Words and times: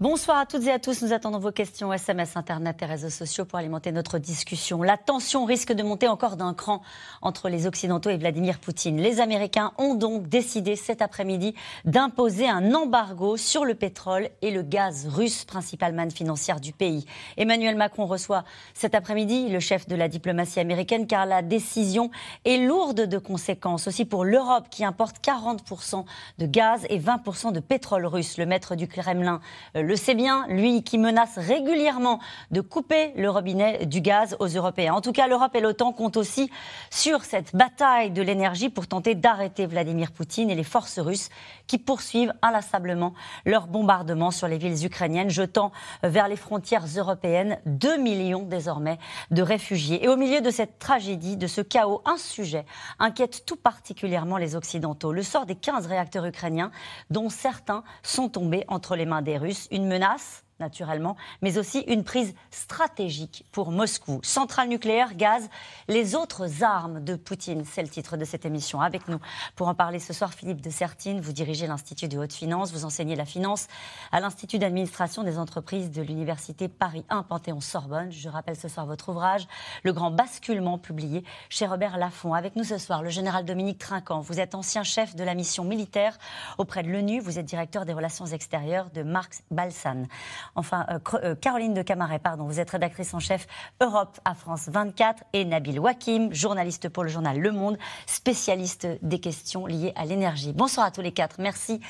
Bonsoir 0.00 0.38
à 0.38 0.46
toutes 0.46 0.66
et 0.66 0.72
à 0.72 0.78
tous. 0.78 1.02
Nous 1.02 1.12
attendons 1.12 1.38
vos 1.38 1.52
questions 1.52 1.92
SMS, 1.92 2.34
Internet 2.34 2.80
et 2.80 2.86
réseaux 2.86 3.10
sociaux 3.10 3.44
pour 3.44 3.58
alimenter 3.58 3.92
notre 3.92 4.16
discussion. 4.16 4.82
La 4.82 4.96
tension 4.96 5.44
risque 5.44 5.74
de 5.74 5.82
monter 5.82 6.08
encore 6.08 6.38
d'un 6.38 6.54
cran 6.54 6.80
entre 7.20 7.50
les 7.50 7.66
Occidentaux 7.66 8.08
et 8.08 8.16
Vladimir 8.16 8.60
Poutine. 8.60 8.98
Les 8.98 9.20
Américains 9.20 9.72
ont 9.76 9.94
donc 9.94 10.26
décidé 10.26 10.74
cet 10.74 11.02
après-midi 11.02 11.54
d'imposer 11.84 12.48
un 12.48 12.72
embargo 12.72 13.36
sur 13.36 13.66
le 13.66 13.74
pétrole 13.74 14.30
et 14.40 14.50
le 14.50 14.62
gaz 14.62 15.06
russe, 15.06 15.44
principale 15.44 15.92
manne 15.92 16.10
financière 16.10 16.60
du 16.60 16.72
pays. 16.72 17.04
Emmanuel 17.36 17.76
Macron 17.76 18.06
reçoit 18.06 18.44
cet 18.72 18.94
après-midi 18.94 19.50
le 19.50 19.60
chef 19.60 19.86
de 19.86 19.96
la 19.96 20.08
diplomatie 20.08 20.60
américaine 20.60 21.06
car 21.06 21.26
la 21.26 21.42
décision 21.42 22.10
est 22.46 22.56
lourde 22.56 23.02
de 23.02 23.18
conséquences 23.18 23.86
aussi 23.86 24.06
pour 24.06 24.24
l'Europe 24.24 24.68
qui 24.70 24.82
importe 24.82 25.22
40% 25.22 26.06
de 26.38 26.46
gaz 26.46 26.86
et 26.88 26.98
20% 26.98 27.52
de 27.52 27.60
pétrole 27.60 28.06
russe. 28.06 28.38
Le 28.38 28.46
maître 28.46 28.76
du 28.76 28.88
Kremlin, 28.88 29.42
euh, 29.76 29.89
le 29.90 29.96
sait 29.96 30.14
bien, 30.14 30.46
lui 30.46 30.84
qui 30.84 30.98
menace 30.98 31.36
régulièrement 31.36 32.20
de 32.52 32.60
couper 32.60 33.12
le 33.16 33.28
robinet 33.28 33.86
du 33.86 34.00
gaz 34.00 34.36
aux 34.38 34.46
Européens. 34.46 34.94
En 34.94 35.00
tout 35.00 35.10
cas, 35.10 35.26
l'Europe 35.26 35.52
et 35.56 35.60
l'OTAN 35.60 35.92
comptent 35.92 36.16
aussi 36.16 36.48
sur 36.90 37.24
cette 37.24 37.56
bataille 37.56 38.12
de 38.12 38.22
l'énergie 38.22 38.68
pour 38.68 38.86
tenter 38.86 39.16
d'arrêter 39.16 39.66
Vladimir 39.66 40.12
Poutine 40.12 40.48
et 40.48 40.54
les 40.54 40.62
forces 40.62 41.00
russes 41.00 41.28
qui 41.66 41.76
poursuivent 41.76 42.32
inlassablement 42.40 43.14
leur 43.44 43.66
bombardement 43.66 44.30
sur 44.30 44.46
les 44.46 44.58
villes 44.58 44.86
ukrainiennes, 44.86 45.28
jetant 45.28 45.72
vers 46.04 46.28
les 46.28 46.36
frontières 46.36 46.86
européennes 46.96 47.58
2 47.66 47.96
millions 47.96 48.44
désormais 48.44 48.98
de 49.32 49.42
réfugiés. 49.42 50.04
Et 50.04 50.08
au 50.08 50.16
milieu 50.16 50.40
de 50.40 50.50
cette 50.50 50.78
tragédie, 50.78 51.36
de 51.36 51.48
ce 51.48 51.62
chaos, 51.62 52.00
un 52.04 52.16
sujet 52.16 52.64
inquiète 53.00 53.44
tout 53.44 53.56
particulièrement 53.56 54.36
les 54.36 54.54
Occidentaux. 54.54 55.12
Le 55.12 55.24
sort 55.24 55.46
des 55.46 55.56
15 55.56 55.88
réacteurs 55.88 56.26
ukrainiens, 56.26 56.70
dont 57.10 57.28
certains 57.28 57.82
sont 58.04 58.28
tombés 58.28 58.64
entre 58.68 58.94
les 58.94 59.06
mains 59.06 59.22
des 59.22 59.36
Russes 59.36 59.66
menace 59.88 60.42
naturellement, 60.60 61.16
mais 61.42 61.58
aussi 61.58 61.80
une 61.80 62.04
prise 62.04 62.34
stratégique 62.50 63.44
pour 63.52 63.72
Moscou. 63.72 64.20
Centrale 64.22 64.68
nucléaire, 64.68 65.14
gaz, 65.14 65.48
les 65.88 66.14
autres 66.14 66.62
armes 66.62 67.02
de 67.02 67.16
Poutine, 67.16 67.64
c'est 67.64 67.82
le 67.82 67.88
titre 67.88 68.16
de 68.16 68.24
cette 68.24 68.44
émission. 68.44 68.80
Avec 68.80 69.08
nous 69.08 69.18
pour 69.56 69.68
en 69.68 69.74
parler 69.74 69.98
ce 69.98 70.12
soir, 70.12 70.32
Philippe 70.32 70.60
de 70.60 70.70
Sertine, 70.70 71.20
vous 71.20 71.32
dirigez 71.32 71.66
l'Institut 71.66 72.08
de 72.08 72.18
haute 72.18 72.32
finance, 72.32 72.72
vous 72.72 72.84
enseignez 72.84 73.16
la 73.16 73.24
finance 73.24 73.66
à 74.12 74.20
l'Institut 74.20 74.58
d'administration 74.58 75.22
des 75.22 75.38
entreprises 75.38 75.90
de 75.90 76.02
l'Université 76.02 76.68
Paris 76.68 77.04
1 77.08 77.22
Panthéon-Sorbonne. 77.24 78.12
Je 78.12 78.28
rappelle 78.28 78.56
ce 78.56 78.68
soir 78.68 78.86
votre 78.86 79.08
ouvrage, 79.10 79.46
Le 79.82 79.92
grand 79.92 80.10
basculement, 80.10 80.78
publié 80.78 81.24
chez 81.48 81.66
Robert 81.66 81.98
Laffont. 81.98 82.34
Avec 82.34 82.56
nous 82.56 82.64
ce 82.64 82.78
soir, 82.78 83.02
le 83.02 83.10
général 83.10 83.44
Dominique 83.44 83.78
Trinquant, 83.78 84.20
vous 84.20 84.40
êtes 84.40 84.54
ancien 84.54 84.82
chef 84.82 85.16
de 85.16 85.24
la 85.24 85.34
mission 85.34 85.64
militaire 85.64 86.18
auprès 86.58 86.82
de 86.82 86.90
l'ONU, 86.90 87.20
vous 87.20 87.38
êtes 87.38 87.46
directeur 87.46 87.84
des 87.84 87.92
relations 87.92 88.26
extérieures 88.26 88.90
de 88.90 89.02
Marx 89.02 89.42
Balsan 89.50 90.06
enfin 90.54 90.86
euh, 90.90 90.98
euh, 91.14 91.34
Caroline 91.34 91.74
de 91.74 91.82
Camaret, 91.82 92.18
pardon, 92.18 92.44
vous 92.44 92.60
êtes 92.60 92.70
rédactrice 92.70 93.14
en 93.14 93.20
chef 93.20 93.46
Europe 93.80 94.18
à 94.24 94.34
France 94.34 94.68
24, 94.68 95.24
et 95.32 95.44
Nabil 95.44 95.78
Wakim, 95.78 96.32
journaliste 96.32 96.88
pour 96.88 97.02
le 97.02 97.08
journal 97.08 97.38
Le 97.38 97.52
Monde, 97.52 97.78
spécialiste 98.06 98.86
des 99.02 99.20
questions 99.20 99.66
liées 99.66 99.92
à 99.96 100.04
l'énergie. 100.04 100.52
Bonsoir 100.52 100.86
à 100.86 100.90
tous 100.90 101.00
les 101.00 101.12
quatre, 101.12 101.36
merci 101.38 101.80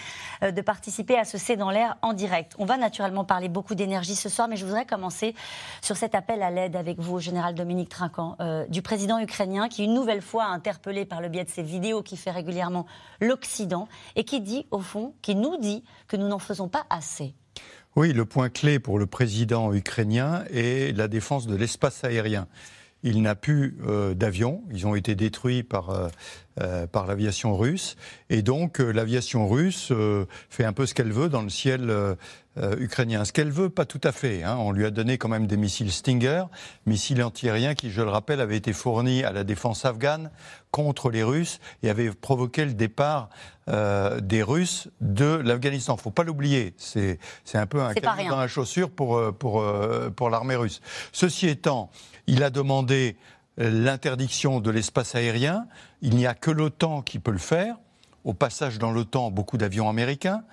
euh, 0.42 0.50
de 0.50 0.61
participer 0.61 1.19
à 1.19 1.25
ce 1.25 1.38
C'est 1.38 1.56
dans 1.56 1.70
l'air 1.70 1.97
en 2.03 2.12
direct. 2.12 2.55
On 2.58 2.64
va 2.64 2.77
naturellement 2.77 3.25
parler 3.25 3.48
beaucoup 3.48 3.75
d'énergie 3.75 4.16
ce 4.16 4.28
soir, 4.28 4.48
mais 4.48 4.56
je 4.56 4.64
voudrais 4.64 4.86
commencer 4.86 5.34
sur 5.83 5.97
cet 5.97 6.14
appel 6.14 6.42
à 6.42 6.50
l'aide 6.50 6.77
avec 6.77 6.98
vous, 6.98 7.19
général 7.19 7.55
Dominique 7.55 7.88
Trinquant, 7.88 8.36
du 8.69 8.83
président 8.83 9.19
ukrainien 9.19 9.69
qui, 9.69 9.84
une 9.84 9.94
nouvelle 9.94 10.22
fois, 10.22 10.44
interpellé 10.44 11.04
par 11.04 11.20
le 11.20 11.28
biais 11.28 11.44
de 11.44 11.50
ces 11.50 11.62
vidéos 11.62 12.03
qui 12.03 12.16
fait 12.16 12.31
régulièrement 12.31 12.87
l'Occident 13.20 13.88
et 14.16 14.25
qui 14.25 14.41
dit, 14.41 14.66
au 14.70 14.81
fond, 14.81 15.15
qui 15.22 15.34
nous 15.34 15.56
dit 15.59 15.84
que 16.09 16.16
nous 16.16 16.28
n'en 16.28 16.38
faisons 16.38 16.69
pas 16.69 16.84
assez. 16.91 17.34
Oui, 17.96 18.12
le 18.12 18.24
point 18.24 18.50
clé 18.50 18.78
pour 18.78 19.00
le 19.00 19.06
président 19.06 19.74
ukrainien 19.74 20.44
est 20.52 20.96
la 20.96 21.08
défense 21.08 21.48
de 21.48 21.56
l'espace 21.56 22.04
aérien. 22.04 22.46
Il 23.02 23.20
n'a 23.20 23.34
plus 23.34 23.78
euh, 23.84 24.14
d'avions, 24.14 24.62
ils 24.70 24.86
ont 24.86 24.94
été 24.94 25.16
détruits 25.16 25.64
par, 25.64 25.90
euh, 25.90 26.08
euh, 26.60 26.86
par 26.86 27.06
l'aviation 27.06 27.56
russe, 27.56 27.96
et 28.28 28.42
donc 28.42 28.78
l'aviation 28.78 29.48
russe 29.48 29.92
fait 30.50 30.64
un 30.64 30.72
peu 30.72 30.86
ce 30.86 30.94
qu'elle 30.94 31.10
veut 31.10 31.28
dans 31.28 31.42
le 31.42 31.48
ciel 31.48 31.92
ukrainien. 32.78 33.24
Ce 33.24 33.32
qu'elle 33.32 33.50
veut, 33.50 33.70
pas 33.70 33.86
tout 33.86 34.00
à 34.04 34.12
fait. 34.12 34.44
Hein. 34.44 34.56
On 34.58 34.70
lui 34.70 34.84
a 34.84 34.90
donné 34.90 35.18
quand 35.18 35.28
même 35.28 35.46
des 35.48 35.56
missiles 35.56 35.90
Stinger, 35.90 36.44
missiles 36.86 37.22
antiaériens 37.22 37.74
qui, 37.74 37.90
je 37.90 38.02
le 38.02 38.10
rappelle, 38.10 38.40
avaient 38.40 38.56
été 38.56 38.72
fournis 38.72 39.24
à 39.24 39.32
la 39.32 39.42
défense 39.42 39.84
afghane 39.84 40.30
contre 40.70 41.10
les 41.10 41.22
Russes 41.22 41.60
et 41.82 41.91
avaient 41.91 42.10
provoqué 42.10 42.64
le 42.64 42.75
départ 42.75 43.28
des 43.69 44.42
Russes 44.42 44.88
de 45.00 45.41
l'Afghanistan. 45.44 45.97
Faut 45.97 46.10
pas 46.10 46.25
l'oublier. 46.25 46.75
C'est 46.76 47.19
un 47.54 47.66
peu 47.66 47.81
un 47.81 47.94
cadeau 47.94 48.28
dans 48.28 48.41
la 48.41 48.48
chaussure 48.48 48.91
pour, 48.91 49.20
pour, 49.34 49.64
pour 50.16 50.31
l'armée 50.31 50.56
russe. 50.56 50.81
Ceci 51.12 51.47
étant, 51.47 51.91
il 52.26 52.42
a 52.42 52.50
demandé 52.50 53.16
euh, 53.58 53.70
l'interdiction 53.70 54.60
de 54.60 54.70
l'espace 54.70 55.14
aérien. 55.14 55.66
Il 56.03 56.16
n'y 56.16 56.26
a 56.26 56.34
que 56.34 56.50
l'OTAN 56.50 57.02
qui 57.02 57.19
peut 57.19 57.32
le 57.32 57.38
faire. 57.38 57.76
Au 58.25 58.34
passage 58.34 58.78
dans 58.78 58.92
l'OTAN, 58.92 59.31
beaucoup 59.31 59.56
d'avions 59.56 59.88
américains. 59.88 60.44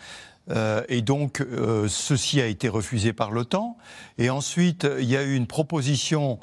Euh, 0.49 0.83
et 0.87 1.01
donc, 1.01 1.41
euh, 1.41 1.87
ceci 1.87 2.41
a 2.41 2.47
été 2.47 2.69
refusé 2.69 3.13
par 3.13 3.31
l'OTAN. 3.31 3.77
Et 4.17 4.29
ensuite, 4.29 4.87
il 4.99 5.05
y 5.05 5.17
a 5.17 5.23
eu 5.23 5.35
une 5.35 5.47
proposition 5.47 6.39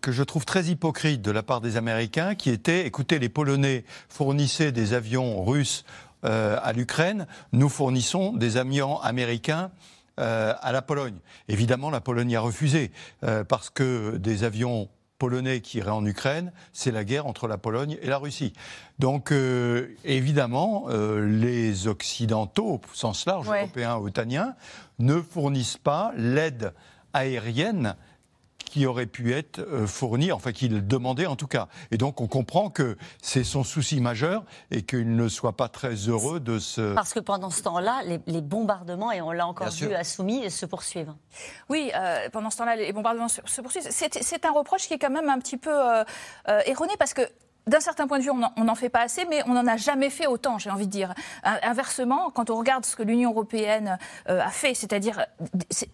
que 0.00 0.12
je 0.12 0.22
trouve 0.22 0.44
très 0.44 0.64
hypocrite 0.64 1.22
de 1.22 1.30
la 1.30 1.42
part 1.42 1.60
des 1.60 1.76
Américains, 1.76 2.34
qui 2.34 2.50
était, 2.50 2.86
écoutez, 2.86 3.18
les 3.18 3.28
Polonais 3.28 3.84
fournissaient 4.08 4.72
des 4.72 4.94
avions 4.94 5.44
russes 5.44 5.84
à 6.24 6.72
l'Ukraine, 6.72 7.26
nous 7.52 7.68
fournissons 7.68 8.32
des 8.32 8.56
avions 8.56 9.00
américains 9.00 9.72
euh, 10.20 10.52
à 10.60 10.72
la 10.72 10.82
Pologne. 10.82 11.16
Évidemment, 11.48 11.88
la 11.88 12.02
Pologne 12.02 12.36
a 12.36 12.40
refusé, 12.40 12.92
euh, 13.24 13.44
parce 13.44 13.70
que 13.70 14.18
des 14.18 14.44
avions 14.44 14.90
polonais 15.16 15.62
qui 15.62 15.78
iraient 15.78 15.90
en 15.90 16.04
Ukraine, 16.04 16.52
c'est 16.74 16.90
la 16.90 17.02
guerre 17.02 17.26
entre 17.26 17.48
la 17.48 17.56
Pologne 17.56 17.96
et 18.02 18.08
la 18.08 18.18
Russie. 18.18 18.52
Donc, 18.98 19.32
euh, 19.32 19.88
évidemment, 20.04 20.88
les 20.90 21.88
Occidentaux, 21.88 22.74
au 22.74 22.80
sens 22.92 23.24
large, 23.24 23.48
européens, 23.48 23.96
otaniens, 23.96 24.54
ne 24.98 25.18
fournissent 25.22 25.78
pas 25.78 26.12
l'aide 26.14 26.74
aérienne 27.14 27.96
qui 28.72 28.86
aurait 28.86 29.04
pu 29.04 29.34
être 29.34 29.58
euh, 29.58 29.86
fourni, 29.86 30.32
enfin 30.32 30.50
qu'il 30.52 30.86
demandait 30.86 31.26
en 31.26 31.36
tout 31.36 31.46
cas. 31.46 31.68
Et 31.90 31.98
donc 31.98 32.22
on 32.22 32.26
comprend 32.26 32.70
que 32.70 32.96
c'est 33.20 33.44
son 33.44 33.64
souci 33.64 34.00
majeur 34.00 34.44
et 34.70 34.80
qu'il 34.80 35.14
ne 35.14 35.28
soit 35.28 35.58
pas 35.58 35.68
très 35.68 35.92
heureux 35.92 36.40
de 36.40 36.58
ce... 36.58 36.94
Parce 36.94 37.12
que 37.12 37.20
pendant 37.20 37.50
ce 37.50 37.62
temps-là, 37.64 38.00
les, 38.02 38.40
bombardements, 38.40 39.12
et 39.12 39.20
on 39.20 39.30
l'a 39.30 39.46
encore 39.46 39.68
vu 39.68 39.92
à 39.92 40.04
Soumis, 40.04 40.50
se 40.50 40.64
poursuivent. 40.64 41.12
Oui, 41.68 41.92
euh, 41.94 42.30
pendant 42.30 42.48
ce 42.48 42.56
temps-là, 42.56 42.76
les 42.76 42.94
bombardements 42.94 43.28
se, 43.28 43.60
poursuivent. 43.60 43.86
C'est 43.90 44.44
un 44.46 44.52
reproche 44.52 44.88
qui 44.88 44.94
est 44.94 44.98
quand 44.98 45.10
même 45.10 45.28
un 45.28 45.38
petit 45.38 45.58
peu 45.58 45.70
euh, 45.70 46.02
erroné 46.64 46.94
parce 46.98 47.12
que 47.12 47.28
d'un 47.66 47.80
certain 47.80 48.06
point 48.06 48.18
de 48.18 48.24
vue, 48.24 48.30
on 48.30 48.64
n'en 48.64 48.74
fait 48.74 48.88
pas 48.88 49.02
assez, 49.02 49.24
mais 49.26 49.42
on 49.46 49.54
n'en 49.54 49.66
a 49.66 49.76
jamais 49.76 50.10
fait 50.10 50.26
autant, 50.26 50.58
j'ai 50.58 50.70
envie 50.70 50.86
de 50.86 50.92
dire. 50.92 51.14
Inversement, 51.44 52.30
quand 52.30 52.50
on 52.50 52.56
regarde 52.56 52.84
ce 52.84 52.96
que 52.96 53.02
l'Union 53.02 53.30
européenne 53.30 53.98
euh, 54.28 54.40
a 54.40 54.50
fait, 54.50 54.74
c'est-à-dire, 54.74 55.26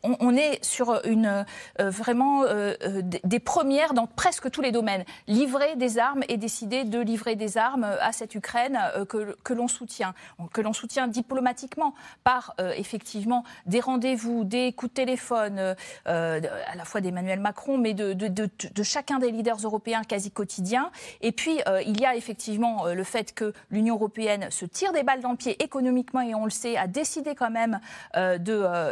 on, 0.02 0.34
est 0.36 0.64
sur 0.64 1.00
une, 1.04 1.44
euh, 1.80 1.90
vraiment 1.90 2.44
euh, 2.44 2.74
des 3.02 3.40
premières 3.40 3.94
dans 3.94 4.06
presque 4.06 4.50
tous 4.50 4.62
les 4.62 4.72
domaines. 4.72 5.04
Livrer 5.26 5.76
des 5.76 5.98
armes 5.98 6.22
et 6.28 6.36
décider 6.36 6.84
de 6.84 7.00
livrer 7.00 7.36
des 7.36 7.58
armes 7.58 7.84
à 7.84 8.12
cette 8.12 8.34
Ukraine 8.34 8.78
que, 9.08 9.52
l'on 9.52 9.68
soutient, 9.68 10.14
que 10.52 10.60
l'on 10.60 10.72
soutient 10.72 11.08
diplomatiquement 11.08 11.94
par 12.24 12.54
effectivement 12.76 13.44
des 13.66 13.80
rendez-vous, 13.80 14.44
des 14.44 14.72
coups 14.72 14.90
de 14.90 14.94
téléphone, 14.94 15.76
à 16.06 16.76
la 16.76 16.84
fois 16.84 17.00
d'Emmanuel 17.00 17.40
Macron, 17.40 17.78
mais 17.78 17.94
de 17.94 18.82
chacun 18.82 19.18
des 19.18 19.30
leaders 19.30 19.58
européens 19.58 20.02
quasi 20.02 20.30
quotidiens. 20.30 20.90
Et 21.20 21.32
puis, 21.32 21.57
euh, 21.66 21.82
il 21.82 22.00
y 22.00 22.04
a 22.04 22.14
effectivement 22.14 22.86
euh, 22.86 22.94
le 22.94 23.04
fait 23.04 23.34
que 23.34 23.52
l'Union 23.70 23.94
européenne 23.96 24.50
se 24.50 24.64
tire 24.64 24.92
des 24.92 25.02
balles 25.02 25.20
dans 25.20 25.30
le 25.30 25.36
pied 25.36 25.62
économiquement, 25.62 26.20
et 26.20 26.34
on 26.34 26.44
le 26.44 26.50
sait, 26.50 26.76
a 26.76 26.86
décidé 26.86 27.34
quand 27.34 27.50
même 27.50 27.80
euh, 28.16 28.38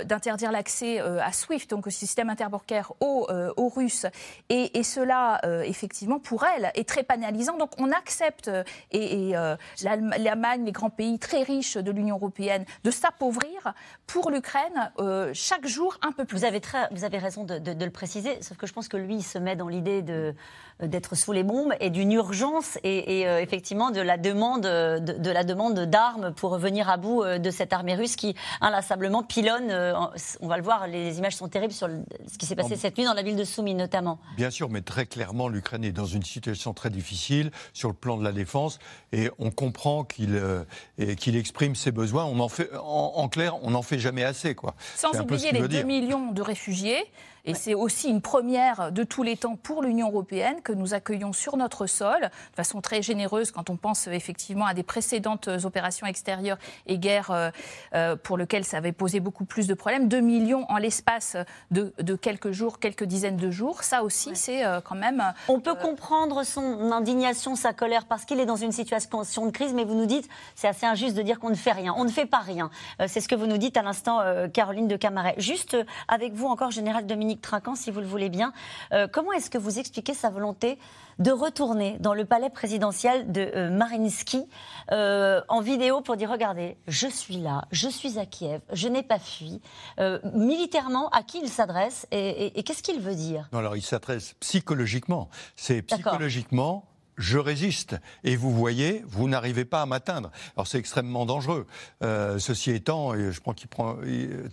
d'interdire 0.05 0.53
l'accès 0.53 0.99
à 0.99 1.33
SWIFT, 1.33 1.71
donc 1.71 1.87
au 1.87 1.91
système 1.91 2.31
interbancaire, 2.31 2.93
aux, 3.01 3.27
Russes. 3.69 4.07
Et, 4.49 4.83
cela, 4.83 5.41
effectivement, 5.65 6.19
pour 6.19 6.45
elle, 6.45 6.71
est 6.75 6.89
très 6.89 7.03
pénalisant. 7.03 7.57
Donc 7.57 7.71
on 7.79 7.91
accepte, 7.91 8.51
et, 8.93 9.33
l'Allemagne, 9.83 10.65
les 10.65 10.73
grands 10.73 10.91
pays 10.91 11.19
très 11.19 11.43
riches 11.43 11.77
de 11.77 11.91
l'Union 11.91 12.17
européenne, 12.17 12.65
de 12.85 12.91
s'appauvrir 12.91 13.75
pour 14.07 14.31
l'Ukraine 14.31 14.91
chaque 15.35 15.67
jour 15.67 15.99
un 16.03 16.13
peu 16.13 16.25
plus. 16.25 16.39
Vous 16.39 16.45
avez, 16.45 16.61
très, 16.61 16.89
vous 16.91 17.05
avez 17.05 17.19
raison 17.19 17.45
de, 17.45 17.59
de, 17.59 17.85
le 17.85 17.91
préciser, 17.91 18.43
sauf 18.43 18.57
que 18.57 18.67
je 18.67 18.73
pense 18.73 18.89
que 18.89 18.97
lui, 18.97 19.17
il 19.17 19.23
se 19.23 19.39
met 19.39 19.57
dans 19.57 19.69
l'idée 19.69 20.03
d'être 20.81 21.15
sous 21.15 21.33
les 21.33 21.43
bombes 21.43 21.75
et 21.81 21.91
d'une 21.91 22.13
urgence 22.13 22.79
et, 22.85 23.23
effectivement 23.23 23.91
de 23.91 24.01
la 24.01 24.19
demande 24.19 24.63
de, 24.63 25.31
la 25.31 25.45
demande 25.45 25.81
d'armes 25.81 26.33
pour 26.35 26.59
venir 26.59 26.89
à 26.89 26.97
bout 26.97 27.25
de 27.25 27.51
cette 27.51 27.73
armée 27.73 27.95
russe 27.95 28.17
qui 28.17 28.35
inlassablement 28.61 29.23
pilonne. 29.23 29.71
on 30.41 30.49
va 30.49 30.57
le 30.57 30.63
voir, 30.63 30.87
les 30.87 31.19
images 31.19 31.37
sont 31.37 31.49
terribles 31.49 31.73
sur 31.73 31.89
ce 32.31 32.39
qui 32.39 32.47
s'est 32.47 32.57
passé 32.57 32.77
cette 32.77 32.99
nuit 32.99 33.05
dans 33.05 33.15
la 33.15 33.23
ville 33.23 33.37
de 33.37 33.45
Soumy 33.45 33.75
notamment. 33.75 34.19
Bien 34.37 34.51
sûr, 34.51 34.69
mais 34.69 34.83
très 34.83 35.07
clairement, 35.07 35.49
l'Ukraine 35.49 35.85
est 35.85 35.93
dans 35.93 36.07
une 36.07 36.23
situation 36.23 36.75
très 36.75 36.91
difficile 36.91 37.51
sur 37.73 37.89
le 37.89 37.95
plan 37.95 38.17
de 38.17 38.25
la 38.25 38.33
défense 38.33 38.79
et 39.13 39.31
on 39.39 39.51
comprend 39.51 40.05
qu'il 40.05 40.41
qu'il 41.19 41.37
exprime 41.37 41.75
ses 41.75 41.93
besoins. 41.93 42.25
On 42.25 42.41
en 42.41 42.49
fait, 42.49 42.71
en, 42.77 43.29
clair, 43.29 43.57
on 43.63 43.71
n'en 43.71 43.83
fait 43.83 43.96
jamais 43.99 44.25
assez. 44.25 44.55
Quoi. 44.55 44.75
Sans 44.95 45.19
oublier 45.21 45.53
les 45.53 45.67
2 45.67 45.83
millions 45.83 46.33
de 46.33 46.43
réfugiés 46.43 47.05
et 47.47 47.55
c'est 47.55 47.75
aussi 47.75 48.09
une 48.09 48.21
première 48.21 48.91
de 48.91 49.05
tous 49.05 49.23
les 49.23 49.37
temps 49.37 49.55
pour 49.55 49.83
l'Union 49.83 50.09
européenne 50.09 50.61
que 50.63 50.73
nous 50.73 50.95
accueillons 50.95 51.33
sur 51.33 51.57
notre 51.57 51.87
sol 51.87 52.21
de 52.21 52.57
façon 52.57 52.81
très 52.81 53.03
généreuse 53.03 53.53
quand 53.53 53.71
on 53.71 53.77
pense 53.77 54.09
effectivement 54.09 54.67
à 54.67 54.75
des 54.75 54.83
précédentes 54.83 55.49
opérations 55.65 56.09
extérieures 56.09 56.59
et 56.87 56.99
guerres 56.99 57.31
euh, 57.31 57.51
euh, 57.95 58.17
pour 58.17 58.37
lesquelles 58.37 58.65
ça 58.65 58.79
avait 58.79 58.93
posé 58.93 59.21
beaucoup 59.21 59.45
plus 59.45 59.69
de 59.69 59.75
problèmes. 59.75 60.09
2 60.09 60.21
millions 60.21 60.67
en 60.69 60.79
l'espace 60.79 61.37
de, 61.71 61.93
quelques 62.17 62.51
jours, 62.51 62.81
quelques 62.81 63.05
dizaines 63.05 63.37
de 63.37 63.51
jours, 63.51 63.85
ça 63.85 64.03
aussi 64.03 64.31
c'est 64.35 64.65
euh, 64.65 64.81
quand 64.81 64.97
même... 64.97 65.23
On 65.49 65.61
peut 65.61 65.77
comprendre 65.77 66.43
son 66.43 66.91
indignation, 66.91 67.55
sa 67.55 67.73
colère 67.73 68.07
parce 68.07 68.25
qu'il 68.25 68.41
est 68.41 68.47
dans 68.47 68.57
une 68.57 68.73
situation 68.73 69.47
de 69.47 69.51
crise, 69.53 69.73
mais 69.73 69.85
vous 69.85 69.95
nous 69.95 70.07
dites 70.07 70.29
c'est 70.57 70.67
assez 70.67 70.87
injuste 70.87 71.17
de 71.17 71.23
dire 71.23 71.39
qu'on 71.39 71.51
ne 71.51 71.55
fait 71.55 71.73
rien. 71.73 71.95
On 71.97 72.05
ne 72.05 72.11
fait 72.11 72.27
pas 72.27 72.39
rien. 72.39 72.71
c'est 73.07 73.21
ce 73.21 73.29
que 73.29 73.37
vous 73.37 73.47
nous 73.47 73.59
dites 73.59 73.77
à 73.77 73.83
l'instant, 73.83 74.21
Caroline 74.53 74.89
de 74.89 74.97
Camaret. 74.97 75.35
Juste 75.39 75.77
avec 76.09 76.33
vous 76.33 76.47
encore, 76.47 76.73
Général 76.73 77.07
Dominique 77.07 77.36
Trinquant, 77.41 77.75
si 77.75 77.91
vous 77.91 78.01
le 78.01 78.07
voulez 78.07 78.29
bien. 78.29 78.53
Euh, 78.93 79.09
comment 79.11 79.33
est-ce 79.33 79.51
que 79.51 79.59
vous 79.59 79.79
expliquez 79.79 80.15
sa 80.15 80.31
volonté 80.31 80.79
de 81.19 81.31
retourner 81.31 81.97
dans 81.99 82.13
le 82.13 82.25
palais 82.25 82.51
présidentiel 82.51 83.33
de 83.33 83.51
euh, 83.55 83.71
Marinsky 83.71 84.47
euh, 84.93 85.41
en 85.49 85.61
vidéo 85.61 86.03
pour 86.03 86.17
dire 86.17 86.31
regardez, 86.31 86.77
je 86.87 87.07
suis 87.07 87.39
là, 87.39 87.65
je 87.71 87.89
suis 87.89 88.19
à 88.19 88.27
Kiev, 88.27 88.61
je 88.73 88.89
n'ai 88.89 89.03
pas 89.03 89.19
fui. 89.19 89.61
militairement, 90.35 91.09
à 91.11 91.23
qui 91.23 91.41
il 91.41 91.49
s'adresse 91.49 92.07
et, 92.11 92.63
qu'est-ce 92.63 92.83
qu'il 92.83 93.01
veut 93.01 93.15
dire? 93.15 93.49
Non, 93.53 93.61
Alors, 93.61 93.77
il 93.77 93.83
s'adresse 93.83 94.35
psychologiquement. 94.41 95.29
C'est 95.57 95.83
psychologiquement 95.83 96.85
je 97.17 97.39
résiste. 97.39 97.97
Et 98.25 98.37
vous 98.37 98.53
voyez, 98.53 99.03
vous 99.07 99.29
n'arrivez 99.29 99.65
pas 99.65 99.83
à 99.83 99.87
m'atteindre. 99.87 100.31
Alors 100.57 100.67
c'est 100.67 100.79
extrêmement 100.79 101.27
dangereux. 101.27 101.67
Euh, 102.03 102.39
ceci 102.39 102.71
étant, 102.71 103.15
je 103.15 103.41
crois 103.41 103.55
qu'il 103.55 103.69
prend 103.69 103.97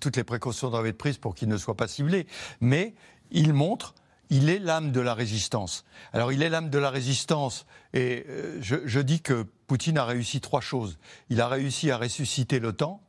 toutes 0.01 0.17
les 0.17 0.23
précautions 0.23 0.69
doivent 0.69 0.87
être 0.87 0.97
prises 0.97 1.17
pour 1.17 1.35
qu'il 1.35 1.49
ne 1.49 1.57
soit 1.57 1.75
pas 1.75 1.87
ciblé. 1.87 2.27
Mais 2.61 2.93
il 3.31 3.53
montre 3.53 3.93
il 4.33 4.49
est 4.49 4.57
l'âme 4.57 4.91
de 4.91 4.99
la 4.99 5.13
résistance. 5.13 5.85
Alors 6.11 6.31
il 6.31 6.41
est 6.41 6.49
l'âme 6.49 6.71
de 6.71 6.79
la 6.79 6.89
résistance 6.89 7.67
et 7.93 8.25
euh, 8.27 8.57
je, 8.61 8.99
dis 8.99 9.21
que 9.21 9.43
Poutine 9.67 9.97
a 9.97 10.05
réussi 10.05 10.41
trois 10.41 10.61
choses. 10.61 10.97
Il 11.29 11.39
a 11.39 11.47
réussi 11.47 11.91
à 11.91 11.97
ressusciter 11.97 12.59
l'OTAN, 12.59 13.01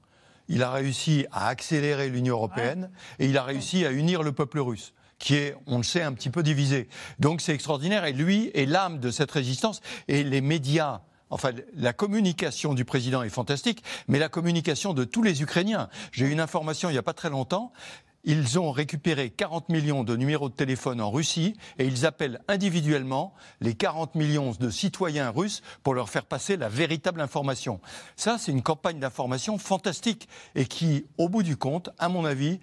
il 0.49 0.62
a 0.62 0.71
réussi 0.71 1.27
à 1.33 1.49
accélérer 1.49 2.11
l'Union 2.11 2.37
européenne 2.37 2.91
et 3.19 3.27
il 3.27 3.39
a 3.39 3.43
réussi 3.43 3.87
à 3.87 3.91
unir 3.91 4.23
le 4.23 4.33
peuple 4.33 4.61
russe 4.61 4.93
qui 5.25 5.37
est, 5.37 5.56
on 5.67 5.79
le 5.79 5.85
sait, 5.85 6.03
un 6.03 6.12
petit 6.12 6.29
peu 6.29 6.43
divisé. 6.43 6.87
Donc 7.19 7.41
c'est 7.41 7.55
extraordinaire. 7.55 8.05
Et 8.05 8.12
lui 8.12 8.50
est 8.53 8.67
l'âme 8.67 9.00
de 9.00 9.11
cette 9.11 9.31
résistance. 9.31 9.81
Et 10.06 10.23
les 10.23 10.41
médias 10.41 11.00
Enfin, 11.31 11.50
la 11.75 11.93
communication 11.93 12.75
du 12.75 12.85
président 12.85 13.23
est 13.25 13.31
fantastique, 13.31 13.82
mais 14.06 14.21
la 14.21 14.29
communication 14.29 14.93
de 14.93 15.03
tous 15.03 15.23
les 15.23 15.43
Ukrainiens. 15.43 15.88
J'ai 16.12 16.26
eu 16.26 16.31
une 16.31 16.38
information 16.38 16.91
il 16.91 16.93
n'y 16.93 16.99
a 16.99 17.03
pas 17.03 17.15
très 17.15 17.31
longtemps. 17.31 17.73
Ils 18.23 18.59
ont 18.59 18.71
récupéré 18.71 19.31
40 19.31 19.69
millions 19.69 20.05
de 20.05 20.15
numéros 20.17 20.49
de 20.49 20.55
téléphone 20.55 21.00
en 21.00 21.11
Russie 21.11 21.56
et 21.79 21.87
ils 21.87 22.06
appellent 22.06 22.41
individuellement 22.47 23.35
les 23.61 23.75
40 23.75 24.15
millions 24.15 24.53
de 24.53 24.70
citoyens 24.70 25.31
russes 25.31 25.62
pour 25.82 25.94
leur 25.94 26.09
faire 26.09 26.25
passer 26.25 26.56
la 26.56 26.69
véritable 26.69 27.20
information. 27.20 27.81
Ça, 28.17 28.37
c'est 28.38 28.53
une 28.53 28.62
campagne 28.62 29.00
d'information 29.00 29.59
fantastique 29.59 30.29
et 30.55 30.67
qui, 30.67 31.06
au 31.19 31.29
bout 31.29 31.43
du 31.43 31.56
compte, 31.56 31.91
à 31.99 32.09
mon 32.09 32.25
avis, 32.25 32.61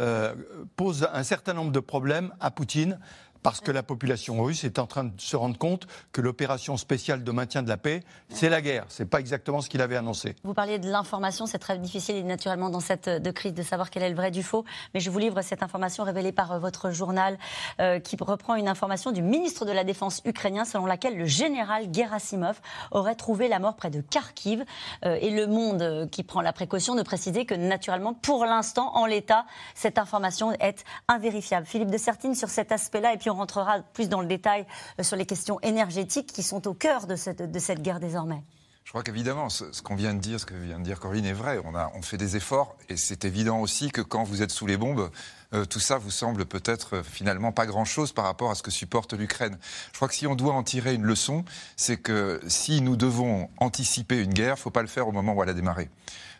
euh, 0.00 0.34
pose 0.76 1.06
un 1.12 1.22
certain 1.22 1.52
nombre 1.52 1.72
de 1.72 1.80
problèmes 1.80 2.32
à 2.40 2.50
Poutine 2.50 2.98
parce 3.42 3.60
que 3.60 3.70
la 3.70 3.82
population 3.82 4.42
russe 4.42 4.64
est 4.64 4.78
en 4.78 4.86
train 4.86 5.04
de 5.04 5.12
se 5.20 5.36
rendre 5.36 5.58
compte 5.58 5.86
que 6.12 6.20
l'opération 6.20 6.76
spéciale 6.76 7.24
de 7.24 7.32
maintien 7.32 7.62
de 7.62 7.68
la 7.68 7.76
paix, 7.76 8.02
c'est 8.28 8.48
la 8.48 8.60
guerre. 8.60 8.84
C'est 8.88 9.06
pas 9.06 9.20
exactement 9.20 9.60
ce 9.60 9.68
qu'il 9.68 9.80
avait 9.80 9.96
annoncé. 9.96 10.36
Vous 10.44 10.54
parliez 10.54 10.78
de 10.78 10.90
l'information, 10.90 11.46
c'est 11.46 11.58
très 11.58 11.78
difficile 11.78 12.24
naturellement 12.26 12.70
dans 12.70 12.80
cette 12.80 13.08
de 13.08 13.30
crise 13.30 13.54
de 13.54 13.62
savoir 13.62 13.90
quel 13.90 14.02
est 14.02 14.10
le 14.10 14.16
vrai 14.16 14.30
du 14.30 14.42
faux. 14.42 14.64
Mais 14.94 15.00
je 15.00 15.10
vous 15.10 15.18
livre 15.18 15.42
cette 15.42 15.62
information 15.62 16.04
révélée 16.04 16.32
par 16.32 16.52
euh, 16.52 16.58
votre 16.58 16.90
journal 16.90 17.38
euh, 17.80 17.98
qui 17.98 18.16
reprend 18.20 18.54
une 18.54 18.68
information 18.68 19.12
du 19.12 19.22
ministre 19.22 19.64
de 19.64 19.72
la 19.72 19.84
Défense 19.84 20.22
ukrainien 20.24 20.64
selon 20.64 20.86
laquelle 20.86 21.16
le 21.16 21.26
général 21.26 21.92
Gerasimov 21.92 22.60
aurait 22.90 23.14
trouvé 23.14 23.48
la 23.48 23.58
mort 23.58 23.76
près 23.76 23.90
de 23.90 24.00
Kharkiv. 24.00 24.64
Euh, 25.04 25.18
et 25.20 25.30
Le 25.30 25.46
Monde 25.46 26.08
qui 26.10 26.22
prend 26.22 26.40
la 26.40 26.52
précaution 26.52 26.94
de 26.94 27.02
préciser 27.02 27.44
que 27.44 27.54
naturellement, 27.54 28.14
pour 28.14 28.44
l'instant, 28.44 28.94
en 28.96 29.06
l'état, 29.06 29.44
cette 29.74 29.98
information 29.98 30.52
est 30.52 30.84
invérifiable. 31.08 31.66
Philippe 31.66 31.90
de 31.90 31.98
Sertine 31.98 32.34
sur 32.34 32.48
cet 32.48 32.72
aspect-là 32.72 33.14
et 33.14 33.18
puis 33.18 33.30
on 33.32 33.36
rentrera 33.36 33.80
plus 33.80 34.08
dans 34.08 34.20
le 34.20 34.26
détail 34.26 34.66
euh, 35.00 35.02
sur 35.02 35.16
les 35.16 35.26
questions 35.26 35.58
énergétiques 35.60 36.32
qui 36.32 36.42
sont 36.42 36.68
au 36.68 36.74
cœur 36.74 37.06
de 37.06 37.16
cette, 37.16 37.50
de 37.50 37.58
cette 37.58 37.82
guerre 37.82 38.00
désormais. 38.00 38.42
Je 38.84 38.90
crois 38.90 39.04
qu'évidemment, 39.04 39.48
ce, 39.48 39.80
qu'on 39.80 39.94
vient 39.94 40.12
de 40.12 40.18
dire, 40.18 40.40
ce 40.40 40.46
que 40.46 40.54
vient 40.54 40.78
de 40.78 40.84
dire 40.84 40.98
Corinne 40.98 41.24
est 41.24 41.32
vrai. 41.32 41.60
On, 41.64 41.74
a, 41.74 41.92
on 41.94 42.02
fait 42.02 42.16
des 42.16 42.36
efforts 42.36 42.76
et 42.88 42.96
c'est 42.96 43.24
évident 43.24 43.60
aussi 43.60 43.92
que 43.92 44.00
quand 44.00 44.24
vous 44.24 44.42
êtes 44.42 44.50
sous 44.50 44.66
les 44.66 44.76
bombes, 44.76 45.08
euh, 45.54 45.64
tout 45.64 45.78
ça 45.78 45.98
vous 45.98 46.10
semble 46.10 46.46
peut-être 46.46 46.96
euh, 46.96 47.02
finalement 47.02 47.52
pas 47.52 47.64
grand-chose 47.64 48.12
par 48.12 48.24
rapport 48.24 48.50
à 48.50 48.54
ce 48.56 48.62
que 48.62 48.72
supporte 48.72 49.12
l'Ukraine. 49.12 49.56
Je 49.92 49.96
crois 49.96 50.08
que 50.08 50.14
si 50.14 50.26
on 50.26 50.34
doit 50.34 50.52
en 50.52 50.64
tirer 50.64 50.94
une 50.94 51.04
leçon, 51.04 51.44
c'est 51.76 51.96
que 51.96 52.40
si 52.48 52.80
nous 52.80 52.96
devons 52.96 53.48
anticiper 53.58 54.18
une 54.18 54.34
guerre, 54.34 54.54
il 54.54 54.58
ne 54.58 54.62
faut 54.62 54.70
pas 54.70 54.82
le 54.82 54.88
faire 54.88 55.06
au 55.06 55.12
moment 55.12 55.32
où 55.34 55.42
elle 55.42 55.50
a 55.50 55.54
démarré 55.54 55.88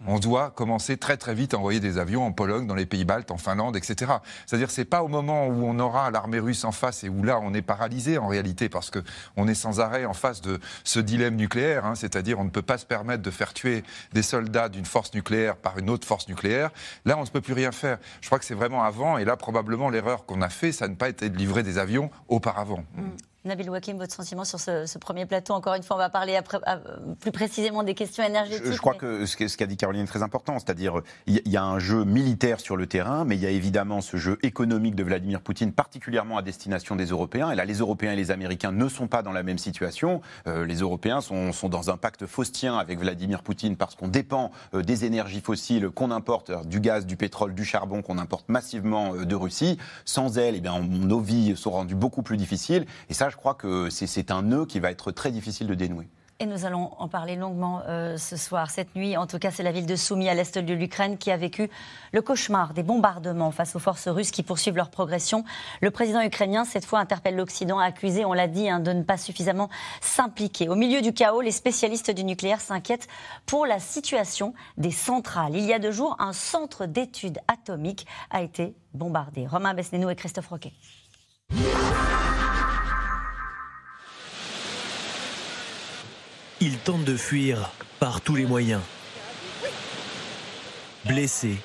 on 0.07 0.19
doit 0.19 0.51
commencer 0.51 0.97
très 0.97 1.17
très 1.17 1.35
vite 1.35 1.55
à 1.55 1.59
envoyer 1.59 1.81
des 1.81 1.99
avions 1.99 2.25
en 2.25 2.33
Pologne, 2.33 2.67
dans 2.67 2.75
les 2.75 2.87
pays 2.87 3.05
baltes, 3.05 3.31
en 3.31 3.37
Finlande, 3.37 3.77
etc. 3.77 4.13
C'est-à-dire 4.47 4.71
c'est 4.71 4.85
pas 4.85 5.03
au 5.03 5.09
moment 5.09 5.47
où 5.47 5.65
on 5.65 5.79
aura 5.79 6.11
l'armée 6.11 6.39
russe 6.39 6.65
en 6.65 6.73
face 6.73 7.05
et 7.05 7.09
où 7.09 7.23
là 7.23 7.39
on 7.43 7.55
est 7.55 7.63
paralysé 7.63 8.19
en 8.19 8.29
réalité 8.29 8.69
parce 8.69 8.91
que 8.91 9.01
on 9.37 9.49
est 9.49 9.55
sans 9.55 9.81
arrêt 9.81 10.05
en 10.05 10.15
face 10.15 10.41
de 10.41 10.61
ce 10.85 11.01
dilemme 11.01 11.37
nucléaire, 11.37 11.87
hein. 11.87 11.95
c'est-à-dire 11.95 12.39
on 12.41 12.45
ne 12.45 12.51
peut 12.51 12.63
pas 12.63 12.79
se 12.79 12.87
permettre 12.87 13.23
de 13.23 13.31
faire 13.31 13.53
tuer 13.53 13.85
des 14.13 14.23
soldats 14.23 14.69
d'une 14.69 14.87
force 14.87 15.15
nucléaire 15.15 15.57
par 15.57 15.79
une 15.79 15.91
autre 15.91 16.07
force 16.07 16.29
nucléaire. 16.29 16.71
Là 17.05 17.17
on 17.19 17.23
ne 17.23 17.27
peut 17.27 17.41
plus 17.41 17.55
rien 17.55 17.73
faire. 17.73 17.99
Je 18.21 18.27
crois 18.27 18.39
que 18.39 18.45
c'est 18.45 18.55
vraiment 18.55 18.83
avant 18.83 19.19
et 19.19 19.25
là 19.25 19.37
probablement 19.37 19.91
l'erreur 19.91 20.27
qu'on 20.27 20.43
a 20.43 20.49
fait, 20.49 20.73
ça 20.73 20.89
n'a 20.89 20.95
pas 20.95 21.09
été 21.09 21.31
de 21.31 21.37
livrer 21.37 21.63
des 21.63 21.79
avions 21.79 22.11
auparavant. 22.29 22.85
Mm. 22.97 23.32
Nabil 23.45 23.69
Wakim, 23.69 23.99
votre 23.99 24.15
sentiment 24.15 24.45
sur 24.45 24.61
ce, 24.61 24.99
premier 24.99 25.27
plateau? 25.27 25.53
Encore 25.55 25.75
une 25.75 25.83
fois, 25.83 25.97
on 25.97 25.99
va 25.99 26.11
parler 26.11 26.37
après, 26.37 26.59
plus 27.21 27.33
précisément 27.33 27.83
des 27.83 27.95
questions 27.95 28.23
énergétiques. 28.23 28.73
Je, 28.73 28.79
crois 28.79 28.95
que 28.95 29.27
ce 29.27 29.57
qu'a 29.57 29.67
dit 29.67 29.77
Caroline 29.77 30.05
est 30.05 30.07
très 30.07 30.23
important, 30.23 30.61
c'est-à-dire 30.61 31.01
il 31.27 31.41
y, 31.47 31.57
a 31.57 31.65
un 31.65 31.81
jeu 31.81 32.05
militaire 32.05 32.61
sur 32.61 32.77
le 32.77 32.87
terrain, 32.87 33.25
mais 33.25 33.35
il 33.35 33.43
y 33.43 33.47
a 33.47 33.51
évidemment 33.51 34.01
ce 34.01 34.17
jeu 34.17 34.39
économique 34.45 34.95
de 34.95 35.03
Vladimir 35.03 35.41
Poutine, 35.41 35.73
particulièrement 35.73 36.39
à 36.39 36.43
destination 36.43 36.95
des 36.95 37.07
Européens. 37.07 37.51
Et 37.51 37.57
là, 37.57 37.65
les 37.65 37.79
Européens 37.79 38.13
et 38.13 38.17
les 38.17 38.31
Américains 38.31 38.71
ne 38.71 38.89
sont 38.89 39.09
pas 39.09 39.23
dans 39.23 39.33
la 39.33 39.43
même 39.43 39.59
situation. 39.59 40.21
Euh, 40.47 40.65
les 40.65 40.77
Européens 40.77 41.21
sont, 41.21 41.51
dans 41.69 41.91
un 41.91 41.97
pacte 41.97 42.27
faustien 42.27 42.79
avec 42.79 43.01
Vladimir 43.01 43.43
Poutine 43.43 43.77
parce 43.77 43.97
qu'on 43.97 44.09
dépend 44.09 44.53
euh, 44.73 44.83
des 44.83 45.05
énergies 45.05 45.41
fossiles 45.41 45.91
qu'on 45.91 46.13
importe, 46.13 46.51
euh, 46.51 46.63
du 46.63 46.79
gaz, 46.79 47.07
du 47.07 47.17
pétrole, 47.17 47.55
du 47.55 47.65
charbon 47.65 48.03
qu'on 48.03 48.19
importe 48.19 48.49
massivement 48.49 49.17
de 49.17 49.35
Russie. 49.35 49.79
Sans 50.05 50.39
elles, 50.39 50.55
eh 50.55 50.61
bien, 50.61 50.79
nos 50.81 51.19
vies 51.19 51.57
sont 51.57 51.73
rendues 51.73 51.97
beaucoup 51.97 52.23
plus 52.23 52.37
difficiles. 52.37 52.87
Et 53.11 53.15
ça, 53.15 53.32
je 53.33 53.37
crois 53.39 53.55
que 53.55 53.89
c'est 53.89 54.31
un 54.31 54.43
nœud 54.43 54.67
qui 54.67 54.79
va 54.79 54.91
être 54.91 55.11
très 55.11 55.31
difficile 55.31 55.67
de 55.67 55.75
dénouer. 55.75 56.07
Et 56.39 56.45
nous 56.45 56.67
allons 56.67 56.93
en 56.99 57.09
parler 57.09 57.35
longuement 57.35 57.83
euh, 57.89 58.19
ce 58.19 58.37
soir, 58.37 58.71
cette 58.71 58.95
nuit. 58.95 59.17
En 59.17 59.27
tout 59.27 59.39
cas, 59.39 59.51
c'est 59.51 59.63
la 59.63 59.73
ville 59.73 59.87
de 59.87 59.97
Soumy, 59.97 60.29
à 60.29 60.35
l'est 60.35 60.59
de 60.59 60.75
l'Ukraine, 60.75 61.17
qui 61.17 61.31
a 61.31 61.37
vécu 61.39 61.71
le 62.13 62.21
cauchemar 62.21 62.75
des 62.75 62.83
bombardements 62.83 63.51
face 63.51 63.75
aux 63.75 63.79
forces 63.79 64.07
russes 64.07 64.33
qui 64.33 64.43
poursuivent 64.43 64.77
leur 64.77 64.91
progression. 64.91 65.45
Le 65.81 65.91
président 65.91 66.21
ukrainien, 66.21 66.67
cette 66.67 66.85
fois, 66.85 66.99
interpelle 66.99 67.37
l'Occident, 67.37 67.79
accusé, 67.79 68.27
on 68.27 68.35
l'a 68.35 68.49
dit, 68.49 68.69
hein, 68.69 68.81
de 68.81 68.93
ne 68.93 69.03
pas 69.03 69.17
suffisamment 69.17 69.71
s'impliquer. 70.03 70.69
Au 70.69 70.75
milieu 70.75 71.01
du 71.01 71.15
chaos, 71.15 71.41
les 71.41 71.53
spécialistes 71.53 72.11
du 72.11 72.25
nucléaire 72.25 72.61
s'inquiètent 72.61 73.09
pour 73.47 73.65
la 73.65 73.79
situation 73.79 74.53
des 74.77 74.91
centrales. 74.91 75.57
Il 75.57 75.65
y 75.65 75.73
a 75.73 75.79
deux 75.79 75.93
jours, 75.93 76.17
un 76.19 76.35
centre 76.35 76.85
d'études 76.85 77.39
atomiques 77.49 78.07
a 78.31 78.43
été 78.43 78.75
bombardé. 78.93 79.47
Romain 79.47 79.73
Besnénou 79.73 80.11
et 80.11 80.17
Christophe 80.17 80.49
Roquet. 80.49 80.73
Ils 86.65 86.79
tentent 86.79 87.05
de 87.05 87.17
fuir 87.17 87.73
par 87.99 88.21
tous 88.21 88.37
les 88.37 88.47
moyens. 88.47 88.83
Blessés, 91.05 91.57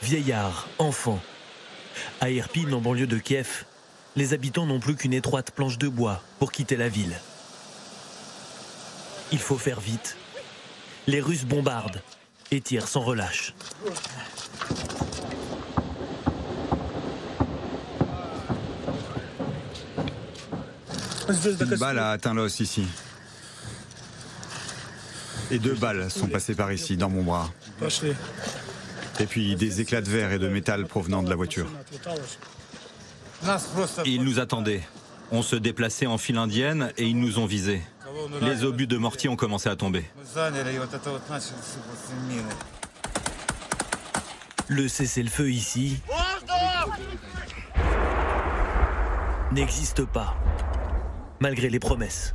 vieillards, 0.00 0.68
enfants. 0.78 1.20
À 2.20 2.30
Irpin, 2.30 2.72
en 2.72 2.80
banlieue 2.80 3.08
de 3.08 3.18
Kiev, 3.18 3.64
les 4.14 4.32
habitants 4.32 4.64
n'ont 4.64 4.78
plus 4.78 4.94
qu'une 4.94 5.12
étroite 5.12 5.50
planche 5.50 5.76
de 5.76 5.88
bois 5.88 6.22
pour 6.38 6.52
quitter 6.52 6.76
la 6.76 6.88
ville. 6.88 7.18
Il 9.32 9.40
faut 9.40 9.58
faire 9.58 9.80
vite. 9.80 10.16
Les 11.08 11.20
Russes 11.20 11.44
bombardent 11.44 12.00
et 12.52 12.60
tirent 12.60 12.86
sans 12.86 13.00
relâche. 13.00 13.54
Une 21.28 21.76
balle 21.76 21.98
a 21.98 22.10
atteint 22.12 22.34
l'os 22.34 22.60
ici. 22.60 22.86
Et 25.52 25.58
deux 25.58 25.74
balles 25.74 26.10
sont 26.10 26.28
passées 26.28 26.54
par 26.54 26.72
ici, 26.72 26.96
dans 26.96 27.10
mon 27.10 27.22
bras. 27.22 27.50
Et 29.20 29.26
puis 29.26 29.54
des 29.54 29.82
éclats 29.82 30.00
de 30.00 30.08
verre 30.08 30.32
et 30.32 30.38
de 30.38 30.48
métal 30.48 30.86
provenant 30.86 31.22
de 31.22 31.28
la 31.28 31.36
voiture. 31.36 31.66
Ils 34.06 34.24
nous 34.24 34.40
attendaient. 34.40 34.82
On 35.30 35.42
se 35.42 35.56
déplaçait 35.56 36.06
en 36.06 36.16
file 36.16 36.38
indienne 36.38 36.90
et 36.96 37.06
ils 37.06 37.18
nous 37.18 37.38
ont 37.38 37.46
visés. 37.46 37.82
Les 38.40 38.64
obus 38.64 38.86
de 38.86 38.96
mortier 38.96 39.28
ont 39.28 39.36
commencé 39.36 39.68
à 39.68 39.76
tomber. 39.76 40.04
Le 44.68 44.88
cessez-le-feu 44.88 45.50
ici 45.50 46.00
n'existe 49.52 50.06
pas, 50.06 50.34
malgré 51.40 51.68
les 51.68 51.78
promesses. 51.78 52.34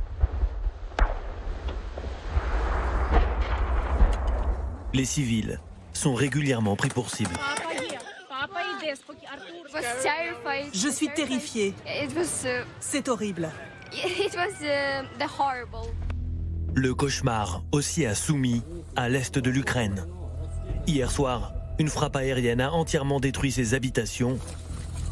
Les 4.94 5.04
civils 5.04 5.60
sont 5.92 6.14
régulièrement 6.14 6.76
pris 6.76 6.88
pour 6.88 7.10
cible. 7.10 7.34
Je 10.72 10.88
suis 10.88 11.08
terrifiée. 11.08 11.74
C'est 12.80 13.08
horrible. 13.08 13.50
Le 16.74 16.94
cauchemar 16.94 17.62
aussi 17.72 18.06
a 18.06 18.14
soumis 18.14 18.62
à 18.96 19.08
l'est 19.08 19.38
de 19.38 19.50
l'Ukraine. 19.50 20.06
Hier 20.86 21.10
soir, 21.10 21.52
une 21.78 21.88
frappe 21.88 22.16
aérienne 22.16 22.60
a 22.60 22.72
entièrement 22.72 23.20
détruit 23.20 23.52
ses 23.52 23.74
habitations. 23.74 24.38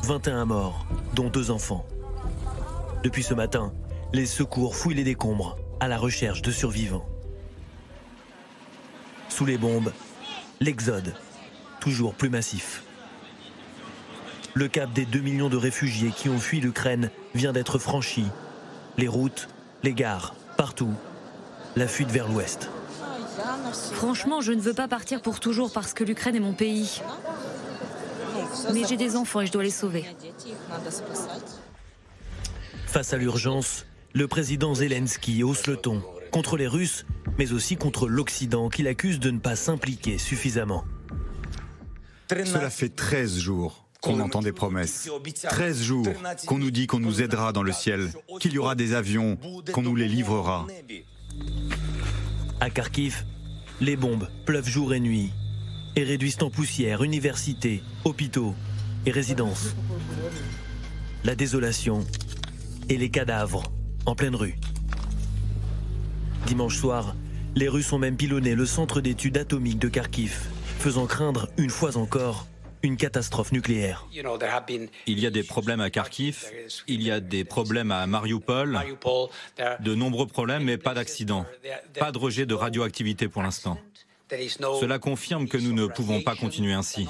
21 0.05 0.45
morts, 0.47 0.87
dont 1.15 1.29
deux 1.29 1.51
enfants. 1.51 1.85
Depuis 3.03 3.23
ce 3.23 3.35
matin, 3.35 3.73
les 4.13 4.27
secours 4.27 4.77
fouillent 4.77 4.95
les 4.95 5.05
décombres 5.05 5.59
à 5.81 5.89
la 5.89 5.99
recherche 5.99 6.43
de 6.43 6.51
survivants. 6.51 7.07
Sous 9.37 9.45
les 9.45 9.59
bombes, 9.59 9.93
l'exode, 10.61 11.15
toujours 11.79 12.15
plus 12.15 12.31
massif. 12.31 12.83
Le 14.55 14.67
cap 14.67 14.91
des 14.95 15.05
2 15.05 15.19
millions 15.19 15.51
de 15.51 15.59
réfugiés 15.59 16.11
qui 16.11 16.31
ont 16.31 16.39
fui 16.39 16.59
l'Ukraine 16.59 17.11
vient 17.35 17.53
d'être 17.53 17.79
franchi. 17.79 18.25
Les 18.97 19.09
routes, 19.09 19.51
les 19.83 19.93
gares, 19.93 20.35
partout. 20.57 20.95
La 21.77 21.87
fuite 21.87 22.11
vers 22.11 22.29
l'ouest. 22.29 22.71
Franchement, 23.93 24.41
je 24.41 24.53
ne 24.53 24.61
veux 24.63 24.73
pas 24.73 24.89
partir 24.89 25.21
pour 25.21 25.39
toujours 25.39 25.71
parce 25.71 25.93
que 25.93 26.03
l'Ukraine 26.03 26.37
est 26.37 26.41
mon 26.41 26.55
pays. 26.55 27.03
Mais 28.73 28.85
j'ai 28.89 28.97
des 28.97 29.17
enfants 29.17 29.43
et 29.43 29.47
je 29.47 29.53
dois 29.53 29.65
les 29.65 29.71
sauver. 29.71 30.07
Face 32.87 33.13
à 33.13 33.19
l'urgence, 33.19 33.85
le 34.15 34.29
président 34.29 34.75
Zelensky 34.75 35.43
hausse 35.43 35.67
le 35.67 35.77
ton 35.77 36.03
contre 36.31 36.57
les 36.57 36.67
Russes, 36.67 37.07
mais 37.39 37.53
aussi 37.53 37.77
contre 37.77 38.09
l'Occident 38.09 38.69
qu'il 38.69 38.89
accuse 38.89 39.21
de 39.21 39.31
ne 39.31 39.39
pas 39.39 39.57
s'impliquer 39.57 40.19
suffisamment. 40.19 40.85
Cela 42.31 42.71
fait 42.71 42.89
13 42.89 43.39
jours 43.39 43.87
qu'on 44.01 44.21
entend 44.21 44.41
des 44.41 44.53
promesses. 44.53 45.09
13 45.49 45.83
jours 45.83 46.07
qu'on 46.47 46.59
nous 46.59 46.71
dit 46.71 46.87
qu'on 46.87 47.01
nous 47.01 47.23
aidera 47.23 47.53
dans 47.53 47.63
le 47.63 47.73
ciel, 47.73 48.13
qu'il 48.41 48.53
y 48.53 48.59
aura 48.59 48.75
des 48.75 48.95
avions, 48.95 49.39
qu'on 49.73 49.83
nous 49.83 49.97
les 49.97 50.09
livrera. 50.09 50.67
À 52.61 52.71
Kharkiv, 52.71 53.25
les 53.81 53.97
bombes 53.97 54.29
pleuvent 54.45 54.69
jour 54.69 54.95
et 54.95 55.01
nuit 55.01 55.31
et 55.97 56.05
réduisent 56.05 56.43
en 56.43 56.51
poussière 56.51 57.03
universités, 57.03 57.83
hôpitaux 58.05 58.55
et 59.07 59.11
résidences. 59.11 59.75
La 61.25 61.35
désolation 61.35 62.05
et 62.89 62.97
les 62.97 63.11
cadavres 63.11 63.65
en 64.05 64.15
pleine 64.15 64.37
rue. 64.37 64.57
Dimanche 66.47 66.77
soir, 66.77 67.17
les 67.57 67.69
Russes 67.69 67.93
ont 67.93 67.99
même 67.99 68.17
pilonné 68.17 68.55
le 68.55 68.67
centre 68.67 69.01
d'études 69.01 69.37
atomiques 69.37 69.81
de 69.81 69.89
Kharkiv, 69.89 70.47
faisant 70.79 71.07
craindre 71.07 71.49
une 71.57 71.71
fois 71.71 71.97
encore 71.97 72.47
une 72.85 72.97
catastrophe 72.97 73.51
nucléaire. 73.51 74.07
Il 74.13 75.19
y 75.19 75.27
a 75.27 75.31
des 75.31 75.43
problèmes 75.43 75.81
à 75.81 75.91
Kharkiv, 75.91 76.45
il 76.87 77.03
y 77.03 77.11
a 77.11 77.19
des 77.19 77.43
problèmes 77.43 77.91
à 77.91 78.07
Mariupol, 78.07 78.79
de 79.81 79.95
nombreux 79.97 80.29
problèmes 80.29 80.63
mais 80.63 80.79
pas 80.79 80.95
d'accident, 80.95 81.47
pas 81.99 82.13
de 82.13 82.19
rejet 82.19 82.47
de 82.47 82.55
radioactivité 82.55 83.27
pour 83.27 83.43
l'instant. 83.43 83.77
Cela 84.31 85.01
confirme 85.01 85.49
que 85.49 85.59
nous 85.59 85.73
ne 85.73 85.87
pouvons 85.87 86.21
pas 86.23 86.37
continuer 86.37 86.75
ainsi. 86.75 87.09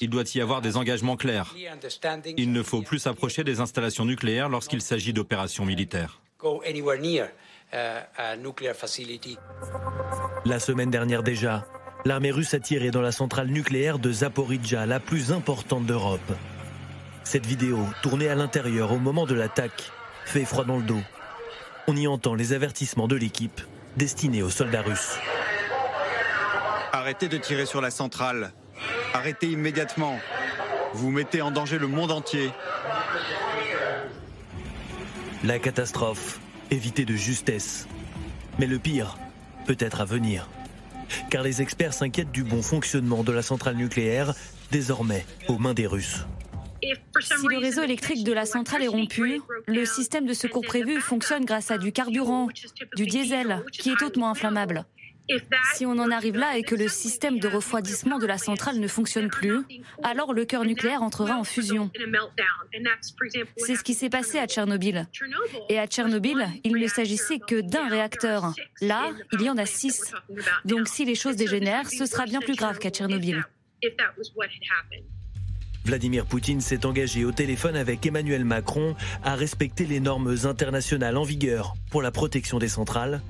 Il 0.00 0.10
doit 0.10 0.24
y 0.34 0.40
avoir 0.40 0.60
des 0.60 0.76
engagements 0.76 1.16
clairs. 1.16 1.54
Il 2.36 2.50
ne 2.50 2.62
faut 2.64 2.82
plus 2.82 2.98
s'approcher 2.98 3.44
des 3.44 3.60
installations 3.60 4.04
nucléaires 4.04 4.48
lorsqu'il 4.48 4.82
s'agit 4.82 5.12
d'opérations 5.12 5.64
militaires. 5.64 6.20
La 10.44 10.60
semaine 10.60 10.90
dernière 10.90 11.22
déjà, 11.22 11.66
l'armée 12.04 12.30
russe 12.30 12.54
a 12.54 12.60
tiré 12.60 12.90
dans 12.90 13.00
la 13.00 13.12
centrale 13.12 13.48
nucléaire 13.48 13.98
de 13.98 14.12
Zaporizhzhia, 14.12 14.86
la 14.86 15.00
plus 15.00 15.32
importante 15.32 15.86
d'Europe. 15.86 16.32
Cette 17.24 17.46
vidéo, 17.46 17.78
tournée 18.02 18.28
à 18.28 18.34
l'intérieur 18.34 18.92
au 18.92 18.98
moment 18.98 19.26
de 19.26 19.34
l'attaque, 19.34 19.90
fait 20.24 20.44
froid 20.44 20.64
dans 20.64 20.76
le 20.76 20.82
dos. 20.82 21.00
On 21.88 21.96
y 21.96 22.06
entend 22.06 22.34
les 22.34 22.52
avertissements 22.52 23.08
de 23.08 23.16
l'équipe 23.16 23.60
destinés 23.96 24.42
aux 24.42 24.50
soldats 24.50 24.82
russes. 24.82 25.18
Arrêtez 26.92 27.28
de 27.28 27.38
tirer 27.38 27.66
sur 27.66 27.80
la 27.80 27.90
centrale. 27.90 28.52
Arrêtez 29.12 29.48
immédiatement. 29.48 30.18
Vous 30.92 31.10
mettez 31.10 31.42
en 31.42 31.50
danger 31.50 31.78
le 31.78 31.88
monde 31.88 32.12
entier. 32.12 32.50
La 35.42 35.58
catastrophe, 35.58 36.38
évitée 36.74 37.04
de 37.04 37.14
justesse. 37.14 37.86
Mais 38.58 38.66
le 38.66 38.78
pire 38.78 39.16
peut 39.66 39.76
être 39.78 40.00
à 40.00 40.04
venir. 40.04 40.48
Car 41.30 41.42
les 41.42 41.62
experts 41.62 41.94
s'inquiètent 41.94 42.32
du 42.32 42.44
bon 42.44 42.62
fonctionnement 42.62 43.24
de 43.24 43.32
la 43.32 43.42
centrale 43.42 43.76
nucléaire, 43.76 44.34
désormais 44.70 45.24
aux 45.48 45.58
mains 45.58 45.74
des 45.74 45.86
Russes. 45.86 46.26
Si 47.20 47.46
le 47.48 47.58
réseau 47.58 47.82
électrique 47.82 48.24
de 48.24 48.32
la 48.32 48.44
centrale 48.44 48.82
est 48.82 48.88
rompu, 48.88 49.40
le 49.66 49.84
système 49.86 50.26
de 50.26 50.34
secours 50.34 50.64
prévu 50.66 51.00
fonctionne 51.00 51.44
grâce 51.44 51.70
à 51.70 51.78
du 51.78 51.92
carburant, 51.92 52.48
du 52.96 53.06
diesel, 53.06 53.64
qui 53.72 53.90
est 53.90 54.02
hautement 54.02 54.30
inflammable. 54.30 54.84
Si 55.74 55.86
on 55.86 55.98
en 55.98 56.10
arrive 56.10 56.36
là 56.36 56.56
et 56.58 56.62
que 56.62 56.74
le 56.74 56.88
système 56.88 57.38
de 57.38 57.48
refroidissement 57.48 58.18
de 58.18 58.26
la 58.26 58.38
centrale 58.38 58.78
ne 58.78 58.88
fonctionne 58.88 59.28
plus, 59.28 59.64
alors 60.02 60.34
le 60.34 60.44
cœur 60.44 60.64
nucléaire 60.64 61.02
entrera 61.02 61.36
en 61.36 61.44
fusion. 61.44 61.90
C'est 63.56 63.76
ce 63.76 63.82
qui 63.82 63.94
s'est 63.94 64.10
passé 64.10 64.38
à 64.38 64.46
Tchernobyl. 64.46 65.06
Et 65.68 65.78
à 65.78 65.86
Tchernobyl, 65.86 66.46
il 66.62 66.74
ne 66.74 66.86
s'agissait 66.86 67.38
que 67.38 67.60
d'un 67.60 67.88
réacteur. 67.88 68.52
Là, 68.80 69.10
il 69.32 69.42
y 69.42 69.50
en 69.50 69.56
a 69.56 69.66
six. 69.66 70.12
Donc 70.64 70.88
si 70.88 71.04
les 71.04 71.14
choses 71.14 71.36
dégénèrent, 71.36 71.88
ce 71.88 72.06
sera 72.06 72.26
bien 72.26 72.40
plus 72.40 72.56
grave 72.56 72.78
qu'à 72.78 72.90
Tchernobyl. 72.90 73.44
Vladimir 75.84 76.24
Poutine 76.24 76.62
s'est 76.62 76.86
engagé 76.86 77.24
au 77.24 77.32
téléphone 77.32 77.76
avec 77.76 78.06
Emmanuel 78.06 78.44
Macron 78.44 78.94
à 79.22 79.34
respecter 79.34 79.84
les 79.84 80.00
normes 80.00 80.34
internationales 80.44 81.16
en 81.16 81.24
vigueur 81.24 81.74
pour 81.90 82.00
la 82.00 82.10
protection 82.10 82.58
des 82.58 82.68
centrales. 82.68 83.20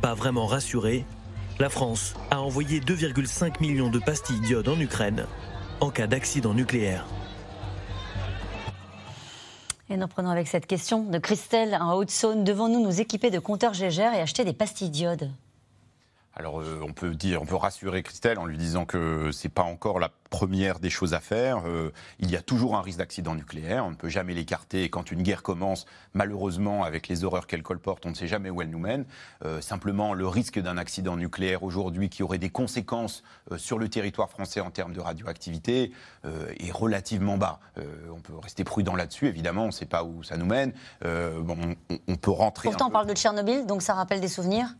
Pas 0.00 0.14
vraiment 0.14 0.46
rassuré, 0.46 1.04
la 1.58 1.68
France 1.68 2.14
a 2.30 2.40
envoyé 2.40 2.80
2,5 2.80 3.60
millions 3.60 3.90
de 3.90 3.98
pastilles 3.98 4.40
d'iode 4.40 4.68
en 4.68 4.78
Ukraine 4.78 5.26
en 5.80 5.90
cas 5.90 6.06
d'accident 6.06 6.54
nucléaire. 6.54 7.06
Et 9.90 9.96
nous 9.96 10.08
prenons 10.08 10.30
avec 10.30 10.48
cette 10.48 10.66
question 10.66 11.04
de 11.04 11.18
Christelle 11.18 11.76
en 11.80 11.92
Haute-Saône. 11.94 12.42
Devons-nous 12.42 12.82
nous 12.82 13.00
équiper 13.00 13.30
de 13.30 13.38
compteurs 13.38 13.74
Gégère 13.74 14.14
et 14.14 14.20
acheter 14.20 14.44
des 14.44 14.54
pastilles 14.54 14.90
d'iode? 14.90 15.30
Alors 16.36 16.60
euh, 16.60 16.80
on 16.82 16.92
peut 16.92 17.14
dire, 17.14 17.40
on 17.42 17.46
peut 17.46 17.54
rassurer 17.54 18.02
Christelle 18.02 18.38
en 18.38 18.46
lui 18.46 18.58
disant 18.58 18.84
que 18.84 19.30
c'est 19.32 19.48
pas 19.48 19.62
encore 19.62 20.00
la 20.00 20.10
première 20.30 20.80
des 20.80 20.90
choses 20.90 21.14
à 21.14 21.20
faire. 21.20 21.62
Euh, 21.66 21.92
il 22.18 22.30
y 22.30 22.36
a 22.36 22.42
toujours 22.42 22.74
un 22.76 22.82
risque 22.82 22.98
d'accident 22.98 23.34
nucléaire, 23.34 23.84
on 23.86 23.90
ne 23.90 23.94
peut 23.94 24.08
jamais 24.08 24.34
l'écarter. 24.34 24.82
Et 24.82 24.88
quand 24.88 25.12
une 25.12 25.22
guerre 25.22 25.42
commence, 25.42 25.86
malheureusement, 26.12 26.82
avec 26.82 27.06
les 27.06 27.22
horreurs 27.22 27.46
qu'elle 27.46 27.62
colporte, 27.62 28.04
on 28.04 28.10
ne 28.10 28.14
sait 28.14 28.26
jamais 28.26 28.50
où 28.50 28.60
elle 28.60 28.70
nous 28.70 28.80
mène. 28.80 29.04
Euh, 29.44 29.60
simplement, 29.60 30.12
le 30.12 30.26
risque 30.26 30.58
d'un 30.58 30.76
accident 30.76 31.16
nucléaire 31.16 31.62
aujourd'hui 31.62 32.08
qui 32.08 32.24
aurait 32.24 32.38
des 32.38 32.50
conséquences 32.50 33.22
sur 33.56 33.78
le 33.78 33.88
territoire 33.88 34.28
français 34.28 34.60
en 34.60 34.70
termes 34.70 34.92
de 34.92 35.00
radioactivité 35.00 35.92
est 36.24 36.72
relativement 36.72 37.36
bas. 37.36 37.60
on 37.76 38.20
peut 38.20 38.36
rester 38.36 38.64
prudent 38.64 38.96
là-dessus, 38.96 39.28
évidemment, 39.28 39.64
on 39.64 39.68
ne 39.68 39.72
sait 39.72 39.86
pas 39.86 40.02
où 40.02 40.22
ça 40.22 40.36
nous 40.36 40.46
mène. 40.46 40.72
Bon, 41.02 41.56
on, 42.08 42.16
peut 42.16 42.30
rentrer. 42.30 42.68
Pourtant, 42.68 42.88
on 42.88 42.90
parle 42.90 43.06
de 43.06 43.14
Tchernobyl, 43.14 43.66
donc 43.66 43.82
ça 43.82 43.94
rappelle 43.94 44.20
des 44.20 44.28
souvenirs 44.28 44.74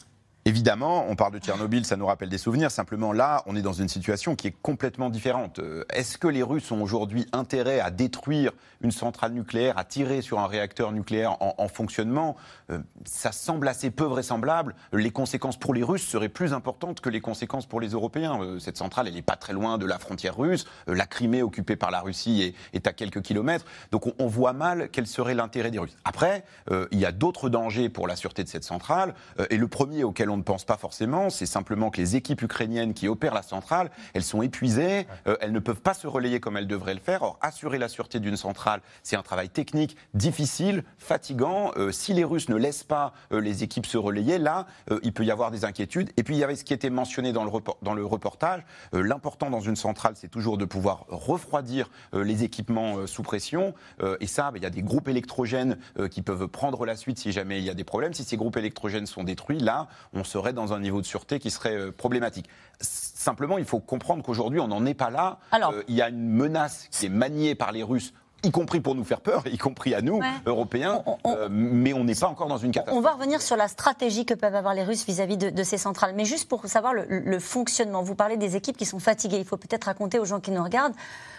Évidemment, 0.46 1.06
on 1.08 1.16
parle 1.16 1.32
de 1.32 1.38
Tchernobyl, 1.38 1.86
ça 1.86 1.96
nous 1.96 2.04
rappelle 2.04 2.28
des 2.28 2.36
souvenirs. 2.36 2.70
Simplement, 2.70 3.14
là, 3.14 3.42
on 3.46 3.56
est 3.56 3.62
dans 3.62 3.72
une 3.72 3.88
situation 3.88 4.36
qui 4.36 4.48
est 4.48 4.54
complètement 4.60 5.08
différente. 5.08 5.58
Euh, 5.58 5.84
est-ce 5.88 6.18
que 6.18 6.28
les 6.28 6.42
Russes 6.42 6.70
ont 6.70 6.82
aujourd'hui 6.82 7.24
intérêt 7.32 7.80
à 7.80 7.90
détruire 7.90 8.52
une 8.82 8.90
centrale 8.90 9.32
nucléaire, 9.32 9.78
à 9.78 9.84
tirer 9.84 10.20
sur 10.20 10.40
un 10.40 10.46
réacteur 10.46 10.92
nucléaire 10.92 11.38
en, 11.40 11.68
fonctionnement? 11.68 12.36
Euh, 12.70 12.78
Ça 13.06 13.32
semble 13.32 13.66
assez 13.68 13.90
peu 13.90 14.04
vraisemblable. 14.04 14.74
Les 14.92 15.10
conséquences 15.10 15.56
pour 15.56 15.72
les 15.72 15.82
Russes 15.82 16.06
seraient 16.06 16.28
plus 16.28 16.52
importantes 16.52 17.00
que 17.00 17.08
les 17.08 17.22
conséquences 17.22 17.64
pour 17.64 17.80
les 17.80 17.88
Européens. 17.88 18.38
Euh, 18.42 18.58
cette 18.58 18.76
centrale, 18.76 19.08
elle 19.08 19.14
n'est 19.14 19.22
pas 19.22 19.36
très 19.36 19.54
loin 19.54 19.78
de 19.78 19.86
la 19.86 19.98
frontière 19.98 20.36
russe. 20.36 20.66
La 20.86 21.06
Crimée, 21.06 21.42
occupée 21.42 21.76
par 21.76 21.90
la 21.90 22.02
Russie, 22.02 22.54
est, 22.74 22.86
à 22.86 22.92
quelques 22.92 23.22
kilomètres. 23.22 23.64
Donc, 23.92 24.12
on, 24.18 24.26
voit 24.26 24.52
mal 24.52 24.90
quel 24.92 25.06
serait 25.06 25.34
l'intérêt 25.34 25.70
des 25.70 25.78
Russes. 25.78 25.96
Après, 26.04 26.44
il 26.90 26.98
y 26.98 27.06
a 27.06 27.12
d'autres 27.12 27.48
dangers 27.48 27.88
pour 27.88 28.06
la 28.06 28.16
sûreté 28.16 28.44
de 28.44 28.48
cette 28.48 28.64
centrale. 28.64 29.14
et 29.48 29.56
le 29.56 29.68
premier 29.68 30.04
auquel 30.04 30.28
on 30.28 30.33
on 30.34 30.38
ne 30.38 30.42
pense 30.42 30.64
pas 30.64 30.76
forcément. 30.76 31.30
C'est 31.30 31.46
simplement 31.46 31.90
que 31.90 31.98
les 31.98 32.16
équipes 32.16 32.42
ukrainiennes 32.42 32.92
qui 32.92 33.08
opèrent 33.08 33.34
la 33.34 33.42
centrale, 33.42 33.90
elles 34.14 34.24
sont 34.24 34.42
épuisées, 34.42 35.06
euh, 35.26 35.36
elles 35.40 35.52
ne 35.52 35.60
peuvent 35.60 35.80
pas 35.80 35.94
se 35.94 36.06
relayer 36.06 36.40
comme 36.40 36.56
elles 36.56 36.66
devraient 36.66 36.94
le 36.94 37.00
faire. 37.00 37.22
Or, 37.22 37.38
assurer 37.40 37.78
la 37.78 37.88
sûreté 37.88 38.18
d'une 38.18 38.36
centrale, 38.36 38.80
c'est 39.02 39.16
un 39.16 39.22
travail 39.22 39.48
technique 39.48 39.96
difficile, 40.12 40.82
fatigant. 40.98 41.70
Euh, 41.76 41.92
si 41.92 42.12
les 42.14 42.24
Russes 42.24 42.48
ne 42.48 42.56
laissent 42.56 42.82
pas 42.82 43.14
euh, 43.32 43.40
les 43.40 43.62
équipes 43.62 43.86
se 43.86 43.96
relayer, 43.96 44.38
là, 44.38 44.66
il 45.02 45.12
peut 45.12 45.24
y 45.24 45.30
avoir 45.30 45.50
des 45.50 45.64
inquiétudes. 45.64 46.10
Et 46.16 46.24
puis, 46.24 46.34
il 46.34 46.38
y 46.38 46.44
avait 46.44 46.56
ce 46.56 46.64
qui 46.64 46.74
était 46.74 46.90
mentionné 46.90 47.32
dans 47.32 47.44
le, 47.44 47.50
dans 47.82 47.94
le 47.94 48.04
reportage. 48.04 48.62
L'important 48.92 49.50
dans 49.50 49.60
une 49.60 49.76
centrale, 49.76 50.14
c'est 50.16 50.28
toujours 50.28 50.58
de 50.58 50.64
pouvoir 50.64 51.04
refroidir 51.08 51.90
les 52.12 52.42
équipements 52.42 53.06
sous 53.06 53.22
pression. 53.22 53.74
et 54.20 54.26
ça, 54.26 54.50
ben, 54.50 54.58
il 54.58 54.62
y 54.62 54.66
a 54.66 54.70
des 54.70 54.82
groupes 54.82 55.08
électrogènes 55.08 55.78
qui 56.10 56.22
peuvent 56.22 56.48
prendre 56.48 56.84
la 56.86 56.96
suite 56.96 57.18
si 57.18 57.32
jamais 57.32 57.58
il 57.58 57.64
y 57.64 57.70
a 57.70 57.74
des 57.74 57.84
problèmes. 57.84 58.14
Si 58.14 58.24
ces 58.24 58.36
groupes 58.36 58.56
électrogènes 58.56 59.06
sont 59.06 59.24
détruits, 59.24 59.60
là, 59.60 59.88
on 60.12 60.23
on 60.24 60.26
serait 60.26 60.54
dans 60.54 60.72
un 60.72 60.80
niveau 60.80 61.02
de 61.02 61.06
sûreté 61.06 61.38
qui 61.38 61.50
serait 61.50 61.76
euh, 61.76 61.92
problématique. 61.92 62.48
Simplement, 62.80 63.58
il 63.58 63.66
faut 63.66 63.78
comprendre 63.78 64.22
qu'aujourd'hui, 64.22 64.58
on 64.58 64.68
n'en 64.68 64.86
est 64.86 64.94
pas 64.94 65.10
là. 65.10 65.38
Euh, 65.52 65.82
il 65.86 65.94
y 65.94 66.02
a 66.02 66.08
une 66.08 66.28
menace 66.28 66.88
qui 66.90 67.06
est 67.06 67.10
maniée 67.10 67.54
par 67.54 67.72
les 67.72 67.82
Russes 67.82 68.14
y 68.42 68.50
compris 68.50 68.80
pour 68.80 68.94
nous 68.94 69.04
faire 69.04 69.22
peur, 69.22 69.42
y 69.50 69.56
compris 69.56 69.94
à 69.94 70.02
nous, 70.02 70.20
Européens, 70.44 71.02
euh, 71.26 71.48
mais 71.50 71.94
on 71.94 72.04
n'est 72.04 72.14
pas 72.14 72.26
encore 72.26 72.46
dans 72.46 72.58
une 72.58 72.72
catastrophe. 72.72 72.98
On 72.98 73.00
va 73.00 73.12
revenir 73.12 73.40
sur 73.40 73.56
la 73.56 73.68
stratégie 73.68 74.26
que 74.26 74.34
peuvent 74.34 74.54
avoir 74.54 74.74
les 74.74 74.84
Russes 74.84 75.06
vis-à-vis 75.06 75.38
de, 75.38 75.62
ces 75.62 75.78
centrales. 75.78 76.12
Mais 76.14 76.26
juste 76.26 76.46
pour 76.46 76.66
savoir 76.66 76.92
le, 76.92 77.38
fonctionnement, 77.38 78.02
vous 78.02 78.14
parlez 78.14 78.36
des 78.36 78.54
équipes 78.54 78.76
qui 78.76 78.84
sont 78.84 78.98
fatiguées. 78.98 79.38
Il 79.38 79.46
faut 79.46 79.56
peut-être 79.56 79.84
raconter 79.84 80.18
aux 80.18 80.26
gens 80.26 80.40
qui 80.40 80.50
nous 80.50 80.62
regardent 80.62 80.92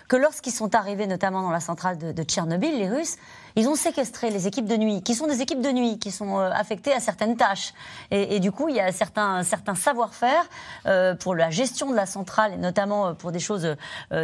que 0.07 0.15
lorsqu'ils 0.15 0.53
sont 0.53 0.75
arrivés, 0.75 1.07
notamment 1.07 1.41
dans 1.41 1.51
la 1.51 1.59
centrale 1.59 1.97
de, 1.97 2.23
Tchernobyl, 2.23 2.77
les 2.77 2.89
Russes, 2.89 3.17
ils 3.55 3.67
ont 3.67 3.75
séquestré 3.75 4.29
les 4.29 4.47
équipes 4.47 4.67
de 4.67 4.75
nuit, 4.75 5.01
qui 5.01 5.15
sont 5.15 5.27
des 5.27 5.41
équipes 5.41 5.61
de 5.61 5.71
nuit, 5.71 5.99
qui 5.99 6.11
sont 6.11 6.39
euh, 6.39 6.49
affectées 6.51 6.93
à 6.93 6.99
certaines 6.99 7.37
tâches. 7.37 7.73
Et, 8.11 8.39
du 8.39 8.51
coup, 8.51 8.69
il 8.69 8.75
y 8.75 8.79
a 8.79 8.91
certains, 8.91 9.43
certains 9.43 9.75
savoir-faire 9.75 10.45
euh, 10.85 11.15
pour 11.15 11.35
la 11.35 11.49
gestion 11.49 11.89
de 11.89 11.95
la 11.95 12.05
centrale, 12.05 12.53
et 12.53 12.57
notamment 12.57 13.07
euh, 13.07 13.13
pour 13.13 13.31
des 13.31 13.39
choses 13.39 13.75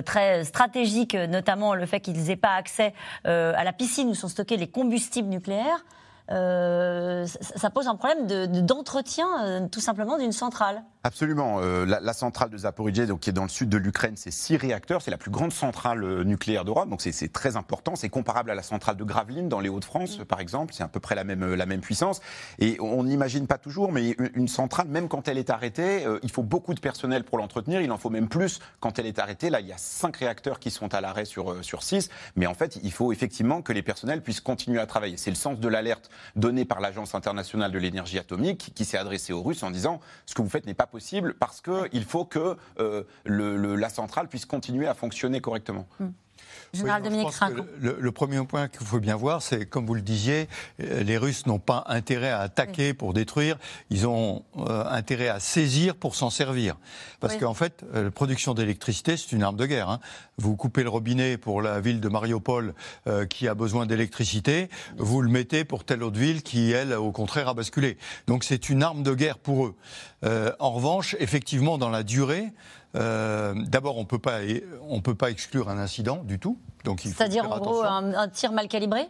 très 0.06 0.44
stratégiques, 0.44 1.16
notamment 1.16 1.76
le 1.76 1.86
fait 1.86 2.00
qu'ils 2.00 2.22
n'aient 2.22 2.36
pas 2.36 2.56
accès 2.56 2.94
à 3.26 3.64
la 3.64 3.74
piscine 3.74 4.10
où 4.10 4.16
sont 4.16 4.28
stockés 4.28 4.58
les 4.58 4.70
combustibles 4.70 5.30
nucléaires. 5.30 5.84
Euh, 6.32 7.26
ça 7.28 7.70
pose 7.70 7.88
un 7.88 7.96
problème 7.96 8.28
d'entretien 8.66 9.28
euh, 9.44 9.68
tout 9.68 9.82
simplement 9.82 10.18
d'une 10.18 10.32
centrale. 10.32 10.84
Absolument. 11.04 11.60
Euh, 11.62 11.86
la, 11.86 12.14
centrale 12.14 12.52
de 12.52 12.58
Zaporizhzhia, 12.58 13.08
donc, 13.08 13.22
qui 13.22 13.32
est 13.32 13.34
dans 13.34 13.42
le 13.42 13.50
sud 13.50 13.70
de 13.70 13.78
l'Ukraine, 13.78 14.14
c'est 14.16 14.30
six 14.30 14.56
réacteurs. 14.56 15.02
C'est 15.02 15.10
la 15.10 15.18
plus 15.18 15.32
grande 15.32 15.52
centrale 15.52 16.22
nucléaire 16.24 16.64
d'Europe, 16.64 16.90
donc 16.90 17.02
c'est 17.02 17.34
très 17.34 17.58
important. 17.58 17.96
C'est 17.96 18.10
comparable 18.10 18.52
à 18.52 18.56
la 18.56 18.62
centrale 18.62 18.98
de 18.98 19.04
Gravelines 19.04 19.50
dans 19.50 19.60
les 19.60 19.70
Hauts-de-France, 19.70 20.20
par 20.28 20.40
exemple. 20.40 20.76
C'est 20.76 20.84
à 20.84 20.88
peu 20.88 21.00
près 21.00 21.16
la 21.16 21.24
même, 21.24 21.56
la 21.56 21.66
même 21.66 21.82
puissance. 21.82 22.22
Et 22.60 22.78
on 22.80 23.04
n'imagine 23.04 23.48
pas 23.48 23.58
toujours, 23.58 23.92
mais 23.92 24.16
une 24.36 24.48
centrale, 24.48 24.88
même 24.90 25.08
quand 25.08 25.28
elle 25.28 25.40
est 25.40 25.50
arrêtée, 25.50 26.06
il 26.22 26.32
faut 26.32 26.44
beaucoup 26.44 26.76
de 26.76 26.80
personnel 26.80 27.24
pour 27.24 27.40
l'entretenir. 27.40 27.82
Il 27.82 27.92
en 27.92 27.98
faut 27.98 28.12
même 28.12 28.30
plus 28.30 28.60
quand 28.80 29.00
elle 29.00 29.08
est 29.08 29.18
arrêtée. 29.18 29.50
Là, 29.50 29.60
il 29.60 29.68
y 29.68 29.74
a 29.74 29.78
cinq 29.78 30.18
réacteurs 30.18 30.60
qui 30.60 30.70
sont 30.70 30.94
à 30.94 31.02
l'arrêt 31.02 31.26
sur, 31.26 31.64
sur 31.64 31.82
six. 31.82 32.10
Mais 32.36 32.46
en 32.46 32.54
fait, 32.54 32.80
il 32.84 32.92
faut 32.92 33.12
effectivement 33.12 33.64
que 33.64 33.74
les 33.74 33.82
personnels 33.82 34.22
puissent 34.22 34.42
continuer 34.42 34.80
à 34.80 34.86
travailler. 34.86 35.18
C'est 35.18 35.32
le 35.32 35.36
sens 35.36 35.60
de 35.60 35.68
l'alerte 35.68 36.12
donné 36.36 36.64
par 36.64 36.80
l'Agence 36.80 37.16
internationale 37.16 37.72
de 37.72 37.80
l'énergie 37.80 38.20
atomique, 38.20 38.72
qui 38.76 38.86
s'est 38.86 38.98
adressée 38.98 39.34
aux 39.34 39.42
Russes 39.42 39.64
en 39.64 39.72
disant 39.72 40.00
ce 40.28 40.36
que 40.36 40.44
vous 40.44 40.50
faites 40.50 40.68
n'est 40.68 40.76
pas 40.76 40.91
possible 40.92 41.34
parce 41.34 41.62
qu'il 41.62 42.04
faut 42.04 42.26
que 42.26 42.58
euh, 42.80 43.04
la 43.26 43.90
centrale 43.90 44.28
puisse 44.28 44.46
continuer 44.46 44.88
à 44.88 44.94
fonctionner 44.94 45.42
correctement. 45.42 45.88
Hmm. 46.00 46.10
Général 46.74 47.04
Dominique 47.04 47.28
le, 47.80 48.12
premier 48.12 48.44
point 48.46 48.68
qu'il 48.68 48.86
faut 48.86 49.00
bien 49.00 49.16
voir, 49.16 49.42
c'est, 49.42 49.66
comme 49.66 49.86
vous 49.86 49.94
le 49.94 50.02
disiez, 50.02 50.48
euh, 50.82 51.04
les 51.04 51.18
Russes 51.18 51.46
n'ont 51.46 51.60
pas 51.60 51.84
intérêt 51.88 52.30
à 52.30 52.40
attaquer 52.40 52.94
pour 52.94 53.14
détruire, 53.14 53.58
ils 53.90 54.08
ont 54.08 54.44
euh, 54.58 54.86
intérêt 54.90 55.28
à 55.28 55.40
saisir 55.40 55.96
pour 55.96 56.16
s'en 56.16 56.30
servir. 56.30 56.78
Parce 57.20 57.36
qu'en 57.36 57.54
fait, 57.54 57.84
euh, 57.94 58.06
la 58.06 58.12
production 58.12 58.54
d'électricité, 58.54 59.18
c'est 59.18 59.34
une 59.34 59.44
arme 59.44 59.58
de 59.58 59.66
guerre. 59.66 59.90
Hein. 59.90 60.00
Vous 60.38 60.56
coupez 60.56 60.84
le 60.84 60.90
robinet 60.90 61.38
pour 61.38 61.62
la 61.62 61.82
ville 61.82 62.00
de 62.00 62.10
Mariupol 62.10 62.74
qui 63.30 63.48
a 63.48 63.54
besoin 63.54 63.86
d'électricité, 63.86 64.70
vous 64.98 65.22
le 65.22 65.30
mettez 65.30 65.66
pour 65.66 65.84
telle 65.84 66.02
autre 66.02 66.18
ville 66.18 66.42
qui, 66.42 66.72
elle, 66.72 66.94
au 66.94 67.12
contraire, 67.12 67.50
a 67.50 67.54
basculé. 67.54 67.98
Donc 68.28 68.44
c'est 68.44 68.70
une 68.70 68.82
arme 68.82 69.04
de 69.04 69.14
guerre 69.14 69.38
pour 69.38 69.68
eux. 69.68 69.76
en 70.60 70.72
revanche, 70.72 71.16
effectivement, 71.20 71.78
dans 71.78 71.90
la 71.90 72.02
durée, 72.02 72.52
euh, 72.96 73.54
d'abord, 73.56 73.98
on 73.98 74.02
ne 74.02 75.02
peut 75.02 75.16
pas 75.16 75.30
exclure 75.32 75.70
un 75.70 75.78
incident 75.78 76.24
du 76.24 76.40
tout. 76.40 76.58
C'est-à-dire 76.98 77.52
en 77.52 77.60
gros 77.60 77.84
un, 77.84 78.28
tir 78.30 78.52
mal 78.52 78.68
calibré? 78.68 79.08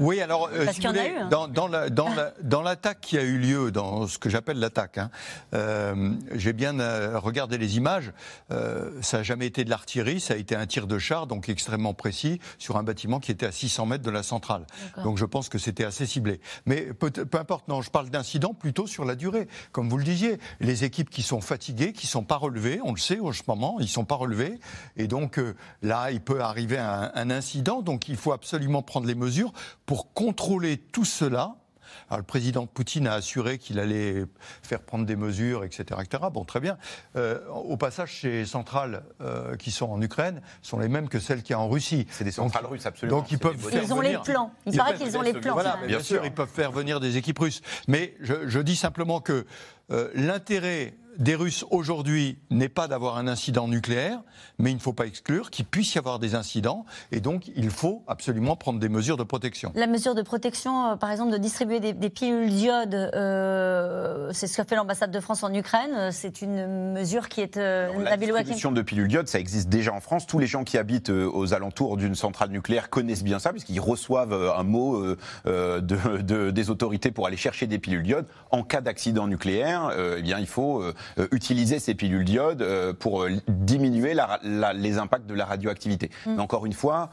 Oui, 0.00 0.20
alors, 0.20 0.50
euh, 0.52 0.66
si 0.70 0.82
vous 0.82 0.88
voulez, 0.88 1.14
dans, 1.30 1.48
dans 1.48 2.62
l'attaque 2.62 3.00
qui 3.00 3.16
a 3.16 3.22
eu 3.22 3.38
lieu, 3.38 3.70
dans 3.70 4.06
ce 4.06 4.18
que 4.18 4.28
j'appelle 4.28 4.58
l'attaque, 4.58 4.98
hein, 4.98 5.10
euh, 5.54 6.12
j'ai 6.34 6.52
bien 6.52 6.78
euh, 6.78 7.18
regardé 7.18 7.56
les 7.56 7.78
images. 7.78 8.12
ça 8.50 9.16
n'a 9.16 9.22
jamais 9.22 9.46
été 9.46 9.64
de 9.64 9.70
l'artillerie, 9.70 10.20
ça 10.20 10.34
a 10.34 10.36
été 10.36 10.54
un 10.54 10.66
tir 10.66 10.86
de 10.86 10.98
char, 10.98 11.26
donc 11.26 11.48
extrêmement 11.48 11.94
précis, 11.94 12.38
sur 12.58 12.76
un 12.76 12.82
bâtiment 12.82 13.18
qui 13.18 13.30
était 13.30 13.46
à 13.46 13.52
600 13.52 13.86
mètres 13.86 14.04
de 14.04 14.10
la 14.10 14.22
centrale. 14.22 14.66
Donc 15.04 15.16
je 15.16 15.24
pense 15.24 15.48
que 15.48 15.56
c'était 15.56 15.84
assez 15.84 16.04
ciblé. 16.04 16.42
Mais 16.66 16.92
peu, 16.92 17.10
peu 17.10 17.38
importe, 17.38 17.66
non, 17.68 17.80
je 17.80 17.90
parle 17.90 18.10
d'incident 18.10 18.52
plutôt 18.52 18.86
sur 18.86 19.06
la 19.06 19.14
durée. 19.14 19.48
Comme 19.72 19.88
vous 19.88 19.96
le 19.96 20.04
disiez, 20.04 20.38
les 20.60 20.84
équipes 20.84 21.08
qui 21.08 21.22
sont 21.22 21.40
fatiguées, 21.40 21.94
qui 21.94 22.06
ne 22.06 22.10
sont 22.10 22.24
pas 22.24 22.36
relevées, 22.36 22.80
on 22.84 22.92
le 22.92 23.00
sait 23.00 23.20
en 23.20 23.32
ce 23.32 23.42
moment, 23.48 23.76
ils 23.78 23.84
ne 23.84 23.88
sont 23.88 24.04
pas 24.04 24.16
relevés. 24.16 24.60
Et 24.98 25.06
donc 25.06 25.40
là, 25.80 26.10
il 26.10 26.20
peut 26.20 26.42
arriver 26.42 26.76
un, 26.76 27.10
un 27.14 27.30
incident, 27.30 27.80
donc 27.80 28.10
il 28.10 28.16
faut 28.16 28.32
absolument 28.32 28.82
prendre 28.82 29.06
les 29.06 29.14
mesures 29.14 29.52
pour 29.86 30.12
contrôler 30.12 30.76
tout 30.78 31.04
cela, 31.04 31.56
le 32.16 32.22
président 32.22 32.66
Poutine 32.66 33.06
a 33.06 33.14
assuré 33.14 33.58
qu'il 33.58 33.78
allait 33.78 34.24
faire 34.62 34.80
prendre 34.80 35.06
des 35.06 35.16
mesures, 35.16 35.64
etc. 35.64 36.00
etc. 36.02 36.24
Bon, 36.32 36.44
très 36.44 36.60
bien. 36.60 36.78
Euh, 37.16 37.46
au 37.48 37.76
passage, 37.76 38.20
ces 38.20 38.44
centrales 38.44 39.04
euh, 39.20 39.56
qui 39.56 39.70
sont 39.70 39.90
en 39.90 40.00
Ukraine 40.00 40.40
sont 40.62 40.78
les 40.78 40.88
mêmes 40.88 41.08
que 41.08 41.18
celles 41.18 41.42
qu'il 41.42 41.52
y 41.52 41.54
a 41.54 41.60
en 41.60 41.68
Russie. 41.68 42.06
C'est 42.10 42.24
des 42.24 42.32
centrales 42.32 42.66
russes, 42.66 42.86
absolument. 42.86 43.18
Donc 43.18 43.30
ils 43.30 43.38
peuvent 43.38 43.56
ils 43.72 43.92
ont 43.92 44.00
les 44.00 44.18
plans. 44.18 44.52
Il 44.66 44.76
paraît 44.76 44.94
qu'ils 44.94 45.16
ont 45.16 45.22
les 45.22 45.32
plans. 45.32 45.54
Voilà, 45.54 45.78
bien, 45.86 46.00
sûr, 46.00 46.24
ils 46.24 46.32
peuvent 46.32 46.48
faire 46.48 46.72
venir 46.72 47.00
des 47.00 47.16
équipes 47.16 47.38
russes. 47.38 47.62
Mais 47.88 48.14
je, 48.20 48.58
dis 48.58 48.76
simplement 48.76 49.20
que 49.20 49.46
euh, 49.90 50.10
l'intérêt 50.14 50.94
des 51.18 51.34
Russes 51.34 51.64
aujourd'hui 51.70 52.38
n'est 52.50 52.68
pas 52.68 52.88
d'avoir 52.88 53.16
un 53.16 53.28
incident 53.28 53.68
nucléaire, 53.68 54.20
mais 54.58 54.70
il 54.70 54.74
ne 54.74 54.80
faut 54.80 54.92
pas 54.92 55.06
exclure 55.06 55.50
qu'il 55.50 55.64
puisse 55.64 55.94
y 55.94 55.98
avoir 55.98 56.18
des 56.18 56.34
incidents, 56.34 56.84
et 57.10 57.20
donc 57.20 57.50
il 57.54 57.70
faut 57.70 58.02
absolument 58.06 58.56
prendre 58.56 58.78
des 58.78 58.88
mesures 58.88 59.16
de 59.16 59.22
protection. 59.22 59.72
La 59.74 59.86
mesure 59.86 60.14
de 60.14 60.22
protection, 60.22 60.92
euh, 60.92 60.96
par 60.96 61.10
exemple, 61.10 61.32
de 61.32 61.38
distribuer 61.38 61.80
des, 61.80 62.10
pilules 62.10 62.50
d'iode, 62.50 62.94
euh, 62.94 64.30
c'est 64.32 64.46
ce 64.46 64.56
qu'a 64.56 64.64
fait 64.64 64.76
l'ambassade 64.76 65.10
de 65.10 65.20
France 65.20 65.42
en 65.42 65.52
Ukraine, 65.52 66.10
c'est 66.12 66.42
une 66.42 66.92
mesure 66.92 67.28
qui 67.28 67.40
est... 67.40 67.56
Euh, 67.56 67.88
la 68.02 68.16
distribution 68.16 68.72
de 68.72 68.82
pilules 68.82 69.08
d'iode, 69.08 69.28
ça 69.28 69.38
existe 69.38 69.68
déjà 69.68 69.92
en 69.92 70.00
France. 70.00 70.26
Tous 70.26 70.38
les 70.38 70.46
gens 70.46 70.64
qui 70.64 70.78
habitent 70.78 71.10
aux 71.10 71.54
alentours 71.54 71.96
d'une 71.96 72.14
centrale 72.14 72.50
nucléaire 72.50 72.90
connaissent 72.90 73.24
bien 73.24 73.38
ça, 73.38 73.50
puisqu'ils 73.50 73.80
reçoivent 73.80 74.32
un 74.32 74.62
mot 74.62 75.02
de, 75.46 76.50
des 76.50 76.70
autorités 76.70 77.10
pour 77.10 77.26
aller 77.26 77.36
chercher 77.36 77.66
des 77.66 77.78
pilules 77.78 78.02
d'iode. 78.02 78.26
En 78.50 78.62
cas 78.62 78.80
d'accident 78.80 79.26
nucléaire, 79.26 79.90
eh 80.18 80.22
bien, 80.22 80.38
il 80.38 80.46
faut 80.46 80.82
euh, 80.82 80.94
utiliser 81.30 81.78
ces 81.78 81.94
pilules 81.94 82.24
d'iode 82.24 82.62
euh, 82.62 82.92
pour 82.92 83.22
euh, 83.22 83.30
diminuer 83.48 84.14
les 84.74 84.98
impacts 84.98 85.26
de 85.26 85.34
la 85.34 85.44
radioactivité. 85.44 86.10
Mm. 86.26 86.34
Mais 86.34 86.42
encore 86.42 86.66
une 86.66 86.72
fois, 86.72 87.10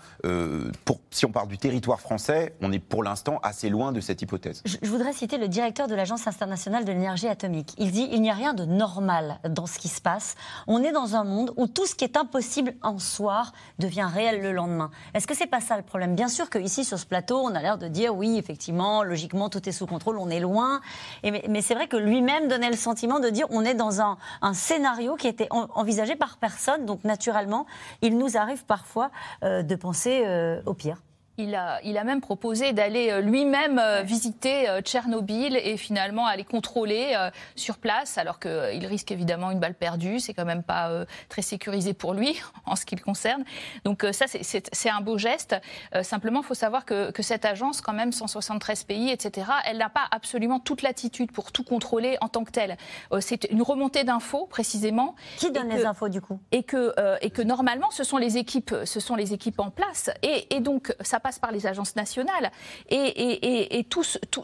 pour, 0.85 0.99
si 1.11 1.25
on 1.25 1.31
parle 1.31 1.47
du 1.47 1.57
territoire 1.57 1.99
français, 1.99 2.55
on 2.61 2.71
est 2.71 2.79
pour 2.79 3.03
l'instant 3.03 3.39
assez 3.43 3.69
loin 3.69 3.91
de 3.91 4.01
cette 4.01 4.21
hypothèse. 4.21 4.61
Je, 4.65 4.89
voudrais 4.89 5.13
citer 5.13 5.37
le 5.37 5.47
directeur 5.47 5.87
de 5.87 5.95
l'Agence 5.95 6.27
internationale 6.27 6.85
de 6.85 6.91
l'énergie 6.91 7.27
atomique. 7.27 7.73
Il 7.77 7.91
dit 7.91 8.07
il 8.11 8.21
n'y 8.21 8.29
a 8.29 8.33
rien 8.33 8.53
de 8.53 8.65
normal 8.65 9.39
dans 9.47 9.65
ce 9.65 9.79
qui 9.79 9.87
se 9.87 10.01
passe. 10.01 10.35
On 10.67 10.83
est 10.83 10.91
dans 10.91 11.15
un 11.15 11.23
monde 11.23 11.51
où 11.57 11.67
tout 11.67 11.85
ce 11.85 11.95
qui 11.95 12.03
est 12.03 12.17
impossible 12.17 12.73
en 12.81 12.99
soir 12.99 13.53
devient 13.79 14.07
réel 14.11 14.41
le 14.41 14.51
lendemain. 14.51 14.91
Est-ce 15.13 15.27
que 15.27 15.35
c'est 15.35 15.47
pas 15.47 15.61
ça 15.61 15.77
le 15.77 15.83
problème? 15.83 16.15
Bien 16.15 16.27
sûr 16.27 16.49
qu'ici, 16.49 16.85
sur 16.85 16.99
ce 16.99 17.05
plateau, 17.05 17.39
on 17.39 17.55
a 17.55 17.61
l'air 17.61 17.77
de 17.77 17.87
dire 17.87 18.15
oui, 18.15 18.37
effectivement, 18.37 19.03
logiquement, 19.03 19.49
tout 19.49 19.67
est 19.67 19.71
sous 19.71 19.87
contrôle, 19.87 20.17
on 20.19 20.29
est 20.29 20.39
loin. 20.39 20.81
Et 21.23 21.31
mais, 21.31 21.43
mais 21.49 21.61
c'est 21.61 21.75
vrai 21.75 21.87
que 21.87 21.97
lui-même 21.97 22.47
donnait 22.47 22.69
le 22.69 22.77
sentiment 22.77 23.19
de 23.19 23.29
dire 23.29 23.45
on 23.49 23.63
est 23.63 23.73
dans 23.79 24.01
un, 24.01 24.17
scénario 24.53 25.15
qui 25.15 25.27
était 25.27 25.47
envisagé 25.51 26.15
par 26.15 26.37
personne. 26.37 26.85
Donc 26.85 27.03
naturellement, 27.03 27.65
il 28.01 28.17
nous 28.17 28.37
arrive 28.37 28.65
parfois 28.65 29.09
euh, 29.43 29.63
de 29.63 29.75
penser 29.75 30.23
euh, 30.25 30.61
au 30.65 30.73
pire. 30.73 31.01
Il 31.41 31.55
a, 31.55 31.79
il 31.85 31.97
a 31.97 32.03
même 32.03 32.19
proposé 32.19 32.73
d'aller 32.73 33.11
euh, 33.11 33.21
lui-même 33.21 33.79
euh, 33.79 34.01
visiter 34.01 34.67
euh, 34.67 34.81
Tchernobyl 34.81 35.55
et 35.55 35.77
finalement 35.77 36.25
aller 36.25 36.43
contrôler 36.43 37.15
sur 37.55 37.77
place, 37.77 38.17
alors 38.17 38.39
qu'il 38.39 38.85
risque 38.85 39.11
évidemment 39.11 39.51
une 39.51 39.59
balle 39.59 39.73
perdue. 39.73 40.19
C'est 40.19 40.33
quand 40.33 40.45
même 40.45 40.63
pas 40.63 41.05
très 41.29 41.41
sécurisé 41.41 41.93
pour 41.93 42.13
lui 42.13 42.41
en 42.65 42.75
ce 42.75 42.85
qui 42.85 42.95
le 42.95 43.01
concerne. 43.01 43.43
Donc 43.85 44.05
ça, 44.11 44.25
c'est 44.27 44.89
un 44.89 45.01
beau 45.01 45.17
geste. 45.17 45.55
Simplement, 46.01 46.41
il 46.41 46.45
faut 46.45 46.53
savoir 46.53 46.83
que, 46.85 47.11
que, 47.11 47.23
cette 47.23 47.45
agence, 47.45 47.81
quand 47.81 47.93
même, 47.93 48.11
173 48.11 48.83
pays, 48.83 49.11
etc., 49.11 49.47
elle 49.65 49.77
n'a 49.77 49.89
pas 49.89 50.07
absolument 50.11 50.59
toute 50.59 50.81
l'attitude 50.81 51.31
pour 51.31 51.51
tout 51.51 51.63
contrôler 51.63 52.17
en 52.21 52.27
tant 52.27 52.43
que 52.43 52.51
telle. 52.51 52.77
C'est 53.19 53.45
une 53.51 53.61
remontée 53.61 54.03
d'infos, 54.03 54.45
précisément. 54.47 55.15
Qui 55.37 55.51
donne 55.51 55.69
les 55.69 55.85
infos, 55.85 56.09
du 56.09 56.21
coup? 56.21 56.39
et 56.51 56.63
que, 56.63 56.93
et 57.21 57.29
que 57.29 57.41
normalement, 57.41 57.91
ce 57.91 58.03
sont 58.03 58.17
les 58.17 58.37
équipes, 58.37 58.75
ce 58.83 58.99
sont 58.99 59.15
les 59.15 59.33
équipes 59.33 59.59
en 59.59 59.69
place. 59.69 60.09
Et, 60.23 60.55
et 60.55 60.59
donc, 60.59 60.93
ça 61.01 61.19
passe 61.19 61.28
par 61.37 61.51
les 61.51 61.67
agences 61.67 61.95
nationales. 61.95 62.51
Et, 62.89 63.85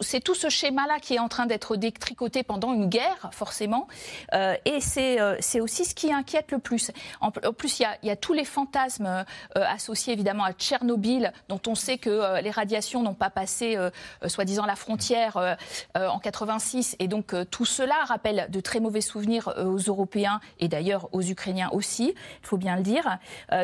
c'est 0.02 0.20
tout 0.22 0.36
ce 0.36 0.50
schéma-là 0.50 1.00
qui 1.00 1.16
est 1.16 1.20
en 1.20 1.30
train 1.30 1.46
d'être 1.46 1.76
détricoté 1.76 2.44
pendant 2.44 2.74
une 2.74 2.88
guerre, 2.88 3.30
forcément. 3.32 3.88
Euh, 4.34 4.56
et 4.66 4.80
euh, 4.98 5.36
c'est 5.40 5.60
aussi 5.60 5.86
ce 5.86 5.96
qui 5.96 6.12
inquiète 6.12 6.52
le 6.52 6.60
plus. 6.60 6.92
En, 7.22 7.32
plus, 7.32 7.80
il 7.80 7.88
y, 8.04 8.10
a, 8.10 8.16
tous 8.16 8.34
les 8.34 8.46
fantasmes 8.46 9.06
euh, 9.06 9.24
associés 9.54 10.14
évidemment 10.14 10.44
à 10.44 10.54
Tchernobyl, 10.54 11.32
dont 11.50 11.62
on 11.68 11.76
sait 11.76 11.98
que 11.98 12.42
les 12.42 12.52
radiations 12.52 13.02
n'ont 13.02 13.14
pas 13.14 13.30
passé, 13.30 13.78
soi-disant, 14.26 14.66
la 14.66 14.76
frontière 14.76 15.58
en 15.96 16.20
86. 16.20 16.96
Et 17.00 17.08
donc, 17.08 17.34
tout 17.50 17.66
cela 17.66 17.96
rappelle 18.06 18.48
de 18.50 18.60
très 18.60 18.80
mauvais 18.80 19.02
souvenirs 19.02 19.54
aux 19.58 19.78
Européens 19.78 20.40
et 20.60 20.68
d'ailleurs 20.68 21.10
aux 21.14 21.22
Ukrainiens 21.22 21.70
aussi, 21.72 22.14
il 22.42 22.48
faut 22.48 22.58
bien 22.58 22.76
le 22.76 22.84
dire. 22.84 23.18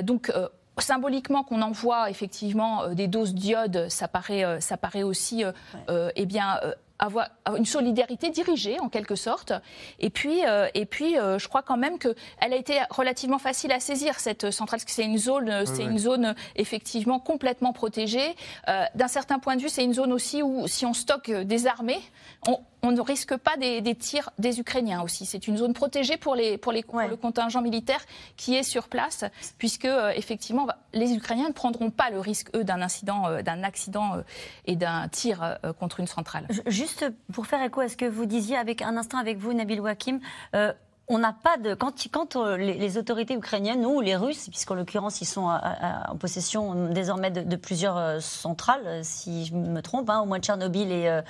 donc, 0.04 0.32
symboliquement 0.78 1.44
qu'on 1.44 1.62
envoie 1.62 2.10
effectivement 2.10 2.84
euh, 2.84 2.94
des 2.94 3.08
doses 3.08 3.34
d'iode, 3.34 3.88
ça 3.90 4.08
paraît, 4.08 4.44
euh, 4.44 4.60
ça 4.60 4.78
paraît 4.78 5.04
aussi, 5.04 5.44
euh, 5.90 6.12
eh 6.16 6.26
bien 6.26 6.60
avoir 7.02 7.30
une 7.58 7.66
solidarité 7.66 8.30
dirigée 8.30 8.80
en 8.80 8.88
quelque 8.88 9.16
sorte. 9.16 9.52
Et 10.00 10.10
puis, 10.10 10.46
euh, 10.46 10.70
et 10.76 10.86
puis 10.86 11.18
euh, 11.18 11.40
je 11.40 11.48
crois 11.50 11.64
quand 11.64 11.76
même 11.76 11.98
qu'elle 11.98 12.14
a 12.40 12.56
été 12.56 12.80
relativement 12.92 13.40
facile 13.40 13.72
à 13.72 13.80
saisir 13.80 14.20
cette 14.20 14.52
centrale, 14.52 14.78
parce 14.78 14.86
que 14.86 14.92
c'est 14.92 15.04
une 15.04 15.18
zone, 15.18 15.66
c'est 15.66 15.84
une 15.84 15.98
zone 15.98 16.36
effectivement 16.56 17.20
complètement 17.20 17.74
protégée. 17.74 18.36
Euh, 18.70 18.86
d'un 18.96 19.08
certain 19.08 19.40
point 19.40 19.56
de 19.56 19.62
vue, 19.62 19.70
c'est 19.70 19.84
une 19.84 19.96
zone 19.96 20.14
aussi 20.14 20.44
où 20.44 20.68
si 20.68 20.86
on 20.86 20.94
stocke 20.94 21.32
des 21.32 21.66
armées, 21.66 22.00
on, 22.48 22.60
on 22.84 22.92
ne 22.92 23.02
risque 23.02 23.36
pas 23.38 23.58
des, 23.58 23.82
des, 23.82 23.96
tirs 23.96 24.30
des 24.38 24.60
Ukrainiens 24.60 25.02
aussi. 25.02 25.26
C'est 25.26 25.48
une 25.48 25.58
zone 25.58 25.74
protégée 25.74 26.18
pour, 26.18 26.36
les, 26.36 26.58
pour, 26.58 26.72
les, 26.72 26.84
pour 26.84 27.02
le 27.02 27.16
contingent 27.16 27.62
militaire 27.62 28.02
qui 28.38 28.56
est 28.56 28.64
sur 28.64 28.88
place, 28.88 29.26
puisque 29.58 29.88
effectivement 30.16 30.68
les 30.94 31.14
Ukrainiens 31.14 31.48
ne 31.48 31.54
prendront 31.54 31.90
pas 31.90 32.10
le 32.10 32.20
risque 32.20 32.50
eux 32.56 32.64
d'un 32.64 32.82
incident, 32.82 33.42
d'un 33.42 33.64
accident 33.64 34.18
et 34.66 34.76
d'un 34.76 35.08
tir 35.08 35.58
contre 35.80 36.00
une 36.00 36.08
centrale. 36.08 36.48
Juste 36.68 36.92
juste 36.92 37.06
pour 37.32 37.48
faire 37.48 37.64
écho 37.64 37.82
à 37.82 37.88
ce 37.88 37.96
que 37.96 38.06
vous 38.06 38.26
disiez 38.26 38.58
avec 38.58 38.82
un 38.82 38.98
instant 38.98 39.18
avec 39.18 39.38
vous, 39.38 39.54
Nabil 39.54 39.80
Wakim, 39.80 40.20
euh, 40.56 40.74
on 41.12 41.20
n'a 41.20 41.34
pas 41.34 41.58
de. 41.58 41.74
Quand, 41.74 42.36
euh, 42.38 42.56
les, 42.56 42.98
autorités 42.98 43.34
ukrainiennes 43.34 43.86
ou 43.86 44.00
les 44.00 44.16
Russes, 44.16 44.48
puisqu'en 44.50 44.76
l'occurrence 44.76 45.20
ils 45.20 45.26
sont 45.26 45.44
en 45.44 46.16
possession 46.16 46.90
désormais 46.90 47.32
de, 47.32 47.56
plusieurs 47.58 47.98
euh, 47.98 48.20
centrales, 48.22 49.04
si 49.04 49.46
je 49.46 49.54
me 49.54 49.82
trompe, 49.82 50.10
hein, 50.10 50.22
au 50.22 50.26
moins 50.26 50.40
Tchernobyl 50.40 50.92
et. 50.92 51.22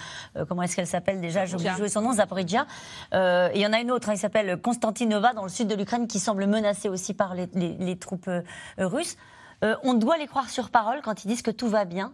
comment 0.47 0.61
est-ce 0.61 0.75
qu'elle 0.75 0.87
s'appelle 0.87 1.19
déjà 1.19 1.45
J'ai 1.45 1.55
oublié 1.55 1.89
son 1.89 2.01
nom, 2.01 2.13
Zaporizhia. 2.13 2.67
il 3.11 3.59
y 3.59 3.65
en 3.65 3.73
a 3.73 3.79
une 3.79 3.91
autre, 3.91 4.09
hein, 4.09 4.13
il 4.13 4.19
s'appelle 4.19 4.61
Konstantinova, 4.61 5.33
dans 5.33 5.43
le 5.43 5.49
sud 5.49 5.67
de 5.67 5.75
l'Ukraine, 5.75 6.07
qui 6.07 6.19
semble 6.19 6.45
menacée 6.45 6.87
aussi 6.87 7.15
par 7.15 7.33
les 7.33 7.97
troupes 7.97 8.29
russes. 8.77 9.17
on 9.61 9.95
doit 9.95 10.17
les 10.17 10.27
croire 10.27 10.49
sur 10.49 10.69
parole 10.69 11.01
quand 11.01 11.23
ils 11.25 11.27
disent 11.27 11.41
que 11.41 11.51
tout 11.51 11.67
va 11.67 11.85
bien, 11.85 12.13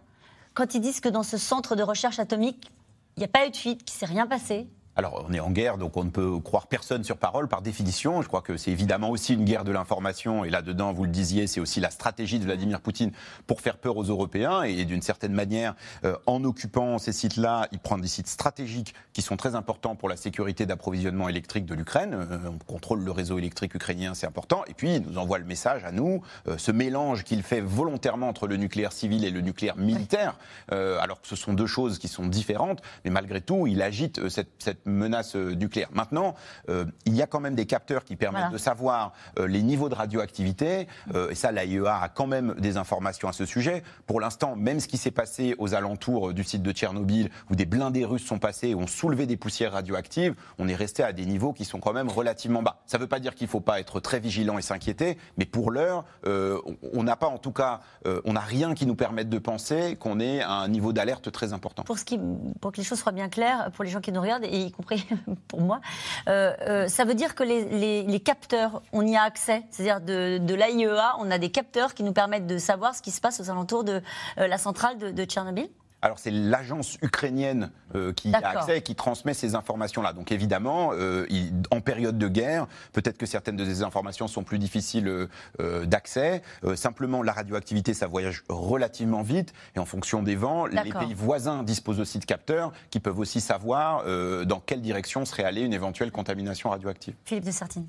quand 0.54 0.74
ils 0.74 0.80
disent 0.80 1.00
que 1.00 1.10
dans 1.10 1.22
ce 1.22 1.36
centre 1.36 1.76
de 1.76 1.82
recherche 1.82 2.18
atomique, 2.18 2.70
il 3.16 3.20
n'y 3.20 3.24
a 3.24 3.28
pas 3.28 3.46
eu 3.46 3.50
de 3.50 3.56
fuite, 3.56 3.84
qu'il 3.84 3.94
ne 3.94 3.98
s'est 3.98 4.12
rien 4.12 4.26
passé. 4.26 4.68
Alors, 4.98 5.24
on 5.28 5.32
est 5.32 5.38
en 5.38 5.52
guerre, 5.52 5.78
donc 5.78 5.96
on 5.96 6.02
ne 6.02 6.10
peut 6.10 6.40
croire 6.40 6.66
personne 6.66 7.04
sur 7.04 7.18
parole 7.18 7.46
par 7.46 7.62
définition. 7.62 8.20
Je 8.20 8.26
crois 8.26 8.42
que 8.42 8.56
c'est 8.56 8.72
évidemment 8.72 9.10
aussi 9.10 9.34
une 9.34 9.44
guerre 9.44 9.62
de 9.62 9.70
l'information. 9.70 10.44
Et 10.44 10.50
là-dedans, 10.50 10.92
vous 10.92 11.04
le 11.04 11.10
disiez, 11.10 11.46
c'est 11.46 11.60
aussi 11.60 11.78
la 11.78 11.90
stratégie 11.90 12.40
de 12.40 12.44
Vladimir 12.44 12.80
Poutine 12.80 13.12
pour 13.46 13.60
faire 13.60 13.76
peur 13.76 13.96
aux 13.96 14.02
Européens. 14.02 14.64
Et 14.64 14.84
d'une 14.84 15.00
certaine 15.00 15.32
manière, 15.32 15.76
euh, 16.04 16.16
en 16.26 16.42
occupant 16.42 16.98
ces 16.98 17.12
sites-là, 17.12 17.68
il 17.70 17.78
prend 17.78 17.96
des 17.96 18.08
sites 18.08 18.26
stratégiques 18.26 18.92
qui 19.12 19.22
sont 19.22 19.36
très 19.36 19.54
importants 19.54 19.94
pour 19.94 20.08
la 20.08 20.16
sécurité 20.16 20.66
d'approvisionnement 20.66 21.28
électrique 21.28 21.64
de 21.64 21.76
l'Ukraine. 21.76 22.14
Euh, 22.14 22.38
on 22.48 22.58
contrôle 22.58 22.98
le 23.04 23.12
réseau 23.12 23.38
électrique 23.38 23.76
ukrainien, 23.76 24.14
c'est 24.14 24.26
important. 24.26 24.64
Et 24.66 24.74
puis, 24.74 24.96
il 24.96 25.02
nous 25.02 25.18
envoie 25.18 25.38
le 25.38 25.44
message 25.44 25.84
à 25.84 25.92
nous, 25.92 26.22
euh, 26.48 26.58
ce 26.58 26.72
mélange 26.72 27.22
qu'il 27.22 27.44
fait 27.44 27.60
volontairement 27.60 28.28
entre 28.28 28.48
le 28.48 28.56
nucléaire 28.56 28.92
civil 28.92 29.24
et 29.24 29.30
le 29.30 29.42
nucléaire 29.42 29.76
militaire, 29.76 30.36
alors 30.70 31.20
que 31.20 31.28
ce 31.28 31.36
sont 31.36 31.52
deux 31.52 31.68
choses 31.68 32.00
qui 32.00 32.08
sont 32.08 32.26
différentes. 32.26 32.82
Mais 33.04 33.12
malgré 33.12 33.40
tout, 33.40 33.68
il 33.68 33.80
agite 33.80 34.28
cette, 34.28 34.50
cette 34.58 34.87
menace 34.92 35.36
euh, 35.36 35.54
nucléaire. 35.54 35.88
Maintenant, 35.92 36.34
euh, 36.68 36.84
il 37.06 37.14
y 37.14 37.22
a 37.22 37.26
quand 37.26 37.40
même 37.40 37.54
des 37.54 37.66
capteurs 37.66 38.04
qui 38.04 38.16
permettent 38.16 38.52
de 38.52 38.58
savoir 38.58 39.12
euh, 39.38 39.46
les 39.46 39.62
niveaux 39.62 39.88
de 39.88 39.94
radioactivité, 39.94 40.86
et 41.30 41.34
ça, 41.34 41.52
l'AIEA 41.52 42.02
a 42.02 42.08
quand 42.08 42.26
même 42.26 42.54
des 42.58 42.76
informations 42.76 43.28
à 43.28 43.32
ce 43.32 43.44
sujet. 43.44 43.82
Pour 44.06 44.20
l'instant, 44.20 44.56
même 44.56 44.80
ce 44.80 44.88
qui 44.88 44.96
s'est 44.96 45.10
passé 45.10 45.54
aux 45.58 45.74
alentours 45.74 46.32
du 46.32 46.44
site 46.44 46.62
de 46.62 46.72
Tchernobyl, 46.72 47.30
où 47.50 47.54
des 47.54 47.66
blindés 47.66 48.04
russes 48.04 48.24
sont 48.24 48.38
passés 48.38 48.68
et 48.68 48.74
ont 48.74 48.86
soulevé 48.86 49.26
des 49.26 49.36
poussières 49.36 49.72
radioactives, 49.72 50.34
on 50.58 50.68
est 50.68 50.74
resté 50.74 51.02
à 51.02 51.12
des 51.12 51.26
niveaux 51.26 51.52
qui 51.52 51.64
sont 51.64 51.80
quand 51.80 51.92
même 51.92 52.08
relativement 52.08 52.62
bas. 52.62 52.82
Ça 52.86 52.98
ne 52.98 53.02
veut 53.02 53.08
pas 53.08 53.20
dire 53.20 53.34
qu'il 53.34 53.46
ne 53.46 53.50
faut 53.50 53.60
pas 53.60 53.80
être 53.80 54.00
très 54.00 54.20
vigilant 54.20 54.58
et 54.58 54.62
s'inquiéter, 54.62 55.18
mais 55.36 55.44
pour 55.44 55.70
l'heure, 55.70 56.04
on 56.24 57.02
n'a 57.02 57.16
pas 57.16 57.28
en 57.28 57.38
tout 57.38 57.52
cas, 57.52 57.80
on 58.24 58.32
n'a 58.32 58.40
rien 58.40 58.74
qui 58.74 58.86
nous 58.86 58.96
permette 58.96 59.28
de 59.28 59.38
penser 59.38 59.96
qu'on 59.96 60.20
est 60.20 60.40
à 60.40 60.52
un 60.52 60.68
niveau 60.68 60.92
d'alerte 60.92 61.30
très 61.32 61.52
important. 61.52 61.84
Pour, 61.84 61.98
ce 61.98 62.04
qui, 62.04 62.18
pour 62.60 62.72
que 62.72 62.78
les 62.78 62.84
choses 62.84 62.98
soient 62.98 63.12
bien 63.12 63.28
claires, 63.28 63.70
pour 63.72 63.84
les 63.84 63.90
gens 63.90 64.00
qui 64.00 64.12
nous 64.12 64.20
regardent, 64.20 64.44
et 64.44 64.72
compris 64.78 65.06
pour 65.48 65.60
moi. 65.60 65.80
Euh, 66.28 66.54
euh, 66.62 66.88
ça 66.88 67.04
veut 67.04 67.14
dire 67.14 67.34
que 67.34 67.42
les, 67.42 68.20
capteurs, 68.20 68.82
on 68.92 69.06
y 69.06 69.16
a 69.16 69.22
accès. 69.22 69.64
C'est-à-dire 69.70 70.00
de, 70.00 70.54
l'AIEA, 70.54 71.16
on 71.18 71.30
a 71.30 71.38
des 71.38 71.50
capteurs 71.50 71.94
qui 71.94 72.02
nous 72.02 72.12
permettent 72.12 72.46
de 72.46 72.58
savoir 72.58 72.94
ce 72.94 73.02
qui 73.02 73.10
se 73.10 73.20
passe 73.20 73.40
aux 73.40 73.50
alentours 73.50 73.84
de 73.84 74.00
euh, 74.38 74.46
la 74.46 74.58
centrale 74.58 74.98
de 74.98 75.24
Tchernobyl 75.24 75.68
alors 76.02 76.18
c'est 76.18 76.30
l'agence 76.30 76.96
ukrainienne 77.02 77.70
euh, 77.94 78.12
qui 78.12 78.32
a 78.32 78.38
accès 78.38 78.78
et 78.78 78.82
qui 78.82 78.94
transmet 78.94 79.34
ces 79.34 79.54
informations-là. 79.54 80.12
Donc 80.12 80.30
évidemment, 80.32 80.90
euh, 80.92 81.26
en 81.70 81.80
période 81.80 82.18
de 82.18 82.28
guerre, 82.28 82.66
peut-être 82.92 83.18
que 83.18 83.26
certaines 83.26 83.56
de 83.56 83.64
ces 83.64 83.82
informations 83.82 84.28
sont 84.28 84.44
plus 84.44 84.58
difficiles 84.58 85.28
euh, 85.60 85.86
d'accès. 85.86 86.42
simplement, 86.74 87.22
la 87.22 87.32
radioactivité, 87.32 87.94
ça 87.94 88.06
voyage 88.06 88.44
relativement 88.48 89.22
vite 89.22 89.52
et 89.74 89.78
en 89.78 89.86
fonction 89.86 90.22
des 90.22 90.36
vents, 90.36 90.66
les 90.66 90.92
pays 90.92 91.14
voisins 91.14 91.62
disposent 91.62 92.00
aussi 92.00 92.18
de 92.18 92.24
capteurs 92.24 92.72
qui 92.90 93.00
peuvent 93.00 93.18
aussi 93.18 93.40
savoir 93.40 94.04
dans 94.46 94.60
quelle 94.60 94.80
direction 94.80 95.24
serait 95.24 95.44
allée 95.44 95.62
une 95.62 95.72
éventuelle 95.72 96.10
contamination 96.10 96.70
radioactive. 96.70 97.14
Philippe 97.24 97.44
de 97.44 97.50
Sartine. 97.50 97.86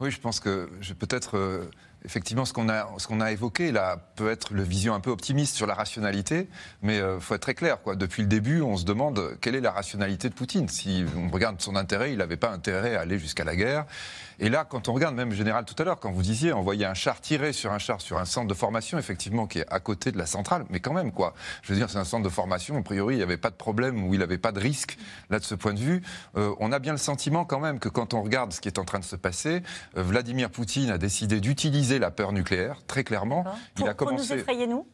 Oui, 0.00 0.10
je 0.10 0.20
pense 0.20 0.40
que 0.40 0.68
je 0.80 0.92
peut-être 0.92 1.68
effectivement, 2.04 2.44
ce 2.44 2.52
qu'on 2.52 2.68
a, 2.68 3.32
évoqué 3.32 3.72
peut 4.16 4.30
être 4.30 4.52
le 4.52 4.62
vision 4.62 4.94
un 4.94 5.00
peu 5.00 5.10
optimiste 5.10 5.56
sur 5.56 5.66
la 5.66 5.74
rationalité, 5.74 6.48
mais 6.82 6.96
il 6.96 7.00
euh, 7.00 7.20
faut 7.20 7.34
être 7.34 7.42
très 7.42 7.54
clair. 7.54 7.78
Depuis 7.96 8.22
le 8.22 8.28
début, 8.28 8.60
on 8.60 8.76
se 8.76 8.84
demande 8.84 9.36
quelle 9.40 9.54
est 9.54 9.60
la 9.60 9.70
rationalité 9.70 10.28
de 10.28 10.34
Poutine? 10.34 10.68
Si 10.68 11.04
on 11.16 11.30
regarde 11.30 11.60
son 11.60 11.76
intérêt, 11.76 12.12
il 12.12 12.18
n'avait 12.18 12.36
pas 12.36 12.50
intérêt 12.50 12.96
à 12.96 13.00
aller 13.00 13.18
jusqu'à 13.18 13.44
la 13.44 13.56
guerre. 13.56 13.86
Et 14.38 14.48
là, 14.48 14.64
quand 14.68 14.88
on 14.88 14.92
regarde, 14.92 15.14
même 15.14 15.32
général 15.32 15.64
tout 15.64 15.74
à 15.80 15.84
l'heure, 15.84 16.00
quand 16.00 16.12
vous 16.12 16.22
disiez 16.22 16.52
envoyer 16.52 16.84
un 16.84 16.94
char 16.94 17.20
tiré 17.20 17.52
sur 17.52 17.72
un 17.72 17.78
char 17.78 18.00
sur 18.00 18.18
un 18.18 18.24
centre 18.24 18.48
de 18.48 18.54
formation, 18.54 18.98
effectivement, 18.98 19.46
qui 19.46 19.60
est 19.60 19.72
à 19.72 19.80
côté 19.80 20.12
de 20.12 20.18
la 20.18 20.26
centrale, 20.26 20.64
mais 20.70 20.80
quand 20.80 20.92
même, 20.92 21.12
quoi. 21.12 21.34
Je 21.62 21.72
veux 21.72 21.78
dire, 21.78 21.90
c'est 21.90 21.98
un 21.98 22.04
centre 22.04 22.24
de 22.24 22.28
formation, 22.28 22.76
a 22.76 22.82
priori, 22.82 23.14
il 23.14 23.18
n'y 23.18 23.22
avait 23.22 23.36
pas 23.36 23.50
de 23.50 23.56
problème 23.56 24.04
ou 24.04 24.14
il 24.14 24.20
n'avait 24.20 24.38
pas 24.38 24.52
de 24.52 24.60
risque, 24.60 24.98
là, 25.30 25.38
de 25.38 25.44
ce 25.44 25.54
point 25.54 25.74
de 25.74 25.80
vue. 25.80 26.02
Euh, 26.36 26.54
on 26.58 26.72
a 26.72 26.78
bien 26.78 26.92
le 26.92 26.98
sentiment, 26.98 27.44
quand 27.44 27.60
même, 27.60 27.78
que 27.78 27.88
quand 27.88 28.14
on 28.14 28.22
regarde 28.22 28.52
ce 28.52 28.60
qui 28.60 28.68
est 28.68 28.78
en 28.78 28.84
train 28.84 28.98
de 28.98 29.04
se 29.04 29.16
passer, 29.16 29.62
euh, 29.96 30.02
Vladimir 30.02 30.50
Poutine 30.50 30.90
a 30.90 30.98
décidé 30.98 31.40
d'utiliser 31.40 31.98
la 31.98 32.10
peur 32.10 32.32
nucléaire, 32.32 32.80
très 32.86 33.04
clairement. 33.04 33.44
il 33.78 33.88
a 33.88 33.94
commencé... 33.94 34.26
Pour 34.26 34.36
nous 34.36 34.40
effrayer, 34.40 34.66
nous? 34.66 34.86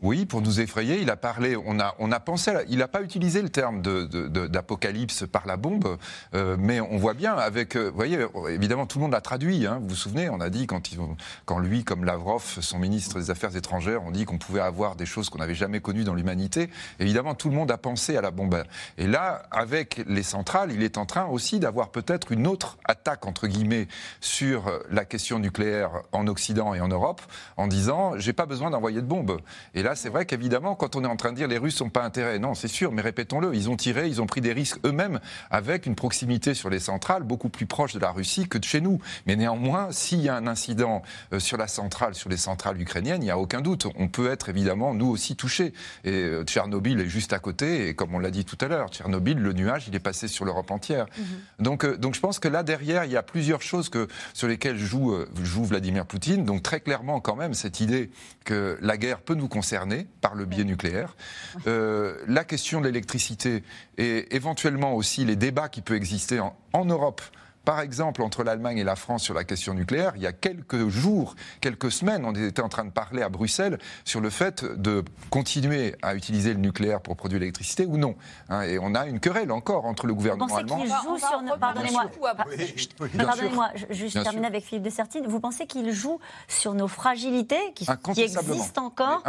Oui, 0.00 0.24
pour 0.24 0.40
nous 0.40 0.60
effrayer. 0.60 1.00
Il 1.02 1.10
a 1.10 1.16
parlé, 1.16 1.54
on 1.54 1.78
a, 1.78 1.94
on 1.98 2.10
a 2.10 2.20
pensé, 2.20 2.52
il 2.70 2.78
n'a 2.78 2.88
pas 2.88 3.02
utilisé 3.02 3.42
le 3.42 3.50
terme 3.50 3.82
d'apocalypse 3.82 5.26
par 5.30 5.46
la 5.46 5.58
bombe, 5.58 5.98
euh, 6.34 6.56
mais 6.58 6.80
on 6.80 6.96
voit 6.96 7.12
bien 7.12 7.34
avec, 7.34 7.76
euh, 7.76 7.90
vous 7.90 7.96
voyez, 7.96 8.18
évidemment, 8.48 8.86
tout 8.86 8.98
le 8.98 9.02
monde 9.02 9.12
l'a 9.12 9.20
traduit. 9.20 9.66
Hein, 9.66 9.78
vous 9.82 9.90
vous 9.90 9.94
souvenez, 9.94 10.30
on 10.30 10.40
a 10.40 10.48
dit, 10.48 10.66
quand, 10.66 10.88
quand 11.44 11.58
lui, 11.58 11.84
comme 11.84 12.04
Lavrov, 12.04 12.42
son 12.60 12.78
ministre 12.78 13.18
des 13.18 13.30
Affaires 13.30 13.56
étrangères, 13.56 14.02
on 14.04 14.10
dit 14.10 14.24
qu'on 14.24 14.38
pouvait 14.38 14.60
avoir 14.60 14.96
des 14.96 15.04
choses 15.04 15.28
qu'on 15.28 15.38
n'avait 15.38 15.54
jamais 15.54 15.80
connues 15.80 16.04
dans 16.04 16.14
l'humanité. 16.14 16.70
Évidemment, 16.98 17.34
tout 17.34 17.50
le 17.50 17.54
monde 17.54 17.70
a 17.70 17.76
pensé 17.76 18.16
à 18.16 18.22
la 18.22 18.30
bombe. 18.30 18.64
Et 18.96 19.06
là, 19.06 19.42
avec 19.50 20.02
les 20.06 20.22
centrales, 20.22 20.72
il 20.72 20.82
est 20.82 20.96
en 20.96 21.04
train 21.04 21.26
aussi 21.26 21.60
d'avoir 21.60 21.90
peut-être 21.90 22.32
une 22.32 22.46
autre 22.46 22.78
attaque, 22.86 23.26
entre 23.26 23.46
guillemets, 23.46 23.86
sur 24.22 24.72
la 24.90 25.04
question 25.04 25.38
nucléaire 25.38 25.90
en 26.12 26.26
Occident 26.26 26.72
et 26.72 26.80
en 26.80 26.88
Europe, 26.88 27.20
en 27.58 27.66
disant, 27.66 28.16
j'ai 28.16 28.32
pas 28.32 28.46
besoin 28.46 28.70
d'envoyer 28.70 29.02
de 29.02 29.06
bombes. 29.06 29.38
Et 29.74 29.82
là, 29.82 29.94
c'est 29.94 30.08
vrai 30.08 30.26
qu'évidemment, 30.26 30.74
quand 30.74 30.96
on 30.96 31.04
est 31.04 31.08
en 31.08 31.16
train 31.16 31.32
de 31.32 31.36
dire 31.36 31.48
les 31.48 31.58
Russes 31.58 31.80
n'ont 31.80 31.90
pas 31.90 32.04
intérêt, 32.04 32.38
non, 32.38 32.54
c'est 32.54 32.68
sûr, 32.68 32.92
mais 32.92 33.02
répétons-le, 33.02 33.54
ils 33.54 33.70
ont 33.70 33.76
tiré, 33.76 34.08
ils 34.08 34.20
ont 34.20 34.26
pris 34.26 34.40
des 34.40 34.52
risques 34.52 34.78
eux-mêmes 34.84 35.20
avec 35.50 35.86
une 35.86 35.94
proximité 35.94 36.54
sur 36.54 36.70
les 36.70 36.78
centrales 36.78 37.22
beaucoup 37.22 37.48
plus 37.48 37.66
proche 37.66 37.94
de 37.94 37.98
la 37.98 38.10
Russie 38.10 38.48
que 38.48 38.58
de 38.58 38.64
chez 38.64 38.80
nous. 38.80 39.00
Mais 39.26 39.36
néanmoins, 39.36 39.92
s'il 39.92 40.20
y 40.20 40.28
a 40.28 40.36
un 40.36 40.46
incident 40.46 41.02
euh, 41.32 41.38
sur 41.38 41.56
la 41.56 41.68
centrale, 41.68 42.14
sur 42.14 42.30
les 42.30 42.36
centrales 42.36 42.80
ukrainiennes, 42.80 43.22
il 43.22 43.26
n'y 43.26 43.30
a 43.30 43.38
aucun 43.38 43.60
doute. 43.60 43.86
On 43.96 44.08
peut 44.08 44.30
être 44.30 44.48
évidemment, 44.48 44.94
nous 44.94 45.08
aussi, 45.08 45.36
touchés. 45.36 45.72
Et 46.04 46.12
euh, 46.12 46.44
Tchernobyl 46.44 47.00
est 47.00 47.08
juste 47.08 47.32
à 47.32 47.38
côté, 47.38 47.88
et 47.88 47.94
comme 47.94 48.14
on 48.14 48.18
l'a 48.18 48.30
dit 48.30 48.44
tout 48.44 48.58
à 48.60 48.68
l'heure, 48.68 48.88
Tchernobyl, 48.88 49.38
le 49.38 49.52
nuage, 49.52 49.88
il 49.88 49.94
est 49.94 50.00
passé 50.00 50.28
sur 50.28 50.44
l'Europe 50.44 50.70
entière. 50.70 51.06
Mhm. 51.16 51.24
Donc, 51.64 51.84
euh, 51.84 51.96
donc 51.96 52.14
je 52.14 52.20
pense 52.20 52.38
que 52.38 52.48
là, 52.48 52.62
derrière, 52.62 53.04
il 53.04 53.12
y 53.12 53.16
a 53.16 53.22
plusieurs 53.22 53.62
choses 53.62 53.88
que, 53.88 54.08
sur 54.34 54.48
lesquelles 54.48 54.78
joue, 54.78 55.14
joue 55.42 55.64
Vladimir 55.64 56.06
Poutine. 56.06 56.44
Donc 56.44 56.62
très 56.62 56.80
clairement, 56.80 57.20
quand 57.20 57.36
même, 57.36 57.54
cette 57.54 57.80
idée 57.80 58.10
que 58.44 58.78
la 58.80 58.96
guerre 58.96 59.20
peut 59.20 59.34
nous 59.38 59.48
concerner 59.48 60.06
par 60.20 60.34
le 60.34 60.44
biais 60.44 60.64
nucléaire. 60.64 61.16
la 61.66 62.44
question 62.44 62.80
de 62.80 62.86
l'électricité 62.86 63.62
et 63.96 64.34
éventuellement 64.34 64.94
aussi 64.94 65.24
les 65.24 65.36
débats 65.36 65.68
qui 65.68 65.80
peuvent 65.80 65.96
exister 65.96 66.40
en, 66.40 66.56
en 66.72 66.84
Europe 66.84 67.22
par 67.68 67.80
exemple, 67.80 68.22
entre 68.22 68.44
l'Allemagne 68.44 68.78
et 68.78 68.82
la 68.82 68.96
France 68.96 69.22
sur 69.22 69.34
la 69.34 69.44
question 69.44 69.74
nucléaire, 69.74 70.12
il 70.16 70.22
y 70.22 70.26
a 70.26 70.32
quelques 70.32 70.88
jours, 70.88 71.34
quelques 71.60 71.92
semaines, 71.92 72.24
on 72.24 72.32
était 72.32 72.62
en 72.62 72.70
train 72.70 72.86
de 72.86 72.90
parler 72.90 73.20
à 73.20 73.28
Bruxelles 73.28 73.78
sur 74.06 74.22
le 74.22 74.30
fait 74.30 74.64
de 74.64 75.04
continuer 75.28 75.94
à 76.00 76.14
utiliser 76.14 76.54
le 76.54 76.60
nucléaire 76.60 77.02
pour 77.02 77.14
produire 77.14 77.40
l'électricité 77.40 77.84
ou 77.84 77.98
non. 77.98 78.14
Hein, 78.48 78.62
et 78.62 78.78
on 78.78 78.94
a 78.94 79.04
une 79.04 79.20
querelle 79.20 79.52
encore 79.52 79.84
entre 79.84 80.06
le 80.06 80.14
gouvernement 80.14 80.56
allemand. 80.56 80.78
Joue 80.78 81.18
sur 81.18 81.42
Pardonnez-moi, 81.60 82.04
pardonnez-moi, 83.18 83.68
je, 83.90 84.22
termine 84.22 84.46
avec 84.46 84.64
Philippe 84.64 84.84
Dessertine. 84.84 85.26
Vous 85.26 85.38
pensez 85.38 85.66
qu'il 85.66 85.92
joue 85.92 86.20
sur 86.46 86.72
nos 86.72 86.88
fragilités 86.88 87.74
qui, 87.74 87.84
existent 88.16 88.86
encore 88.86 89.22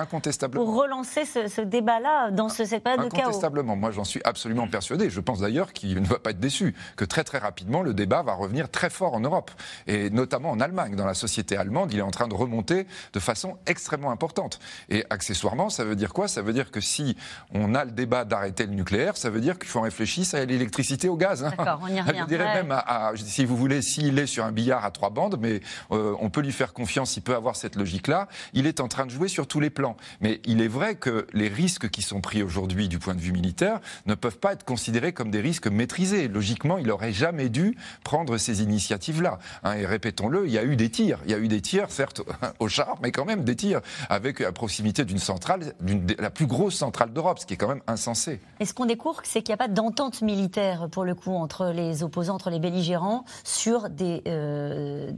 pour 0.54 0.76
relancer 0.76 1.26
ce, 1.26 1.60
débat-là 1.60 2.32
dans 2.32 2.48
ce, 2.48 2.64
cette 2.64 2.86
période 2.86 3.04
de 3.04 3.10
chaos? 3.10 3.24
Incontestablement. 3.24 3.76
Moi, 3.76 3.92
j'en 3.92 4.06
suis 4.06 4.22
absolument 4.24 4.70
persuadé. 4.70 5.10
Je 5.10 5.20
pense 5.20 5.42
d'ailleurs 5.42 5.74
qu'il 5.74 6.02
ne 6.02 6.08
va 6.08 6.20
pas 6.20 6.30
être 6.30 6.40
déçu, 6.40 6.74
que 6.96 7.04
très 7.04 7.26
très 7.26 7.40
rapidement, 7.40 7.82
le 7.82 7.94
débat 7.94 8.24
va 8.24 8.29
va 8.30 8.36
revenir 8.36 8.70
très 8.70 8.90
fort 8.90 9.14
en 9.14 9.20
Europe, 9.20 9.52
et 9.88 10.10
notamment 10.10 10.52
en 10.52 10.60
Allemagne. 10.60 10.96
Dans 10.96 11.06
la 11.06 11.14
société 11.14 11.58
allemande, 11.58 11.94
il 11.94 12.00
est 12.00 12.04
en 12.04 12.12
train 12.12 12.28
de 12.28 12.36
remonter 12.36 12.86
de 13.14 13.20
façon 13.20 13.58
extrêmement 13.66 14.12
importante. 14.12 14.60
Et 14.90 15.06
accessoirement, 15.10 15.70
ça 15.70 15.84
veut 15.84 15.96
dire 15.96 16.14
quoi? 16.14 16.28
Ça 16.28 16.42
veut 16.42 16.54
dire 16.54 16.72
que 16.72 16.82
si 16.82 17.18
on 17.54 17.76
a 17.76 17.86
le 17.86 17.92
débat 17.92 18.26
d'arrêter 18.26 18.66
le 18.66 18.74
nucléaire, 18.74 19.18
ça 19.18 19.30
veut 19.30 19.42
dire 19.42 19.58
qu'il 19.58 19.70
faut 19.70 19.82
réfléchir 19.82 20.20
à 20.34 20.46
l'électricité 20.46 21.08
au 21.08 21.16
gaz. 21.16 21.44
Hein. 21.44 21.54
D'accord, 21.58 21.80
on 21.84 21.88
y 21.88 22.02
revient. 22.02 22.20
Je 22.22 22.26
dirais 22.26 22.54
même, 22.54 22.72
à, 22.72 23.12
si 23.16 23.46
vous 23.46 23.56
voulez, 23.56 23.82
s'il 23.82 24.18
est 24.20 24.28
sur 24.28 24.44
un 24.44 24.52
billard 24.52 24.84
à 24.86 24.92
trois 24.92 25.10
bandes, 25.10 25.38
mais 25.40 25.62
euh, 25.92 26.16
on 26.20 26.30
peut 26.30 26.42
lui 26.42 26.52
faire 26.52 26.74
confiance, 26.74 27.16
il 27.18 27.22
peut 27.22 27.36
avoir 27.36 27.56
cette 27.56 27.76
logique-là, 27.76 28.28
il 28.54 28.68
est 28.68 28.80
en 28.80 28.88
train 28.88 29.06
de 29.06 29.12
jouer 29.12 29.28
sur 29.28 29.48
tous 29.48 29.60
les 29.60 29.70
plans. 29.70 29.96
Mais 30.22 30.42
il 30.46 30.62
est 30.62 30.68
vrai 30.68 30.96
que 30.96 31.28
les 31.34 31.48
risques 31.48 31.90
qui 31.90 32.02
sont 32.02 32.22
pris 32.22 32.44
aujourd'hui 32.44 32.88
du 32.88 33.00
point 33.00 33.16
de 33.16 33.22
vue 33.22 33.32
militaire 33.32 33.80
ne 34.06 34.16
peuvent 34.16 34.40
pas 34.40 34.54
être 34.54 34.66
considérés 34.66 35.14
comme 35.14 35.32
des 35.32 35.42
risques 35.42 35.68
maîtrisés. 35.68 36.28
Logiquement, 36.28 36.78
il 36.78 36.88
n'aurait 36.88 37.14
jamais 37.14 37.50
dû 37.50 37.78
prendre 38.10 38.40
ces 38.40 38.64
initiatives-là. 38.64 39.38
Hein, 39.64 39.74
et 39.76 39.86
répétons-le, 39.86 40.48
il 40.48 40.52
y 40.52 40.58
a 40.58 40.64
eu 40.64 40.76
des 40.76 40.90
tirs. 40.90 41.20
Il 41.26 41.32
y 41.32 41.36
a 41.36 41.38
eu 41.38 41.48
des 41.48 41.62
tirs, 41.62 41.92
certes, 41.92 42.24
au 42.60 42.68
char, 42.68 42.96
mais 43.04 43.12
quand 43.12 43.24
même 43.24 43.44
des 43.44 43.56
tirs 43.56 43.82
avec 44.10 44.40
la 44.40 44.52
proximité 44.52 45.06
d'une 45.06 45.20
centrale, 45.20 45.76
la 46.18 46.32
plus 46.32 46.48
grosse 46.48 46.74
centrale 46.74 47.14
d'Europe, 47.14 47.38
ce 47.38 47.46
qui 47.46 47.54
est 47.54 47.58
quand 47.58 47.68
même 47.68 47.84
insensé. 47.86 48.42
Et 48.60 48.66
ce 48.66 48.74
qu'on 48.74 48.88
découvre, 48.88 49.22
c'est 49.24 49.44
qu'il 49.44 49.54
n'y 49.54 49.62
a 49.62 49.64
pas 49.64 49.68
d'entente 49.68 50.24
militaire, 50.24 50.88
pour 50.90 51.04
le 51.04 51.14
coup, 51.14 51.36
entre 51.36 51.68
les 51.68 52.02
opposants, 52.02 52.34
entre 52.34 52.50
les 52.50 52.58
belligérants, 52.58 53.26
sur 53.44 53.92
des, 53.92 54.24
euh, 54.26 55.12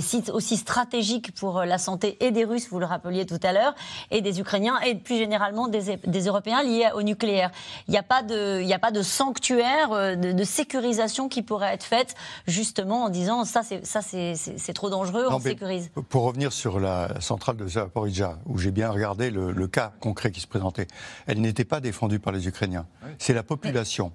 sites 0.00 0.28
aussi 0.28 0.58
stratégiques 0.58 1.34
pour 1.34 1.62
la 1.62 1.78
santé 1.78 2.18
et 2.20 2.32
des 2.32 2.44
Russes, 2.44 2.68
vous 2.70 2.80
le 2.80 2.84
rappeliez 2.84 3.24
tout 3.24 3.40
à 3.42 3.54
l'heure, 3.54 3.74
et 4.10 4.20
des 4.20 4.40
Ukrainiens, 4.40 4.78
et 4.80 4.94
plus 4.94 5.16
généralement 5.16 5.68
des, 5.68 6.26
Européens 6.26 6.62
liés 6.62 6.90
au 6.94 7.02
nucléaire? 7.02 7.50
Il 7.88 7.92
n'y 7.92 7.96
a, 7.96 8.02
pas 8.02 8.22
de, 8.22 8.90
de 8.90 9.02
sanctuaire, 9.02 9.92
euh, 9.92 10.16
de, 10.16 10.32
de 10.32 10.44
sécurisation 10.44 11.30
qui 11.30 11.40
pourrait 11.40 11.72
être 11.72 11.84
faite 11.84 12.14
justement 12.46 13.04
en 13.04 13.08
disant 13.08 13.44
ça 13.44 13.62
c'est 13.62 14.72
trop 14.74 14.90
dangereux, 14.90 15.26
on 15.30 15.40
sécurise. 15.40 15.90
Pour 16.08 16.24
revenir 16.24 16.52
sur 16.52 16.80
la 16.80 17.20
centrale 17.20 17.56
de 17.56 17.66
Zaporizhzhia, 17.66 18.38
où 18.46 18.58
j'ai 18.58 18.70
bien 18.70 18.90
regardé 18.90 19.30
le, 19.30 19.66
cas 19.66 19.92
concret 20.00 20.30
qui 20.30 20.40
se 20.40 20.46
présentait, 20.46 20.86
elle 21.26 21.40
n'était 21.40 21.64
pas 21.64 21.80
défendue 21.80 22.18
par 22.18 22.32
les 22.32 22.46
Ukrainiens. 22.46 22.86
C'est 23.18 23.34
la 23.34 23.42
population. 23.42 24.12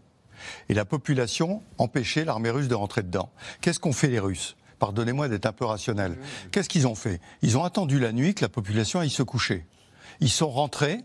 Et 0.69 0.73
la 0.73 0.85
population 0.85 1.61
empêchait 1.77 2.25
l'armée 2.25 2.49
russe 2.49 2.67
de 2.67 2.75
rentrer 2.75 3.03
dedans. 3.03 3.29
Qu'est-ce 3.61 3.79
qu'ont 3.79 3.93
fait 3.93 4.07
les 4.07 4.19
Russes? 4.19 4.55
Pardonnez-moi 4.79 5.27
d'être 5.27 5.45
un 5.45 5.51
peu 5.51 5.65
rationnel. 5.65 6.17
Qu'est-ce 6.51 6.69
qu'ils 6.69 6.87
ont 6.87 6.95
fait? 6.95 7.21
Ils 7.43 7.57
ont 7.57 7.63
attendu 7.63 7.99
la 7.99 8.11
nuit 8.11 8.33
que 8.33 8.41
la 8.41 8.49
population 8.49 8.99
aille 8.99 9.11
se 9.11 9.21
coucher. 9.21 9.67
Ils 10.21 10.29
sont 10.29 10.49
rentrés, 10.49 11.03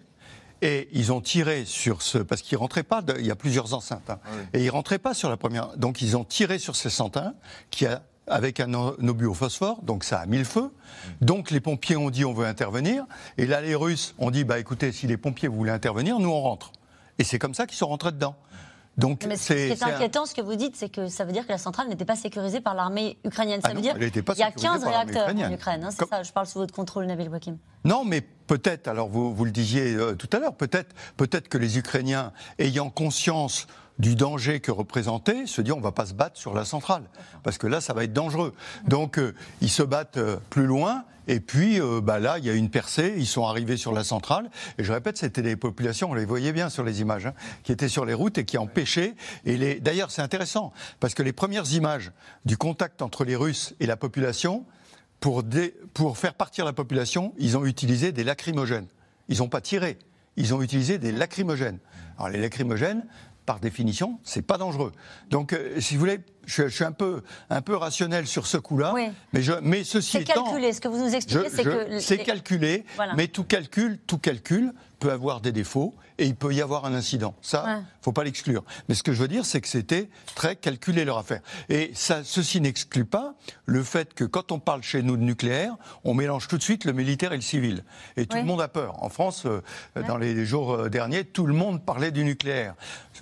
et 0.63 0.89
ils 0.93 1.13
ont 1.13 1.21
tiré 1.21 1.65
sur 1.65 2.03
ce. 2.03 2.19
Parce 2.19 2.43
qu'ils 2.43 2.59
rentraient 2.59 2.83
pas. 2.83 3.03
il 3.19 3.27
y 3.27 3.31
a 3.31 3.37
plusieurs 3.37 3.75
enceintes. 3.75 4.11
Hein. 4.11 4.19
Et 4.53 4.65
ils 4.65 4.71
rentraient 4.71 4.99
pas 4.99 5.15
sur 5.15 5.29
la 5.29 5.37
première. 5.37 5.77
Donc 5.77 6.03
ils 6.03 6.17
ont 6.17 6.25
tiré 6.25 6.59
sur 6.59 6.77
ces 6.77 6.91
centains 6.91 7.35
qui 7.71 7.87
a 7.87 8.03
avec 8.29 8.59
un 8.59 8.75
obus 8.75 9.27
au 9.27 9.35
phosphore, 9.35 9.83
donc 9.83 10.03
ça 10.03 10.19
a 10.19 10.27
mis 10.27 10.39
le 10.39 10.45
feu. 10.45 10.73
Donc 11.21 11.51
les 11.51 11.61
pompiers 11.61 11.97
ont 11.97 12.11
dit 12.11 12.25
on 12.25 12.35
veut 12.35 12.47
intervenir. 12.47 13.05
Et 13.39 13.47
là, 13.47 13.61
les 13.61 13.75
Russes 13.75 14.15
ont 14.19 14.31
dit 14.31 14.45
bah 14.45 14.59
écoutez, 14.59 14.93
si 14.93 15.07
les 15.07 15.17
pompiers 15.17 15.49
voulaient 15.49 15.73
intervenir, 15.73 16.19
nous 16.19 16.31
on 16.31 16.41
rentre. 16.41 16.73
Et 17.19 17.25
c'est 17.25 17.39
comme 17.39 17.55
ça 17.55 17.67
qu'ils 17.67 17.79
sont 17.79 17.87
rentrés 17.87 18.13
dedans. 18.13 18.37
Donc, 18.99 19.27
Mais 19.27 19.37
ce 19.37 19.53
qui 19.53 19.61
est, 19.61 19.83
inquiétant, 19.83 20.25
ce 20.25 20.35
que 20.35 20.41
vous 20.41 20.57
dites, 20.57 20.75
c'est 20.75 20.89
que 20.89 21.09
ça 21.09 21.25
veut 21.25 21.33
dire 21.33 21.47
que 21.47 21.53
la 21.53 21.59
centrale 21.59 21.89
n'était 21.89 22.07
pas 22.07 22.17
sécurisée 22.17 22.61
par 22.61 22.75
l'armée 22.75 23.19
ukrainienne. 23.25 23.61
Ça 23.61 23.69
ah 23.71 23.75
veut 23.75 23.81
dire 23.81 23.95
qu'il 23.95 24.39
y 24.39 24.43
a 24.43 24.51
15 24.51 24.85
réacteurs 24.85 25.29
en 25.29 25.53
Ukraine. 25.53 25.85
Hein, 25.85 25.91
c'est 25.91 26.09
ça, 26.09 26.23
je 26.23 26.33
parle 26.33 26.47
sous 26.47 26.59
votre 26.59 26.75
contrôle, 26.75 27.05
Nabil 27.07 27.29
Wakim. 27.29 27.59
Non, 27.85 28.05
mais 28.05 28.21
peut-être, 28.21 28.89
alors 28.89 29.09
vous, 29.09 29.35
vous 29.35 29.45
le 29.45 29.51
disiez 29.51 29.95
euh, 29.95 30.15
tout 30.15 30.29
à 30.33 30.39
l'heure, 30.39 30.55
peut-être 30.55 30.95
peut 31.17 31.27
que 31.27 31.59
les 31.59 31.79
Ukrainiens, 31.79 32.33
ayant 32.59 32.89
conscience 32.89 33.67
du 33.99 34.15
danger 34.15 34.61
que 34.61 34.71
représentait, 34.71 35.47
se 35.47 35.61
disent 35.61 35.73
on 35.73 35.81
va 35.81 35.93
pas 35.93 36.07
se 36.07 36.15
battre 36.15 36.39
sur 36.39 36.55
la 36.55 36.65
centrale, 36.65 37.05
parce 37.43 37.59
que 37.59 37.67
là, 37.67 37.81
ça 37.81 37.93
va 37.95 38.05
être 38.05 38.13
dangereux. 38.13 38.55
Donc, 38.87 39.19
euh, 39.19 39.35
ils 39.61 39.71
se 39.71 39.83
battent 39.83 40.19
euh, 40.19 40.37
plus 40.51 40.67
loin, 40.67 41.05
et 41.29 41.41
puis, 41.41 41.81
euh, 41.81 42.01
bah 42.01 42.21
là, 42.21 42.39
il 42.39 42.45
y 42.45 42.51
a 42.51 42.53
une 42.53 42.71
percée, 42.71 43.15
ils 43.17 43.27
sont 43.27 43.47
arrivés 43.47 43.77
sur 43.77 43.93
la 43.93 44.05
centrale. 44.05 44.49
Et 44.79 44.85
je 44.85 44.93
répète, 44.93 45.17
c'était 45.17 45.43
des 45.43 45.57
populations, 45.57 46.11
on 46.11 46.15
les 46.15 46.25
voyait 46.25 46.53
bien 46.53 46.69
sur 46.69 46.85
les 46.85 47.01
images, 47.01 47.27
hein, 47.27 47.35
qui 47.65 47.73
étaient 47.73 47.89
sur 47.89 48.05
les 48.05 48.15
routes 48.15 48.39
et 48.39 48.45
qui 48.45 48.59
empêchaient. 48.59 49.15
Et. 49.45 49.81
D'ailleurs, 49.81 50.11
c'est 50.11 50.23
intéressant, 50.23 50.73
parce 51.01 51.15
que 51.15 51.23
les 51.23 51.33
premières 51.33 51.73
images 51.73 52.13
du 52.45 52.57
contact 52.57 53.03
entre 53.03 53.25
les 53.25 53.35
Russes 53.35 53.75
et 53.81 53.87
la 53.87 53.97
population, 53.97 54.65
pour, 55.19 55.43
pour 55.95 56.19
faire 56.19 56.35
partir 56.35 56.65
la 56.65 56.73
population, 56.73 57.33
ils 57.39 57.57
ont 57.57 57.65
utilisé 57.65 58.13
des 58.13 58.23
lacrymogènes. 58.23 58.87
Ils 59.29 59.39
n'ont 59.39 59.49
pas 59.49 59.61
tiré, 59.61 59.99
ils 60.37 60.55
ont 60.55 60.63
utilisé 60.63 60.99
des 60.99 61.11
lacrymogènes. 61.11 61.79
Alors 62.19 62.29
les 62.29 62.41
lacrymogènes, 62.41 63.05
par 63.47 63.61
définition, 63.61 64.19
c'est 64.25 64.43
pas 64.43 64.59
dangereux. 64.59 64.93
Donc, 65.31 65.53
euh, 65.53 65.81
si 65.81 65.95
vous 65.95 66.01
voulez, 66.01 66.19
je, 66.45 66.69
suis 66.69 66.85
un 66.85 66.93
peu, 66.93 67.23
un 67.49 67.63
peu 67.63 67.77
rationnel 67.77 68.27
sur 68.27 68.47
ce 68.47 68.57
coup-là. 68.57 68.93
Mais, 69.33 69.43
je, 69.43 69.53
mais 69.63 69.85
ceci 69.85 70.19
étant. 70.19 70.35
C'est 70.35 70.43
calculé. 70.43 70.73
Ce 70.73 70.81
que 70.81 70.89
vous 70.89 71.03
nous 71.03 71.15
expliquez, 71.15 71.49
c'est 71.49 71.65
que. 71.65 72.01
C'est 72.01 72.19
calculé, 72.19 72.85
mais 73.17 73.29
tout 73.29 73.45
calcul, 73.45 73.99
tout 74.07 74.19
calcul 74.19 74.73
peut 74.99 75.13
avoir 75.13 75.41
des 75.41 75.53
défauts 75.53 75.95
et 76.19 76.27
il 76.27 76.35
peut 76.35 76.53
y 76.53 76.63
avoir 76.63 76.85
un 76.85 76.95
incident. 76.95 77.35
Ça, 77.43 77.65
il 77.67 77.81
ne 77.81 77.85
faut 78.01 78.13
pas 78.13 78.25
l'exclure. 78.25 78.65
Mais 78.89 78.95
ce 78.95 79.03
que 79.03 79.13
je 79.13 79.21
veux 79.21 79.29
dire, 79.29 79.45
c'est 79.45 79.61
que 79.61 79.69
c'était 79.69 80.09
très 80.35 80.57
calculé 80.57 81.05
leur 81.05 81.19
affaire. 81.19 81.41
Et 81.69 81.91
ça, 81.95 82.23
ceci 82.25 82.61
n'exclut 82.61 83.05
pas 83.05 83.35
le 83.65 83.83
fait 83.83 84.15
que 84.15 84.25
quand 84.25 84.53
on 84.53 84.59
parle 84.59 84.83
chez 84.83 85.03
nous 85.03 85.17
de 85.17 85.23
nucléaire, 85.23 85.77
on 86.05 86.15
mélange 86.15 86.49
tout 86.49 86.59
de 86.59 86.63
suite 86.63 86.85
le 86.85 86.93
militaire 86.93 87.33
et 87.33 87.37
le 87.37 87.43
civil. 87.43 87.85
Et 88.17 88.27
tout 88.27 88.37
le 88.37 88.45
monde 88.45 88.61
a 88.61 88.69
peur. 88.69 89.03
En 89.03 89.09
France, 89.09 89.45
euh, 89.47 89.63
dans 90.07 90.17
les 90.17 90.45
jours 90.45 90.73
euh, 90.73 90.89
derniers, 90.89 91.25
tout 91.25 91.47
le 91.47 91.55
monde 91.55 91.85
parlait 91.85 92.11
du 92.11 92.25
nucléaire, 92.25 92.75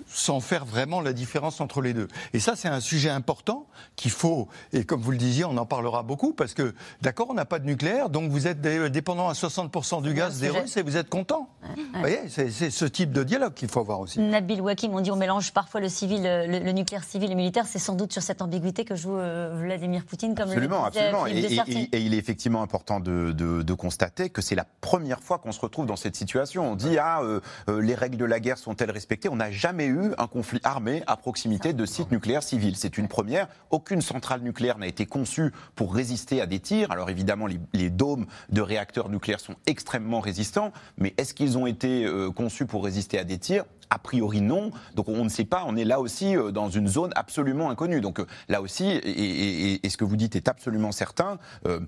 sans 0.07 0.39
faire 0.39 0.65
vraiment 0.65 1.01
la 1.01 1.13
différence 1.13 1.61
entre 1.61 1.81
les 1.81 1.93
deux. 1.93 2.07
Et 2.33 2.39
ça, 2.39 2.55
c'est 2.55 2.67
un 2.67 2.79
sujet 2.79 3.09
important 3.09 3.67
qu'il 3.95 4.11
faut, 4.11 4.47
et 4.73 4.85
comme 4.85 5.01
vous 5.01 5.11
le 5.11 5.17
disiez, 5.17 5.45
on 5.45 5.57
en 5.57 5.65
parlera 5.65 6.03
beaucoup, 6.03 6.33
parce 6.33 6.53
que, 6.53 6.73
d'accord, 7.01 7.27
on 7.29 7.33
n'a 7.33 7.45
pas 7.45 7.59
de 7.59 7.65
nucléaire, 7.65 8.09
donc 8.09 8.31
vous 8.31 8.47
êtes 8.47 8.61
dépendant 8.61 9.29
à 9.29 9.33
60% 9.33 10.01
du 10.01 10.13
gaz 10.13 10.39
des 10.39 10.49
Russes 10.49 10.77
et 10.77 10.83
vous 10.83 10.97
êtes 10.97 11.09
content. 11.09 11.49
Vous 11.75 11.99
voyez, 11.99 12.19
c'est 12.29 12.49
ce 12.49 12.84
type 12.87 13.11
de 13.11 13.23
dialogue 13.23 13.53
qu'il 13.53 13.69
faut 13.69 13.79
avoir 13.79 13.99
aussi. 13.99 14.19
Nabil 14.19 14.61
Wakim, 14.61 14.93
on 14.93 15.01
dit 15.01 15.11
on 15.11 15.15
mélange 15.15 15.51
parfois 15.51 15.81
le 15.81 15.89
civil, 15.89 16.21
le, 16.23 16.71
nucléaire 16.71 17.03
civil 17.03 17.31
et 17.31 17.35
militaire, 17.35 17.65
c'est 17.67 17.79
sans 17.79 17.95
doute 17.95 18.11
sur 18.13 18.21
cette 18.21 18.41
ambiguïté 18.41 18.85
que 18.85 18.95
joue 18.95 19.17
euh, 19.17 19.57
Vladimir 19.61 20.05
Poutine, 20.05 20.35
comme 20.35 20.49
absolument, 20.49 20.81
le 20.81 20.87
absolument. 20.87 21.27
Et, 21.27 21.39
et, 21.39 21.89
et, 21.95 22.01
il 22.01 22.13
est 22.13 22.17
effectivement 22.17 22.61
important 22.61 22.99
de, 22.99 23.31
de, 23.31 23.73
constater 23.73 24.29
que 24.29 24.41
c'est 24.41 24.55
la 24.55 24.65
première 24.81 25.19
fois 25.19 25.37
qu'on 25.37 25.51
se 25.51 25.59
retrouve 25.59 25.85
dans 25.85 25.95
cette 25.95 26.15
situation. 26.15 26.71
On 26.71 26.75
dit 26.75 26.97
ah, 26.97 27.21
euh, 27.21 27.39
euh, 27.69 27.81
les 27.81 27.95
règles 27.95 28.17
de 28.17 28.25
la 28.25 28.39
guerre 28.39 28.57
sont-elles 28.57 28.91
respectées? 28.91 29.29
On 29.29 29.35
n'a 29.35 29.51
jamais 29.51 29.87
eu 29.87 30.13
un 30.17 30.27
conflit 30.27 30.59
armé 30.63 31.03
à 31.07 31.17
proximité 31.17 31.73
de 31.73 31.85
sites 31.85 32.11
nucléaires 32.11 32.43
civils. 32.43 32.75
C'est 32.77 32.97
une 32.97 33.07
première. 33.07 33.47
Aucune 33.69 34.01
centrale 34.01 34.41
nucléaire 34.41 34.77
n'a 34.77 34.87
été 34.87 35.05
conçue 35.05 35.51
pour 35.75 35.93
résister 35.93 36.41
à 36.41 36.45
des 36.45 36.59
tirs. 36.59 36.91
Alors 36.91 37.09
évidemment, 37.09 37.47
les, 37.47 37.89
dômes 37.89 38.25
de 38.49 38.61
réacteurs 38.61 39.09
nucléaires 39.09 39.39
sont 39.39 39.55
extrêmement 39.67 40.19
résistants, 40.19 40.71
mais 40.97 41.13
est-ce 41.17 41.33
qu'ils 41.33 41.57
ont 41.57 41.67
été 41.67 42.05
euh, 42.05 42.31
conçus 42.31 42.65
pour 42.65 42.74
résister 42.79 43.19
à 43.19 43.23
des 43.23 43.37
tirs 43.37 43.65
A 43.89 43.99
priori, 43.99 44.41
non. 44.41 44.71
Donc 44.95 45.09
on 45.09 45.23
ne 45.23 45.29
sait 45.29 45.45
pas, 45.45 45.63
on 45.67 45.75
est 45.75 45.85
là 45.85 45.99
aussi 45.99 46.35
euh, 46.35 46.51
dans 46.51 46.69
une 46.69 46.87
zone 46.87 47.11
absolument 47.15 47.69
inconnue. 47.69 48.01
Donc 48.01 48.19
euh, 48.19 48.25
là 48.49 48.61
aussi, 48.61 48.87
et, 48.87 49.79
ce 49.87 49.97
que 49.97 50.03
vous 50.03 50.15
dites 50.15 50.35
est 50.35 50.47
absolument 50.47 50.91
certain, 50.91 51.37
euh, 51.67 51.79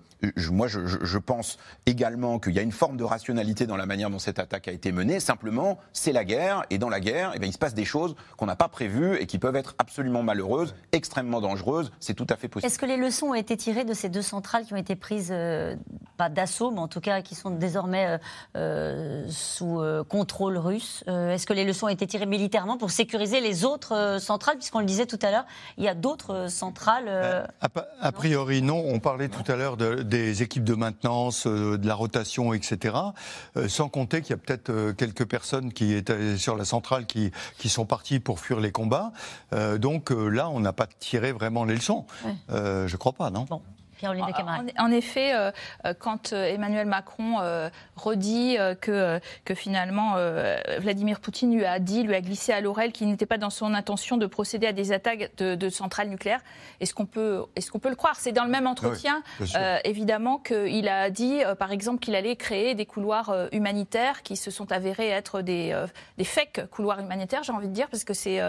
moi 0.52 0.68
je, 0.68 1.18
pense 1.18 1.58
également 1.86 2.40
qu'il 2.40 2.54
y 2.54 2.60
a 2.60 2.62
une 2.62 2.72
forme 2.72 2.96
de 2.96 3.04
rationalité 3.04 3.66
dans 3.66 3.76
la 3.76 3.86
manière 3.86 4.10
dont 4.10 4.20
cette 4.20 4.40
attaque 4.40 4.68
a 4.68 4.72
été 4.72 4.92
menée. 4.92 5.20
Simplement, 5.20 5.80
c'est 5.94 6.12
la 6.12 6.24
guerre, 6.24 6.64
et 6.70 6.78
dans 6.78 6.90
la 6.90 7.00
guerre, 7.00 7.32
eh 7.36 7.40
bien, 7.40 7.50
il 7.50 7.54
se 7.54 7.58
passe 7.58 7.74
des 7.74 7.86
choses 7.86 8.16
qu'on 8.38 8.46
n'a 8.46 8.56
pas 8.56 8.70
prévues 8.70 9.18
et 9.18 9.26
qui 9.26 9.40
peuvent 9.40 9.56
être 9.56 9.76
absolument 9.80 10.24
malheureuses, 10.24 10.76
extrêmement 10.92 11.42
dangereuses. 11.42 11.92
C'est 12.00 12.14
tout 12.14 12.28
à 12.30 12.36
fait 12.36 12.48
possible. 12.48 12.68
Est-ce 12.68 12.80
que 12.80 12.86
les 12.86 12.98
leçons 12.98 13.28
ont 13.28 13.34
été 13.34 13.58
tirées 13.58 13.84
de 13.84 13.94
ces 13.94 14.10
deux 14.10 14.22
centrales 14.22 14.66
qui 14.66 14.74
ont 14.74 14.78
été 14.78 14.96
prises, 14.96 15.34
pas 16.18 16.30
d'assaut, 16.30 16.72
mais 16.72 16.80
en 16.80 16.88
tout 16.88 17.02
cas 17.02 17.22
qui 17.22 17.36
sont 17.36 17.50
désormais 17.50 18.20
sous 19.28 19.82
contrôle 20.08 20.58
russe? 20.58 21.04
Est-ce 21.08 21.48
que 21.48 21.54
les 21.54 21.66
leçons 21.66 21.87
ont 21.88 21.89
été 21.89 22.06
tirées 22.06 22.26
militairement 22.26 22.78
pour 22.78 22.91
sécuriser 22.91 23.41
les 23.41 23.65
autres 23.65 23.95
euh, 23.95 24.19
centrales, 24.19 24.58
puisqu'on 24.58 24.80
le 24.80 24.86
disait 24.86 25.06
tout 25.06 25.19
à 25.21 25.32
l'heure, 25.32 25.45
il 25.78 25.84
y 25.84 25.88
a 25.88 25.95
d'autres 25.95 26.34
euh, 26.34 26.50
centrales. 26.50 27.06
Euh, 27.08 27.45
a, 27.62 28.12
priori, 28.12 28.62
non. 28.62 28.84
On 28.86 29.00
parlait 29.00 29.30
tout 29.30 29.50
à 29.52 29.56
l'heure 29.56 29.78
des 29.78 30.43
équipes 30.43 30.63
de 30.63 30.76
maintenance, 30.76 31.47
de 31.47 31.88
la 31.88 31.95
rotation, 31.95 32.54
etc. 32.54 32.95
sans 33.67 33.89
compter 33.89 34.21
qu'il 34.21 34.32
y 34.32 34.34
a 34.34 34.38
peut-être 34.38 34.91
quelques 34.91 35.26
personnes 35.26 35.71
qui 35.71 35.93
étaient 35.93 36.38
sur 36.38 36.56
la 36.56 36.65
centrale 36.65 37.06
qui, 37.06 37.32
qui 37.58 37.69
sont 37.69 37.86
parties 37.86 38.19
pour 38.19 38.39
fuir 38.39 38.60
les 38.60 38.71
combats. 38.71 39.12
donc 39.78 40.10
là, 40.10 40.50
on 40.50 40.60
n'a 40.60 40.73
pas 40.73 40.88
tiré 40.88 41.32
vraiment 41.32 41.65
les 41.65 41.76
leçons. 41.76 42.06
je 42.50 42.95
crois 42.95 43.13
pas, 43.13 43.30
non? 43.30 43.45
En, 44.04 44.92
effet, 44.92 45.34
euh, 45.34 45.52
euh, 45.86 45.94
quand 45.98 46.34
euh, 46.34 46.46
Emmanuel 46.46 46.86
Macron 46.86 47.38
redit 47.96 48.58
que, 48.82 49.20
que 49.46 49.54
finalement 49.56 50.16
Vladimir 50.80 51.20
Poutine 51.20 51.56
lui 51.56 51.66
a 51.66 51.80
dit, 51.80 52.04
lui 52.04 52.16
a 52.16 52.22
glissé 52.22 52.52
à 52.52 52.62
l'oreille 52.62 52.92
qu'il 52.92 53.08
n'était 53.08 53.26
pas 53.26 53.38
dans 53.38 53.50
son 53.50 53.74
intention 53.74 54.18
de 54.18 54.26
procéder 54.26 54.68
à 54.68 54.74
des 54.74 54.92
attaques 54.92 55.32
de, 55.38 55.70
centrales 55.70 56.10
nucléaires, 56.10 56.42
est-ce 56.80 56.94
qu'on 56.94 57.06
peut, 57.06 57.44
est 57.56 57.70
qu'on 57.70 57.80
peut 57.80 57.90
le 57.90 57.96
croire? 57.96 58.16
C'est 58.18 58.32
dans 58.32 58.44
le 58.44 58.50
même 58.50 58.68
entretien, 58.68 59.24
évidemment, 59.84 60.38
qu'il 60.38 60.88
a 60.88 61.10
dit, 61.10 61.42
par 61.60 61.72
exemple, 61.72 62.00
qu'il 62.00 62.16
allait 62.16 62.36
créer 62.36 62.76
des 62.76 62.86
couloirs 62.86 63.48
humanitaires 63.52 64.24
qui 64.24 64.36
se 64.36 64.52
sont 64.52 64.72
avérés 64.72 65.10
être 65.10 65.42
des, 65.42 65.76
des 66.18 66.24
fake 66.24 66.68
couloirs 66.72 67.00
humanitaires, 67.00 67.44
j'ai 67.44 67.54
envie 67.54 67.68
de 67.68 67.74
dire, 67.74 67.88
parce 67.90 68.04
que 68.04 68.14
c'est 68.14 68.40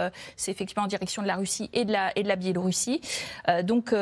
effectivement 0.47 0.85
en 0.85 0.89
direction 0.89 1.23
de 1.23 1.27
la 1.27 1.37
Russie 1.37 1.71
et 1.73 1.85
de 1.85 1.93
la, 1.93 2.17
et 2.17 2.23
de 2.23 2.29
la 2.29 2.37
Biélorussie. 2.37 3.01
donc 3.65 3.95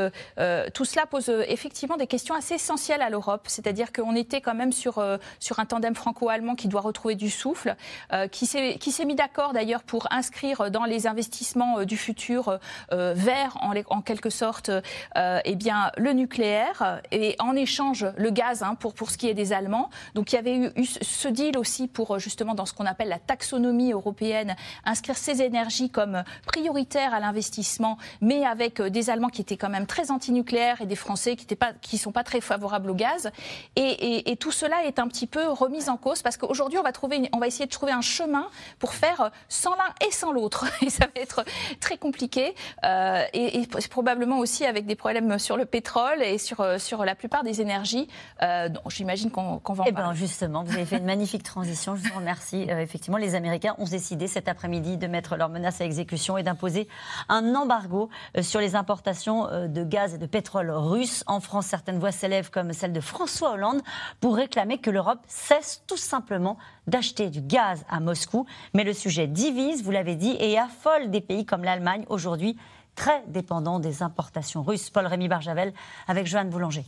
tout 0.74 0.84
cela 0.84 1.06
pose 1.06 1.30
euh, 1.36 1.44
effectivement 1.48 1.96
des 1.96 2.06
questions 2.06 2.34
assez 2.34 2.54
essentielles 2.54 3.02
à 3.02 3.10
l'Europe. 3.10 3.42
C'est-à-dire 3.46 3.92
qu'on 3.92 4.14
était 4.14 4.40
quand 4.40 4.54
même 4.54 4.72
sur, 4.72 4.98
euh, 4.98 5.18
sur 5.38 5.58
un 5.58 5.66
tandem 5.66 5.94
franco-allemand 5.94 6.54
qui 6.54 6.68
doit 6.68 6.80
retrouver 6.80 7.14
du 7.14 7.30
souffle, 7.30 7.76
euh, 8.12 8.28
qui 8.28 8.46
s'est 8.46 9.04
mis 9.04 9.14
d'accord 9.14 9.52
d'ailleurs 9.52 9.82
pour 9.82 10.06
inscrire 10.10 10.70
dans 10.70 10.84
les 10.84 11.06
investissements 11.06 11.84
du 11.84 11.96
futur 11.96 12.58
vert, 12.90 13.56
en, 13.60 14.00
quelque 14.02 14.30
sorte, 14.30 14.70
eh 15.16 15.54
bien, 15.54 15.90
le 15.96 16.12
nucléaire 16.12 17.00
et 17.10 17.36
en 17.38 17.54
échange 17.54 18.06
le 18.16 18.30
gaz 18.30 18.62
hein, 18.62 18.74
pour, 18.74 18.94
pour 18.94 19.10
ce 19.10 19.18
qui 19.18 19.28
est 19.28 19.34
des 19.34 19.52
Allemands. 19.52 19.90
Donc 20.14 20.32
il 20.32 20.36
y 20.36 20.38
avait 20.38 20.72
eu, 20.76 20.84
ce 20.84 21.28
deal 21.28 21.58
aussi 21.58 21.88
pour 21.88 22.18
justement 22.18 22.54
dans 22.54 22.66
ce 22.66 22.72
qu'on 22.72 22.86
appelle 22.86 23.08
la 23.08 23.18
taxonomie 23.18 23.92
européenne, 23.92 24.56
inscrire 24.84 25.16
ces 25.16 25.42
énergies 25.42 25.90
comme 25.90 26.24
prioritaires 26.46 27.14
à 27.14 27.20
l'investissement, 27.20 27.98
mais 28.20 28.44
avec 28.44 28.80
des 28.80 29.10
Allemands 29.10 29.28
qui 29.28 29.42
étaient 29.42 29.56
quand 29.56 29.70
même 29.70 29.86
très 29.86 30.10
anti-nucléaires 30.10 30.80
et 30.80 30.86
des 30.86 30.96
Français 30.96 31.25
qui 31.34 31.96
ne 31.96 31.98
sont 31.98 32.12
pas 32.12 32.24
très 32.24 32.40
favorables 32.40 32.90
au 32.90 32.94
gaz. 32.94 33.30
Et, 33.74 34.36
tout 34.38 34.52
cela 34.52 34.84
est 34.84 34.98
un 34.98 35.08
petit 35.08 35.26
peu 35.26 35.48
remis 35.48 35.88
en 35.88 35.96
cause 35.96 36.22
parce 36.22 36.36
qu'aujourd'hui, 36.36 36.78
on, 36.78 36.82
va 36.82 36.92
trouver 36.92 37.28
on 37.32 37.38
va 37.38 37.46
essayer 37.46 37.66
de 37.66 37.70
trouver 37.70 37.92
un 37.92 38.02
chemin 38.02 38.48
pour 38.78 38.92
faire 38.92 39.30
sans 39.48 39.70
l'un 39.70 40.06
et 40.06 40.12
sans 40.12 40.30
l'autre. 40.32 40.66
Et 40.82 40.90
ça 40.90 41.06
va 41.06 41.20
être 41.20 41.44
très 41.80 41.96
compliqué. 41.96 42.54
Euh, 42.84 43.24
et, 43.32 43.66
probablement 43.90 44.38
aussi 44.38 44.64
avec 44.64 44.86
des 44.86 44.94
problèmes 44.94 45.38
sur 45.38 45.56
le 45.56 45.64
pétrole 45.64 46.22
et 46.22 46.38
sur, 46.38 46.60
euh, 46.60 46.78
sur 46.78 47.04
la 47.04 47.14
plupart 47.14 47.44
des 47.44 47.60
énergies. 47.60 48.08
Euh, 48.42 48.68
J'imagine 48.88 49.30
qu'on 49.30 49.60
va 49.64 49.84
en 49.84 49.86
eh 49.86 49.92
ben 49.92 50.14
justement, 50.14 50.62
vous 50.62 50.74
avez 50.74 50.84
fait 50.84 50.98
une 50.98 51.04
magnifique 51.04 51.42
transition. 51.42 51.96
Je 51.96 52.08
vous 52.08 52.18
remercie. 52.18 52.66
Euh, 52.70 52.80
effectivement, 52.80 53.18
les 53.18 53.34
Américains 53.34 53.74
ont 53.78 53.84
décidé 53.84 54.26
cet 54.26 54.48
après-midi 54.48 54.96
de 54.96 55.06
mettre 55.06 55.36
leurs 55.36 55.48
menaces 55.48 55.80
à 55.80 55.84
exécution 55.84 56.38
et 56.38 56.42
d'imposer 56.42 56.88
un 57.28 57.54
embargo 57.54 58.08
sur 58.40 58.60
les 58.60 58.74
importations 58.74 59.46
de 59.68 59.84
gaz 59.84 60.14
et 60.14 60.18
de 60.18 60.26
pétrole 60.26 60.70
russe 60.70 61.15
en 61.26 61.40
France, 61.40 61.66
certaines 61.66 61.98
voix 61.98 62.12
s'élèvent 62.12 62.50
comme 62.50 62.72
celle 62.72 62.92
de 62.92 63.00
François 63.00 63.52
Hollande 63.52 63.82
pour 64.20 64.36
réclamer 64.36 64.78
que 64.78 64.90
l'Europe 64.90 65.20
cesse 65.26 65.82
tout 65.86 65.96
simplement 65.96 66.58
d'acheter 66.86 67.30
du 67.30 67.40
gaz 67.40 67.84
à 67.88 68.00
Moscou. 68.00 68.46
Mais 68.74 68.84
le 68.84 68.92
sujet 68.92 69.26
divise, 69.26 69.82
vous 69.82 69.90
l'avez 69.90 70.16
dit, 70.16 70.36
et 70.38 70.58
affole 70.58 71.10
des 71.10 71.20
pays 71.20 71.46
comme 71.46 71.64
l'Allemagne 71.64 72.04
aujourd'hui 72.08 72.56
très 72.94 73.22
dépendants 73.28 73.78
des 73.78 74.02
importations 74.02 74.62
russes. 74.62 74.90
Paul-Rémy 74.90 75.28
Barjavel 75.28 75.72
avec 76.08 76.26
Joanne 76.26 76.50
Boulanger. 76.50 76.84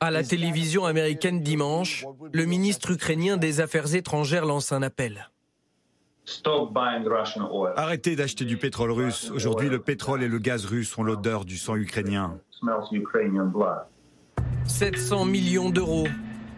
À 0.00 0.10
la 0.10 0.22
télévision 0.22 0.84
américaine 0.84 1.40
dimanche, 1.42 2.04
le 2.32 2.44
ministre 2.44 2.90
ukrainien 2.90 3.36
des 3.36 3.60
Affaires 3.60 3.94
étrangères 3.94 4.46
lance 4.46 4.72
un 4.72 4.82
appel. 4.82 5.30
Arrêtez 7.76 8.16
d'acheter 8.16 8.44
du 8.44 8.56
pétrole 8.56 8.92
russe. 8.92 9.30
Aujourd'hui, 9.34 9.68
le 9.68 9.78
pétrole 9.78 10.22
et 10.22 10.28
le 10.28 10.38
gaz 10.38 10.64
russe 10.64 10.96
ont 10.96 11.02
l'odeur 11.02 11.44
du 11.44 11.56
sang 11.58 11.76
ukrainien. 11.76 12.38
700 14.64 15.24
millions 15.24 15.70
d'euros. 15.70 16.06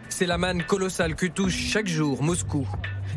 C'est 0.09 0.27
la 0.27 0.37
manne 0.37 0.63
colossale 0.65 1.15
que 1.15 1.27
touche 1.27 1.57
chaque 1.57 1.87
jour 1.87 2.23
Moscou. 2.23 2.69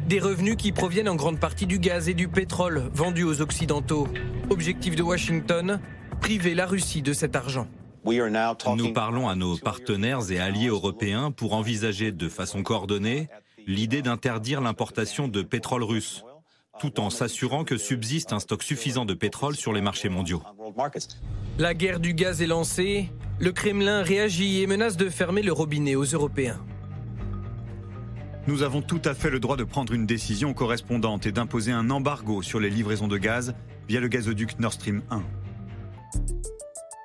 Des 0.08 0.20
revenus 0.20 0.56
qui 0.56 0.72
proviennent 0.72 1.10
en 1.10 1.16
grande 1.16 1.40
partie 1.40 1.66
du 1.66 1.80
gaz 1.80 2.08
et 2.08 2.14
du 2.14 2.28
pétrole 2.28 2.84
vendus 2.94 3.24
aux 3.24 3.42
Occidentaux. 3.42 4.08
Objectif 4.50 4.96
de 4.96 5.04
Washington, 5.04 5.80
priver 6.22 6.54
la 6.54 6.66
Russie 6.66 7.02
de 7.02 7.12
cet 7.12 7.36
argent. 7.36 7.68
Nous 8.06 8.94
parlons 8.94 9.28
à 9.28 9.36
nos 9.36 9.58
partenaires 9.58 10.32
et 10.32 10.40
alliés 10.40 10.68
européens 10.68 11.32
pour 11.32 11.54
envisager 11.54 12.12
de 12.12 12.30
façon 12.30 12.62
coordonnée 12.62 13.30
l'idée 13.66 14.04
d'interdire 14.04 14.62
l'importation 14.62 15.28
de 15.28 15.42
pétrole 15.42 15.84
russe 15.84 16.24
tout 16.80 17.00
en 17.00 17.10
s'assurant 17.10 17.64
que 17.64 17.78
subsiste 17.78 18.34
un 18.34 18.40
stock 18.40 18.64
suffisant 18.64 19.06
de 19.06 19.14
pétrole 19.14 19.56
sur 19.56 19.74
les 19.74 19.82
marchés 19.82 20.10
mondiaux. 20.10 20.42
La 21.58 21.74
guerre 21.74 22.00
du 22.00 22.14
gaz 22.14 22.42
est 22.42 22.48
lancée, 22.48 23.10
le 23.40 23.52
Kremlin 23.52 24.02
réagit 24.02 24.62
et 24.62 24.68
menace 24.68 24.98
de 24.98 25.10
fermer 25.10 25.42
le 25.42 25.54
robinet 25.54 25.96
aux 25.96 26.04
Européens. 26.04 26.60
Nous 28.48 28.62
avons 28.62 28.82
tout 28.82 29.02
à 29.06 29.16
fait 29.16 29.30
le 29.30 29.40
droit 29.40 29.58
de 29.58 29.64
prendre 29.64 29.94
une 29.94 30.06
décision 30.06 30.54
correspondante 30.54 31.26
et 31.26 31.32
d'imposer 31.32 31.72
un 31.72 31.90
embargo 31.90 32.44
sur 32.44 32.60
les 32.60 32.70
livraisons 32.70 33.08
de 33.08 33.18
gaz 33.18 33.56
via 33.88 34.00
le 34.00 34.08
gazoduc 34.08 34.60
Nord 34.60 34.74
Stream 34.74 35.02
1. 35.10 35.24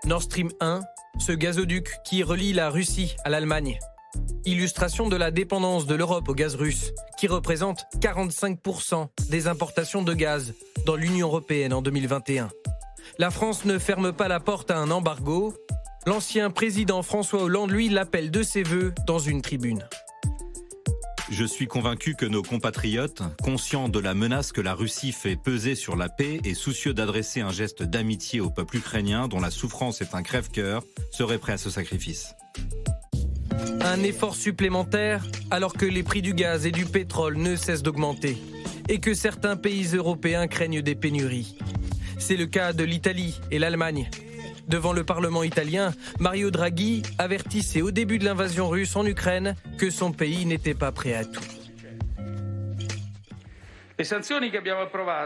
Nord 0.07 0.23
Stream 0.23 0.51
1, 0.61 0.81
ce 1.19 1.33
gazoduc 1.33 1.89
qui 2.05 2.23
relie 2.23 2.53
la 2.53 2.69
Russie 2.71 3.17
à 3.25 3.31
l'Allemagne. 3.31 3.79
Illustration 4.45 5.09
de 5.09 5.17
la 5.17 5.31
dépendance 5.31 5.87
de 5.87 5.95
l'Europe 5.95 6.29
au 6.29 6.35
gaz 6.35 6.55
russe, 6.55 6.93
qui 7.19 7.27
représente 7.27 7.85
45% 8.01 9.09
des 9.29 9.47
importations 9.47 10.03
de 10.03 10.15
gaz 10.15 10.55
dans 10.87 10.97
l'Union 10.97 11.29
européenne 11.29 11.73
en 11.73 11.83
2021. 11.83 12.49
La 13.19 13.31
France 13.31 13.65
ne 13.65 13.79
ferme 13.79 14.13
pas 14.13 14.29
la 14.29 14.41
porte 14.41 14.71
à 14.71 14.79
un 14.79 14.91
embargo. 14.91 15.55
L'ancien 16.07 16.51
président 16.51 17.03
François 17.03 17.43
Hollande, 17.43 17.71
lui, 17.71 17.89
l'appelle 17.89 18.31
de 18.31 18.43
ses 18.43 18.63
voeux 18.63 18.95
dans 19.07 19.19
une 19.19 19.43
tribune. 19.43 19.87
Je 21.31 21.45
suis 21.45 21.69
convaincu 21.69 22.17
que 22.17 22.27
nos 22.27 22.43
compatriotes, 22.43 23.23
conscients 23.41 23.89
de 23.89 24.01
la 24.01 24.15
menace 24.15 24.51
que 24.51 24.61
la 24.61 24.75
Russie 24.75 25.13
fait 25.13 25.37
peser 25.37 25.77
sur 25.77 25.95
la 25.95 26.09
paix 26.09 26.41
et 26.45 26.55
soucieux 26.55 26.93
d'adresser 26.93 27.41
un 27.41 27.53
geste 27.53 27.85
d'amitié 27.85 28.41
au 28.41 28.51
peuple 28.51 28.79
ukrainien 28.79 29.29
dont 29.29 29.39
la 29.39 29.53
souffrance 29.53 30.01
est 30.01 30.15
un 30.17 30.23
crève-cœur, 30.23 30.83
seraient 31.13 31.39
prêts 31.39 31.53
à 31.53 31.59
ce 31.59 31.71
sacrifice. 31.71 32.35
Un 33.83 34.03
effort 34.03 34.35
supplémentaire 34.35 35.25
alors 35.51 35.73
que 35.73 35.87
les 35.87 36.03
prix 36.03 36.23
du 36.23 36.35
gaz 36.35 36.67
et 36.67 36.71
du 36.71 36.85
pétrole 36.85 37.37
ne 37.37 37.57
cessent 37.57 37.83
d'augmenter 37.83 38.37
et 38.89 38.99
que 38.99 39.15
certains 39.15 39.57
pays 39.57 39.95
européens 39.95 40.47
craignent 40.47 40.83
des 40.83 40.95
pénuries. 40.95 41.57
C'est 42.19 42.37
le 42.37 42.47
cas 42.47 42.73
de 42.73 42.85
l'Italie 42.85 43.41
et 43.51 43.59
l'Allemagne. 43.59 44.11
Devant 44.69 44.93
le 44.93 45.05
Parlement 45.05 45.43
italien, 45.43 45.93
Mario 46.19 46.51
Draghi 46.51 47.03
avertissait 47.19 47.83
au 47.83 47.91
début 47.91 48.19
de 48.19 48.25
l'invasion 48.25 48.69
russe 48.69 48.95
en 48.97 49.05
Ukraine 49.07 49.57
que 49.79 49.91
son 49.91 50.13
pays 50.13 50.47
n'était 50.47 50.75
pas 50.75 50.93
prêt 50.93 51.15
à 51.15 51.25
tout. 51.25 51.60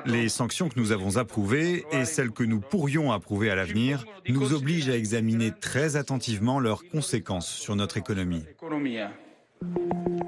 Les 0.06 0.28
sanctions 0.28 0.68
que 0.68 0.80
nous 0.80 0.90
avons 0.90 1.16
approuvées 1.16 1.84
et 1.92 2.04
celles 2.04 2.32
que 2.32 2.42
nous 2.42 2.58
pourrions 2.58 3.12
approuver 3.12 3.48
à 3.50 3.54
l'avenir 3.54 4.04
nous 4.28 4.52
obligent 4.52 4.90
à 4.90 4.96
examiner 4.96 5.52
très 5.52 5.94
attentivement 5.94 6.58
leurs 6.58 6.82
conséquences 6.88 7.48
sur 7.48 7.76
notre 7.76 7.98
économie. 7.98 8.42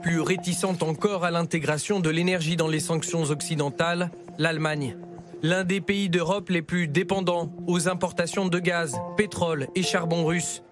Plus 0.02 0.20
réticente 0.20 0.85
encore 0.85 1.24
à 1.24 1.32
l'intégration 1.32 1.98
de 1.98 2.09
l'énergie 2.09 2.54
dans 2.54 2.68
les 2.68 2.78
sanctions 2.78 3.24
occidentales, 3.24 4.12
l'Allemagne. 4.38 4.96
L'un 5.42 5.64
des 5.64 5.80
pays 5.80 6.09
d'Europe 6.09 6.48
les 6.48 6.62
plus 6.62 6.87
dépendants 6.87 7.52
aux 7.66 7.88
importations 7.88 8.46
de 8.46 8.59
gaz, 8.61 8.96
pétrole 9.16 9.66
et 9.74 9.82
charbon 9.82 10.24
russe. 10.24 10.62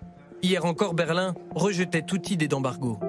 Hier 0.43 0.65
encore, 0.65 0.95
Berlin 0.95 1.35
rejetait 1.55 2.03
toute 2.03 2.31
idée 2.31 2.49
d'embargo. 2.49 3.01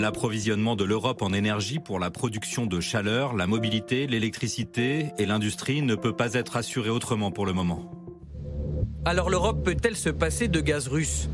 L'approvisionnement 0.00 0.76
de 0.76 0.84
l'Europe 0.84 1.20
en 1.20 1.30
énergie 1.34 1.78
pour 1.78 1.98
la 1.98 2.10
production 2.10 2.64
de 2.64 2.80
chaleur, 2.80 3.36
la 3.36 3.46
mobilité, 3.46 4.06
l'électricité 4.06 5.10
et 5.18 5.26
l'industrie 5.26 5.82
ne 5.82 5.94
peut 5.94 6.16
pas 6.16 6.32
être 6.32 6.56
assuré 6.56 6.88
autrement 6.88 7.30
pour 7.30 7.44
le 7.44 7.52
moment. 7.52 7.90
Alors 9.04 9.28
l'Europe 9.28 9.62
peut-elle 9.62 9.96
se 9.96 10.08
passer 10.08 10.48
de 10.48 10.62
gaz 10.62 10.88
russe? 10.88 11.28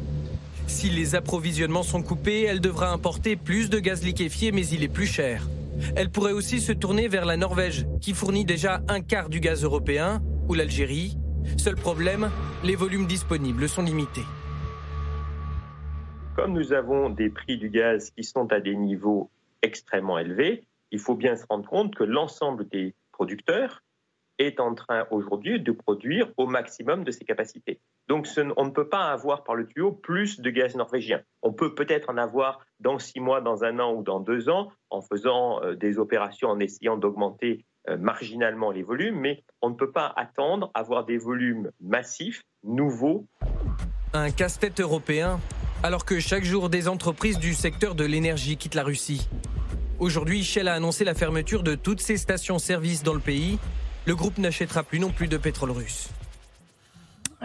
Si 0.67 0.91
les 0.91 1.15
approvisionnements 1.15 1.85
sont 1.85 2.03
coupés, 2.03 2.43
elle 2.43 2.61
devra 2.61 2.91
importer 2.91 3.37
plus 3.37 3.71
de 3.71 3.79
gaz 3.79 4.03
liquéfié, 4.03 4.51
mais 4.51 4.67
il 4.67 4.83
est 4.83 4.89
plus 4.89 5.07
cher. 5.07 5.49
Elle 5.95 6.11
pourrait 6.11 6.33
aussi 6.33 6.61
se 6.61 6.73
tourner 6.73 7.07
vers 7.07 7.25
la 7.25 7.37
Norvège, 7.37 7.87
qui 8.01 8.15
fournit 8.15 8.45
déjà 8.45 8.83
un 8.89 9.01
quart 9.01 9.29
du 9.29 9.39
gaz 9.39 9.63
européen, 9.63 10.21
ou 10.49 10.55
l'Algérie. 10.55 11.17
Seul 11.57 11.77
problème, 11.77 12.33
les 12.65 12.75
volumes 12.75 13.07
disponibles 13.07 13.69
sont 13.69 13.83
limités. 13.83 14.25
Comme 16.37 16.53
nous 16.53 16.75
avons 16.75 17.09
des 17.09 17.31
prix 17.31 17.57
du 17.57 17.71
gaz 17.71 18.11
qui 18.11 18.23
sont 18.23 18.53
à 18.53 18.61
des 18.61 18.77
niveaux 18.77 19.31
extrêmement 19.63 20.19
élevés, 20.19 20.67
il 20.91 20.99
faut 20.99 21.15
bien 21.15 21.35
se 21.35 21.47
rendre 21.49 21.67
compte 21.67 21.95
que 21.95 22.05
l'ensemble 22.05 22.69
des 22.69 22.95
producteurs 23.11 23.83
est 24.39 24.61
en 24.61 24.75
train 24.75 25.07
aujourd'hui 25.11 25.61
de 25.61 25.73
produire 25.73 26.31
au 26.37 26.47
maximum 26.47 27.05
de 27.05 27.11
ses 27.11 27.25
capacités. 27.25 27.81
Donc 28.07 28.29
on 28.59 28.67
ne 28.67 28.71
peut 28.71 28.91
pas 28.91 29.11
avoir 29.11 29.45
par 29.45 29.55
le 29.55 29.67
tuyau 29.67 29.93
plus 29.93 30.39
de 30.39 30.51
gaz 30.51 30.77
norvégien. 30.77 31.23
On 31.41 31.55
peut 31.55 31.75
peut-être 31.75 32.11
en 32.11 32.19
avoir 32.19 32.61
dans 32.81 32.99
six 32.99 33.19
mois, 33.19 33.41
dans 33.41 33.65
un 33.65 33.79
an 33.79 33.95
ou 33.95 34.03
dans 34.03 34.21
deux 34.21 34.51
ans 34.51 34.71
en 34.91 35.01
faisant 35.01 35.63
euh, 35.63 35.75
des 35.75 35.99
opérations, 35.99 36.51
en 36.51 36.61
essayant 36.61 36.99
d'augmenter 36.99 37.65
euh, 37.89 37.97
marginalement 37.97 38.73
les 38.73 38.83
volumes, 38.83 39.19
mais 39.19 39.43
on 39.63 39.71
ne 39.71 39.75
peut 39.75 39.91
pas 39.91 40.13
attendre 40.15 40.71
avoir 40.75 41.07
des 41.07 41.17
volumes 41.17 41.71
massifs, 41.81 42.43
nouveaux. 42.63 43.27
Un 44.13 44.31
casse-tête 44.31 44.81
européen, 44.81 45.41
alors 45.83 46.05
que 46.05 46.21
chaque 46.21 46.45
jour 46.45 46.69
des 46.71 46.89
entreprises 46.89 47.39
du 47.39 47.55
secteur 47.55 47.95
de 47.95 48.05
l'énergie 48.05 48.57
quittent 48.57 48.75
la 48.75 48.85
Russie. 48.85 49.29
Aujourd'hui, 49.99 50.45
Shell 50.45 50.69
a 50.69 50.75
annoncé 50.75 51.05
la 51.05 51.15
fermeture 51.15 51.63
de 51.63 51.75
toutes 51.75 52.01
ses 52.01 52.17
stations-service 52.17 53.03
dans 53.03 53.15
le 53.15 53.21
pays 53.21 53.59
le 54.07 54.15
groupe 54.15 54.39
n'achètera 54.39 54.85
plus 54.85 55.01
non 55.01 55.11
plus 55.11 55.27
de 55.27 55.37
pétrole 55.37 55.73
russe. 55.73 56.11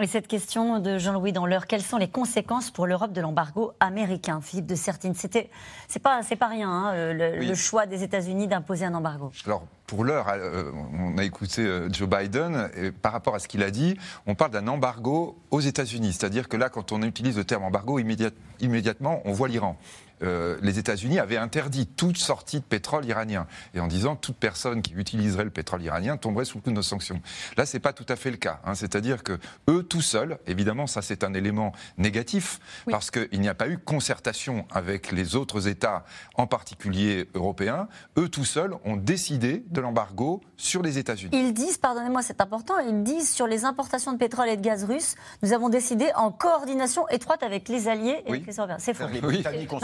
Et 0.00 0.06
cette 0.06 0.26
question 0.26 0.78
de 0.78 0.96
Jean-Louis 0.96 1.32
dans 1.32 1.44
l'heure, 1.44 1.66
quelles 1.66 1.82
sont 1.82 1.98
les 1.98 2.08
conséquences 2.08 2.70
pour 2.70 2.86
l'Europe 2.86 3.12
de 3.12 3.20
l'embargo 3.20 3.72
américain 3.78 4.40
Philippe 4.40 4.64
de 4.64 4.74
Sertine, 4.74 5.14
c'était, 5.14 5.50
c'est 5.86 6.00
pas, 6.00 6.22
c'est 6.22 6.36
pas 6.36 6.48
rien, 6.48 6.70
hein, 6.70 7.12
le, 7.12 7.54
choix 7.54 7.84
des 7.84 8.02
États-Unis 8.02 8.48
d'imposer 8.48 8.86
un 8.86 8.94
embargo. 8.94 9.30
Alors, 9.44 9.66
pour 9.86 10.04
l'heure, 10.04 10.28
euh, 10.30 10.72
on 10.98 11.18
a 11.18 11.24
écouté 11.24 11.60
euh, 11.60 11.92
Joe 11.92 12.08
Biden, 12.08 12.70
et 12.74 12.90
par 12.90 13.12
rapport 13.12 13.34
à 13.34 13.38
ce 13.38 13.46
qu'il 13.48 13.62
a 13.62 13.70
dit, 13.70 13.98
on 14.26 14.34
parle 14.34 14.52
d'un 14.52 14.66
embargo 14.66 15.36
aux 15.50 15.60
États-Unis. 15.60 16.14
C'est-à-dire 16.14 16.48
que 16.48 16.56
là, 16.56 16.70
quand 16.70 16.92
on 16.92 17.02
utilise 17.02 17.36
le 17.36 17.44
terme 17.44 17.64
embargo, 17.64 17.98
immédiatement, 17.98 19.20
on 19.26 19.32
voit 19.32 19.48
l'Iran. 19.48 19.76
Euh, 20.22 20.58
les 20.62 20.78
États-Unis 20.78 21.18
avaient 21.18 21.36
interdit 21.36 21.86
toute 21.86 22.16
sortie 22.16 22.60
de 22.60 22.64
pétrole 22.64 23.04
iranien, 23.04 23.46
et 23.74 23.80
en 23.80 23.86
disant 23.86 24.16
toute 24.16 24.36
personne 24.36 24.82
qui 24.82 24.94
utiliserait 24.94 25.44
le 25.44 25.50
pétrole 25.50 25.82
iranien 25.82 26.16
tomberait 26.16 26.44
sous 26.44 26.58
le 26.58 26.62
coup 26.62 26.70
de 26.70 26.76
nos 26.76 26.82
sanctions. 26.82 27.20
Là, 27.56 27.66
c'est 27.66 27.80
pas 27.80 27.92
tout 27.92 28.06
à 28.08 28.16
fait 28.16 28.30
le 28.30 28.36
cas. 28.36 28.60
Hein. 28.64 28.74
C'est-à-dire 28.74 29.22
que 29.22 29.38
eux, 29.68 29.82
tout 29.82 30.00
seuls, 30.00 30.38
évidemment, 30.46 30.86
ça 30.86 31.02
c'est 31.02 31.24
un 31.24 31.34
élément 31.34 31.72
négatif, 31.98 32.60
parce 32.90 33.10
qu'il 33.10 33.40
n'y 33.40 33.48
a 33.48 33.54
pas 33.54 33.68
eu 33.68 33.78
concertation 33.78 34.66
avec 34.70 35.12
les 35.12 35.36
autres 35.36 35.68
États, 35.68 36.04
en 36.34 36.46
particulier 36.46 37.28
européens. 37.34 37.88
Eux, 38.18 38.28
tout 38.28 38.44
seuls, 38.44 38.74
ont 38.84 38.96
décidé 38.96 39.64
de 39.70 39.80
l'embargo 39.80 40.40
sur 40.56 40.82
les 40.82 40.98
États-Unis. 40.98 41.30
Ils 41.32 41.52
disent, 41.52 41.78
pardonnez-moi, 41.78 42.22
c'est 42.22 42.40
important, 42.40 42.78
ils 42.78 43.02
disent 43.02 43.30
sur 43.30 43.46
les 43.46 43.64
importations 43.64 44.12
de 44.12 44.18
pétrole 44.18 44.48
et 44.48 44.56
de 44.56 44.62
gaz 44.62 44.84
russe, 44.84 45.14
nous 45.42 45.52
avons 45.52 45.68
décidé 45.68 46.10
en 46.14 46.30
coordination 46.30 47.08
étroite 47.08 47.42
avec 47.42 47.68
les 47.68 47.88
alliés 47.88 48.22
et 48.26 48.30
avec 48.30 48.46
les 48.46 48.56
Européens. 48.56 48.76
C'est 48.78 48.94
faux. 48.94 49.08
Les 49.12 49.20
Britanniques 49.20 49.72
ont 49.72 49.78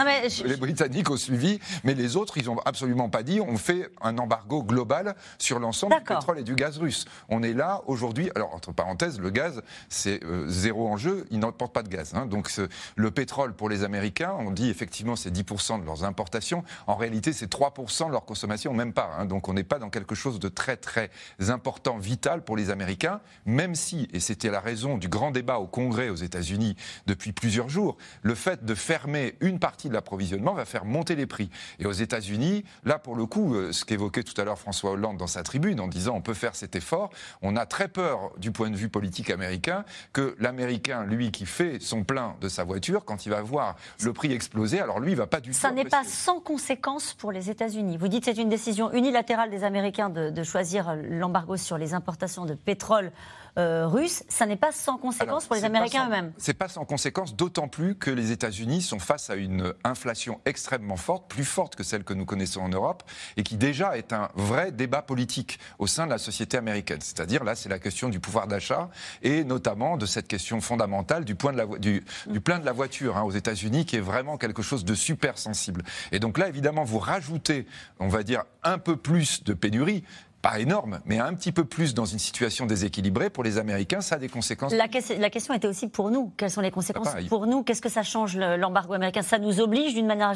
suivi, 1.16 1.60
mais 1.84 1.94
les 1.94 2.16
autres, 2.16 2.38
ils 2.38 2.46
n'ont 2.46 2.58
absolument 2.60 3.08
pas 3.08 3.22
dit 3.22 3.40
on 3.40 3.56
fait 3.56 3.90
un 4.00 4.18
embargo 4.18 4.62
global 4.62 5.14
sur 5.38 5.58
l'ensemble 5.58 5.96
du 5.96 6.04
pétrole 6.04 6.38
et 6.38 6.42
du 6.42 6.54
gaz 6.54 6.78
russe. 6.78 7.04
On 7.28 7.42
est 7.42 7.52
là 7.52 7.82
aujourd'hui. 7.86 8.30
Alors, 8.34 8.54
entre 8.54 8.72
parenthèses, 8.72 9.20
le 9.20 9.30
gaz, 9.30 9.62
c'est 9.88 10.22
euh, 10.24 10.46
zéro 10.48 10.88
enjeu, 10.88 11.26
ils 11.30 11.38
n'emportent 11.38 11.72
pas 11.72 11.82
de 11.82 11.88
gaz. 11.88 12.12
Hein. 12.14 12.26
Donc, 12.26 12.50
le 12.96 13.10
pétrole 13.10 13.54
pour 13.54 13.68
les 13.68 13.84
Américains, 13.84 14.34
on 14.38 14.50
dit 14.50 14.68
effectivement 14.68 15.16
c'est 15.16 15.30
10% 15.30 15.80
de 15.80 15.86
leurs 15.86 16.04
importations. 16.04 16.64
En 16.86 16.96
réalité, 16.96 17.32
c'est 17.32 17.52
3% 17.52 18.06
de 18.06 18.12
leur 18.12 18.24
consommation, 18.24 18.72
même 18.72 18.92
pas. 18.92 19.10
Hein. 19.18 19.26
Donc, 19.26 19.48
on 19.48 19.52
n'est 19.52 19.64
pas 19.64 19.78
dans 19.78 19.90
quelque 19.90 20.14
chose 20.14 20.38
de 20.38 20.48
très, 20.48 20.76
très 20.76 21.10
important, 21.48 21.98
vital 21.98 22.42
pour 22.42 22.56
les 22.56 22.70
Américains, 22.70 23.20
même 23.46 23.74
si, 23.74 24.08
et 24.12 24.20
c'était 24.20 24.50
la 24.50 24.60
raison 24.60 24.98
du 24.98 25.08
grand 25.08 25.30
débat 25.30 25.58
au 25.58 25.66
Congrès 25.66 26.08
aux 26.08 26.16
États-Unis 26.16 26.76
depuis 27.06 27.32
plusieurs 27.32 27.68
jours, 27.68 27.96
le 28.22 28.34
fait 28.34 28.64
de 28.64 28.74
fermer 28.74 29.36
une 29.40 29.58
partie 29.58 29.88
de 29.88 29.94
la 29.94 30.02
va 30.18 30.64
faire 30.64 30.84
monter 30.84 31.14
les 31.14 31.26
prix. 31.26 31.50
Et 31.78 31.86
aux 31.86 31.92
États-Unis, 31.92 32.64
là, 32.84 32.98
pour 32.98 33.16
le 33.16 33.26
coup, 33.26 33.54
euh, 33.54 33.72
ce 33.72 33.84
qu'évoquait 33.84 34.22
tout 34.22 34.38
à 34.40 34.44
l'heure 34.44 34.58
François 34.58 34.92
Hollande 34.92 35.16
dans 35.16 35.26
sa 35.26 35.42
tribune 35.42 35.80
en 35.80 35.88
disant 35.88 36.14
on 36.14 36.20
peut 36.20 36.34
faire 36.34 36.54
cet 36.54 36.76
effort, 36.76 37.10
on 37.42 37.56
a 37.56 37.66
très 37.66 37.88
peur 37.88 38.32
du 38.38 38.52
point 38.52 38.70
de 38.70 38.76
vue 38.76 38.88
politique 38.88 39.30
américain 39.30 39.84
que 40.12 40.34
l'Américain, 40.38 41.04
lui, 41.04 41.30
qui 41.30 41.46
fait 41.46 41.80
son 41.80 42.04
plein 42.04 42.36
de 42.40 42.48
sa 42.48 42.64
voiture, 42.64 43.04
quand 43.04 43.26
il 43.26 43.30
va 43.30 43.42
voir 43.42 43.76
le 44.02 44.12
prix 44.12 44.32
exploser, 44.32 44.80
alors 44.80 45.00
lui, 45.00 45.12
il 45.12 45.16
va 45.16 45.26
pas 45.26 45.40
du 45.40 45.50
tout. 45.50 45.56
Ça 45.56 45.70
n'est 45.70 45.84
pas 45.84 46.04
sans 46.04 46.40
conséquence 46.40 47.14
pour 47.14 47.32
les 47.32 47.50
États-Unis. 47.50 47.96
Vous 47.96 48.08
dites 48.08 48.24
que 48.24 48.34
c'est 48.34 48.40
une 48.40 48.48
décision 48.48 48.92
unilatérale 48.92 49.50
des 49.50 49.64
Américains 49.64 50.10
de, 50.10 50.30
de 50.30 50.42
choisir 50.42 50.96
l'embargo 51.08 51.56
sur 51.56 51.78
les 51.78 51.94
importations 51.94 52.44
de 52.44 52.54
pétrole 52.54 53.12
euh, 53.58 53.86
russe, 53.86 54.22
ça 54.28 54.46
n'est 54.46 54.56
pas 54.56 54.72
sans 54.72 54.98
conséquence 54.98 55.46
pour 55.46 55.56
les 55.56 55.64
Américains 55.64 56.06
eux-mêmes. 56.06 56.32
C'est 56.38 56.54
pas 56.54 56.68
sans 56.68 56.84
conséquence, 56.84 57.34
d'autant 57.34 57.68
plus 57.68 57.96
que 57.96 58.10
les 58.10 58.30
États-Unis 58.30 58.82
sont 58.82 58.98
face 58.98 59.30
à 59.30 59.34
une 59.34 59.74
inflation 59.84 60.40
extrêmement 60.44 60.96
forte, 60.96 61.28
plus 61.28 61.44
forte 61.44 61.74
que 61.74 61.82
celle 61.82 62.04
que 62.04 62.14
nous 62.14 62.24
connaissons 62.24 62.60
en 62.60 62.68
Europe, 62.68 63.02
et 63.36 63.42
qui 63.42 63.56
déjà 63.56 63.98
est 63.98 64.12
un 64.12 64.28
vrai 64.34 64.70
débat 64.70 65.02
politique 65.02 65.58
au 65.78 65.86
sein 65.86 66.06
de 66.06 66.10
la 66.10 66.18
société 66.18 66.56
américaine. 66.56 67.00
C'est-à-dire 67.00 67.44
là, 67.44 67.54
c'est 67.54 67.68
la 67.68 67.78
question 67.78 68.08
du 68.08 68.20
pouvoir 68.20 68.46
d'achat 68.46 68.90
et 69.22 69.44
notamment 69.44 69.96
de 69.96 70.06
cette 70.06 70.28
question 70.28 70.60
fondamentale 70.60 71.24
du, 71.24 71.34
point 71.34 71.52
de 71.52 71.58
la, 71.58 71.66
du, 71.66 72.04
du 72.26 72.40
plein 72.40 72.58
de 72.58 72.64
la 72.64 72.72
voiture 72.72 73.16
hein, 73.16 73.22
aux 73.22 73.32
États-Unis, 73.32 73.86
qui 73.86 73.96
est 73.96 74.00
vraiment 74.00 74.36
quelque 74.36 74.62
chose 74.62 74.84
de 74.84 74.94
super 74.94 75.36
sensible. 75.38 75.82
Et 76.12 76.20
donc 76.20 76.38
là, 76.38 76.48
évidemment, 76.48 76.84
vous 76.84 76.98
rajoutez, 76.98 77.66
on 77.98 78.08
va 78.08 78.22
dire, 78.22 78.44
un 78.62 78.78
peu 78.78 78.96
plus 78.96 79.42
de 79.44 79.52
pénurie 79.52 80.04
pas 80.48 80.60
énorme, 80.60 81.00
mais 81.04 81.18
un 81.18 81.34
petit 81.34 81.52
peu 81.52 81.64
plus 81.64 81.94
dans 81.94 82.04
une 82.04 82.18
situation 82.18 82.66
déséquilibrée, 82.66 83.30
pour 83.30 83.44
les 83.44 83.58
Américains, 83.58 84.00
ça 84.00 84.16
a 84.16 84.18
des 84.18 84.28
conséquences. 84.28 84.72
La, 84.72 84.86
la 85.18 85.30
question 85.30 85.54
était 85.54 85.68
aussi 85.68 85.88
pour 85.88 86.10
nous. 86.10 86.32
Quelles 86.36 86.50
sont 86.50 86.60
les 86.60 86.70
conséquences 86.70 87.08
pour 87.28 87.46
nous? 87.46 87.62
Qu'est-ce 87.62 87.82
que 87.82 87.88
ça 87.88 88.02
change 88.02 88.36
l'embargo 88.36 88.94
américain? 88.94 89.22
Ça 89.22 89.38
nous 89.38 89.60
oblige 89.60 89.94
d'une 89.94 90.06
manière. 90.06 90.32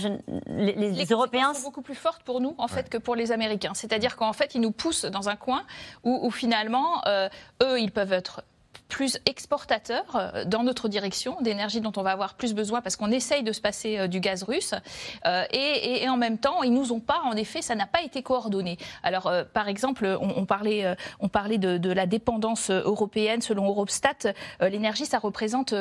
Les, 0.46 0.72
les, 0.74 0.90
les, 0.90 1.04
Européens. 1.06 1.54
sont 1.54 1.62
beaucoup 1.62 1.82
plus 1.82 1.94
fortes 1.94 2.22
pour 2.24 2.40
nous, 2.40 2.54
en 2.58 2.68
fait, 2.68 2.88
que 2.88 2.98
pour 2.98 3.14
les 3.14 3.32
Américains. 3.32 3.72
C'est-à-dire 3.74 4.16
qu'en 4.16 4.32
fait, 4.32 4.54
ils 4.54 4.60
nous 4.60 4.72
poussent 4.72 5.04
dans 5.04 5.28
un 5.28 5.36
coin 5.36 5.62
où, 6.04 6.30
finalement, 6.30 7.02
euh, 7.06 7.28
eux, 7.62 7.80
ils 7.80 7.90
peuvent 7.90 8.12
être 8.12 8.42
plus 8.92 9.18
exportateur 9.24 10.04
euh, 10.14 10.44
dans 10.44 10.62
notre 10.62 10.86
direction 10.86 11.38
d'énergie 11.40 11.80
dont 11.80 11.92
on 11.96 12.02
va 12.02 12.10
avoir 12.10 12.34
plus 12.34 12.52
besoin 12.52 12.82
parce 12.82 12.94
qu'on 12.94 13.10
essaye 13.10 13.42
de 13.42 13.52
se 13.52 13.60
passer 13.62 13.98
euh, 13.98 14.06
du 14.06 14.20
gaz 14.20 14.42
russe. 14.42 14.74
Euh, 15.26 15.44
et, 15.50 16.06
en 16.10 16.18
même 16.18 16.36
temps 16.36 16.62
ils 16.62 16.74
nous 16.74 16.92
ont 16.92 17.00
pas 17.00 17.22
en 17.24 17.32
effet 17.32 17.62
ça 17.62 17.74
n'a 17.74 17.86
pas 17.86 18.02
été 18.02 18.22
coordonné. 18.22 18.76
Alors 19.02 19.32
par 19.54 19.68
exemple 19.68 20.18
on, 20.20 20.44
parlait 20.44 20.94
on 21.20 21.28
parlait 21.28 21.56
de, 21.56 21.92
la 21.92 22.04
dépendance 22.04 22.70
européenne. 22.70 23.40
Selon 23.40 23.66
Eurostat 23.68 24.34
l'énergie 24.60 25.06
ça 25.06 25.18
représente 25.18 25.74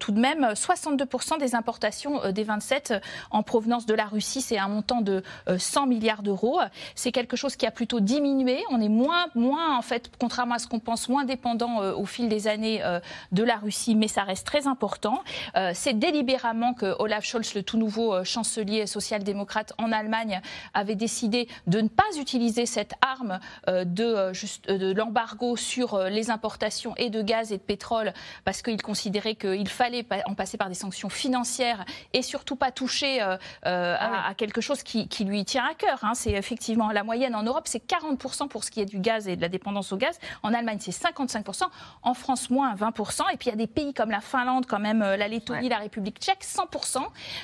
tout 0.00 0.12
de 0.12 0.18
même 0.18 0.44
62% 0.54 1.38
des 1.38 1.54
importations 1.54 2.32
des 2.32 2.42
27 2.42 2.94
en 3.30 3.44
provenance 3.44 3.86
de 3.86 3.94
la 3.94 4.06
Russie. 4.06 4.40
C'est 4.40 4.58
un 4.58 4.68
montant 4.68 5.02
de 5.02 5.22
100 5.56 5.86
milliards 5.86 6.22
d'euros. 6.22 6.58
C'est 6.96 7.12
quelque 7.12 7.36
chose 7.36 7.54
qui 7.54 7.66
a 7.66 7.70
plutôt 7.70 8.00
diminué. 8.00 8.64
On 8.70 8.80
est 8.80 8.88
moins 8.88 9.26
moins 9.36 9.76
en 9.76 9.82
fait 9.82 10.10
contrairement 10.18 10.54
à 10.54 10.58
ce 10.58 10.66
qu'on 10.66 10.80
pense 10.80 11.08
moins 11.08 11.24
dépendant 11.24 11.78
au 11.92 12.06
fil 12.06 12.28
des 12.28 12.48
années 12.48 12.55
euh, 12.64 13.00
de 13.32 13.42
la 13.42 13.56
Russie, 13.56 13.94
mais 13.94 14.08
ça 14.08 14.22
reste 14.22 14.46
très 14.46 14.66
important. 14.66 15.22
Euh, 15.56 15.72
c'est 15.74 15.98
délibérément 15.98 16.74
que 16.74 16.94
Olaf 16.98 17.24
Scholz, 17.24 17.54
le 17.54 17.62
tout 17.62 17.78
nouveau 17.78 18.14
euh, 18.14 18.24
chancelier 18.24 18.86
social-démocrate 18.86 19.72
en 19.78 19.92
Allemagne, 19.92 20.40
avait 20.74 20.94
décidé 20.94 21.48
de 21.66 21.80
ne 21.80 21.88
pas 21.88 22.04
utiliser 22.18 22.66
cette 22.66 22.94
arme 23.00 23.38
de, 23.66 24.32
de 24.72 24.92
l'embargo 24.92 25.56
sur 25.56 25.98
les 26.04 26.30
importations 26.30 26.94
et 26.96 27.10
de 27.10 27.22
gaz 27.22 27.52
et 27.52 27.58
de 27.58 27.62
pétrole 27.62 28.12
parce 28.44 28.62
qu'il 28.62 28.80
considérait 28.82 29.34
qu'il 29.34 29.68
fallait 29.68 30.06
en 30.26 30.34
passer 30.34 30.56
par 30.56 30.68
des 30.68 30.74
sanctions 30.74 31.08
financières 31.08 31.84
et 32.12 32.22
surtout 32.22 32.56
pas 32.56 32.70
toucher 32.70 33.20
à, 33.20 33.38
à, 33.62 34.34
quelque 34.34 34.60
chose 34.60 34.82
qui, 34.82 35.08
qui, 35.08 35.24
lui 35.24 35.44
tient 35.44 35.64
à 35.64 35.74
cœur. 35.74 35.98
Hein. 36.02 36.14
C'est 36.14 36.32
effectivement 36.32 36.90
la 36.90 37.04
moyenne 37.04 37.34
en 37.34 37.42
Europe, 37.42 37.66
c'est 37.66 37.84
40% 37.86 38.48
pour 38.48 38.64
ce 38.64 38.70
qui 38.70 38.80
est 38.80 38.86
du 38.86 38.98
gaz 38.98 39.28
et 39.28 39.36
de 39.36 39.40
la 39.40 39.48
dépendance 39.48 39.92
au 39.92 39.96
gaz. 39.96 40.18
En 40.42 40.52
Allemagne, 40.52 40.78
c'est 40.80 40.90
55%. 40.90 41.64
En 42.02 42.14
France, 42.14 42.45
France, 42.46 42.50
moins 42.50 42.74
20%. 42.74 43.22
Et 43.32 43.36
puis 43.36 43.48
il 43.48 43.50
y 43.50 43.52
a 43.52 43.56
des 43.56 43.66
pays 43.66 43.94
comme 43.94 44.10
la 44.10 44.20
Finlande, 44.20 44.66
quand 44.66 44.78
même, 44.78 45.00
la 45.00 45.28
Lettonie, 45.28 45.68
la 45.68 45.78
République 45.78 46.18
tchèque, 46.18 46.42
100%. 46.42 46.98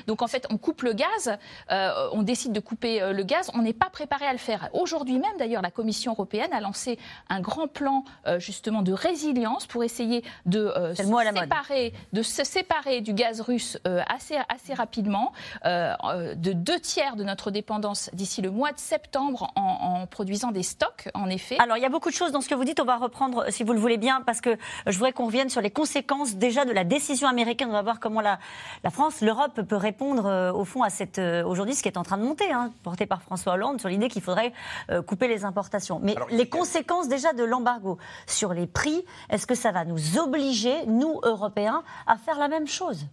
Donc 0.07 0.23
en 0.23 0.27
fait, 0.27 0.47
on 0.51 0.59
coupe 0.59 0.83
le 0.83 0.93
gaz, 0.93 1.39
on 1.71 2.23
décide 2.23 2.53
de 2.53 2.61
couper 2.61 3.13
le 3.13 3.23
gaz, 3.23 3.51
on 3.55 3.63
n'est 3.63 3.73
pas 3.73 3.91
préparé 3.91 4.27
à 4.27 4.33
le 4.33 4.39
faire. 4.39 4.69
Aujourd'hui 4.73 5.19
même, 5.19 5.37
d'ailleurs, 5.39 5.63
la 5.63 5.71
Commission 5.71 6.13
européenne 6.13 6.53
a 6.53 6.61
lancé 6.61 6.99
un 7.29 7.41
grand 7.41 7.69
plan 7.69 8.05
justement 8.39 8.83
de 8.83 8.93
résilience 8.93 9.67
pour 9.67 9.85
essayer 9.85 10.25
de, 10.47 10.73
séparer, 10.95 11.93
de 12.13 12.23
se 12.23 12.45
séparer 12.45 13.01
du 13.01 13.13
gaz 13.13 13.41
russe 13.41 13.79
assez, 14.09 14.37
assez 14.49 14.75
rapidement, 14.75 15.33
de 15.65 16.53
deux 16.53 16.81
tiers 16.81 17.17
de 17.17 17.25
notre 17.25 17.51
dépendance 17.51 18.11
d'ici 18.13 18.43
le 18.43 18.51
mois 18.51 18.73
de 18.73 18.79
septembre 18.79 19.53
en, 19.57 20.07
produisant 20.07 20.51
des 20.51 20.63
stocks, 20.63 21.09
en 21.15 21.29
effet. 21.29 21.57
Alors, 21.59 21.77
il 21.77 21.83
y 21.83 21.87
a 21.87 21.89
beaucoup 21.89 22.11
de 22.11 22.15
choses 22.15 22.33
dans 22.33 22.41
ce 22.41 22.49
que 22.49 22.55
vous 22.55 22.65
dites. 22.65 22.81
On 22.81 22.85
va 22.85 22.97
reprendre, 22.97 23.47
si 23.51 23.63
vous 23.63 23.73
le 23.73 23.79
voulez 23.79 23.99
bien, 23.99 24.21
parce 24.21 24.41
que 24.41 24.57
je 24.87 24.93
voudrais 24.93 25.13
qu'on 25.13 25.27
revienne 25.27 25.49
sur 25.49 25.61
les 25.61 25.71
conséquences 25.71 26.37
déjà 26.37 26.65
de 26.65 26.73
la 26.73 26.85
décision 26.85 27.29
américaine. 27.29 27.69
On 27.69 27.73
va 27.73 27.83
voir 27.83 28.01
comment 28.01 28.21
la, 28.21 28.39
la 28.85 28.91
France, 28.91 29.21
l'Europe 29.21 29.63
peut 29.63 29.77
répondre 29.77 30.27
euh, 30.27 30.53
au 30.53 30.65
fond 30.65 30.83
à 30.83 30.91
cette 30.91 31.19
euh, 31.19 31.45
aujourd'hui 31.45 31.75
ce 31.75 31.83
qui 31.83 31.89
est 31.89 31.99
en 31.99 32.03
train 32.03 32.19
de 32.19 32.25
monter, 32.25 32.51
hein, 32.51 32.73
porté 32.83 33.07
par 33.07 33.23
François 33.23 33.55
Hollande, 33.55 33.81
sur 33.81 33.89
l'idée 33.89 34.09
qu'il 34.09 34.23
faudrait 34.23 34.53
euh, 34.91 35.03
couper 35.03 35.29
les 35.29 35.45
importations. 35.45 36.01
Mais 36.03 36.15
les 36.31 36.49
conséquences 36.49 37.09
déjà 37.09 37.33
de 37.33 37.45
l'embargo 37.45 37.99
sur 38.27 38.53
les 38.55 38.67
prix, 38.67 39.05
est-ce 39.31 39.47
que 39.47 39.55
ça 39.55 39.73
va 39.73 39.85
nous 39.85 40.19
obliger, 40.19 40.87
nous 40.87 41.21
Européens, 41.23 41.83
à 42.07 42.17
faire 42.17 42.39
la 42.39 42.49
même 42.49 42.67
chose? 42.67 43.07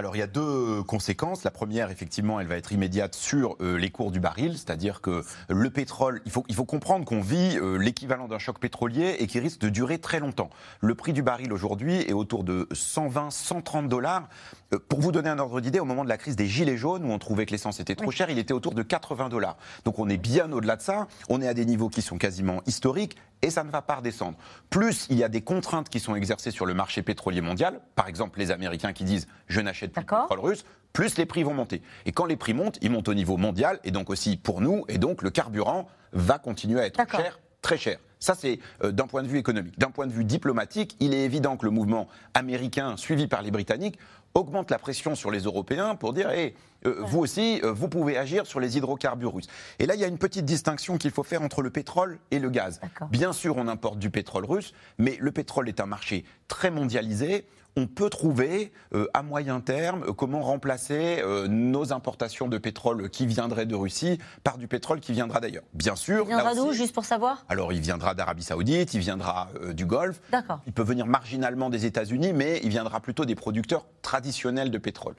Alors 0.00 0.16
il 0.16 0.20
y 0.20 0.22
a 0.22 0.26
deux 0.26 0.82
conséquences. 0.82 1.44
La 1.44 1.50
première, 1.50 1.90
effectivement, 1.90 2.40
elle 2.40 2.46
va 2.46 2.56
être 2.56 2.72
immédiate 2.72 3.14
sur 3.14 3.56
euh, 3.60 3.76
les 3.76 3.90
cours 3.90 4.10
du 4.10 4.18
baril, 4.18 4.56
c'est-à-dire 4.56 5.02
que 5.02 5.22
le 5.50 5.68
pétrole, 5.68 6.22
il 6.24 6.32
faut, 6.32 6.64
comprendre 6.64 7.04
qu'on 7.04 7.20
vit 7.20 7.58
euh, 7.58 7.76
l'équivalent 7.76 8.26
d'un 8.26 8.38
choc 8.38 8.58
pétrolier 8.58 9.16
et 9.18 9.26
qui 9.26 9.40
risque 9.40 9.60
de 9.60 9.68
durer 9.68 9.98
très 9.98 10.18
longtemps. 10.18 10.48
Le 10.80 10.94
prix 10.94 11.12
du 11.12 11.22
baril 11.22 11.52
aujourd'hui 11.52 11.96
est 11.96 12.14
autour 12.14 12.44
de 12.44 12.66
120, 12.72 13.30
130 13.30 13.88
dollars. 13.88 14.28
Euh, 14.72 14.78
pour 14.88 15.00
vous 15.00 15.12
donner 15.12 15.28
un 15.28 15.38
ordre 15.38 15.60
d'idée, 15.60 15.80
au 15.80 15.84
moment 15.84 16.04
de 16.04 16.08
la 16.08 16.16
crise 16.16 16.36
des 16.36 16.46
gilets 16.46 16.76
jaunes, 16.76 17.04
où 17.04 17.10
on 17.10 17.18
trouvait 17.18 17.46
que 17.46 17.52
l'essence 17.52 17.80
était 17.80 17.94
trop 17.94 18.10
chère, 18.10 18.30
il 18.30 18.38
était 18.38 18.52
autour 18.52 18.74
de 18.74 18.82
80 18.82 19.28
dollars. 19.28 19.56
Donc 19.84 19.98
on 19.98 20.08
est 20.08 20.16
bien 20.16 20.50
au-delà 20.52 20.76
de 20.76 20.82
ça. 20.82 21.08
On 21.28 21.42
est 21.42 21.48
à 21.48 21.54
des 21.54 21.64
niveaux 21.64 21.88
qui 21.88 22.02
sont 22.02 22.18
quasiment 22.18 22.62
historiques 22.66 23.16
et 23.42 23.50
ça 23.50 23.64
ne 23.64 23.70
va 23.70 23.82
pas 23.82 23.96
redescendre. 23.96 24.36
Plus 24.68 25.06
il 25.10 25.16
y 25.16 25.24
a 25.24 25.28
des 25.28 25.40
contraintes 25.40 25.88
qui 25.88 26.00
sont 26.00 26.14
exercées 26.14 26.50
sur 26.50 26.66
le 26.66 26.74
marché 26.74 27.02
pétrolier 27.02 27.40
mondial, 27.40 27.80
par 27.96 28.08
exemple 28.08 28.38
les 28.38 28.50
Américains 28.50 28.92
qui 28.92 29.04
disent 29.04 29.26
je 29.48 29.60
n'achète 29.60 29.92
plus 29.92 30.02
de 30.02 30.06
pétrole 30.06 30.40
russe, 30.40 30.64
plus 30.92 31.16
les 31.16 31.26
prix 31.26 31.42
vont 31.42 31.54
monter. 31.54 31.82
Et 32.06 32.12
quand 32.12 32.26
les 32.26 32.36
prix 32.36 32.54
montent, 32.54 32.78
ils 32.82 32.90
montent 32.90 33.08
au 33.08 33.14
niveau 33.14 33.36
mondial 33.36 33.80
et 33.84 33.90
donc 33.90 34.10
aussi 34.10 34.36
pour 34.36 34.60
nous, 34.60 34.84
et 34.88 34.98
donc 34.98 35.22
le 35.22 35.30
carburant 35.30 35.88
va 36.12 36.38
continuer 36.38 36.80
à 36.80 36.86
être 36.86 37.00
cher, 37.10 37.40
très 37.62 37.78
cher. 37.78 37.98
Ça, 38.20 38.34
c'est 38.34 38.58
euh, 38.84 38.92
d'un 38.92 39.06
point 39.06 39.22
de 39.22 39.28
vue 39.28 39.38
économique. 39.38 39.78
D'un 39.78 39.90
point 39.90 40.06
de 40.06 40.12
vue 40.12 40.24
diplomatique, 40.24 40.94
il 41.00 41.14
est 41.14 41.24
évident 41.24 41.56
que 41.56 41.64
le 41.64 41.70
mouvement 41.70 42.06
américain, 42.34 42.96
suivi 42.98 43.26
par 43.26 43.40
les 43.40 43.50
Britanniques, 43.50 43.98
augmente 44.34 44.70
la 44.70 44.78
pression 44.78 45.14
sur 45.14 45.30
les 45.30 45.40
Européens 45.40 45.94
pour 45.94 46.12
dire 46.12 46.30
hey, 46.30 46.54
euh, 46.86 46.96
vous 47.00 47.18
aussi, 47.18 47.60
euh, 47.62 47.72
vous 47.72 47.88
pouvez 47.88 48.16
agir 48.16 48.46
sur 48.46 48.60
les 48.60 48.76
hydrocarbures 48.76 49.34
russes. 49.34 49.48
Et 49.78 49.86
là, 49.86 49.94
il 49.94 50.00
y 50.00 50.04
a 50.04 50.06
une 50.06 50.18
petite 50.18 50.44
distinction 50.44 50.98
qu'il 50.98 51.10
faut 51.10 51.22
faire 51.22 51.42
entre 51.42 51.62
le 51.62 51.70
pétrole 51.70 52.18
et 52.30 52.38
le 52.38 52.50
gaz. 52.50 52.80
Bien 53.10 53.32
sûr, 53.32 53.56
on 53.56 53.68
importe 53.68 53.98
du 53.98 54.10
pétrole 54.10 54.44
russe, 54.44 54.72
mais 54.98 55.16
le 55.20 55.32
pétrole 55.32 55.68
est 55.68 55.80
un 55.80 55.86
marché 55.86 56.24
très 56.48 56.70
mondialisé 56.70 57.46
on 57.76 57.86
peut 57.86 58.10
trouver 58.10 58.72
euh, 58.94 59.06
à 59.14 59.22
moyen 59.22 59.60
terme 59.60 60.12
comment 60.14 60.42
remplacer 60.42 61.22
nos 61.48 61.92
importations 61.92 62.48
de 62.48 62.58
pétrole 62.58 63.10
qui 63.10 63.26
viendraient 63.26 63.66
de 63.66 63.74
Russie 63.74 64.18
par 64.44 64.58
du 64.58 64.68
pétrole 64.68 65.00
qui 65.00 65.12
viendra 65.12 65.40
d'ailleurs. 65.40 65.62
Bien 65.74 65.96
sûr. 65.96 66.24
Il 66.24 66.28
viendra 66.28 66.54
d'où, 66.54 66.72
juste 66.72 66.94
pour 66.94 67.04
savoir? 67.04 67.44
Alors, 67.48 67.72
il 67.72 67.80
viendra 67.80 68.14
d'Arabie 68.14 68.42
Saoudite, 68.42 68.94
il 68.94 69.00
viendra 69.00 69.48
du 69.72 69.86
Golfe. 69.86 70.20
D'accord. 70.30 70.60
Il 70.66 70.72
peut 70.72 70.82
venir 70.82 71.06
marginalement 71.06 71.70
des 71.70 71.86
États-Unis, 71.86 72.32
mais 72.32 72.60
il 72.62 72.70
viendra 72.70 73.00
plutôt 73.00 73.24
des 73.24 73.34
producteurs 73.34 73.86
traditionnels 74.02 74.70
de 74.70 74.78
pétrole. 74.78 75.14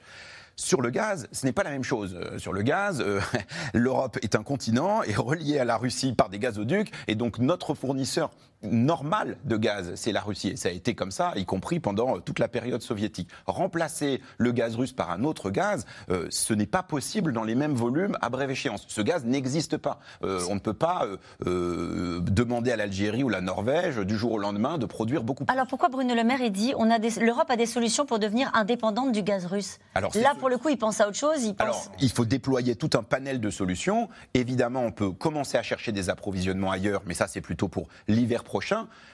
Sur 0.56 0.82
le 0.82 0.90
gaz, 0.90 1.28
ce 1.32 1.46
n'est 1.46 1.52
pas 1.52 1.62
la 1.62 1.70
même 1.70 1.84
chose. 1.84 2.14
Euh, 2.14 2.38
sur 2.38 2.52
le 2.52 2.62
gaz, 2.62 3.00
euh, 3.00 3.20
l'Europe 3.74 4.18
est 4.22 4.34
un 4.34 4.42
continent 4.42 5.02
et 5.02 5.14
relié 5.16 5.58
à 5.58 5.64
la 5.64 5.76
Russie 5.76 6.12
par 6.12 6.28
des 6.28 6.38
gazoducs, 6.38 6.92
et 7.08 7.14
donc 7.14 7.38
notre 7.38 7.74
fournisseur 7.74 8.30
normal 8.62 9.36
de 9.44 9.56
gaz, 9.56 9.92
c'est 9.94 10.12
la 10.12 10.20
Russie. 10.20 10.50
Et 10.50 10.56
ça 10.56 10.68
a 10.68 10.72
été 10.72 10.94
comme 10.94 11.10
ça, 11.10 11.32
y 11.36 11.44
compris 11.44 11.80
pendant 11.80 12.16
euh, 12.16 12.20
toute 12.20 12.38
la 12.38 12.48
période 12.48 12.82
soviétique. 12.82 13.28
Remplacer 13.46 14.20
le 14.38 14.52
gaz 14.52 14.76
russe 14.76 14.92
par 14.92 15.10
un 15.10 15.24
autre 15.24 15.50
gaz, 15.50 15.84
ce 16.30 16.54
n'est 16.54 16.66
pas 16.66 16.82
possible 16.82 17.32
dans 17.32 17.44
les 17.44 17.54
mêmes 17.54 17.74
volumes 17.74 18.16
à 18.20 18.28
brève 18.28 18.50
échéance. 18.50 18.84
Ce 18.88 19.00
gaz 19.00 19.24
n'existe 19.24 19.76
pas. 19.76 20.00
on 20.22 20.54
ne 20.54 20.60
peut 20.60 20.74
pas 20.74 21.06
demander 21.40 22.70
à 22.72 22.76
l'Algérie 22.76 23.24
ou 23.24 23.28
la 23.28 23.40
Norvège 23.40 23.98
du 23.98 24.16
jour 24.16 24.32
au 24.32 24.38
lendemain 24.38 24.78
de 24.78 24.86
produire 24.86 25.22
beaucoup 25.22 25.44
plus. 25.44 25.52
Alors 25.52 25.66
pourquoi 25.66 25.88
Bruno 25.88 26.14
Le 26.14 26.24
Maire 26.24 26.42
est 26.42 26.50
dit 26.50 26.74
on 26.76 26.90
a 26.90 26.98
l'Europe 27.20 27.50
a 27.50 27.56
des 27.56 27.66
solutions 27.66 28.06
pour 28.06 28.18
devenir 28.18 28.50
indépendante 28.54 29.12
du 29.12 29.22
gaz 29.22 29.46
russe 29.46 29.78
Alors, 29.94 30.12
Là, 30.16 30.34
pour 30.38 30.48
le 30.48 30.58
coup, 30.58 30.68
il 30.68 30.78
pense 30.78 31.00
à 31.00 31.08
autre 31.08 31.16
chose. 31.16 31.44
Il 31.44 31.54
pense... 31.54 31.66
Alors, 31.66 31.92
il 32.00 32.10
faut 32.10 32.24
déployer 32.24 32.76
tout 32.76 32.90
un 32.94 33.02
panel 33.02 33.40
de 33.40 33.50
solutions. 33.50 34.08
Évidemment, 34.34 34.80
on 34.80 34.92
peut 34.92 35.10
commencer 35.10 35.58
à 35.58 35.62
chercher 35.62 35.92
des 35.92 36.10
approvisionnements 36.10 36.70
ailleurs, 36.70 37.02
mais 37.06 37.14
ça, 37.14 37.26
c'est 37.26 37.40
plutôt 37.40 37.68
pour 37.68 37.88
l'hiver 38.08 38.44
prochain, 38.44 38.51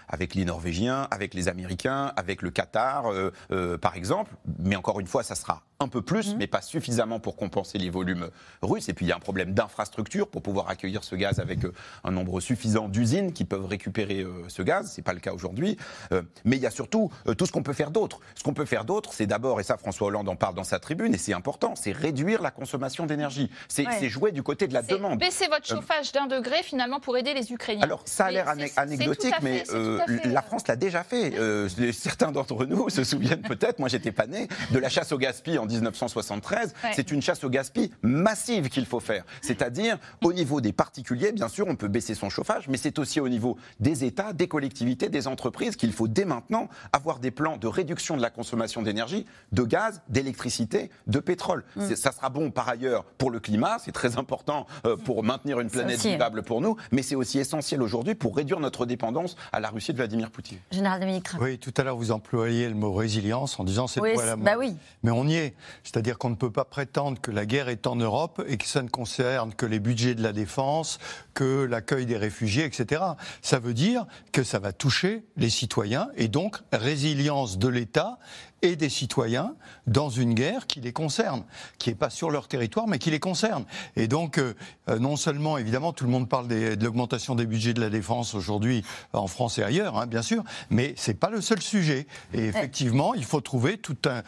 avec 0.08 0.34
les 0.34 0.44
Norvégiens, 0.44 1.06
avec 1.10 1.34
les 1.34 1.48
Américains, 1.48 2.12
avec 2.16 2.42
le 2.42 2.50
Qatar, 2.50 3.12
euh, 3.12 3.32
euh, 3.50 3.78
par 3.78 3.96
exemple. 3.96 4.34
Mais 4.58 4.76
encore 4.76 5.00
une 5.00 5.06
fois, 5.06 5.22
ça 5.22 5.34
sera 5.34 5.62
un 5.80 5.86
peu 5.86 6.02
plus, 6.02 6.32
mhm. 6.32 6.38
mais 6.38 6.46
pas 6.48 6.60
suffisamment 6.60 7.20
pour 7.20 7.36
compenser 7.36 7.78
les 7.78 7.88
volumes 7.88 8.30
russes. 8.62 8.88
Et 8.88 8.94
puis 8.94 9.06
il 9.06 9.08
y 9.10 9.12
a 9.12 9.16
un 9.16 9.20
problème 9.20 9.54
d'infrastructure 9.54 10.26
pour 10.26 10.42
pouvoir 10.42 10.68
accueillir 10.70 11.04
ce 11.04 11.14
gaz 11.14 11.38
avec 11.38 11.64
euh, 11.64 11.72
un 12.02 12.10
nombre 12.10 12.40
suffisant 12.40 12.88
d'usines 12.88 13.32
qui 13.32 13.44
peuvent 13.44 13.64
récupérer 13.64 14.22
euh, 14.22 14.42
ce 14.48 14.62
gaz. 14.62 14.90
C'est 14.92 15.02
pas 15.02 15.12
le 15.12 15.20
cas 15.20 15.32
aujourd'hui. 15.32 15.76
Euh, 16.10 16.22
mais 16.44 16.56
il 16.56 16.62
y 16.62 16.66
a 16.66 16.72
surtout 16.72 17.12
tout 17.36 17.46
ce 17.46 17.52
qu'on 17.52 17.62
peut 17.62 17.72
faire 17.74 17.92
d'autre. 17.92 18.18
Ce 18.34 18.42
qu'on 18.42 18.54
peut 18.54 18.64
faire 18.64 18.84
d'autre, 18.84 19.12
c'est 19.12 19.26
d'abord, 19.26 19.60
et 19.60 19.62
ça 19.62 19.76
François 19.76 20.08
Hollande 20.08 20.28
en 20.28 20.34
parle 20.34 20.56
dans 20.56 20.64
sa 20.64 20.80
tribune, 20.80 21.14
et 21.14 21.18
c'est 21.18 21.32
important, 21.32 21.76
c'est 21.76 21.92
réduire 21.92 22.42
la 22.42 22.50
consommation 22.50 23.06
d'énergie. 23.06 23.48
C'est 23.68 24.08
jouer 24.08 24.32
du 24.32 24.42
côté 24.42 24.66
de 24.66 24.74
la 24.74 24.82
demande. 24.82 25.20
Baisser 25.20 25.46
votre 25.46 25.66
chauffage 25.66 26.10
d'un 26.10 26.26
degré 26.26 26.62
finalement 26.64 26.98
pour 26.98 27.16
aider 27.16 27.34
les 27.34 27.52
Ukrainiens. 27.52 27.82
Alors 27.82 28.02
ça 28.04 28.26
a 28.26 28.30
l'air 28.32 28.48
anecdotique, 28.48 29.34
mais 29.42 29.62
la 30.24 30.42
France 30.42 30.66
l'a 30.66 30.76
déjà 30.76 31.04
fait. 31.04 31.34
certains 31.92 32.32
d'entre 32.32 32.64
nous 32.64 32.90
se 32.90 33.04
souviennent 33.04 33.42
peut-être, 33.42 33.78
moi 33.78 33.88
j'étais 33.88 34.12
pas 34.12 34.26
né, 34.26 34.48
de 34.72 34.78
la 34.78 34.88
chasse 34.88 35.12
au 35.12 35.18
gaspillage 35.18 35.58
en 35.58 35.67
1973, 35.68 36.74
c'est 36.94 37.10
une 37.10 37.22
chasse 37.22 37.44
au 37.44 37.48
gaspillage 37.48 37.68
massive 38.02 38.68
qu'il 38.68 38.86
faut 38.86 39.00
faire. 39.00 39.24
C'est-à-dire, 39.42 39.98
au 40.22 40.32
niveau 40.32 40.60
des 40.60 40.72
particuliers, 40.72 41.32
bien 41.32 41.48
sûr, 41.48 41.66
on 41.68 41.76
peut 41.76 41.88
baisser 41.88 42.14
son 42.14 42.30
chauffage, 42.30 42.68
mais 42.68 42.76
c'est 42.76 42.98
aussi 42.98 43.20
au 43.20 43.28
niveau 43.28 43.56
des 43.80 44.04
États, 44.04 44.32
des 44.32 44.48
collectivités, 44.48 45.08
des 45.08 45.26
entreprises 45.26 45.76
qu'il 45.76 45.92
faut 45.92 46.08
dès 46.08 46.24
maintenant 46.24 46.68
avoir 46.92 47.18
des 47.18 47.30
plans 47.30 47.56
de 47.56 47.66
réduction 47.66 48.16
de 48.16 48.22
la 48.22 48.30
consommation 48.30 48.82
d'énergie, 48.82 49.26
de 49.52 49.62
gaz, 49.62 50.02
d'électricité, 50.08 50.90
de 51.06 51.18
pétrole. 51.20 51.64
Mm. 51.76 51.94
Ça 51.94 52.12
sera 52.12 52.30
bon 52.30 52.50
par 52.50 52.68
ailleurs 52.68 53.04
pour 53.04 53.30
le 53.30 53.40
climat, 53.40 53.78
c'est 53.80 53.92
très 53.92 54.18
important 54.18 54.66
euh, 54.86 54.96
pour 54.96 55.22
maintenir 55.22 55.60
une 55.60 55.70
planète 55.70 56.00
vivable 56.00 56.42
pour 56.42 56.60
nous, 56.60 56.76
mais 56.92 57.02
c'est 57.02 57.14
aussi 57.14 57.38
essentiel 57.38 57.82
aujourd'hui 57.82 58.14
pour 58.14 58.36
réduire 58.36 58.60
notre 58.60 58.86
dépendance 58.86 59.36
à 59.52 59.60
la 59.60 59.70
Russie 59.70 59.92
de 59.92 59.98
Vladimir 59.98 60.30
Poutine. 60.30 60.58
Général 60.70 61.00
Dominique 61.00 61.28
Oui, 61.40 61.58
tout 61.58 61.74
à 61.76 61.82
l'heure 61.82 61.96
vous 61.96 62.12
employez 62.12 62.68
le 62.68 62.74
mot 62.74 62.92
résilience 62.92 63.58
en 63.58 63.64
disant 63.64 63.86
c'est 63.86 64.00
oui, 64.00 64.14
la 64.16 64.36
bah 64.36 64.56
oui. 64.58 64.74
Mais 65.02 65.10
on 65.10 65.26
y 65.26 65.34
est. 65.34 65.54
C'est-à-dire 65.84 66.18
qu'on 66.18 66.30
ne 66.30 66.34
peut 66.34 66.50
pas 66.50 66.64
prétendre 66.64 67.20
que 67.20 67.30
la 67.30 67.46
guerre 67.46 67.68
est 67.68 67.86
en 67.86 67.96
Europe 67.96 68.42
et 68.46 68.56
que 68.56 68.66
ça 68.66 68.82
ne 68.82 68.88
concerne 68.88 69.54
que 69.54 69.66
les 69.66 69.80
budgets 69.80 70.14
de 70.14 70.22
la 70.22 70.32
défense, 70.32 70.98
que 71.34 71.64
l'accueil 71.64 72.06
des 72.06 72.16
réfugiés, 72.16 72.64
etc. 72.64 73.02
Ça 73.42 73.58
veut 73.58 73.74
dire 73.74 74.06
que 74.32 74.42
ça 74.42 74.58
va 74.58 74.72
toucher 74.72 75.24
les 75.36 75.50
citoyens 75.50 76.08
et 76.16 76.28
donc 76.28 76.56
résilience 76.72 77.58
de 77.58 77.68
l'État 77.68 78.18
et 78.62 78.76
des 78.76 78.88
citoyens 78.88 79.54
dans 79.86 80.10
une 80.10 80.34
guerre 80.34 80.66
qui 80.66 80.80
les 80.80 80.92
concerne, 80.92 81.44
qui 81.78 81.90
n'est 81.90 81.94
pas 81.94 82.10
sur 82.10 82.30
leur 82.30 82.48
territoire, 82.48 82.86
mais 82.86 82.98
qui 82.98 83.10
les 83.10 83.20
concerne. 83.20 83.64
Et 83.96 84.08
donc, 84.08 84.38
euh, 84.38 84.54
euh, 84.88 84.98
non 84.98 85.16
seulement, 85.16 85.58
évidemment, 85.58 85.92
tout 85.92 86.04
le 86.04 86.10
monde 86.10 86.28
parle 86.28 86.48
de 86.48 86.76
l'augmentation 86.82 87.34
des 87.34 87.46
budgets 87.46 87.74
de 87.74 87.80
la 87.80 87.90
défense 87.90 88.34
aujourd'hui 88.34 88.84
en 89.12 89.26
France 89.26 89.58
et 89.58 89.62
ailleurs, 89.62 89.98
hein, 89.98 90.06
bien 90.06 90.22
sûr, 90.22 90.42
mais 90.70 90.94
c'est 90.96 91.14
pas 91.14 91.30
le 91.30 91.40
seul 91.40 91.62
sujet. 91.62 92.06
Et 92.34 92.46
effectivement, 92.46 93.14
il 93.14 93.24
faut 93.24 93.40
trouver 93.40 93.78
tout 93.78 93.96
un, 94.06 94.22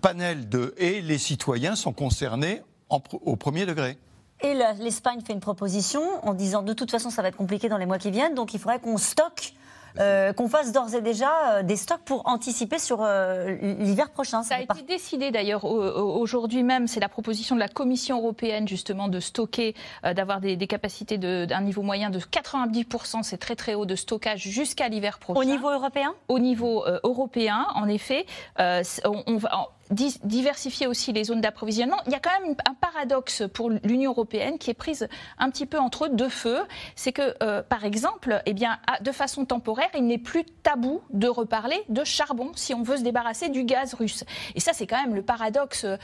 panel 0.00 0.48
de... 0.48 0.74
Et 0.78 1.00
les 1.00 1.18
citoyens 1.18 1.76
sont 1.76 1.92
concernés 1.92 2.62
au 2.88 3.36
premier 3.36 3.66
degré. 3.66 3.98
Et 4.42 4.54
l'Espagne 4.78 5.20
fait 5.20 5.34
une 5.34 5.40
proposition 5.40 6.00
en 6.22 6.32
disant 6.32 6.62
de 6.62 6.72
toute 6.72 6.90
façon 6.90 7.10
ça 7.10 7.20
va 7.20 7.28
être 7.28 7.36
compliqué 7.36 7.68
dans 7.68 7.76
les 7.76 7.84
mois 7.84 7.98
qui 7.98 8.10
viennent, 8.10 8.34
donc 8.34 8.54
il 8.54 8.60
faudrait 8.60 8.80
qu'on 8.80 8.96
stocke 8.96 9.52
euh, 9.98 10.32
qu'on 10.32 10.48
fasse 10.48 10.72
d'ores 10.72 10.94
et 10.94 11.00
déjà 11.00 11.30
euh, 11.30 11.62
des 11.62 11.76
stocks 11.76 12.02
pour 12.04 12.26
anticiper 12.28 12.78
sur 12.78 13.02
euh, 13.02 13.56
l'hiver 13.78 14.10
prochain. 14.10 14.42
Ça, 14.42 14.56
a 14.56 14.60
été 14.60 14.82
décidé 14.86 15.30
d'ailleurs 15.30 15.64
aujourd'hui 15.64 16.62
même, 16.62 16.86
c'est 16.86 17.00
la 17.00 17.08
proposition 17.08 17.54
de 17.54 17.60
la 17.60 17.68
Commission 17.68 18.18
européenne 18.18 18.68
justement 18.68 19.08
de 19.08 19.20
stocker, 19.20 19.74
d'avoir 20.02 20.40
des, 20.40 20.56
capacités 20.66 21.18
d'un 21.18 21.60
niveau 21.60 21.82
moyen 21.82 22.10
de 22.10 22.18
90%, 22.18 23.22
c'est 23.22 23.38
très 23.38 23.56
très 23.56 23.74
haut 23.74 23.86
de 23.86 23.96
stockage 23.96 24.40
jusqu'à 24.40 24.88
l'hiver 24.88 25.18
prochain. 25.18 25.40
Au 25.40 25.44
niveau 25.44 25.70
européen? 25.70 26.14
Au 26.28 26.38
niveau 26.38 26.84
européen, 27.04 27.66
en 27.74 27.88
effet. 27.88 28.26
on, 28.58 29.36
va, 29.36 29.70
diversifier 29.90 30.86
aussi 30.86 31.12
les 31.12 31.24
zones 31.24 31.40
d'approvisionnement. 31.40 31.96
Il 32.06 32.12
y 32.12 32.14
a 32.14 32.20
quand 32.20 32.30
même 32.40 32.54
un 32.68 32.74
paradoxe 32.74 33.42
pour 33.52 33.70
l'Union 33.70 34.12
européenne 34.12 34.58
qui 34.58 34.70
est 34.70 34.74
prise 34.74 35.08
un 35.38 35.50
petit 35.50 35.66
peu 35.66 35.78
entre 35.78 36.08
deux 36.08 36.28
feux. 36.28 36.60
C'est 36.94 37.12
que, 37.12 37.34
euh, 37.42 37.62
par 37.62 37.84
exemple, 37.84 38.40
eh 38.46 38.52
bien, 38.52 38.78
de 39.00 39.12
façon 39.12 39.44
temporaire, 39.44 39.88
il 39.96 40.06
n'est 40.06 40.18
plus 40.18 40.44
tabou 40.62 41.02
de 41.10 41.28
reparler 41.28 41.82
de 41.88 42.04
charbon 42.04 42.52
si 42.54 42.72
on 42.74 42.82
veut 42.82 42.98
se 42.98 43.02
débarrasser 43.02 43.48
du 43.48 43.64
gaz 43.64 43.94
russe. 43.94 44.24
Et 44.54 44.60
ça, 44.60 44.72
c'est 44.72 44.86
quand 44.86 45.00
même 45.00 45.14
le 45.14 45.22
paradoxe 45.22 45.84
euh, 45.84 45.96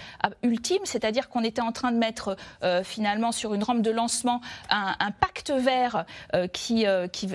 ultime, 0.42 0.82
c'est-à-dire 0.84 1.28
qu'on 1.28 1.44
était 1.44 1.62
en 1.62 1.72
train 1.72 1.92
de 1.92 1.98
mettre 1.98 2.36
euh, 2.64 2.82
finalement 2.82 3.30
sur 3.30 3.54
une 3.54 3.62
rampe 3.62 3.82
de 3.82 3.90
lancement 3.90 4.40
un, 4.68 5.10
pacte 5.20 5.50
vert 5.50 6.04
qui, 6.52 6.84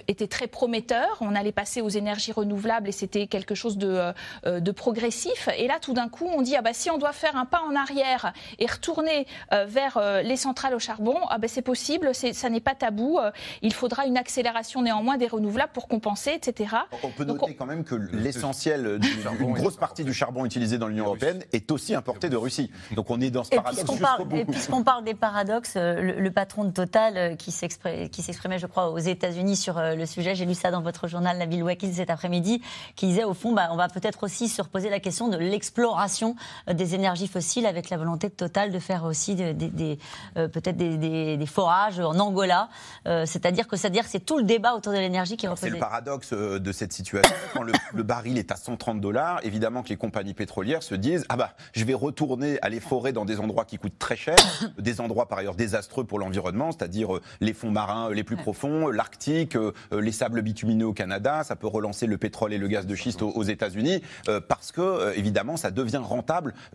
était 0.07 0.27
très 0.27 0.47
prometteur. 0.47 1.17
On 1.21 1.35
allait 1.35 1.51
passer 1.51 1.81
aux 1.81 1.89
énergies 1.89 2.31
renouvelables 2.31 2.89
et 2.89 2.91
c'était 2.91 3.27
quelque 3.27 3.55
chose 3.55 3.77
de, 3.77 4.13
de 4.45 4.71
progressif. 4.71 5.49
Et 5.57 5.67
là, 5.67 5.79
tout 5.79 5.93
d'un 5.93 6.09
coup, 6.09 6.27
on 6.27 6.40
dit 6.41 6.55
ah 6.55 6.61
bah, 6.61 6.73
si 6.73 6.89
on 6.89 6.97
doit 6.97 7.13
faire 7.13 7.35
un 7.35 7.45
pas 7.45 7.61
en 7.61 7.75
arrière 7.75 8.33
et 8.59 8.65
retourner 8.65 9.27
euh, 9.53 9.65
vers 9.65 9.97
euh, 9.97 10.21
les 10.21 10.37
centrales 10.37 10.73
au 10.73 10.79
charbon, 10.79 11.15
ah 11.29 11.37
bah, 11.37 11.47
c'est 11.47 11.61
possible, 11.61 12.11
ça 12.13 12.49
n'est 12.49 12.59
pas 12.59 12.75
tabou. 12.75 13.19
Euh, 13.19 13.31
il 13.61 13.73
faudra 13.73 14.05
une 14.05 14.17
accélération 14.17 14.81
néanmoins 14.81 15.17
des 15.17 15.27
renouvelables 15.27 15.71
pour 15.73 15.87
compenser, 15.87 16.31
etc. 16.31 16.75
On 17.03 17.09
peut 17.09 17.23
noter 17.23 17.55
quand 17.55 17.65
même 17.65 17.83
que 17.83 17.95
l'essentiel, 17.95 18.99
une 19.39 19.53
grosse 19.53 19.77
partie 19.77 20.03
du 20.03 20.13
charbon 20.13 20.45
utilisé 20.45 20.77
dans 20.77 20.87
l'Union 20.87 21.05
européenne 21.05 21.43
est 21.51 21.71
aussi 21.71 21.95
importé 21.95 22.29
de 22.29 22.37
Russie. 22.37 22.71
Donc 22.95 23.09
on 23.09 23.19
est 23.21 23.29
dans 23.29 23.43
ce 23.43 23.49
paradoxe. 23.49 23.79
Et 24.33 24.45
puisqu'on 24.45 24.83
parle, 24.83 25.03
des 25.03 25.13
paradoxes, 25.13 25.75
le, 25.75 26.29
patron 26.29 26.65
de 26.65 26.71
Total 26.71 27.37
qui 27.37 27.51
s'exprimait, 27.51 28.59
je 28.59 28.67
crois, 28.67 28.89
aux 28.89 28.97
États-Unis 28.97 29.55
sur 29.55 29.79
le 29.79 30.05
sujet, 30.05 30.35
j'ai 30.35 30.45
lu 30.45 30.53
ça 30.53 30.71
dans 30.71 30.81
votre 30.81 31.07
journal, 31.07 31.37
Nabil 31.37 31.63
Wakil, 31.63 31.93
cet 31.93 32.09
après-midi, 32.09 32.61
qui 32.95 33.07
disait 33.07 33.23
au 33.23 33.33
fond, 33.33 33.53
bah, 33.53 33.69
on 33.71 33.75
va 33.75 33.87
peut-être 33.89 34.23
aussi 34.23 34.47
se 34.47 34.61
reposer 34.61 34.89
la 34.89 34.99
question 34.99 35.27
de 35.27 35.37
l'exploration 35.37 36.30
euh, 36.69 36.73
des 36.73 36.95
énergies 36.95 37.27
fossiles 37.27 37.65
avec 37.65 37.89
la 37.89 37.97
volonté 37.97 38.29
de 38.29 38.33
Total 38.33 38.71
de 38.71 38.79
faire 38.79 39.03
aussi 39.03 39.35
des, 39.35 39.99
euh, 40.37 40.47
peut-être 40.47 40.77
des, 40.77 41.45
forages 41.45 41.99
en 41.99 42.17
Angola. 42.19 42.69
Euh, 43.07 43.25
c'est-à-dire 43.25 43.67
que 43.67 43.75
c'est-à-dire 43.75 44.05
c'est 44.07 44.19
tout 44.19 44.37
le 44.37 44.43
débat 44.43 44.73
autour 44.73 44.93
de 44.93 44.97
l'énergie 44.97 45.37
qui 45.37 45.45
est 45.45 45.49
C'est 45.55 45.69
le 45.69 45.77
paradoxe 45.77 46.33
de 46.33 46.71
cette 46.71 46.93
situation. 46.93 47.35
Quand 47.53 47.63
le, 47.63 48.03
baril 48.03 48.37
est 48.37 48.51
à 48.51 48.55
130 48.55 49.01
dollars, 49.01 49.39
évidemment 49.43 49.83
que 49.83 49.89
les 49.89 49.97
compagnies 49.97 50.33
pétrolières 50.33 50.81
se 50.81 50.95
disent 50.95 51.25
ah 51.29 51.35
bah 51.35 51.51
je 51.73 51.83
vais 51.83 51.93
retourner 51.93 52.57
aller 52.61 52.79
forer 52.79 53.11
dans 53.11 53.25
des 53.25 53.39
endroits 53.39 53.65
qui 53.65 53.77
coûtent 53.77 53.99
très 53.99 54.15
cher, 54.15 54.37
des 54.77 55.01
endroits 55.01 55.27
par 55.27 55.39
ailleurs 55.39 55.55
désastreux 55.55 56.03
pour 56.03 56.19
l'environnement, 56.19 56.71
c'est-à-dire 56.71 57.09
les 57.41 57.53
fonds 57.53 57.71
marins 57.71 58.09
les 58.11 58.23
plus 58.23 58.37
profonds, 58.37 58.87
l'Arctique, 58.87 59.57
les 59.91 60.11
sables 60.11 60.41
bitumineux 60.41 60.87
au 60.87 60.93
Canada. 60.93 61.43
Ça 61.43 61.55
peut 61.55 61.67
relancer 61.67 62.07
le 62.07 62.17
pétrole 62.17 62.53
et 62.53 62.57
le 62.57 62.67
gaz 62.67 62.85
de 62.85 62.95
schiste 62.95 63.21
aux, 63.21 63.29
aux 63.29 63.43
États-Unis 63.43 64.01
parce 64.47 64.71
que 64.71 65.15
évidemment 65.17 65.57
ça 65.57 65.71
devient 65.71 65.97
rentable 65.97 66.20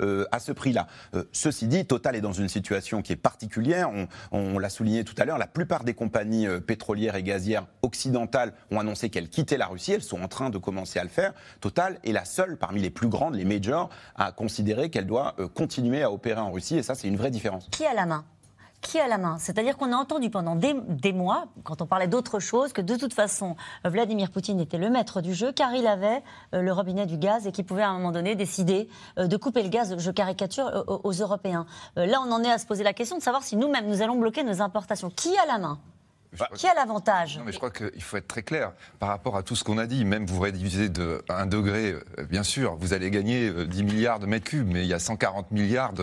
euh, 0.01 0.24
à 0.32 0.38
ce 0.38 0.53
prix-là. 0.53 0.86
Euh, 1.14 1.24
ceci 1.32 1.66
dit, 1.66 1.84
Total 1.86 2.16
est 2.16 2.20
dans 2.20 2.32
une 2.32 2.49
situation 2.49 3.03
qui 3.03 3.12
est 3.12 3.16
particulière. 3.16 3.90
On, 4.32 4.59
l'a 4.59 4.68
souligné 4.70 5.05
tout 5.05 5.14
à 5.18 5.24
l'heure, 5.24 5.38
la 5.38 5.47
plupart 5.47 5.84
des 5.84 5.94
compagnies 5.94 6.47
euh, 6.47 6.61
pétrolières 6.61 7.16
et 7.16 7.22
gazières 7.22 7.66
occidentales 7.82 8.53
ont 8.70 8.80
annoncé 8.80 9.11
qu'elles 9.11 9.28
quittaient 9.28 9.59
la 9.59 9.66
Russie. 9.66 9.92
Elles 9.92 10.03
sont 10.03 10.22
en 10.22 10.28
train 10.28 10.51
de 10.51 10.59
commencer 10.59 10.99
à 10.99 11.03
le 11.03 11.11
faire. 11.11 11.32
Total 11.61 11.99
est 12.05 12.12
la 12.12 12.24
seule 12.24 12.57
parmi 12.57 12.80
les 12.80 12.90
plus 12.90 13.09
grandes, 13.09 13.34
les 13.34 13.44
majors, 13.44 13.90
à 14.16 14.32
considérer 14.32 14.90
qu'elle 14.90 15.07
doit 15.07 15.36
continuer 15.55 16.03
à 16.03 16.11
opérer 16.11 16.40
en 16.40 16.51
Russie. 16.51 16.76
Et 16.76 16.82
ça, 16.82 16.94
c'est 16.94 17.09
une 17.09 17.16
vraie 17.16 17.30
différence. 17.30 17.68
Qui 17.70 17.84
a 17.84 17.94
la 17.94 18.07
main? 18.07 18.24
Qui 18.81 18.99
a 18.99 19.09
la 19.09 19.18
main? 19.18 19.37
C'est-à-dire 19.39 19.77
qu'on 19.77 19.93
a 19.93 19.97
entendu 19.97 20.31
pendant 20.31 20.57
des, 20.57 21.12
mois, 21.12 21.47
quand 21.64 21.83
on 21.83 21.87
parlait 21.87 22.09
d'autre 22.09 22.39
chose, 22.41 22.72
que 22.72 22.81
de 22.81 22.97
toute 22.97 23.14
façon, 23.14 23.57
Vladimir 23.85 24.31
Poutine 24.31 24.61
était 24.61 24.79
le 24.79 24.91
maître 24.91 25.20
du 25.20 25.35
jeu, 25.35 25.53
car 25.53 25.74
il 25.74 25.87
avait 25.87 26.22
euh, 26.55 26.62
le 26.62 26.72
robinet 26.72 27.07
du 27.07 27.18
gaz 27.18 27.47
et 27.47 27.53
qu'il 27.53 27.64
pouvait 27.64 27.83
à 27.83 27.91
un 27.91 27.95
moment 27.95 28.12
donné 28.12 28.35
décider 28.35 28.89
euh, 29.18 29.27
de 29.27 29.37
couper 29.37 29.62
le 29.62 29.68
gaz, 29.68 29.97
je 29.99 30.11
caricature, 30.11 30.66
euh, 30.66 30.85
aux 30.87 31.12
Européens. 31.12 31.66
là, 31.97 32.20
on 32.24 32.31
en 32.33 32.43
est 32.43 32.51
à 32.51 32.59
se 32.59 32.66
poser 32.66 32.85
la 32.85 32.93
question 32.93 33.16
de 33.16 33.22
savoir 33.22 33.43
si 33.43 33.57
nous-mêmes, 33.57 33.87
nous 33.89 34.03
allons 34.03 34.16
bloquer 34.16 34.45
nos 34.45 34.61
importations. 34.61 35.11
Qui 35.11 35.37
a 35.37 35.47
la 35.47 35.59
main? 35.59 35.79
Qui 36.55 36.66
a 36.66 36.74
l'avantage 36.74 37.39
Non, 37.39 37.45
mais 37.45 37.53
je 37.53 37.59
crois 37.59 37.70
qu'il 37.70 38.03
faut 38.03 38.16
être 38.16 38.29
très 38.29 38.43
clair 38.43 38.72
par 38.99 39.09
rapport 39.09 39.37
à 39.37 39.43
tout 39.43 39.57
ce 39.57 39.64
qu'on 39.64 39.79
a 39.79 39.87
dit. 39.87 40.05
Même 40.05 40.27
vous 40.27 40.41
réduisez 40.41 40.89
de 40.89 41.22
1 41.29 41.47
degré, 41.47 41.93
euh, 41.93 42.24
bien 42.29 42.43
sûr, 42.43 42.77
vous 42.77 42.93
allez 42.93 43.11
gagner 43.11 43.51
10 43.51 43.81
euh, 43.81 43.85
milliards 43.85 44.18
de 44.18 44.27
mètres 44.27 44.45
cubes, 44.45 44.68
mais 44.70 44.83
il 44.83 44.89
y 44.89 44.95
a 44.95 44.99
140 44.99 45.51
milliards 45.51 45.95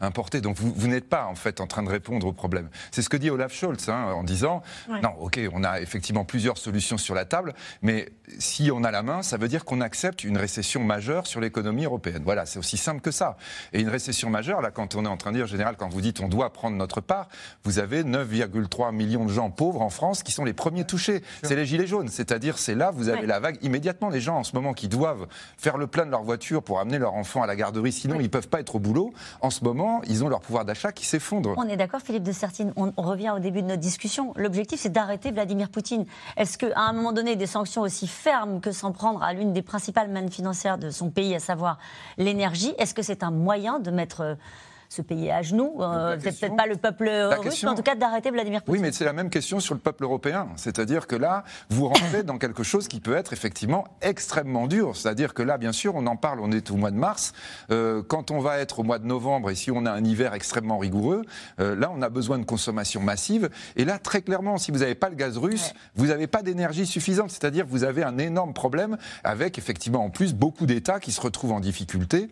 importés. 0.00 0.40
Donc 0.40 0.56
vous, 0.56 0.72
vous 0.74 0.88
n'êtes 0.88 1.08
pas 1.08 1.26
en 1.26 1.34
fait 1.34 1.60
en 1.60 1.66
train 1.66 1.82
de 1.82 1.90
répondre 1.90 2.26
au 2.26 2.32
problème. 2.32 2.68
C'est 2.90 3.02
ce 3.02 3.08
que 3.08 3.16
dit 3.16 3.30
Olaf 3.30 3.52
Scholz 3.52 3.88
hein, 3.88 4.12
en 4.14 4.24
disant 4.24 4.62
non, 4.88 5.10
ok, 5.18 5.40
on 5.52 5.64
a 5.64 5.80
effectivement 5.80 6.24
plusieurs 6.24 6.58
solutions 6.58 6.98
sur 6.98 7.14
la 7.14 7.24
table, 7.24 7.54
mais 7.82 8.08
si 8.38 8.70
on 8.72 8.84
a 8.84 8.90
la 8.90 9.02
main, 9.02 9.22
ça 9.22 9.36
veut 9.36 9.48
dire 9.48 9.64
qu'on 9.64 9.80
accepte 9.80 10.24
une 10.24 10.38
récession 10.38 10.82
majeure 10.82 11.26
sur 11.26 11.40
l'économie 11.40 11.84
européenne. 11.84 12.22
Voilà, 12.24 12.46
c'est 12.46 12.58
aussi 12.58 12.76
simple 12.76 13.00
que 13.00 13.10
ça. 13.10 13.36
Et 13.72 13.80
une 13.80 13.88
récession 13.88 14.30
majeure, 14.30 14.60
là, 14.60 14.70
quand 14.70 14.94
on 14.94 15.04
est 15.04 15.08
en 15.08 15.16
train 15.16 15.30
de 15.30 15.36
dire, 15.36 15.44
en 15.44 15.48
général, 15.48 15.76
quand 15.76 15.88
vous 15.88 16.00
dites 16.00 16.20
on 16.20 16.28
doit 16.28 16.52
prendre 16.52 16.76
notre 16.76 17.00
part, 17.00 17.28
vous 17.64 17.78
avez 17.78 18.02
9,3 18.02 18.94
millions 18.94 19.24
de 19.24 19.32
gens 19.32 19.50
pauvres 19.50 19.82
en 19.82 19.90
France 19.90 20.22
qui 20.22 20.32
sont 20.32 20.44
les 20.44 20.52
premiers 20.52 20.84
touchés. 20.84 21.22
C'est 21.42 21.56
les 21.56 21.66
gilets 21.66 21.86
jaunes. 21.86 22.08
C'est-à-dire, 22.08 22.58
c'est 22.58 22.74
là, 22.74 22.90
vous 22.90 23.08
avez 23.08 23.26
la 23.26 23.40
vague 23.40 23.58
immédiatement. 23.62 24.08
Les 24.08 24.20
gens 24.20 24.36
en 24.36 24.44
ce 24.44 24.54
moment 24.54 24.72
qui 24.72 24.88
doivent 24.88 25.26
faire 25.58 25.76
le 25.76 25.86
plein 25.86 26.06
de 26.06 26.10
leur 26.10 26.22
voiture 26.22 26.62
pour 26.62 26.80
amener 26.80 26.98
leur 26.98 27.14
enfant 27.14 27.42
à 27.42 27.46
la 27.46 27.56
garderie, 27.56 27.92
sinon 27.92 28.16
ils 28.16 28.24
ne 28.24 28.28
peuvent 28.28 28.48
pas 28.48 28.60
être 28.60 28.76
au 28.76 28.78
boulot. 28.78 29.12
En 29.40 29.50
ce 29.50 29.64
moment, 29.64 30.00
ils 30.06 30.24
ont 30.24 30.28
leur 30.28 30.40
pouvoir 30.40 30.64
d'achat 30.64 30.92
qui 30.92 31.04
s'effondre. 31.04 31.54
On 31.56 31.68
est 31.68 31.76
d'accord, 31.76 32.00
Philippe 32.00 32.22
de 32.22 32.32
Sertine. 32.32 32.72
On, 32.76 32.92
revient 32.96 33.32
au 33.36 33.38
début 33.38 33.60
de 33.60 33.66
notre 33.66 33.80
discussion. 33.80 34.32
L'objectif, 34.36 34.80
c'est 34.80 34.92
d'arrêter 34.92 35.30
Vladimir 35.30 35.68
Poutine. 35.68 36.06
Est-ce 36.36 36.56
qu'à 36.56 36.80
un 36.80 36.92
moment 36.94 37.12
donné, 37.12 37.36
des 37.36 37.46
sanctions 37.46 37.82
aussi 37.82 38.06
fermes 38.14 38.60
que 38.60 38.72
s'en 38.72 38.92
prendre 38.92 39.22
à 39.22 39.32
l'une 39.32 39.52
des 39.52 39.62
principales 39.62 40.08
mannes 40.08 40.30
financières 40.30 40.78
de 40.78 40.90
son 40.90 41.10
pays, 41.10 41.34
à 41.34 41.40
savoir 41.40 41.78
l'énergie, 42.16 42.72
est-ce 42.78 42.94
que 42.94 43.02
c'est 43.02 43.22
un 43.22 43.30
moyen 43.30 43.80
de 43.80 43.90
mettre 43.90 44.36
se 44.94 45.02
payer 45.02 45.32
à 45.32 45.42
genoux. 45.42 45.76
Euh, 45.80 46.16
peut-être 46.16 46.56
pas 46.56 46.66
le 46.66 46.76
peuple 46.76 47.10
russe, 47.40 47.62
mais 47.62 47.70
en 47.70 47.74
tout 47.74 47.82
cas 47.82 47.94
d'arrêter 47.94 48.30
Vladimir 48.30 48.62
Poutine. 48.62 48.80
Oui, 48.80 48.86
mais 48.86 48.92
c'est 48.92 49.04
la 49.04 49.12
même 49.12 49.30
question 49.30 49.60
sur 49.60 49.74
le 49.74 49.80
peuple 49.80 50.04
européen. 50.04 50.48
C'est-à-dire 50.56 51.06
que 51.06 51.16
là, 51.16 51.44
vous 51.70 51.88
rentrez 51.88 52.22
dans 52.22 52.38
quelque 52.38 52.62
chose 52.62 52.88
qui 52.88 53.00
peut 53.00 53.16
être 53.16 53.32
effectivement 53.32 53.84
extrêmement 54.02 54.66
dur. 54.66 54.96
C'est-à-dire 54.96 55.34
que 55.34 55.42
là, 55.42 55.58
bien 55.58 55.72
sûr, 55.72 55.94
on 55.94 56.06
en 56.06 56.16
parle, 56.16 56.40
on 56.40 56.52
est 56.52 56.70
au 56.70 56.76
mois 56.76 56.90
de 56.90 56.96
mars. 56.96 57.32
Euh, 57.70 58.02
quand 58.06 58.30
on 58.30 58.40
va 58.40 58.58
être 58.58 58.80
au 58.80 58.82
mois 58.82 58.98
de 58.98 59.06
novembre, 59.06 59.50
et 59.50 59.54
si 59.54 59.70
on 59.70 59.86
a 59.86 59.90
un 59.90 60.04
hiver 60.04 60.34
extrêmement 60.34 60.78
rigoureux, 60.78 61.22
euh, 61.60 61.74
là, 61.76 61.90
on 61.94 62.02
a 62.02 62.08
besoin 62.08 62.38
de 62.38 62.44
consommation 62.44 63.00
massive. 63.00 63.50
Et 63.76 63.84
là, 63.84 63.98
très 63.98 64.22
clairement, 64.22 64.58
si 64.58 64.70
vous 64.70 64.78
n'avez 64.78 64.94
pas 64.94 65.08
le 65.08 65.16
gaz 65.16 65.36
russe, 65.36 65.72
vous 65.96 66.06
n'avez 66.06 66.26
pas 66.26 66.42
d'énergie 66.42 66.86
suffisante. 66.86 67.30
C'est-à-dire 67.30 67.64
que 67.64 67.70
vous 67.70 67.84
avez 67.84 68.02
un 68.02 68.18
énorme 68.18 68.52
problème 68.54 68.96
avec, 69.24 69.58
effectivement, 69.58 70.04
en 70.04 70.10
plus, 70.10 70.34
beaucoup 70.34 70.66
d'États 70.66 71.00
qui 71.00 71.12
se 71.12 71.20
retrouvent 71.20 71.52
en 71.52 71.60
difficulté 71.60 72.28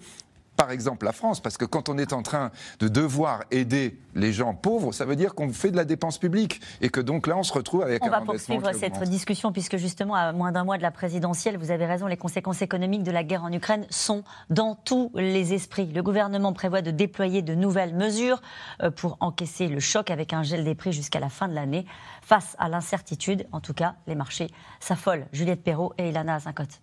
par 0.62 0.70
exemple 0.70 1.04
la 1.04 1.12
France, 1.12 1.40
parce 1.40 1.58
que 1.58 1.64
quand 1.64 1.88
on 1.88 1.98
est 1.98 2.12
en 2.12 2.22
train 2.22 2.52
de 2.78 2.86
devoir 2.86 3.42
aider 3.50 3.98
les 4.14 4.32
gens 4.32 4.54
pauvres, 4.54 4.92
ça 4.92 5.04
veut 5.04 5.16
dire 5.16 5.34
qu'on 5.34 5.52
fait 5.52 5.72
de 5.72 5.76
la 5.76 5.84
dépense 5.84 6.18
publique 6.18 6.60
et 6.80 6.88
que 6.88 7.00
donc 7.00 7.26
là 7.26 7.36
on 7.36 7.42
se 7.42 7.52
retrouve 7.52 7.82
avec 7.82 8.04
on 8.04 8.08
va 8.08 8.20
poursuivre 8.20 8.70
cette 8.72 9.02
discussion 9.02 9.50
puisque 9.50 9.76
justement 9.76 10.14
à 10.14 10.30
moins 10.30 10.52
d'un 10.52 10.62
mois 10.62 10.76
de 10.76 10.82
la 10.82 10.92
présidentielle, 10.92 11.58
vous 11.58 11.72
avez 11.72 11.84
raison, 11.84 12.06
les 12.06 12.16
conséquences 12.16 12.62
économiques 12.62 13.02
de 13.02 13.10
la 13.10 13.24
guerre 13.24 13.42
en 13.42 13.52
Ukraine 13.52 13.86
sont 13.90 14.22
dans 14.50 14.76
tous 14.76 15.10
les 15.16 15.52
esprits. 15.52 15.86
Le 15.86 16.02
gouvernement 16.04 16.52
prévoit 16.52 16.80
de 16.80 16.92
déployer 16.92 17.42
de 17.42 17.56
nouvelles 17.56 17.96
mesures 17.96 18.40
euh, 18.84 18.92
pour 18.92 19.16
encaisser 19.18 19.66
le 19.66 19.80
choc 19.80 20.12
avec 20.12 20.32
un 20.32 20.44
gel 20.44 20.62
des 20.62 20.76
prix 20.76 20.92
jusqu'à 20.92 21.18
la 21.18 21.28
fin 21.28 21.48
de 21.48 21.54
l'année. 21.54 21.86
Face 22.20 22.54
à 22.60 22.68
l'incertitude, 22.68 23.48
en 23.50 23.58
tout 23.58 23.74
cas, 23.74 23.96
les 24.06 24.14
marchés 24.14 24.46
s'affolent. 24.78 25.26
Juliette 25.32 25.64
Perrault 25.64 25.92
et 25.98 26.10
Ilana 26.10 26.36
Azincote. 26.36 26.80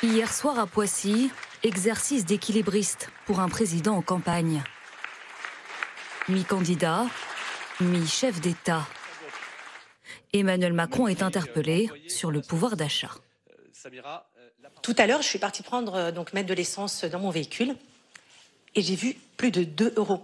Hier 0.00 0.32
soir 0.32 0.60
à 0.60 0.68
Poissy, 0.68 1.28
exercice 1.64 2.24
d'équilibriste 2.24 3.10
pour 3.26 3.40
un 3.40 3.48
président 3.48 3.96
en 3.96 4.02
campagne. 4.02 4.62
Mi-candidat, 6.28 7.06
mi-chef 7.80 8.40
d'État. 8.40 8.86
Emmanuel 10.32 10.72
Macron 10.72 11.08
est 11.08 11.20
interpellé 11.20 11.90
sur 12.06 12.30
le 12.30 12.42
pouvoir 12.42 12.76
d'achat. 12.76 13.10
Tout 14.82 14.94
à 14.98 15.08
l'heure, 15.08 15.20
je 15.20 15.26
suis 15.26 15.40
partie 15.40 15.64
prendre 15.64 15.94
euh, 15.96 16.12
donc 16.12 16.32
mettre 16.32 16.48
de 16.48 16.54
l'essence 16.54 17.04
dans 17.04 17.18
mon 17.18 17.30
véhicule 17.30 17.74
et 18.76 18.82
j'ai 18.82 18.94
vu 18.94 19.16
plus 19.36 19.50
de 19.50 19.64
2 19.64 19.94
euros. 19.96 20.22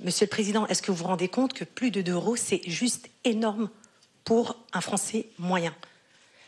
Monsieur 0.00 0.26
le 0.26 0.30
Président, 0.30 0.66
est-ce 0.66 0.82
que 0.82 0.90
vous 0.90 0.96
vous 0.96 1.04
rendez 1.04 1.28
compte 1.28 1.52
que 1.52 1.62
plus 1.62 1.92
de 1.92 2.02
2 2.02 2.10
euros, 2.10 2.34
c'est 2.34 2.68
juste 2.68 3.08
énorme 3.22 3.70
pour 4.24 4.56
un 4.72 4.80
Français 4.80 5.26
moyen? 5.38 5.76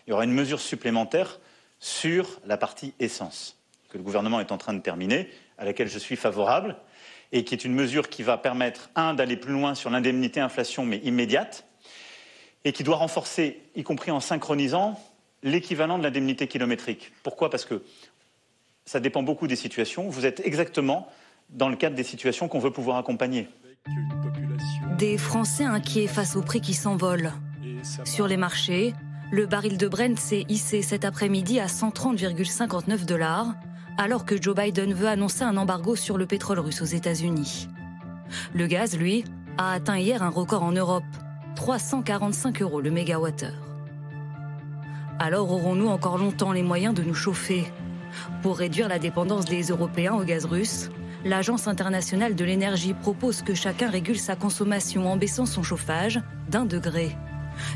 Il 0.08 0.10
y 0.10 0.12
aura 0.12 0.24
une 0.24 0.34
mesure 0.34 0.60
supplémentaire 0.60 1.38
sur 1.80 2.40
la 2.46 2.56
partie 2.56 2.94
essence, 3.00 3.58
que 3.88 3.98
le 3.98 4.04
gouvernement 4.04 4.38
est 4.40 4.52
en 4.52 4.58
train 4.58 4.74
de 4.74 4.80
terminer, 4.80 5.28
à 5.58 5.64
laquelle 5.64 5.88
je 5.88 5.98
suis 5.98 6.16
favorable, 6.16 6.76
et 7.32 7.44
qui 7.44 7.54
est 7.54 7.64
une 7.64 7.74
mesure 7.74 8.08
qui 8.08 8.22
va 8.22 8.36
permettre, 8.38 8.90
un, 8.94 9.14
d'aller 9.14 9.36
plus 9.36 9.52
loin 9.52 9.74
sur 9.74 9.90
l'indemnité 9.90 10.40
inflation, 10.40 10.84
mais 10.84 10.98
immédiate, 10.98 11.66
et 12.64 12.72
qui 12.72 12.84
doit 12.84 12.96
renforcer, 12.96 13.62
y 13.74 13.82
compris 13.82 14.10
en 14.10 14.20
synchronisant, 14.20 15.00
l'équivalent 15.42 15.98
de 15.98 16.02
l'indemnité 16.02 16.46
kilométrique. 16.46 17.12
Pourquoi? 17.22 17.48
Parce 17.50 17.64
que 17.64 17.82
ça 18.84 19.00
dépend 19.00 19.22
beaucoup 19.22 19.46
des 19.46 19.56
situations. 19.56 20.08
Vous 20.08 20.26
êtes 20.26 20.40
exactement 20.44 21.08
dans 21.48 21.68
le 21.68 21.76
cadre 21.76 21.96
des 21.96 22.04
situations 22.04 22.48
qu'on 22.48 22.58
veut 22.58 22.70
pouvoir 22.70 22.98
accompagner. 22.98 23.48
Des 24.98 25.16
Français 25.16 25.64
inquiets 25.64 26.06
face 26.06 26.36
aux 26.36 26.42
prix 26.42 26.60
qui 26.60 26.74
s'envolent. 26.74 27.32
Sur 28.04 28.28
les 28.28 28.36
marchés, 28.36 28.92
Le 29.32 29.46
baril 29.46 29.78
de 29.78 29.86
Brent 29.86 30.18
s'est 30.18 30.44
hissé 30.48 30.82
cet 30.82 31.04
après-midi 31.04 31.60
à 31.60 31.66
130,59 31.66 33.04
dollars, 33.04 33.54
alors 33.96 34.24
que 34.24 34.40
Joe 34.40 34.56
Biden 34.56 34.92
veut 34.92 35.06
annoncer 35.06 35.44
un 35.44 35.56
embargo 35.56 35.94
sur 35.94 36.18
le 36.18 36.26
pétrole 36.26 36.58
russe 36.58 36.82
aux 36.82 36.86
États-Unis. 36.86 37.68
Le 38.54 38.66
gaz, 38.66 38.98
lui, 38.98 39.24
a 39.56 39.70
atteint 39.70 39.98
hier 39.98 40.24
un 40.24 40.30
record 40.30 40.64
en 40.64 40.72
Europe, 40.72 41.04
345 41.54 42.60
euros 42.60 42.80
le 42.80 42.90
mégawattheure. 42.90 43.54
Alors 45.20 45.52
aurons-nous 45.52 45.88
encore 45.88 46.18
longtemps 46.18 46.50
les 46.50 46.64
moyens 46.64 46.94
de 46.94 47.04
nous 47.04 47.14
chauffer? 47.14 47.70
Pour 48.42 48.58
réduire 48.58 48.88
la 48.88 48.98
dépendance 48.98 49.44
des 49.44 49.62
Européens 49.62 50.14
au 50.14 50.24
gaz 50.24 50.44
russe, 50.44 50.90
l'Agence 51.24 51.68
internationale 51.68 52.34
de 52.34 52.44
l'énergie 52.44 52.94
propose 52.94 53.42
que 53.42 53.54
chacun 53.54 53.90
régule 53.90 54.18
sa 54.18 54.34
consommation 54.34 55.08
en 55.08 55.16
baissant 55.16 55.46
son 55.46 55.62
chauffage 55.62 56.20
d'un 56.48 56.64
degré. 56.64 57.16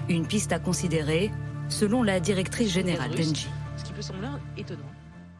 Une 0.09 0.27
piste 0.27 0.53
à 0.53 0.59
considérer, 0.59 1.31
selon 1.69 2.03
la 2.03 2.21
directrice 2.21 2.71
générale 2.71 3.11
d'Engie. 3.11 3.49
Ce 3.77 3.85
qui 3.85 3.93
peut 3.93 4.03
sembler 4.03 4.29
étonnant. 4.57 4.85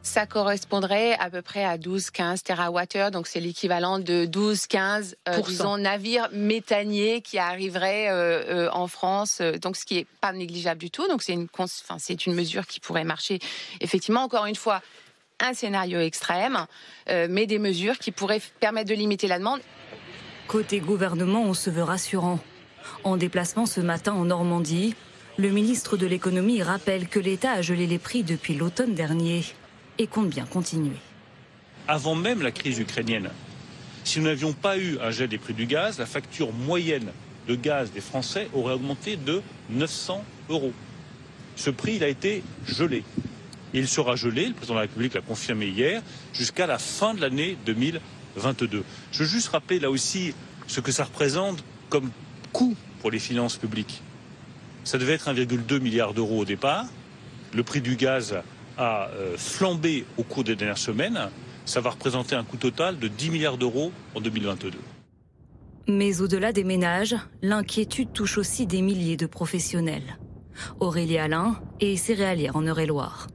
Ça 0.05 0.27
correspondrait 0.27 1.15
à 1.15 1.31
peu 1.31 1.41
près 1.41 1.65
à 1.65 1.79
12-15 1.79 2.43
TWh, 2.43 3.09
donc 3.09 3.25
c'est 3.25 3.39
l'équivalent 3.39 3.97
de 3.97 4.27
12-15 4.27 5.15
euh, 5.27 5.41
disons 5.41 5.79
navires 5.79 6.29
méthaniers 6.31 7.21
qui 7.21 7.39
arriveraient 7.39 8.11
euh, 8.11 8.67
euh, 8.67 8.69
en 8.71 8.85
France, 8.85 9.41
donc 9.63 9.75
ce 9.75 9.83
qui 9.83 9.97
est 9.97 10.07
pas 10.21 10.31
négligeable 10.31 10.79
du 10.79 10.91
tout. 10.91 11.07
Donc 11.07 11.23
c'est 11.23 11.33
une, 11.33 11.47
enfin, 11.57 11.97
c'est 11.97 12.27
une 12.27 12.35
mesure 12.35 12.67
qui 12.67 12.79
pourrait 12.79 13.03
marcher 13.03 13.39
effectivement. 13.81 14.21
Encore 14.21 14.45
une 14.45 14.55
fois, 14.55 14.83
un 15.39 15.55
scénario 15.55 15.99
extrême, 15.99 16.67
mais 17.07 17.47
des 17.47 17.59
mesures 17.59 17.97
qui 17.97 18.11
pourraient 18.11 18.41
permettre 18.59 18.89
de 18.89 18.95
limiter 18.95 19.27
la 19.27 19.39
demande. 19.39 19.59
Côté 20.47 20.79
gouvernement, 20.79 21.41
on 21.41 21.55
se 21.55 21.71
veut 21.71 21.83
rassurant. 21.83 22.39
En 23.03 23.17
déplacement 23.17 23.65
ce 23.65 23.81
matin 23.81 24.13
en 24.13 24.25
Normandie, 24.25 24.95
le 25.37 25.49
ministre 25.49 25.97
de 25.97 26.05
l'économie 26.05 26.63
rappelle 26.63 27.07
que 27.07 27.19
l'État 27.19 27.51
a 27.51 27.61
gelé 27.61 27.87
les 27.87 27.99
prix 27.99 28.23
depuis 28.23 28.55
l'automne 28.55 28.93
dernier 28.93 29.43
et 29.97 30.07
compte 30.07 30.29
bien 30.29 30.45
continuer. 30.45 30.97
Avant 31.87 32.15
même 32.15 32.41
la 32.41 32.51
crise 32.51 32.79
ukrainienne, 32.79 33.29
si 34.03 34.19
nous 34.19 34.25
n'avions 34.25 34.53
pas 34.53 34.77
eu 34.77 34.97
un 34.99 35.11
gel 35.11 35.27
des 35.27 35.37
prix 35.37 35.53
du 35.53 35.65
gaz, 35.65 35.99
la 35.99 36.05
facture 36.05 36.51
moyenne 36.53 37.11
de 37.47 37.55
gaz 37.55 37.91
des 37.91 38.01
Français 38.01 38.47
aurait 38.53 38.73
augmenté 38.73 39.17
de 39.17 39.41
900 39.69 40.23
euros. 40.49 40.73
Ce 41.55 41.69
prix, 41.69 42.03
a 42.03 42.07
été 42.07 42.43
gelé. 42.67 43.03
il 43.73 43.87
sera 43.87 44.15
gelé, 44.15 44.47
le 44.47 44.53
président 44.53 44.75
de 44.75 44.79
la 44.79 44.83
République 44.83 45.13
l'a 45.13 45.21
confirmé 45.21 45.67
hier, 45.67 46.01
jusqu'à 46.33 46.67
la 46.67 46.77
fin 46.77 47.13
de 47.13 47.21
l'année 47.21 47.57
2022. 47.65 48.83
Je 49.11 49.19
veux 49.19 49.29
juste 49.29 49.49
rappeler 49.49 49.79
là 49.79 49.89
aussi 49.89 50.33
ce 50.67 50.81
que 50.81 50.91
ça 50.91 51.05
représente 51.05 51.63
comme 51.89 52.11
coût 52.55 52.75
pour 53.01 53.11
les 53.11 53.19
finances 53.19 53.57
publiques. 53.57 54.01
Ça 54.85 54.97
devait 54.97 55.13
être 55.13 55.29
1,2 55.29 55.79
milliard 55.79 56.13
d'euros 56.13 56.39
au 56.39 56.45
départ. 56.45 56.85
Le 57.53 57.63
prix 57.63 57.81
du 57.81 57.97
gaz 57.97 58.37
a 58.77 59.09
euh, 59.09 59.35
flambé 59.37 60.05
au 60.17 60.23
cours 60.23 60.45
des 60.45 60.55
dernières 60.55 60.77
semaines, 60.77 61.29
ça 61.65 61.81
va 61.81 61.89
représenter 61.89 62.35
un 62.35 62.43
coût 62.43 62.57
total 62.57 62.97
de 62.97 63.09
10 63.09 63.29
milliards 63.31 63.57
d'euros 63.57 63.91
en 64.13 64.21
2022. 64.21 64.77
Mais 65.87 66.21
au-delà 66.21 66.53
des 66.53 66.63
ménages, 66.63 67.15
l'inquiétude 67.41 68.13
touche 68.13 68.37
aussi 68.37 68.65
des 68.65 68.81
milliers 68.81 69.17
de 69.17 69.25
professionnels. 69.25 70.17
Aurélie 70.79 71.17
Alain 71.17 71.59
est 71.81 71.97
céréalière 71.97 72.55
en 72.55 72.65
Eure-et-Loire. 72.65 73.27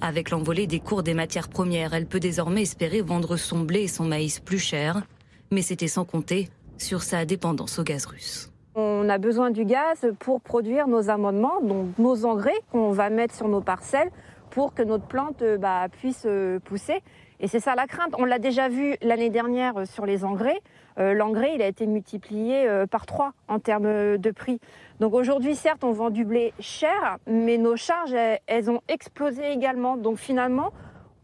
Avec 0.00 0.30
l'envolée 0.30 0.68
des 0.68 0.78
cours 0.78 1.02
des 1.02 1.14
matières 1.14 1.48
premières, 1.48 1.94
elle 1.94 2.06
peut 2.06 2.20
désormais 2.20 2.62
espérer 2.62 3.02
vendre 3.02 3.36
son 3.36 3.60
blé 3.60 3.80
et 3.82 3.88
son 3.88 4.04
maïs 4.04 4.38
plus 4.38 4.60
cher, 4.60 5.02
mais 5.50 5.62
c'était 5.62 5.88
sans 5.88 6.04
compter 6.04 6.48
sur 6.78 7.02
sa 7.02 7.24
dépendance 7.24 7.78
au 7.78 7.82
gaz 7.82 8.06
russe. 8.06 8.51
On 8.74 9.10
a 9.10 9.18
besoin 9.18 9.50
du 9.50 9.66
gaz 9.66 10.06
pour 10.18 10.40
produire 10.40 10.88
nos 10.88 11.10
amendements, 11.10 11.60
donc 11.60 11.88
nos 11.98 12.24
engrais 12.24 12.54
qu'on 12.70 12.90
va 12.90 13.10
mettre 13.10 13.34
sur 13.34 13.46
nos 13.48 13.60
parcelles 13.60 14.10
pour 14.48 14.72
que 14.72 14.82
notre 14.82 15.04
plante 15.04 15.42
euh, 15.42 15.58
bah, 15.58 15.88
puisse 15.90 16.24
euh, 16.24 16.58
pousser. 16.58 17.02
Et 17.40 17.48
c'est 17.48 17.60
ça 17.60 17.74
la 17.74 17.86
crainte. 17.86 18.14
On 18.18 18.24
l'a 18.24 18.38
déjà 18.38 18.70
vu 18.70 18.96
l'année 19.02 19.28
dernière 19.28 19.76
euh, 19.76 19.84
sur 19.84 20.06
les 20.06 20.24
engrais. 20.24 20.60
L'engrais, 20.98 21.54
il 21.54 21.62
a 21.62 21.68
été 21.68 21.86
multiplié 21.86 22.68
par 22.90 23.06
trois 23.06 23.32
en 23.48 23.58
termes 23.58 24.18
de 24.18 24.30
prix. 24.30 24.60
Donc 25.00 25.14
aujourd'hui, 25.14 25.56
certes, 25.56 25.84
on 25.84 25.92
vend 25.92 26.10
du 26.10 26.26
blé 26.26 26.52
cher, 26.60 27.16
mais 27.26 27.56
nos 27.56 27.76
charges, 27.76 28.14
elles, 28.46 28.70
ont 28.70 28.82
explosé 28.88 29.52
également. 29.52 29.96
Donc 29.96 30.18
finalement, 30.18 30.70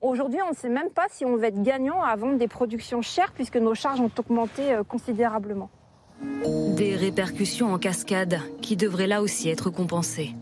aujourd'hui, 0.01 0.41
on 0.41 0.53
ne 0.53 0.55
sait 0.55 0.71
même 0.71 0.89
pas 0.89 1.05
si 1.11 1.27
on 1.27 1.37
va 1.37 1.49
être 1.49 1.63
gagnant 1.63 2.03
à 2.03 2.17
vendre 2.17 2.39
des 2.39 2.49
productions 2.49 3.03
chères, 3.03 3.33
puisque 3.33 3.59
nos 3.59 3.75
charges 3.75 4.01
ont 4.01 4.11
augmenté 4.19 4.75
considérablement. 4.89 5.69
Des 6.77 6.95
répercussions 6.97 7.73
en 7.73 7.79
cascade 7.79 8.41
qui 8.63 8.77
devraient 8.77 9.07
là 9.07 9.23
aussi 9.23 9.49
être 9.49 9.71
compensées. 9.71 10.35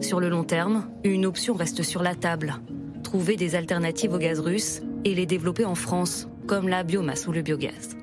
Sur 0.00 0.20
le 0.20 0.28
long 0.28 0.44
terme, 0.44 0.88
une 1.04 1.26
option 1.26 1.54
reste 1.54 1.82
sur 1.82 2.02
la 2.02 2.14
table. 2.14 2.54
Trouver 3.02 3.36
des 3.36 3.54
alternatives 3.54 4.12
au 4.12 4.18
gaz 4.18 4.40
russe 4.40 4.82
et 5.04 5.14
les 5.14 5.26
développer 5.26 5.64
en 5.64 5.74
France, 5.74 6.28
comme 6.46 6.68
la 6.68 6.82
biomasse 6.82 7.26
ou 7.26 7.32
le 7.32 7.42
biogaz. 7.42 7.96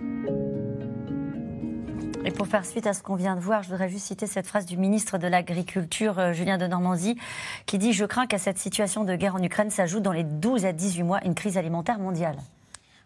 Et 2.25 2.31
pour 2.31 2.47
faire 2.47 2.65
suite 2.65 2.87
à 2.87 2.93
ce 2.93 3.03
qu'on 3.03 3.15
vient 3.15 3.35
de 3.35 3.41
voir, 3.41 3.61
je 3.61 3.69
voudrais 3.69 3.87
juste 3.87 4.07
citer 4.07 4.25
cette 4.25 4.47
phrase 4.47 4.65
du 4.65 4.77
ministre 4.77 5.19
de 5.19 5.27
l'Agriculture, 5.27 6.17
euh, 6.17 6.33
Julien 6.33 6.57
de 6.57 6.65
Normandie, 6.65 7.17
qui 7.67 7.77
dit 7.77 7.93
Je 7.93 8.03
crains 8.03 8.25
qu'à 8.25 8.39
cette 8.39 8.57
situation 8.57 9.03
de 9.03 9.15
guerre 9.15 9.35
en 9.35 9.43
Ukraine 9.43 9.69
s'ajoute 9.69 10.01
dans 10.01 10.11
les 10.11 10.23
12 10.23 10.65
à 10.65 10.73
18 10.73 11.03
mois 11.03 11.23
une 11.23 11.35
crise 11.35 11.55
alimentaire 11.57 11.99
mondiale. 11.99 12.37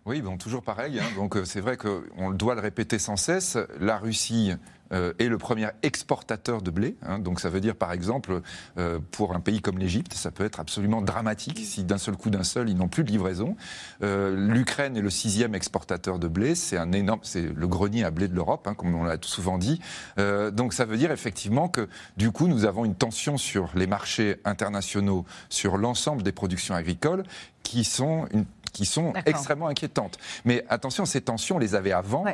Oui, 0.06 0.22
bon, 0.22 0.38
toujours 0.38 0.64
pareil. 0.64 1.00
Hein. 1.00 1.06
Donc 1.16 1.36
euh, 1.36 1.46
c'est 1.46 1.60
vrai 1.60 1.78
qu'on 1.78 2.32
doit 2.32 2.56
le 2.56 2.62
répéter 2.62 3.00
sans 3.00 3.18
cesse. 3.18 3.58
La 3.80 3.98
Russie 3.98 4.54
euh, 4.92 5.14
est 5.20 5.28
le 5.28 5.38
premier 5.38 5.68
exportateur 5.84 6.62
de 6.62 6.72
blé. 6.72 6.96
Hein. 7.04 7.20
donc 7.20 7.40
ça 7.40 7.50
veut 7.50 7.60
dire, 7.60 7.76
par 7.76 7.92
exemple, 7.92 8.42
euh, 8.78 9.00
pour 9.12 9.36
un 9.36 9.40
pays 9.40 9.62
comme 9.62 9.78
l'Égypte, 9.78 10.14
ça 10.14 10.32
peut 10.32 10.46
être 10.46 10.60
absolument 10.60 11.02
dramatique 11.02 11.60
si 11.64 11.84
d'un 11.84 11.98
seul 11.98 12.16
coup 12.16 12.30
d'un 12.30 12.44
seul, 12.44 12.70
ils 12.70 12.78
n'ont 12.78 12.88
plus 12.88 13.04
de 13.04 13.12
livraison. 13.12 13.56
L'Ukraine 14.02 14.98
est 14.98 15.02
le 15.02 15.10
sixième 15.10 15.54
exportateur 15.54 16.18
de 16.18 16.28
blé. 16.28 16.56
C'est 16.56 16.78
un 16.78 16.92
énorme, 16.92 17.20
c'est 17.24 17.54
le 17.54 17.68
grenier 17.68 18.04
à 18.04 18.10
blé 18.10 18.28
de 18.28 18.36
l'Europe, 18.36 18.68
hein, 18.68 18.74
comme 18.74 18.96
on 18.96 19.04
l'a 19.04 19.18
souvent 19.22 19.58
dit. 19.58 19.80
donc 20.18 20.74
ça 20.74 20.86
veut 20.86 20.98
dire 20.98 21.12
effectivement 21.12 21.68
que 21.68 21.88
du 22.18 22.32
coup, 22.32 22.48
nous 22.48 22.66
avons 22.66 22.86
une 22.86 22.96
tension 22.96 23.38
sur 23.38 23.70
les 23.76 23.86
marchés 23.86 24.38
internationaux, 24.46 25.26
sur 25.50 25.78
l'ensemble 25.78 26.24
des 26.24 26.32
productions 26.32 26.74
agricoles, 26.74 27.24
qui 27.70 27.84
sont 27.84 28.28
une 28.34 28.46
qui 28.72 28.86
sont 28.86 29.14
extrêmement 29.26 29.68
inquiétantes. 29.68 30.18
Mais 30.46 30.66
attention, 30.70 31.06
ces 31.06 31.22
tensions, 31.22 31.58
on 31.58 31.60
les 31.60 31.76
avait 31.76 31.92
avant. 31.92 32.26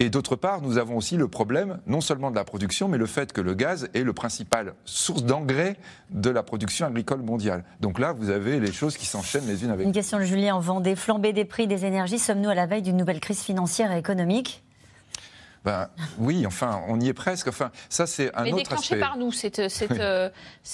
Et 0.00 0.10
d'autre 0.10 0.36
part, 0.36 0.62
nous 0.62 0.78
avons 0.78 0.96
aussi 0.96 1.16
le 1.16 1.28
problème, 1.28 1.78
non 1.86 2.00
seulement 2.00 2.30
de 2.30 2.36
la 2.36 2.44
production, 2.44 2.88
mais 2.88 2.98
le 2.98 3.06
fait 3.06 3.32
que 3.32 3.40
le 3.40 3.54
gaz 3.54 3.88
est 3.94 4.02
le 4.02 4.12
principal 4.12 4.74
source 4.84 5.22
d'engrais 5.22 5.76
de 6.10 6.28
la 6.28 6.42
production 6.42 6.86
agricole 6.86 7.22
mondiale. 7.22 7.64
Donc 7.80 7.98
là, 7.98 8.12
vous 8.12 8.30
avez 8.30 8.58
les 8.58 8.72
choses 8.72 8.96
qui 8.96 9.06
s'enchaînent 9.06 9.46
les 9.46 9.62
unes 9.64 9.70
avec 9.70 9.80
les 9.80 9.84
autres. 9.84 9.88
Une 9.88 9.92
question 9.92 10.18
de 10.18 10.24
Julien 10.24 10.56
en 10.56 10.60
Vendée. 10.60 10.96
Flambée 10.96 11.32
des 11.32 11.44
prix 11.44 11.66
des 11.66 11.84
énergies, 11.84 12.18
sommes-nous 12.18 12.50
à 12.50 12.54
la 12.54 12.66
veille 12.66 12.82
d'une 12.82 12.96
nouvelle 12.96 13.20
crise 13.20 13.40
financière 13.40 13.92
et 13.92 13.98
économique? 13.98 14.64
Ben, 15.64 15.88
oui, 16.18 16.46
enfin, 16.46 16.80
on 16.88 16.98
y 17.00 17.08
est 17.08 17.12
presque. 17.12 17.48
Enfin, 17.48 17.70
ça, 17.90 18.06
c'est 18.06 18.34
un 18.34 18.44
Mais 18.44 18.52
autre 18.52 18.62
déclenché 18.62 18.94
aspect. 18.94 18.98
par 18.98 19.18
nous. 19.18 19.30
C'est 19.30 19.58
euh, 19.60 20.30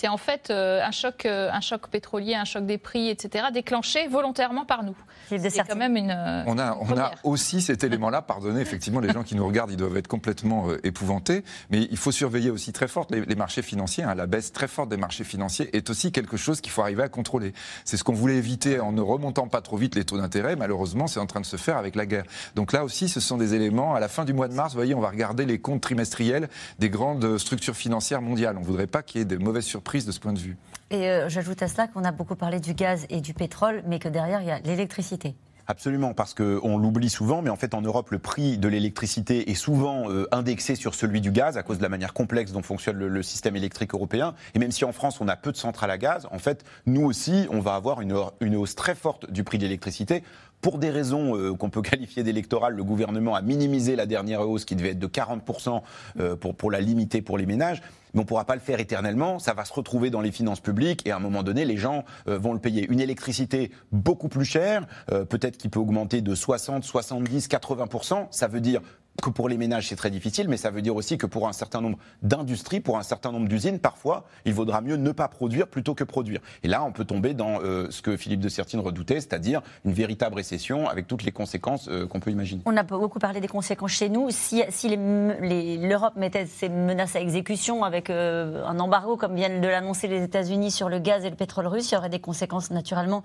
en 0.09 0.17
fait 0.17 0.51
euh, 0.51 0.81
un, 0.81 0.93
choc, 0.93 1.27
euh, 1.27 1.51
un 1.53 1.61
choc 1.61 1.89
pétrolier, 1.89 2.37
un 2.37 2.45
choc 2.45 2.67
des 2.67 2.79
prix, 2.79 3.09
etc., 3.09 3.47
déclenché 3.53 4.07
volontairement 4.07 4.65
par 4.65 4.85
nous. 4.85 4.97
C'est 5.29 5.67
quand 5.67 5.75
même 5.75 5.97
une. 5.97 6.13
On 6.47 6.59
a, 6.59 6.79
on 6.81 6.97
a 6.97 7.11
aussi 7.25 7.61
cet 7.61 7.83
élément-là. 7.83 8.23
Pardonnez, 8.23 8.61
effectivement, 8.61 9.01
les 9.01 9.13
gens 9.13 9.25
qui 9.25 9.35
nous 9.35 9.45
regardent, 9.45 9.73
ils 9.73 9.77
doivent 9.77 9.97
être 9.97 10.07
complètement 10.07 10.69
épouvantés. 10.85 11.43
Mais 11.71 11.89
il 11.91 11.97
faut 11.97 12.13
surveiller 12.13 12.51
aussi 12.51 12.73
très 12.73 12.87
fort 12.87 13.09
les, 13.11 13.35
marchés 13.35 13.63
financiers. 13.63 14.05
Hein. 14.05 14.15
La 14.15 14.27
baisse 14.27 14.53
très 14.53 14.69
forte 14.69 14.89
des 14.89 14.97
marchés 14.97 15.25
financiers 15.25 15.77
est 15.77 15.91
aussi 15.91 16.13
quelque 16.13 16.37
chose 16.37 16.61
qu'il 16.61 16.71
faut 16.71 16.83
arriver 16.83 17.03
à 17.03 17.09
contrôler. 17.09 17.53
C'est 17.85 17.97
ce 17.97 18.05
qu'on 18.05 18.13
voulait 18.13 18.37
éviter 18.37 18.79
en 18.79 18.93
ne 18.93 19.01
remontant 19.01 19.49
pas 19.49 19.63
trop 19.63 19.77
vite 19.77 19.97
les 19.97 20.05
taux 20.05 20.19
d'intérêt. 20.19 20.55
Malheureusement, 20.55 21.09
c'est 21.09 21.19
en 21.19 21.27
train 21.27 21.41
de 21.41 21.47
se 21.47 21.57
faire 21.57 21.77
avec 21.77 21.97
la 21.97 22.07
guerre. 22.07 22.25
Donc 22.55 22.73
là 22.73 22.85
aussi, 22.85 23.09
ce 23.09 23.19
sont 23.19 23.37
des 23.37 23.55
éléments. 23.55 23.97
À 23.97 24.01
la 24.01 24.09
fin 24.09 24.25
du 24.25 24.33
mois 24.33 24.47
de 24.47 24.55
mars, 24.55 24.76
voyez, 24.77 24.95
on 24.95 25.01
va 25.01 25.11
regarder 25.11 25.47
les 25.47 25.59
comptes 25.59 25.81
trimestriels 25.81 26.49
des 26.79 26.91
grandes 26.91 27.39
structures 27.39 27.77
financières 27.77 28.23
mondiales. 28.23 28.57
On 28.57 28.61
ne 28.61 28.67
voudrait 28.67 28.87
pas 28.87 29.03
qu'il 29.03 29.21
y 29.21 29.23
ait 29.23 29.27
de 29.27 29.37
mauvaises 29.37 29.65
surprises 29.65 30.07
de 30.07 30.13
ce 30.13 30.21
point 30.21 30.33
de 30.33 30.39
vue. 30.39 30.57
Et 30.91 31.09
euh, 31.09 31.29
j'ajoute 31.29 31.63
à 31.63 31.69
cela 31.69 31.89
qu'on 31.89 32.05
a 32.05 32.13
beaucoup 32.13 32.37
parlé 32.37 32.61
du 32.61 32.75
gaz 32.75 33.07
et 33.11 33.21
du 33.21 33.35
pétrole, 33.35 33.83
mais 33.87 33.99
que 33.99 34.09
derrière, 34.09 34.41
il 34.41 34.47
y 34.47 34.53
a 34.53 34.61
l'électricité. 34.61 35.35
Absolument, 35.69 36.15
parce 36.15 36.33
qu'on 36.33 36.79
l'oublie 36.79 37.11
souvent, 37.11 37.43
mais 37.43 37.51
en 37.51 37.57
fait 37.57 37.75
en 37.75 37.83
Europe, 37.83 38.11
le 38.13 38.21
prix 38.21 38.57
de 38.57 38.69
l'électricité 38.69 39.51
est 39.51 39.57
souvent 39.57 40.09
euh, 40.09 40.29
indexé 40.31 40.77
sur 40.77 40.95
celui 40.95 41.21
du 41.21 41.33
gaz 41.33 41.57
à 41.57 41.65
cause 41.65 41.79
de 41.79 41.83
la 41.83 41.89
manière 41.89 42.13
complexe 42.13 42.53
dont 42.53 42.63
fonctionne 42.63 42.97
le, 42.99 43.23
système 43.25 43.57
électrique 43.57 43.93
européen. 43.93 44.35
Et 44.55 44.61
même 44.61 44.71
si 44.71 44.85
en 44.85 44.93
France 44.93 45.21
on 45.21 45.27
a 45.27 45.35
peu 45.35 45.51
de 45.51 45.57
centrales 45.57 45.91
à 45.91 45.99
gaz, 45.99 46.29
en 46.31 46.39
fait, 46.39 46.65
nous 46.87 47.03
aussi, 47.03 47.49
on 47.51 47.59
va 47.59 47.75
avoir 47.75 48.01
une, 48.01 48.17
une 48.41 48.55
hausse 48.55 48.77
très 48.77 48.95
forte 48.95 49.29
du 49.33 49.43
prix 49.43 49.59
de 49.59 49.65
l'électricité. 49.65 50.23
Pour 50.61 50.79
des 50.79 50.91
raisons 50.91 51.37
euh, 51.37 51.55
qu'on 51.55 51.71
peut 51.71 51.83
qualifier 51.83 52.23
d'électorales, 52.23 52.75
le 52.75 52.85
gouvernement 52.85 53.35
a 53.35 53.43
minimisé 53.43 53.97
la 53.97 54.07
dernière 54.07 54.49
hausse 54.49 54.65
qui 54.65 54.77
devait 54.77 54.91
être 54.91 54.99
de 54.99 55.07
40% 55.07 55.83
euh, 56.21 56.37
pour, 56.37 56.71
la 56.71 56.81
limiter 56.81 57.23
pour 57.23 57.39
les 57.39 57.47
ménages 57.47 57.83
mais 58.15 58.21
on 58.21 58.23
ne 58.23 58.29
pourra 58.29 58.47
pas 58.47 58.55
le 58.55 58.63
faire 58.63 58.81
éternellement. 58.81 59.39
Ça 59.39 59.53
va 59.53 59.67
se 59.67 59.75
retrouver 59.75 60.09
dans 60.09 60.23
les 60.23 60.33
finances 60.33 60.61
publiques 60.61 61.07
et 61.07 61.11
à 61.11 61.17
un 61.17 61.21
moment 61.21 61.43
donné, 61.43 61.67
les 61.67 61.77
gens 61.77 62.05
euh, 62.29 62.39
vont 62.39 62.55
le 62.55 62.59
payer. 62.59 62.87
Une 62.89 63.01
électricité 63.01 63.73
beaucoup 63.93 64.29
plus 64.29 64.47
chère, 64.47 64.87
peut-être 65.07 65.59
qui 65.59 65.69
peut 65.69 65.81
augmenter 65.81 66.23
de 66.23 66.35
60, 66.35 66.83
70, 66.83 67.49
80% 67.49 68.29
Ça 68.31 68.49
veut 68.49 68.61
dire 68.61 68.81
que 69.23 69.31
pour 69.31 69.49
les 69.49 69.57
ménages 69.57 69.89
c'est 69.89 69.97
très 69.97 70.11
difficile, 70.11 70.49
mais 70.49 70.57
ça 70.57 70.71
veut 70.71 70.83
dire 70.83 70.97
aussi 70.97 71.19
que 71.19 71.27
pour 71.27 71.49
un 71.49 71.53
certain 71.53 71.81
nombre 71.81 71.99
d'industries, 72.23 72.81
pour 72.81 72.99
un 72.99 73.03
certain 73.03 73.33
nombre 73.33 73.49
d'usines, 73.49 73.79
parfois, 73.79 74.25
il 74.45 74.55
vaudra 74.55 74.81
mieux 74.81 74.97
ne 74.97 75.13
pas 75.13 75.29
produire 75.29 75.69
plutôt 75.69 75.95
que 75.95 76.05
produire. 76.05 76.41
Et 76.63 76.69
là, 76.69 76.85
on 76.85 76.93
peut 76.93 77.05
tomber 77.05 77.35
dans 77.35 77.61
euh, 77.61 77.89
ce 77.91 78.03
que 78.03 78.17
Philippe 78.17 78.41
de 78.41 78.49
Sertine 78.49 78.81
redoutait, 78.81 79.21
c'est-à-dire 79.21 79.63
une 79.85 79.93
véritable 79.93 80.37
récession 80.37 80.89
avec 80.89 81.07
toutes 81.07 81.25
les 81.25 81.33
conséquences 81.33 81.89
euh, 81.89 82.07
qu'on 82.07 82.21
peut 82.21 82.31
imaginer. 82.31 82.63
On 82.67 82.77
a 82.77 82.83
beaucoup 82.83 83.19
parlé 83.19 83.41
des 83.41 83.49
conséquences 83.49 83.93
chez 83.93 84.09
nous. 84.09 84.31
Si, 84.31 84.63
si 84.71 84.97
l'Europe 84.97 86.17
mettait 86.17 86.47
ses 86.47 86.69
menaces 86.69 87.17
à 87.17 87.21
exécution 87.21 87.85
avec 87.85 88.11
euh, 88.11 88.65
un 88.67 88.79
embargo, 88.79 89.17
comme 89.17 89.35
viennent 89.35 89.61
de 89.61 89.69
l'annoncer 89.69 90.09
les 90.09 90.23
États-Unis 90.23 90.71
sur 90.71 90.89
le 90.89 90.99
gaz 90.99 91.25
et 91.25 91.31
le 91.31 91.37
pétrole 91.37 91.67
russe, 91.67 91.91
il 91.91 91.95
y 91.95 91.99
aurait 91.99 92.09
des 92.09 92.21
conséquences 92.21 92.71
naturellement 92.71 93.23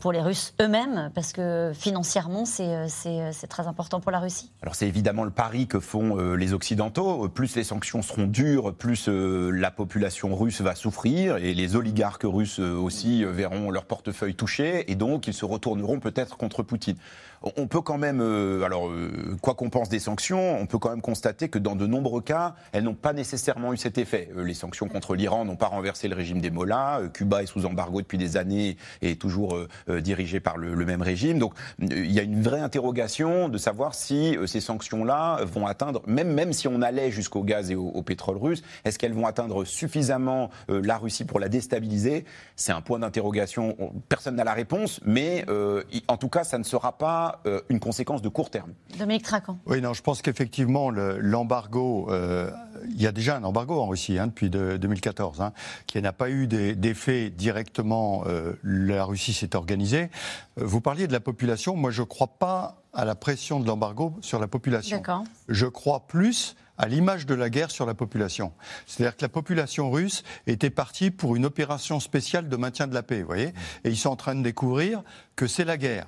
pour 0.00 0.12
les 0.12 0.20
Russes 0.20 0.54
eux-mêmes, 0.60 1.10
parce 1.14 1.32
que 1.32 1.72
financièrement, 1.74 2.44
c'est 2.44 3.46
très 3.48 3.66
important 3.66 4.00
pour 4.00 4.10
la 4.10 4.18
Russie. 4.18 4.52
Alors 4.62 4.74
c'est 4.74 4.88
évidemment 4.88 5.24
le 5.24 5.30
pari 5.34 5.66
que 5.66 5.80
font 5.80 6.18
euh, 6.18 6.34
les 6.36 6.52
Occidentaux. 6.52 7.28
Plus 7.28 7.56
les 7.56 7.64
sanctions 7.64 8.02
seront 8.02 8.26
dures, 8.26 8.74
plus 8.74 9.08
euh, 9.08 9.50
la 9.50 9.70
population 9.70 10.34
russe 10.34 10.60
va 10.60 10.74
souffrir 10.74 11.36
et 11.36 11.54
les 11.54 11.76
oligarques 11.76 12.24
russes 12.24 12.60
euh, 12.60 12.74
aussi 12.74 13.24
verront 13.24 13.70
leur 13.70 13.84
portefeuille 13.84 14.34
touché 14.34 14.90
et 14.90 14.94
donc 14.94 15.26
ils 15.26 15.34
se 15.34 15.44
retourneront 15.44 16.00
peut-être 16.00 16.36
contre 16.36 16.62
Poutine 16.62 16.96
on 17.56 17.66
peut 17.66 17.80
quand 17.80 17.98
même, 17.98 18.20
euh, 18.20 18.62
alors 18.62 18.88
euh, 18.88 19.36
quoi 19.40 19.54
qu'on 19.54 19.70
pense 19.70 19.88
des 19.88 19.98
sanctions, 19.98 20.58
on 20.58 20.66
peut 20.66 20.78
quand 20.78 20.90
même 20.90 21.02
constater 21.02 21.48
que 21.48 21.58
dans 21.58 21.76
de 21.76 21.86
nombreux 21.86 22.20
cas, 22.20 22.54
elles 22.72 22.84
n'ont 22.84 22.94
pas 22.94 23.12
nécessairement 23.12 23.72
eu 23.72 23.76
cet 23.76 23.98
effet. 23.98 24.30
Euh, 24.36 24.44
les 24.44 24.54
sanctions 24.54 24.88
contre 24.88 25.14
l'Iran 25.14 25.44
n'ont 25.44 25.56
pas 25.56 25.66
renversé 25.66 26.08
le 26.08 26.16
régime 26.16 26.40
des 26.40 26.50
Mollahs. 26.50 27.02
Cuba 27.12 27.42
est 27.42 27.46
sous 27.46 27.66
embargo 27.66 28.00
depuis 28.00 28.18
des 28.18 28.36
années 28.36 28.76
et 29.02 29.16
toujours 29.16 29.58
dirigé 29.88 30.40
par 30.40 30.56
le, 30.56 30.74
même 30.84 31.02
régime. 31.02 31.38
Donc 31.38 31.54
il 31.78 32.10
y 32.10 32.18
a 32.18 32.22
une 32.22 32.42
vraie 32.42 32.60
interrogation 32.60 33.48
de 33.48 33.58
savoir 33.58 33.94
si 33.94 34.36
ces 34.46 34.60
sanctions-là 34.60 35.44
vont 35.44 35.66
atteindre, 35.66 36.02
même, 36.06 36.32
même 36.32 36.52
si 36.52 36.68
on 36.68 36.82
allait 36.82 37.10
jusqu'au 37.10 37.42
gaz 37.42 37.70
et 37.70 37.74
au, 37.74 38.02
pétrole 38.02 38.36
russe, 38.36 38.62
est-ce 38.84 38.98
qu'elles 38.98 39.14
vont 39.14 39.26
atteindre 39.26 39.64
suffisamment 39.64 40.50
la 40.68 40.98
Russie 40.98 41.24
pour 41.24 41.40
la 41.40 41.48
déstabiliser? 41.48 42.24
C'est 42.56 42.72
un 42.72 42.80
point 42.80 42.98
d'interrogation. 42.98 43.76
Personne 44.08 44.36
n'a 44.36 44.44
la 44.44 44.54
réponse, 44.54 45.00
mais 45.04 45.44
en 46.08 46.16
tout 46.16 46.28
cas, 46.28 46.44
ça 46.44 46.58
ne 46.58 46.64
sera 46.64 46.96
pas 46.98 47.33
euh, 47.46 47.60
une 47.68 47.80
conséquence 47.80 48.22
de 48.22 48.28
court 48.28 48.50
terme. 48.50 48.72
Dominique 48.98 49.24
Tracan. 49.24 49.58
Oui, 49.66 49.80
non, 49.80 49.92
je 49.92 50.02
pense 50.02 50.22
qu'effectivement, 50.22 50.90
l'embargo, 50.90 52.06
euh, 52.10 52.50
il 52.90 53.00
y 53.00 53.06
a 53.06 53.12
déjà 53.12 53.36
un 53.36 53.44
embargo 53.44 53.80
en 53.80 53.88
Russie 53.88 54.18
hein, 54.18 54.28
depuis 54.28 54.50
2014, 54.50 55.40
hein, 55.40 55.52
qui 55.86 56.00
n'a 56.00 56.12
pas 56.12 56.30
eu 56.30 56.46
d'effet 56.46 57.30
directement. 57.30 58.24
Euh, 58.26 58.54
la 58.62 59.04
Russie 59.04 59.32
s'est 59.32 59.56
organisée. 59.56 60.10
Vous 60.56 60.80
parliez 60.80 61.06
de 61.06 61.12
la 61.12 61.20
population. 61.20 61.76
Moi, 61.76 61.90
je 61.90 62.02
ne 62.02 62.06
crois 62.06 62.38
pas 62.38 62.82
à 62.92 63.04
la 63.04 63.14
pression 63.14 63.60
de 63.60 63.66
l'embargo 63.66 64.16
sur 64.20 64.38
la 64.38 64.46
population. 64.46 65.02
Je 65.48 65.66
crois 65.66 66.06
plus 66.06 66.56
à 66.78 66.88
l'image 66.88 67.26
de 67.26 67.34
la 67.34 67.50
guerre 67.50 67.70
sur 67.70 67.86
la 67.86 67.94
population. 67.94 68.52
C'est-à-dire 68.86 69.16
que 69.16 69.22
la 69.22 69.28
population 69.28 69.90
russe 69.90 70.24
était 70.46 70.70
partie 70.70 71.10
pour 71.10 71.36
une 71.36 71.44
opération 71.44 72.00
spéciale 72.00 72.48
de 72.48 72.56
maintien 72.56 72.86
de 72.86 72.94
la 72.94 73.02
paix, 73.02 73.20
vous 73.20 73.26
voyez 73.26 73.52
Et 73.84 73.90
ils 73.90 73.96
sont 73.96 74.10
en 74.10 74.16
train 74.16 74.34
de 74.34 74.42
découvrir 74.42 75.02
que 75.36 75.46
c'est 75.46 75.64
la 75.64 75.76
guerre. 75.76 76.06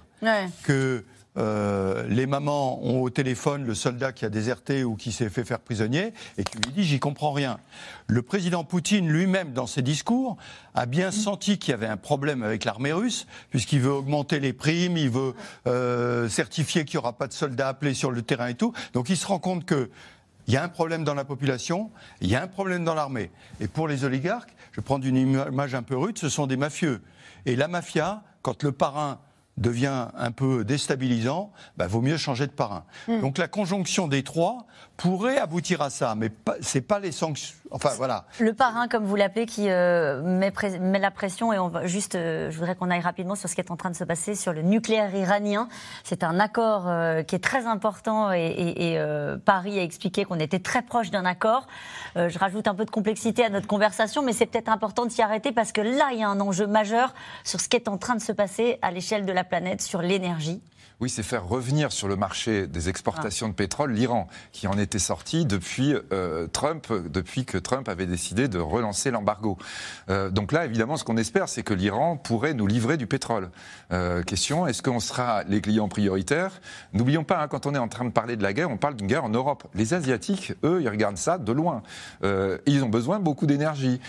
Que 0.63 1.05
euh, 1.39 2.05
les 2.09 2.27
mamans 2.27 2.83
ont 2.83 3.03
au 3.03 3.11
téléphone 3.11 3.65
le 3.65 3.75
soldat 3.75 4.13
qui 4.13 4.25
a 4.25 4.29
déserté 4.29 4.85
ou 4.85 4.97
qui 4.97 5.13
s'est 5.13 5.29
fait 5.29 5.45
faire 5.45 5.61
prisonnier 5.61 6.13
et 6.39 6.45
qui 6.45 6.59
lui 6.59 6.73
dit 6.73 6.85
j'y 6.85 6.99
comprends 6.99 7.33
rien. 7.33 7.59
Le 8.07 8.23
président 8.23 8.65
Poutine 8.65 9.09
lui-même, 9.09 9.53
dans 9.53 9.67
ses 9.67 9.83
discours, 9.83 10.37
a 10.75 10.87
bien 10.87 11.11
senti 11.11 11.59
qu'il 11.59 11.73
y 11.73 11.75
avait 11.75 11.87
un 11.87 11.97
problème 11.97 12.43
avec 12.43 12.65
l'armée 12.65 12.93
russe, 12.93 13.27
puisqu'il 13.51 13.81
veut 13.81 13.93
augmenter 13.93 14.41
les 14.41 14.53
primes, 14.53 14.97
il 14.97 15.11
veut 15.11 15.35
euh, 15.67 16.29
certifier 16.29 16.85
qu'il 16.85 16.99
n'y 16.99 17.03
aura 17.03 17.13
pas 17.15 17.27
de 17.27 17.33
soldats 17.33 17.69
appelés 17.69 17.95
sur 17.95 18.11
le 18.11 18.23
terrain 18.23 18.49
et 18.49 18.55
tout. 18.55 18.73
Donc 18.93 19.11
il 19.11 19.17
se 19.17 19.27
rend 19.27 19.39
compte 19.39 19.65
que 19.65 19.91
il 20.49 20.55
y 20.55 20.57
a 20.57 20.63
un 20.63 20.69
problème 20.69 21.03
dans 21.03 21.15
la 21.15 21.25
population, 21.25 21.91
il 22.21 22.29
y 22.29 22.37
a 22.37 22.43
un 22.43 22.47
problème 22.47 22.85
dans 22.85 22.95
l'armée. 22.95 23.31
Et 23.61 23.67
pour 23.67 23.89
les 23.89 24.05
oligarques, 24.05 24.55
je 24.73 24.81
prends 24.81 25.01
une 25.01 25.17
image 25.17 25.75
un 25.75 25.83
peu 25.83 25.97
rude, 25.97 26.19
ce 26.19 26.29
sont 26.29 26.47
des 26.47 26.57
mafieux. 26.57 27.03
Et 27.47 27.57
la 27.57 27.67
mafia, 27.67 28.23
quand 28.43 28.63
le 28.63 28.71
parrain 28.71 29.19
devient 29.57 30.09
un 30.17 30.31
peu 30.31 30.65
déstabilisant, 30.65 31.53
bah, 31.77 31.87
vaut 31.87 32.03
mieux 32.03 32.17
changer 32.17 32.47
de 32.47 32.53
parrain. 32.53 32.85
Hmm. 33.09 33.21
Donc 33.21 33.39
la 33.39 33.49
conjonction 33.49 34.09
des 34.09 34.23
trois 34.23 34.67
pourrait 34.97 35.39
aboutir 35.39 35.83
à 35.83 35.91
ça, 35.91 36.15
mais 36.15 36.31
ce 36.61 36.79
n'est 36.79 36.83
pas 36.83 36.99
les 36.99 37.13
sanctions. 37.13 37.55
Enfin 37.71 37.91
voilà. 37.97 38.25
Le 38.39 38.55
parrain, 38.55 38.89
comme 38.89 39.05
vous 39.05 39.17
l'appelez, 39.17 39.45
qui 39.45 39.69
euh, 39.69 40.23
met, 40.23 40.53
la 40.99 41.11
pression 41.11 41.53
et 41.53 41.59
on 41.59 41.69
va 41.69 41.87
juste, 41.87 42.15
euh, 42.15 42.51
je 42.51 42.59
voudrais 42.59 42.77
qu'on 42.77 42.91
aille 42.91 43.01
rapidement 43.01 43.35
sur 43.35 43.49
ce 43.49 43.55
qui 43.55 43.61
est 43.61 43.71
en 43.71 43.77
train 43.77 43.91
de 43.91 43.97
se 43.97 44.05
passer 44.05 44.35
sur 44.35 44.53
le 44.53 44.63
nucléaire 44.63 45.15
iranien. 45.15 45.69
C'est 46.05 46.23
un 46.23 46.39
accord 46.39 46.85
euh, 46.87 47.23
qui 47.23 47.35
est 47.35 47.43
très 47.43 47.67
important 47.67 48.33
et 48.33 48.99
Paris 49.45 49.79
a 49.79 49.83
expliqué 49.83 50.25
qu'on 50.25 50.39
était 50.39 50.59
très 50.59 50.83
proche 50.83 51.11
d'un 51.11 51.25
accord. 51.25 51.67
je 52.15 52.39
rajoute 52.39 52.69
un 52.69 52.75
peu 52.75 52.85
de 52.85 52.91
complexité 52.91 53.45
à 53.45 53.51
notre 53.51 53.67
conversation, 53.67 54.23
mais 54.23 54.33
c'est 54.33 54.47
peut-être 54.47 54.69
important 54.69 55.05
de 55.05 55.11
s'y 55.11 55.23
arrêter 55.23 55.53
parce 55.53 55.73
que 55.73 55.81
là, 55.81 56.11
il 56.13 56.21
y 56.21 56.23
a 56.23 56.29
un 56.29 56.41
enjeu 56.41 56.67
majeur 56.67 57.15
sur 57.45 57.61
ce 57.61 57.69
qui 57.69 57.77
est 57.77 57.89
en 57.89 57.99
train 57.99 58.15
de 58.15 58.23
se 58.23 58.33
passer 58.33 58.79
à 58.83 58.91
l'échelle 58.91 59.27
de 59.27 59.33
la 59.33 59.45
planète 59.45 59.83
sur 59.83 60.03
l'énergie 60.03 60.63
oui, 60.99 61.11
c'est 61.11 61.23
faire 61.23 61.47
revenir 61.47 61.93
sur 61.93 62.09
le 62.09 62.17
marché 62.17 62.67
des 62.67 62.89
exportations 62.89 63.49
de 63.49 63.53
pétrole 63.53 63.93
l'Iran, 63.93 64.29
qui 64.53 64.67
en 64.67 64.79
était 64.79 64.99
sorti 64.99 65.45
depuis 65.45 65.95
euh, 66.11 66.47
Trump, 66.47 66.91
depuis 66.91 67.45
que 67.45 67.59
Trump 67.59 67.91
avait 67.91 68.07
décidé 68.07 68.49
de 68.49 68.59
relancer 68.59 69.11
l'embargo. 69.11 69.59
Euh, 70.09 70.31
donc 70.31 70.53
là, 70.53 70.65
évidemment, 70.65 70.97
ce 70.97 71.05
qu'on 71.05 71.19
espère, 71.19 71.51
c'est 71.51 71.63
que 71.63 71.75
l'Iran 71.75 72.17
pourrait 72.17 72.55
nous 72.55 72.67
livrer 72.67 72.97
du 72.97 73.07
pétrole. 73.07 73.51
Euh, 73.93 74.23
question 74.23 74.67
est-ce 74.67 74.83
qu'on 74.83 74.99
sera 74.99 75.45
les 75.45 75.61
clients 75.61 75.89
prioritaires? 75.89 76.63
N'oublions 76.95 77.25
pas, 77.25 77.43
hein, 77.43 77.49
quand 77.49 77.67
on 77.67 77.75
est 77.75 77.79
en 77.79 77.89
train 77.89 78.07
de 78.07 78.11
parler 78.11 78.37
de 78.37 78.43
la 78.43 78.55
guerre, 78.55 78.71
on 78.71 78.79
parle 78.79 78.97
d'une 78.97 79.07
guerre 79.07 79.25
en 79.25 79.29
Europe. 79.29 79.65
Les 79.75 79.93
Asiatiques, 79.93 80.55
eux, 80.65 80.81
ils 80.81 80.89
regardent 80.89 81.19
ça 81.19 81.37
de 81.37 81.53
loin. 81.53 81.83
ils 82.23 82.83
ont 82.83 82.89
besoin 82.89 83.19
de 83.19 83.25
beaucoup 83.25 83.47
d'énergie. 83.47 84.01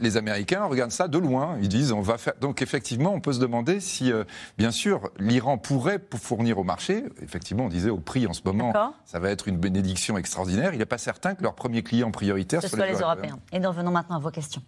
les 0.00 0.16
Américains 0.16 0.64
regardent 0.64 0.90
ça 0.90 1.06
de 1.06 1.18
loin. 1.18 1.58
Ils 1.62 1.68
disent 1.68 1.92
on 1.92 2.00
va 2.00 2.18
faire. 2.18 2.34
Donc 2.40 2.60
effectivement, 2.60 3.14
on 3.14 3.20
peut 3.20 3.32
se 3.32 3.40
demander 3.40 3.78
si, 3.78 4.12
bien 4.58 4.72
sûr, 4.72 5.10
l'Iran 5.18 5.58
pourrait 5.58 6.00
fournir 6.24 6.58
au 6.58 6.64
marché. 6.64 7.04
Effectivement, 7.22 7.64
on 7.64 7.68
disait 7.68 7.90
au 7.90 7.98
prix 7.98 8.26
en 8.26 8.32
ce 8.32 8.40
moment, 8.44 8.72
ça 9.04 9.18
va 9.18 9.30
être 9.30 9.46
une 9.46 9.58
bénédiction 9.58 10.18
extraordinaire. 10.18 10.72
Il 10.72 10.78
n'est 10.78 10.86
pas 10.86 10.98
certain 10.98 11.34
que 11.34 11.42
leur 11.42 11.54
premier 11.54 11.82
client 11.82 12.10
prioritaire 12.10 12.62
ce 12.62 12.68
soit 12.68 12.86
les, 12.86 12.98
Européens. 12.98 13.38
Et 13.52 13.60
nous 13.60 13.68
revenons 13.68 13.90
maintenant 13.90 14.16
à 14.16 14.20
vos 14.20 14.30
questions. 14.30 14.62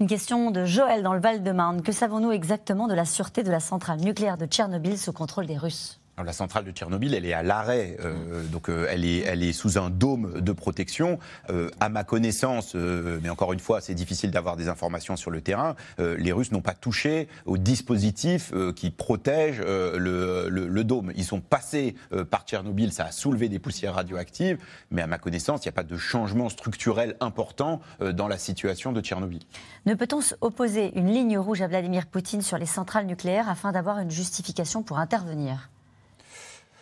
Une 0.00 0.08
question 0.08 0.50
de 0.50 0.64
Joël 0.64 1.04
dans 1.04 1.14
le 1.14 1.20
Val-de-Marne. 1.20 1.82
Que 1.82 1.92
savons-nous 1.92 2.32
exactement 2.32 2.88
de 2.88 2.94
la 2.94 3.04
sûreté 3.04 3.44
de 3.44 3.52
la 3.52 3.60
centrale 3.60 4.00
nucléaire 4.00 4.36
de 4.36 4.46
Tchernobyl 4.46 4.98
sous 4.98 5.12
contrôle 5.12 5.46
des 5.46 5.56
Russes? 5.56 6.01
La 6.22 6.32
centrale 6.32 6.64
de 6.64 6.70
Tchernobyl, 6.70 7.14
elle 7.14 7.26
est 7.26 7.32
à 7.32 7.42
l'arrêt, 7.42 7.96
euh, 8.00 8.44
donc 8.44 8.68
euh, 8.68 8.86
elle, 8.90 9.04
est, 9.04 9.20
elle 9.20 9.42
est 9.42 9.52
sous 9.52 9.78
un 9.78 9.90
dôme 9.90 10.40
de 10.40 10.52
protection. 10.52 11.18
Euh, 11.50 11.70
à 11.80 11.88
ma 11.88 12.04
connaissance, 12.04 12.74
mais 12.74 13.28
encore 13.28 13.52
une 13.52 13.60
fois, 13.60 13.80
c'est 13.80 13.94
difficile 13.94 14.30
d'avoir 14.30 14.56
des 14.56 14.68
informations 14.68 15.16
sur 15.16 15.30
le 15.30 15.40
terrain, 15.40 15.74
les 15.98 16.32
Russes 16.32 16.52
n'ont 16.52 16.60
pas 16.60 16.74
touché 16.74 17.28
au 17.46 17.58
dispositif 17.58 18.52
qui 18.76 18.90
protège 18.90 19.60
le, 19.60 20.48
le, 20.48 20.84
dôme. 20.84 21.12
Ils 21.16 21.24
sont 21.24 21.40
passés 21.40 21.94
par 22.30 22.44
Tchernobyl, 22.44 22.92
ça 22.92 23.06
a 23.06 23.10
soulevé 23.10 23.48
des 23.48 23.58
poussières 23.58 23.94
radioactives, 23.94 24.58
mais 24.90 25.02
à 25.02 25.06
ma 25.06 25.18
connaissance, 25.18 25.64
il 25.64 25.68
n'y 25.68 25.70
a 25.70 25.72
pas 25.72 25.82
de 25.82 25.96
changement 25.96 26.48
structurel 26.48 27.16
important 27.20 27.80
dans 28.00 28.28
la 28.28 28.38
situation 28.38 28.92
de 28.92 29.00
Tchernobyl. 29.00 29.40
Ne 29.86 29.94
peut-on 29.94 30.20
opposer 30.40 30.96
une 30.98 31.12
ligne 31.12 31.38
rouge 31.38 31.62
à 31.62 31.66
Vladimir 31.66 32.06
Poutine 32.06 32.42
sur 32.42 32.58
les 32.58 32.66
centrales 32.66 33.06
nucléaires 33.06 33.48
afin 33.48 33.72
d'avoir 33.72 33.98
une 33.98 34.10
justification 34.10 34.82
pour 34.82 34.98
intervenir? 34.98 35.71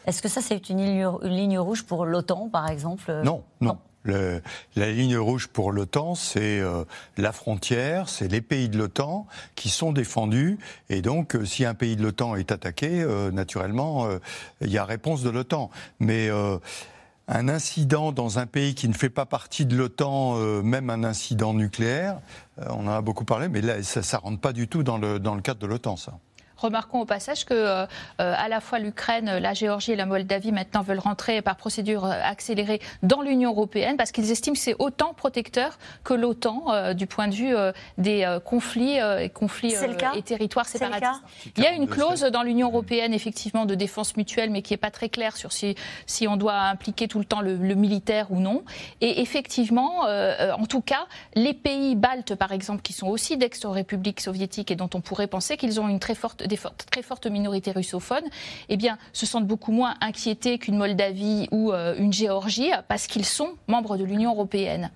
Est-ce 0.06 0.22
que 0.22 0.28
ça, 0.28 0.40
c'est 0.40 0.70
une 0.70 0.82
ligne, 1.22 1.58
rouge 1.58 1.84
pour 1.84 2.06
l'OTAN, 2.06 2.48
par 2.48 2.68
exemple 2.68 3.12
Non, 3.24 3.42
non. 3.60 3.78
la 4.04 4.90
ligne 4.90 5.18
rouge 5.18 5.48
pour 5.48 5.72
l'OTAN, 5.72 6.14
c'est 6.14 6.58
euh, 6.60 6.84
la 7.16 7.32
frontière, 7.32 8.08
c'est 8.08 8.28
les 8.28 8.40
pays 8.40 8.68
de 8.68 8.78
l'OTAN 8.78 9.26
qui 9.56 9.68
sont 9.68 9.92
défendus. 9.92 10.58
Et 10.88 11.02
donc, 11.02 11.36
euh, 11.36 11.44
si 11.44 11.64
un 11.64 11.74
pays 11.74 11.96
de 11.96 12.02
l'OTAN 12.02 12.36
est 12.36 12.50
attaqué, 12.50 13.02
euh, 13.02 13.30
naturellement, 13.30 14.08
il 14.62 14.70
y 14.70 14.78
a 14.78 14.84
réponse 14.84 15.22
de 15.22 15.30
l'OTAN. 15.30 15.70
Mais 15.98 16.30
un 17.28 17.48
incident 17.48 18.10
dans 18.10 18.38
un 18.38 18.46
pays 18.46 18.74
qui 18.74 18.88
ne 18.88 18.94
fait 18.94 19.10
pas 19.10 19.26
partie 19.26 19.66
de 19.66 19.76
l'OTAN, 19.76 20.62
même 20.62 20.90
un 20.90 21.04
incident 21.04 21.52
nucléaire, 21.52 22.18
on 22.58 22.86
en 22.86 22.90
a 22.90 23.02
beaucoup 23.02 23.24
parlé, 23.24 23.48
mais 23.48 23.60
là, 23.60 23.82
ça 23.82 24.00
ne 24.00 24.22
rentre 24.22 24.40
pas 24.40 24.52
du 24.52 24.66
tout 24.66 24.82
dans 24.82 24.98
le, 24.98 25.18
dans 25.18 25.34
le 25.34 25.42
cadre 25.42 25.60
de 25.60 25.66
l'OTAN, 25.66 25.96
ça. 25.96 26.18
Remarquons 26.60 27.00
au 27.00 27.04
passage 27.06 27.46
que 27.46 27.54
euh, 27.54 27.86
euh, 28.20 28.34
à 28.36 28.48
la 28.48 28.60
fois 28.60 28.78
l'Ukraine, 28.78 29.38
la 29.38 29.54
Géorgie 29.54 29.92
et 29.92 29.96
la 29.96 30.04
Moldavie 30.04 30.52
maintenant 30.52 30.82
veulent 30.82 30.98
rentrer 30.98 31.40
par 31.40 31.56
procédure 31.56 32.04
euh, 32.04 32.12
accélérée 32.22 32.82
dans 33.02 33.22
l'Union 33.22 33.50
européenne 33.50 33.96
parce 33.96 34.12
qu'ils 34.12 34.30
estiment 34.30 34.52
que 34.52 34.60
c'est 34.60 34.76
autant 34.78 35.14
protecteur 35.14 35.78
que 36.04 36.12
l'OTAN 36.12 36.92
du 36.92 37.06
point 37.06 37.28
de 37.28 37.34
vue 37.34 37.54
des 37.98 38.38
conflits, 38.44 38.98
conflits 39.32 39.74
et 40.14 40.22
territoires 40.22 40.66
séparatistes. 40.66 41.22
Il 41.56 41.62
y 41.62 41.66
a 41.66 41.72
une 41.72 41.88
clause 41.88 42.20
dans 42.22 42.42
l'Union 42.42 42.68
européenne 42.68 43.14
effectivement 43.14 43.64
de 43.64 43.74
défense 43.74 44.16
mutuelle, 44.16 44.50
mais 44.50 44.62
qui 44.62 44.72
n'est 44.72 44.78
pas 44.78 44.90
très 44.90 45.08
claire 45.08 45.36
sur 45.36 45.52
si, 45.52 45.74
si 46.06 46.28
on 46.28 46.36
doit 46.36 46.58
impliquer 46.58 47.08
tout 47.08 47.18
le 47.18 47.24
temps 47.24 47.40
le, 47.40 47.56
militaire 47.56 48.30
ou 48.30 48.40
non. 48.40 48.64
Et 49.00 49.20
effectivement, 49.22 50.02
en 50.02 50.66
tout 50.66 50.80
cas, 50.80 51.06
les 51.34 51.54
pays 51.54 51.94
baltes, 51.96 52.34
par 52.34 52.52
exemple, 52.52 52.82
qui 52.82 52.92
sont 52.92 53.08
aussi 53.08 53.36
d'ex-républiques 53.36 54.20
soviétiques 54.20 54.70
et 54.70 54.76
dont 54.76 54.90
on 54.94 55.00
pourrait 55.00 55.26
penser 55.26 55.56
qu'ils 55.56 55.80
ont 55.80 55.88
une 55.88 56.00
très 56.00 56.14
forte 56.14 56.49
des 56.50 56.58
très 56.90 57.02
fortes 57.02 57.26
minorités 57.26 57.70
russophones, 57.70 58.28
eh 58.68 58.76
bien, 58.76 58.98
se 59.12 59.24
sentent 59.24 59.46
beaucoup 59.46 59.72
moins 59.72 59.94
inquiétés 60.00 60.58
qu'une 60.58 60.76
Moldavie 60.76 61.48
ou 61.50 61.72
une 61.72 62.12
Géorgie 62.12 62.70
parce 62.88 63.06
qu'ils 63.06 63.24
sont 63.24 63.54
membres 63.68 63.96
de 63.96 64.04
l'Union 64.04 64.32
européenne. 64.32 64.90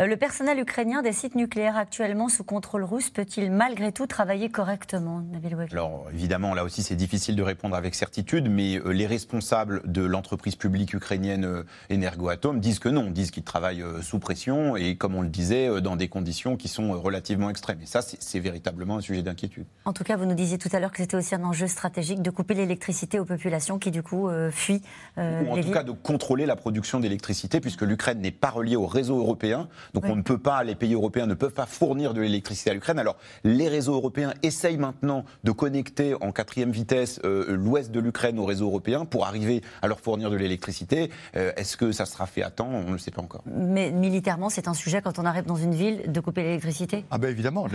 Euh, 0.00 0.06
le 0.06 0.16
personnel 0.16 0.58
ukrainien 0.58 1.02
des 1.02 1.12
sites 1.12 1.34
nucléaires 1.34 1.76
actuellement 1.76 2.30
sous 2.30 2.44
contrôle 2.44 2.84
russe 2.84 3.10
peut-il 3.10 3.50
malgré 3.50 3.92
tout 3.92 4.06
travailler 4.06 4.48
correctement, 4.48 5.20
Nabil 5.30 5.54
Alors 5.72 6.06
évidemment, 6.14 6.54
là 6.54 6.64
aussi 6.64 6.82
c'est 6.82 6.96
difficile 6.96 7.36
de 7.36 7.42
répondre 7.42 7.76
avec 7.76 7.94
certitude, 7.94 8.48
mais 8.50 8.76
euh, 8.76 8.92
les 8.92 9.06
responsables 9.06 9.82
de 9.84 10.02
l'entreprise 10.02 10.56
publique 10.56 10.94
ukrainienne 10.94 11.44
euh, 11.44 11.64
Energoatom 11.92 12.60
disent 12.60 12.78
que 12.78 12.88
non, 12.88 13.10
disent 13.10 13.30
qu'ils 13.30 13.42
travaillent 13.42 13.84
sous 14.02 14.18
pression 14.18 14.74
et 14.74 14.96
comme 14.96 15.14
on 15.14 15.22
le 15.22 15.28
disait, 15.28 15.80
dans 15.80 15.96
des 15.96 16.08
conditions 16.08 16.56
qui 16.56 16.68
sont 16.68 16.98
relativement 16.98 17.50
extrêmes. 17.50 17.80
Et 17.82 17.86
ça, 17.86 18.00
c'est 18.02 18.40
véritablement 18.40 18.96
un 18.96 19.00
sujet 19.00 19.22
d'inquiétude. 19.22 19.66
En 19.84 19.92
tout 19.92 20.04
cas, 20.04 20.16
vous 20.16 20.24
nous 20.24 20.34
disiez 20.34 20.58
tout 20.58 20.68
à 20.72 20.80
l'heure 20.80 20.92
que 20.92 20.98
c'était 20.98 21.16
aussi 21.16 21.34
un 21.34 21.44
enjeu 21.44 21.66
stratégique 21.66 22.22
de 22.22 22.30
couper 22.30 22.54
l'électricité 22.54 23.18
aux 23.18 23.24
populations 23.24 23.78
qui 23.78 23.90
du 23.90 24.02
coup 24.02 24.30
fuient. 24.50 24.82
Ou 25.16 25.50
en 25.50 25.60
tout 25.60 25.70
cas 25.70 25.82
de 25.82 25.92
contrôler 25.92 26.46
la 26.46 26.56
production 26.56 27.00
d'électricité 27.00 27.60
puisque 27.60 27.82
l'Ukraine 27.82 28.20
n'est 28.20 28.30
pas 28.30 28.50
reliée 28.50 28.76
au 28.76 28.86
réseau 28.86 29.18
européen. 29.18 29.68
Donc 29.94 30.04
on 30.06 30.16
ne 30.16 30.22
peut 30.22 30.38
pas, 30.38 30.62
les 30.64 30.74
pays 30.74 30.94
européens 30.94 31.26
ne 31.26 31.34
peuvent 31.34 31.52
pas 31.52 31.66
fournir 31.66 32.14
de 32.14 32.20
l'électricité 32.20 32.70
à 32.70 32.74
l'Ukraine. 32.74 32.98
Alors 32.98 33.16
les 33.44 33.68
réseaux 33.68 33.94
européens 33.94 34.34
essayent 34.42 34.76
maintenant 34.76 35.24
de 35.44 35.52
connecter 35.52 36.14
en 36.20 36.32
quatrième 36.32 36.70
vitesse 36.70 37.20
euh, 37.24 37.56
l'ouest 37.56 37.90
de 37.90 38.00
l'Ukraine 38.00 38.38
au 38.38 38.44
réseau 38.44 38.66
européen 38.66 39.04
pour 39.04 39.26
arriver 39.26 39.62
à 39.82 39.88
leur 39.88 40.00
fournir 40.00 40.30
de 40.30 40.36
l'électricité. 40.36 41.10
Euh, 41.36 41.52
est-ce 41.56 41.76
que 41.76 41.92
ça 41.92 42.06
sera 42.06 42.26
fait 42.26 42.42
à 42.42 42.50
temps? 42.50 42.68
On 42.70 42.84
ne 42.84 42.92
le 42.92 42.98
sait 42.98 43.10
pas 43.10 43.22
encore. 43.22 43.42
Mais 43.46 43.90
militairement, 43.90 44.48
c'est 44.48 44.68
un 44.68 44.74
sujet 44.74 45.02
quand 45.02 45.18
on 45.18 45.24
arrive 45.24 45.44
dans 45.44 45.56
une 45.56 45.74
ville 45.74 46.10
de 46.10 46.20
couper 46.20 46.42
l'électricité? 46.42 47.04
Ah 47.10 47.18
ben 47.18 47.28
évidemment. 47.28 47.66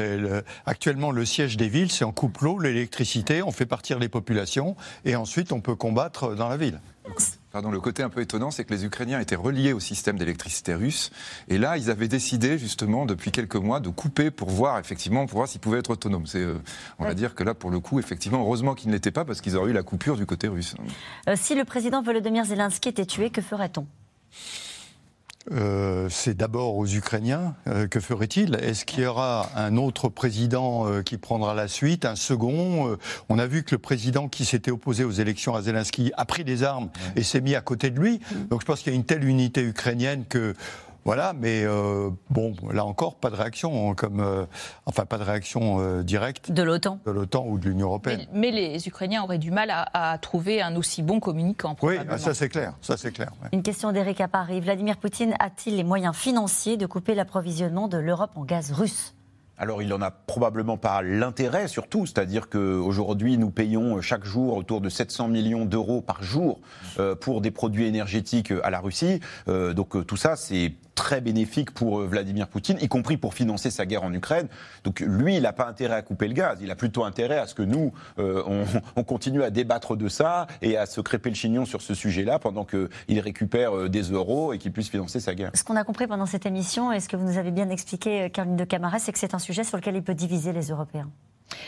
actuellement, 0.65 1.11
le 1.11 1.25
siège 1.25 1.57
des 1.57 1.69
villes, 1.69 1.91
c'est 1.91 2.05
en 2.05 2.11
coupe 2.11 2.39
l'eau, 2.39 2.59
l'électricité, 2.59 3.41
on 3.41 3.51
fait 3.51 3.65
partir 3.65 3.99
les 3.99 4.09
populations 4.09 4.75
et 5.03 5.15
ensuite 5.15 5.51
on 5.51 5.61
peut 5.61 5.75
combattre 5.75 6.35
dans 6.35 6.49
la 6.49 6.57
ville. 6.57 6.79
Pardon, 7.55 7.71
le 7.71 7.79
côté 7.79 8.03
un 8.03 8.09
peu 8.09 8.19
étonnant, 8.19 8.51
c'est 8.51 8.65
que 8.65 8.73
les 8.73 8.83
Ukrainiens 8.83 9.21
étaient 9.21 9.37
reliés 9.37 9.71
au 9.71 9.79
système 9.79 10.17
d'électricité 10.17 10.75
russe. 10.75 11.09
Et 11.47 11.57
là, 11.57 11.77
ils 11.77 11.89
avaient 11.89 12.09
décidé, 12.09 12.57
justement, 12.57 13.05
depuis 13.05 13.31
quelques 13.31 13.55
mois, 13.55 13.79
de 13.79 13.87
couper 13.87 14.29
pour 14.29 14.49
voir, 14.49 14.77
effectivement, 14.77 15.25
pour 15.25 15.37
voir 15.37 15.47
s'ils 15.47 15.61
pouvaient 15.61 15.79
être 15.79 15.91
autonomes. 15.91 16.27
C'est, 16.27 16.39
euh, 16.39 16.57
on 16.99 17.05
va 17.05 17.13
dire 17.13 17.33
que 17.33 17.45
là, 17.45 17.53
pour 17.53 17.69
le 17.69 17.79
coup, 17.79 17.97
effectivement, 17.97 18.41
heureusement 18.41 18.75
qu'ils 18.75 18.89
ne 18.89 18.93
l'étaient 18.93 19.09
pas, 19.09 19.23
parce 19.23 19.39
qu'ils 19.39 19.55
auraient 19.55 19.69
eu 19.69 19.73
la 19.73 19.83
coupure 19.83 20.17
du 20.17 20.25
côté 20.25 20.49
russe. 20.49 20.75
Euh, 21.29 21.35
si 21.37 21.55
le 21.55 21.63
président 21.63 22.01
Volodymyr 22.01 22.43
Zelensky 22.43 22.89
était 22.89 23.05
tué, 23.05 23.29
que 23.29 23.41
ferait-on? 23.41 23.87
Euh, 25.51 26.07
c'est 26.09 26.35
d'abord 26.35 26.75
aux 26.75 26.87
Ukrainiens. 26.87 27.55
Euh, 27.67 27.87
que 27.87 27.99
ferait-il? 27.99 28.55
Est-ce 28.55 28.85
qu'il 28.85 29.03
y 29.03 29.05
aura 29.05 29.49
un 29.55 29.77
autre 29.77 30.09
président 30.09 30.87
euh, 30.87 31.03
qui 31.03 31.17
prendra 31.17 31.53
la 31.53 31.67
suite, 31.67 32.05
un 32.05 32.15
second? 32.15 32.97
On 33.29 33.39
a 33.39 33.45
vu 33.45 33.63
que 33.63 33.75
le 33.75 33.79
président 33.79 34.27
qui 34.27 34.45
s'était 34.45 34.71
opposé 34.71 35.03
aux 35.03 35.11
élections 35.11 35.55
à 35.55 35.61
Zelensky 35.61 36.11
a 36.17 36.25
pris 36.25 36.43
des 36.43 36.63
armes 36.63 36.89
et 37.15 37.23
s'est 37.23 37.41
mis 37.41 37.55
à 37.55 37.61
côté 37.61 37.89
de 37.89 37.99
lui. 37.99 38.19
Donc 38.49 38.61
je 38.61 38.65
pense 38.65 38.81
qu'il 38.81 38.91
y 38.91 38.95
a 38.95 38.97
une 38.97 39.05
telle 39.05 39.23
unité 39.23 39.61
ukrainienne 39.61 40.25
que 40.27 40.55
voilà, 41.05 41.33
mais 41.33 41.63
euh, 41.63 42.09
bon, 42.31 42.55
là 42.73 42.83
encore, 42.83 43.17
pas 43.17 43.29
de 43.29 43.35
réaction, 43.35 43.91
hein, 43.91 43.93
comme, 43.95 44.19
euh, 44.19 44.47
enfin, 44.87 45.05
pas 45.05 45.19
de 45.19 45.23
réaction 45.23 45.79
euh, 45.79 46.01
directe. 46.01 46.51
De 46.51 46.63
l'OTAN. 46.63 46.99
De 47.05 47.11
l'OTAN 47.11 47.45
ou 47.47 47.59
de 47.59 47.69
l'Union 47.69 47.87
européenne. 47.87 48.25
Mais, 48.33 48.49
les 48.49 48.87
Ukrainiens 48.87 49.23
auraient 49.23 49.37
du 49.37 49.51
mal 49.51 49.69
à, 49.71 50.17
trouver 50.17 50.63
un 50.63 50.75
aussi 50.75 51.03
bon 51.03 51.19
communicant. 51.19 51.75
Oui, 51.83 51.97
ça 52.17 52.33
c'est 52.33 52.49
clair, 52.49 52.73
ça 52.81 52.97
c'est 52.97 53.11
clair. 53.11 53.31
Une 53.53 53.61
question 53.61 53.91
d'Éric 53.91 54.19
à 54.19 54.27
Paris. 54.27 54.59
Vladimir 54.61 54.97
Poutine 54.97 55.35
a-t-il 55.39 55.75
les 55.75 55.83
moyens 55.83 56.15
financiers 56.15 56.75
de 56.75 56.87
couper 56.87 57.13
l'approvisionnement 57.13 57.87
de 57.87 57.97
l'Europe 57.97 58.31
en 58.35 58.43
gaz 58.43 58.71
russe? 58.71 59.13
Alors 59.57 59.81
il 59.81 59.89
n'en 59.89 60.01
a 60.01 60.11
probablement 60.11 60.77
pas 60.77 61.01
l'intérêt 61.01 61.67
surtout, 61.67 62.05
c'est-à-dire 62.05 62.49
qu'aujourd'hui 62.49 63.37
nous 63.37 63.51
payons 63.51 64.01
chaque 64.01 64.25
jour 64.25 64.57
autour 64.57 64.81
de 64.81 64.89
700 64.89 65.29
millions 65.29 65.65
d'euros 65.65 66.01
par 66.01 66.23
jour 66.23 66.59
pour 67.21 67.39
des 67.39 67.51
produits 67.51 67.85
énergétiques 67.85 68.51
à 68.63 68.69
la 68.69 68.79
Russie. 68.79 69.21
donc 69.47 70.05
tout 70.05 70.17
ça 70.17 70.35
c'est 70.35 70.73
très 70.95 71.21
bénéfique 71.21 71.71
pour 71.71 71.99
euh, 71.99 72.07
Vladimir 72.07 72.47
Poutine, 72.47 72.77
y 72.81 72.87
compris 72.87 73.17
pour 73.17 73.33
financer 73.33 73.69
sa 73.69 73.85
guerre 73.85 74.03
en 74.03 74.13
Ukraine. 74.13 74.47
Donc 74.83 75.01
lui, 75.01 75.35
il 75.35 75.43
n'a 75.43 75.53
pas 75.53 75.67
intérêt 75.67 75.95
à 75.95 76.01
couper 76.01 76.27
le 76.27 76.33
gaz, 76.33 76.59
il 76.61 76.71
a 76.71 76.75
plutôt 76.75 77.03
intérêt 77.03 77.37
à 77.37 77.45
ce 77.45 77.53
que 77.53 77.61
nous, 77.61 77.93
euh, 78.17 78.41
on, 78.95 79.03
continue 79.03 79.43
à 79.43 79.51
débattre 79.51 79.95
de 79.95 80.07
ça 80.07 80.47
et 80.61 80.77
à 80.77 80.85
se 80.85 81.01
crêper 81.01 81.29
le 81.29 81.35
chignon 81.35 81.65
sur 81.65 81.81
ce 81.81 81.93
sujet-là 81.93 82.39
pendant 82.39 82.65
qu'il 82.65 83.19
récupère 83.19 83.77
euh, 83.77 83.89
des 83.89 84.03
euros 84.03 84.53
et 84.53 84.57
qu'il 84.57 84.71
puisse 84.71 84.89
financer 84.89 85.19
sa 85.19 85.35
guerre. 85.35 85.51
Ce 85.53 85.63
qu'on 85.63 85.75
a 85.75 85.83
compris 85.83 86.07
pendant 86.07 86.25
cette 86.25 86.45
émission, 86.45 86.91
et 86.91 86.99
ce 86.99 87.09
que 87.09 87.17
vous 87.17 87.25
nous 87.25 87.37
avez 87.37 87.51
bien 87.51 87.69
expliqué, 87.69 88.29
Caroline 88.31 88.55
de 88.55 88.63
Camara, 88.63 88.99
c'est 88.99 89.11
que 89.11 89.19
c'est 89.19 89.35
un 89.35 89.39
sujet 89.39 89.63
sur 89.63 89.77
lequel 89.77 89.95
il 89.95 90.03
peut 90.03 90.15
diviser 90.15 90.53
les 90.53 90.69
Européens, 90.69 91.09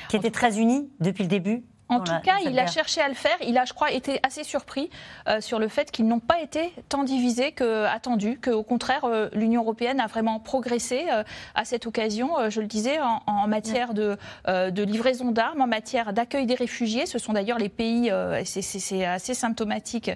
qui 0.09 0.15
étaient 0.15 0.31
très 0.31 0.59
unis 0.59 0.89
depuis 0.99 1.23
le 1.23 1.29
début 1.29 1.63
en 1.89 1.99
tout 2.01 2.19
cas, 2.23 2.37
il 2.45 2.57
a 2.59 2.67
cherché 2.67 3.01
à 3.01 3.07
le 3.07 3.13
faire. 3.13 3.37
Il 3.45 3.57
a, 3.57 3.65
je 3.65 3.73
crois, 3.73 3.91
été 3.91 4.19
assez 4.23 4.43
surpris 4.43 4.89
euh, 5.27 5.39
sur 5.41 5.59
le 5.59 5.67
fait 5.67 5.91
qu'ils 5.91 6.07
n'ont 6.07 6.19
pas 6.19 6.41
été 6.41 6.73
tant 6.89 7.03
divisés 7.03 7.51
qu'attendus, 7.51 8.39
qu'au 8.43 8.63
contraire, 8.63 9.05
euh, 9.05 9.29
l'Union 9.33 9.61
européenne 9.61 9.99
a 9.99 10.07
vraiment 10.07 10.39
progressé 10.39 11.05
euh, 11.11 11.23
à 11.55 11.65
cette 11.65 11.85
occasion, 11.87 12.49
je 12.49 12.61
le 12.61 12.67
disais, 12.67 12.99
en, 12.99 13.47
matière 13.47 13.93
de, 13.93 14.17
de 14.47 14.83
livraison 14.83 15.31
d'armes, 15.31 15.61
en 15.61 15.67
matière 15.67 16.13
d'accueil 16.13 16.45
des 16.45 16.55
réfugiés. 16.55 17.05
Ce 17.05 17.19
sont 17.19 17.33
d'ailleurs 17.33 17.57
les 17.57 17.69
pays, 17.69 18.11
c'est 18.43 19.05
assez 19.05 19.33
symptomatique, 19.33 20.11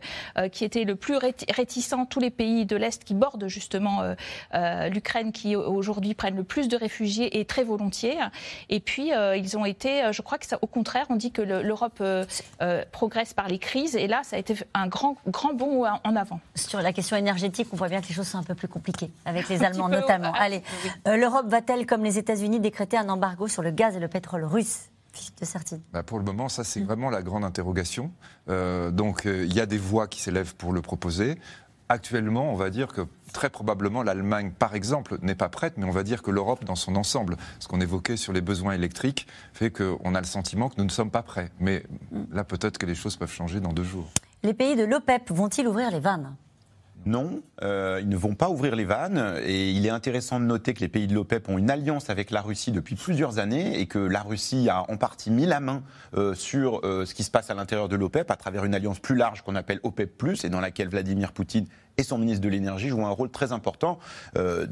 qui 0.51 0.65
étaient 0.65 0.83
le 0.83 0.95
plus 0.95 1.15
réticents, 1.15 2.05
tous 2.05 2.19
les 2.19 2.29
pays 2.29 2.65
de 2.65 2.75
l'Est 2.75 3.03
qui 3.03 3.13
bordent 3.13 3.47
justement 3.47 4.01
l'Ukraine, 4.53 5.31
qui 5.31 5.55
aujourd'hui 5.55 6.13
prennent 6.13 6.35
le 6.35 6.43
plus 6.43 6.67
de 6.67 6.75
réfugiés 6.75 7.39
et 7.39 7.45
très 7.45 7.63
volontiers. 7.63 8.17
Et 8.69 8.79
puis, 8.79 9.11
ils 9.35 9.57
ont 9.57 9.65
été, 9.65 10.11
je 10.11 10.21
crois 10.21 10.37
que 10.37 10.45
ça, 10.45 10.59
au 10.61 10.67
contraire, 10.67 11.05
on 11.09 11.15
dit 11.15 11.31
que 11.31 11.41
le, 11.41 11.60
l'Europe 11.61 11.97
euh, 12.01 12.25
euh, 12.61 12.83
progresse 12.91 13.33
par 13.33 13.47
les 13.47 13.59
crises. 13.59 13.95
Et 13.95 14.07
là, 14.07 14.21
ça 14.23 14.35
a 14.35 14.39
été 14.39 14.55
un 14.73 14.87
grand, 14.87 15.17
grand 15.27 15.53
bond 15.53 15.85
en 15.85 16.15
avant. 16.15 16.39
Sur 16.55 16.81
la 16.81 16.93
question 16.93 17.17
énergétique, 17.17 17.67
on 17.71 17.75
voit 17.75 17.89
bien 17.89 18.01
que 18.01 18.07
les 18.07 18.13
choses 18.13 18.27
sont 18.27 18.37
un 18.37 18.43
peu 18.43 18.55
plus 18.55 18.67
compliquées, 18.67 19.11
avec 19.25 19.49
les 19.49 19.63
Allemands 19.63 19.89
notamment. 19.89 20.33
Allez, 20.33 20.63
euh, 21.07 21.17
l'Europe 21.17 21.47
va-t-elle, 21.47 21.85
comme 21.85 22.03
les 22.03 22.17
États-Unis, 22.17 22.59
décréter 22.59 22.97
un 22.97 23.09
embargo 23.09 23.47
sur 23.47 23.61
le 23.61 23.71
gaz 23.71 23.95
et 23.95 23.99
le 23.99 24.07
pétrole 24.07 24.45
russe 24.45 24.87
de 25.41 25.77
bah 25.91 26.03
pour 26.03 26.19
le 26.19 26.23
moment, 26.23 26.47
ça 26.47 26.63
c'est 26.63 26.79
vraiment 26.79 27.09
la 27.09 27.21
grande 27.21 27.43
interrogation. 27.43 28.13
donc 28.47 29.23
il 29.25 29.53
y 29.53 29.59
a 29.59 29.65
des 29.65 29.77
voix 29.77 30.07
qui 30.07 30.21
s'élèvent 30.21 30.55
pour 30.55 30.71
le 30.71 30.81
proposer. 30.81 31.37
Actuellement, 31.91 32.49
on 32.49 32.55
va 32.55 32.69
dire 32.69 32.87
que 32.87 33.01
très 33.33 33.49
probablement 33.49 34.01
l'Allemagne, 34.01 34.53
par 34.57 34.75
exemple, 34.75 35.17
n'est 35.21 35.35
pas 35.35 35.49
prête, 35.49 35.73
mais 35.75 35.83
on 35.83 35.91
va 35.91 36.03
dire 36.03 36.21
que 36.21 36.31
l'Europe 36.31 36.63
dans 36.63 36.77
son 36.77 36.95
ensemble, 36.95 37.35
ce 37.59 37.67
qu'on 37.67 37.81
évoquait 37.81 38.15
sur 38.15 38.31
les 38.31 38.39
besoins 38.39 38.71
électriques, 38.71 39.27
fait 39.51 39.71
qu'on 39.71 40.15
a 40.15 40.21
le 40.21 40.25
sentiment 40.25 40.69
que 40.69 40.75
nous 40.77 40.85
ne 40.85 40.89
sommes 40.89 41.11
pas 41.11 41.21
prêts. 41.21 41.51
Mais 41.59 41.83
là, 42.31 42.45
peut-être 42.45 42.77
que 42.77 42.85
les 42.85 42.95
choses 42.95 43.17
peuvent 43.17 43.33
changer 43.33 43.59
dans 43.59 43.73
deux 43.73 43.83
jours. 43.83 44.09
Les 44.41 44.53
pays 44.53 44.77
de 44.77 44.85
l'OPEP 44.85 45.31
vont-ils 45.31 45.67
ouvrir 45.67 45.91
les 45.91 45.99
vannes? 45.99 46.33
Non, 47.05 47.41
euh, 47.63 47.99
ils 48.01 48.09
ne 48.09 48.15
vont 48.15 48.35
pas 48.35 48.49
ouvrir 48.49 48.75
les 48.75 48.85
vannes. 48.85 49.35
Et 49.43 49.71
il 49.71 49.85
est 49.85 49.89
intéressant 49.89 50.39
de 50.39 50.45
noter 50.45 50.73
que 50.73 50.81
les 50.81 50.87
pays 50.87 51.07
de 51.07 51.15
l'OPEP 51.15 51.49
ont 51.49 51.57
une 51.57 51.71
alliance 51.71 52.09
avec 52.09 52.29
la 52.29 52.41
Russie 52.41 52.71
depuis 52.71 52.95
plusieurs 52.95 53.39
années 53.39 53.79
et 53.79 53.87
que 53.87 53.97
la 53.97 54.21
Russie 54.21 54.69
a 54.69 54.89
en 54.89 54.97
partie 54.97 55.31
mis 55.31 55.45
la 55.45 55.59
main 55.59 55.83
euh, 56.15 56.35
sur 56.35 56.85
euh, 56.85 57.05
ce 57.05 57.15
qui 57.15 57.23
se 57.23 57.31
passe 57.31 57.49
à 57.49 57.55
l'intérieur 57.55 57.89
de 57.89 57.95
l'OPEP 57.95 58.29
à 58.29 58.35
travers 58.35 58.65
une 58.65 58.75
alliance 58.75 58.99
plus 58.99 59.15
large 59.15 59.41
qu'on 59.41 59.55
appelle 59.55 59.79
OPEP, 59.83 60.23
et 60.43 60.49
dans 60.49 60.59
laquelle 60.59 60.89
Vladimir 60.89 61.31
Poutine 61.31 61.65
et 61.97 62.03
son 62.03 62.17
ministre 62.17 62.41
de 62.41 62.49
l'énergie 62.49 62.89
jouent 62.89 63.05
un 63.05 63.09
rôle 63.09 63.29
très 63.29 63.51
important. 63.51 63.99
Euh, 64.37 64.65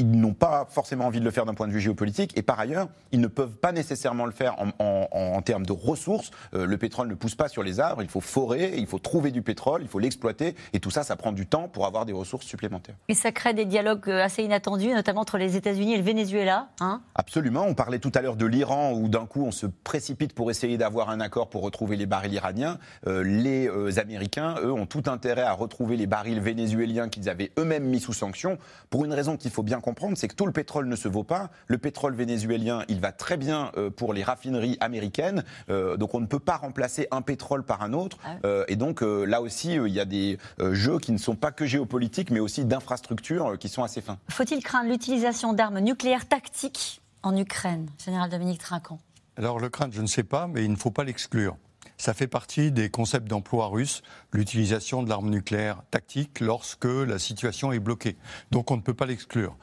ils 0.00 0.10
n'ont 0.10 0.32
pas 0.32 0.66
forcément 0.70 1.06
envie 1.06 1.20
de 1.20 1.24
le 1.24 1.30
faire 1.30 1.44
d'un 1.44 1.54
point 1.54 1.68
de 1.68 1.72
vue 1.72 1.80
géopolitique, 1.80 2.36
et 2.36 2.42
par 2.42 2.58
ailleurs, 2.58 2.88
ils 3.12 3.20
ne 3.20 3.26
peuvent 3.26 3.56
pas 3.56 3.72
nécessairement 3.72 4.24
le 4.24 4.32
faire 4.32 4.56
en, 4.78 5.42
termes 5.42 5.66
de 5.66 5.72
ressources. 5.72 6.30
Euh, 6.54 6.66
le 6.66 6.78
pétrole 6.78 7.08
ne 7.08 7.14
pousse 7.14 7.34
pas 7.34 7.48
sur 7.48 7.62
les 7.62 7.80
arbres, 7.80 8.02
il 8.02 8.08
faut 8.08 8.20
forer, 8.20 8.74
il 8.76 8.86
faut 8.86 8.98
trouver 8.98 9.30
du 9.30 9.42
pétrole, 9.42 9.82
il 9.82 9.88
faut 9.88 9.98
l'exploiter, 9.98 10.54
et 10.72 10.80
tout 10.80 10.90
ça, 10.90 11.02
ça 11.02 11.16
prend 11.16 11.32
du 11.32 11.46
temps 11.46 11.68
pour 11.68 11.86
avoir 11.86 12.06
des 12.06 12.12
ressources 12.12 12.46
supplémentaires. 12.46 12.94
Et 13.08 13.14
ça 13.14 13.32
crée 13.32 13.54
des 13.54 13.64
dialogues 13.64 14.08
euh, 14.08 14.22
assez 14.22 14.42
inattendus, 14.42 14.92
notamment 14.92 15.20
entre 15.20 15.38
les 15.38 15.56
États-Unis 15.56 15.94
et 15.94 15.98
le 15.98 16.02
Venezuela. 16.02 16.68
Hein? 16.80 17.02
Absolument, 17.14 17.64
on 17.66 17.74
parlait 17.74 17.98
tout 17.98 18.12
à 18.14 18.22
l'heure 18.22 18.36
de 18.36 18.46
l'Iran, 18.46 18.92
où 18.92 19.08
d'un 19.08 19.26
coup 19.26 19.44
on 19.44 19.52
se 19.52 19.66
précipite 19.66 20.32
pour 20.32 20.50
essayer 20.50 20.78
d'avoir 20.78 21.10
un 21.10 21.20
accord 21.20 21.50
pour 21.50 21.62
retrouver 21.62 21.96
les 21.96 22.06
barils 22.06 22.32
iraniens. 22.32 22.78
Euh, 23.06 23.22
les 23.22 23.98
Américains, 23.98 24.56
eux, 24.62 24.72
ont 24.72 24.86
tout 24.86 25.04
intérêt 25.06 25.42
à 25.42 25.52
retrouver 25.52 25.96
les 25.96 26.06
barils 26.06 26.40
vénézuéliens 26.40 27.08
qu'ils 27.08 27.28
avaient 27.28 27.52
eux-mêmes 27.58 27.84
mis 27.84 28.00
sous 28.00 28.12
sanction, 28.12 28.58
pour 28.88 29.04
une 29.04 29.12
raison 29.12 29.36
qu'il 29.36 29.50
faut 29.50 29.62
bien 29.62 29.80
comprendre 29.80 29.89
comprendre, 29.90 30.16
c'est 30.16 30.28
que 30.28 30.36
tout 30.36 30.46
le 30.46 30.52
pétrole 30.52 30.86
ne 30.86 30.94
se 30.94 31.08
vaut 31.08 31.24
pas. 31.24 31.50
Le 31.66 31.76
pétrole 31.76 32.14
vénézuélien, 32.14 32.84
il 32.86 33.00
va 33.00 33.10
très 33.10 33.36
bien 33.36 33.72
euh, 33.76 33.90
pour 33.90 34.14
les 34.14 34.22
raffineries 34.22 34.76
américaines. 34.78 35.42
Euh, 35.68 35.96
donc 35.96 36.14
on 36.14 36.20
ne 36.20 36.26
peut 36.26 36.38
pas 36.38 36.56
remplacer 36.56 37.08
un 37.10 37.22
pétrole 37.22 37.64
par 37.64 37.82
un 37.82 37.92
autre. 37.92 38.18
Ah 38.24 38.36
euh, 38.44 38.64
et 38.68 38.76
donc 38.76 39.00
là 39.00 39.42
aussi, 39.42 39.74
il 39.74 39.92
y 39.92 39.98
a 39.98 40.04
des 40.04 40.38
jeux 40.70 41.00
qui 41.00 41.10
ne 41.10 41.18
sont 41.18 41.34
pas 41.34 41.50
que 41.50 41.66
géopolitiques, 41.66 42.30
mais 42.30 42.38
aussi 42.38 42.64
d'infrastructures 42.64 43.58
qui 43.58 43.68
sont 43.68 43.82
assez 43.82 44.00
fins. 44.00 44.18
Faut-il 44.28 44.62
craindre 44.62 44.90
l'utilisation 44.90 45.54
d'armes 45.54 45.80
nucléaires 45.80 46.28
tactiques 46.28 47.02
en 47.24 47.36
Ukraine 47.36 47.88
Général 48.04 48.30
Dominique 48.30 48.60
Trinquant? 48.60 49.00
Alors 49.36 49.58
le 49.58 49.70
craindre, 49.70 49.92
je 49.92 50.02
ne 50.02 50.06
sais 50.06 50.22
pas, 50.22 50.46
mais 50.46 50.64
il 50.64 50.70
ne 50.70 50.76
faut 50.76 50.92
pas 50.92 51.02
l'exclure. 51.02 51.56
Ça 52.00 52.14
fait 52.14 52.28
partie 52.28 52.72
des 52.72 52.88
concepts 52.88 53.28
d'emploi 53.28 53.66
russes, 53.66 54.00
l'utilisation 54.32 55.02
de 55.02 55.10
l'arme 55.10 55.28
nucléaire 55.28 55.82
tactique 55.90 56.40
lorsque 56.40 56.86
la 56.86 57.18
situation 57.18 57.72
est 57.72 57.78
bloquée. 57.78 58.16
Donc 58.50 58.70
on 58.70 58.78
ne 58.78 58.80
peut 58.80 58.94
pas 58.94 59.04
l'exclure. 59.04 59.54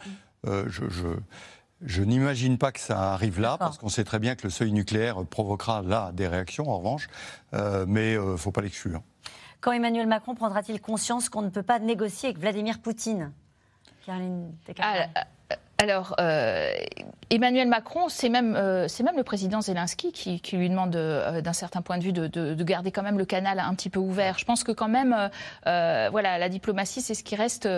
Euh, 0.46 0.66
je, 0.70 0.84
Je 1.82 2.04
n'imagine 2.04 2.60
pas 2.60 2.72
que 2.72 2.80
ça 2.80 3.14
arrive 3.14 3.40
là, 3.40 3.58
parce 3.58 3.80
qu'on 3.80 3.90
sait 3.90 4.04
très 4.04 4.20
bien 4.20 4.36
que 4.36 4.44
le 4.44 4.52
seuil 4.52 4.72
nucléaire 4.72 5.26
provoquera 5.26 5.82
là 5.82 6.12
des 6.14 6.28
réactions, 6.28 6.70
en 6.70 6.78
revanche, 6.78 7.08
euh, 7.56 7.86
mais 7.88 8.14
il 8.14 8.22
ne 8.22 8.36
faut 8.36 8.52
pas 8.52 8.62
l'exclure. 8.62 9.02
Quand 9.60 9.72
Emmanuel 9.72 10.06
Macron 10.06 10.36
prendra-t-il 10.36 10.80
conscience 10.80 11.30
qu'on 11.30 11.42
ne 11.42 11.50
peut 11.50 11.64
pas 11.64 11.80
négocier 11.80 12.30
avec 12.30 12.40
Vladimir 12.40 12.80
Poutine? 12.80 13.32
Alors, 15.80 16.16
euh, 16.20 16.72
Emmanuel 17.30 17.68
Macron, 17.68 18.10
c'est 18.10 18.30
même, 18.30 18.56
euh, 18.56 18.88
même 19.04 19.18
le 19.18 19.24
président 19.24 19.62
Zelensky 19.62 20.12
qui, 20.12 20.40
qui 20.40 20.58
lui 20.58 20.70
demande, 20.70 20.96
euh, 20.96 21.42
d'un 21.42 21.54
certain 21.54 21.82
point 21.82 21.98
de 22.00 22.04
vue, 22.04 22.14
de, 22.14 22.26
de, 22.26 22.56
de, 22.56 22.64
garder 22.64 22.92
quand 22.92 23.04
même 23.04 23.18
le 23.18 23.26
canal 23.26 23.60
un 23.60 23.76
petit 23.76 23.90
peu 23.90 24.00
ouvert. 24.00 24.40
Je 24.40 24.46
pense 24.46 24.64
que 24.64 24.72
quand 24.72 24.88
même, 24.88 25.30
euh, 25.68 26.08
voilà, 26.10 26.38
la 26.38 26.50
diplomatie, 26.50 27.02
c'est 27.02 27.14
ce 27.14 27.24
qui 27.24 27.36
reste. 27.36 27.70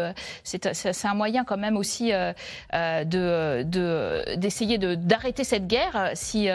C'est, 0.44 1.06
un 1.06 1.14
moyen 1.14 1.44
quand 1.44 1.58
même 1.58 1.76
aussi 1.76 2.12
de, 2.12 3.64
de, 3.64 4.36
d'essayer 4.36 4.78
de, 4.78 4.96
d'arrêter 4.96 5.44
cette 5.44 5.68
guerre. 5.68 6.12
Si 6.14 6.48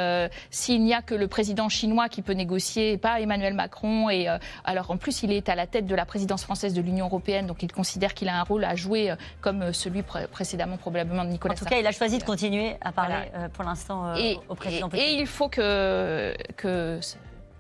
s'il 0.50 0.82
n'y 0.82 0.94
a 0.94 1.02
que 1.02 1.14
le 1.14 1.28
président 1.28 1.68
chinois 1.68 2.08
qui 2.08 2.22
peut 2.22 2.32
négocier, 2.32 2.96
pas 2.96 3.20
Emmanuel 3.20 3.54
Macron. 3.54 4.08
Et 4.08 4.28
alors, 4.64 4.90
en 4.90 4.96
plus, 4.96 5.22
il 5.22 5.32
est 5.32 5.48
à 5.48 5.54
la 5.54 5.66
tête 5.66 5.86
de 5.86 5.94
la 5.94 6.06
présidence 6.06 6.44
française 6.44 6.74
de 6.74 6.80
l'Union 6.80 7.06
européenne, 7.06 7.46
donc 7.46 7.62
il 7.62 7.72
considère 7.72 8.14
qu'il 8.14 8.28
a 8.28 8.38
un 8.38 8.42
rôle 8.42 8.64
à 8.64 8.76
jouer, 8.76 9.14
comme 9.40 9.72
celui 9.72 10.02
précédemment 10.02 10.76
probablement 10.76 11.24
en 11.34 11.54
tout 11.54 11.64
cas, 11.64 11.78
il 11.78 11.86
a 11.86 11.92
choisi 11.92 12.18
de 12.18 12.24
continuer 12.24 12.76
à 12.80 12.92
parler 12.92 13.30
euh, 13.34 13.48
pour 13.48 13.64
l'instant 13.64 14.08
euh, 14.08 14.34
au 14.48 14.54
président 14.54 14.88
et, 14.92 14.98
et, 14.98 15.20
il 15.20 15.26
faut 15.26 15.48
que 15.48 16.34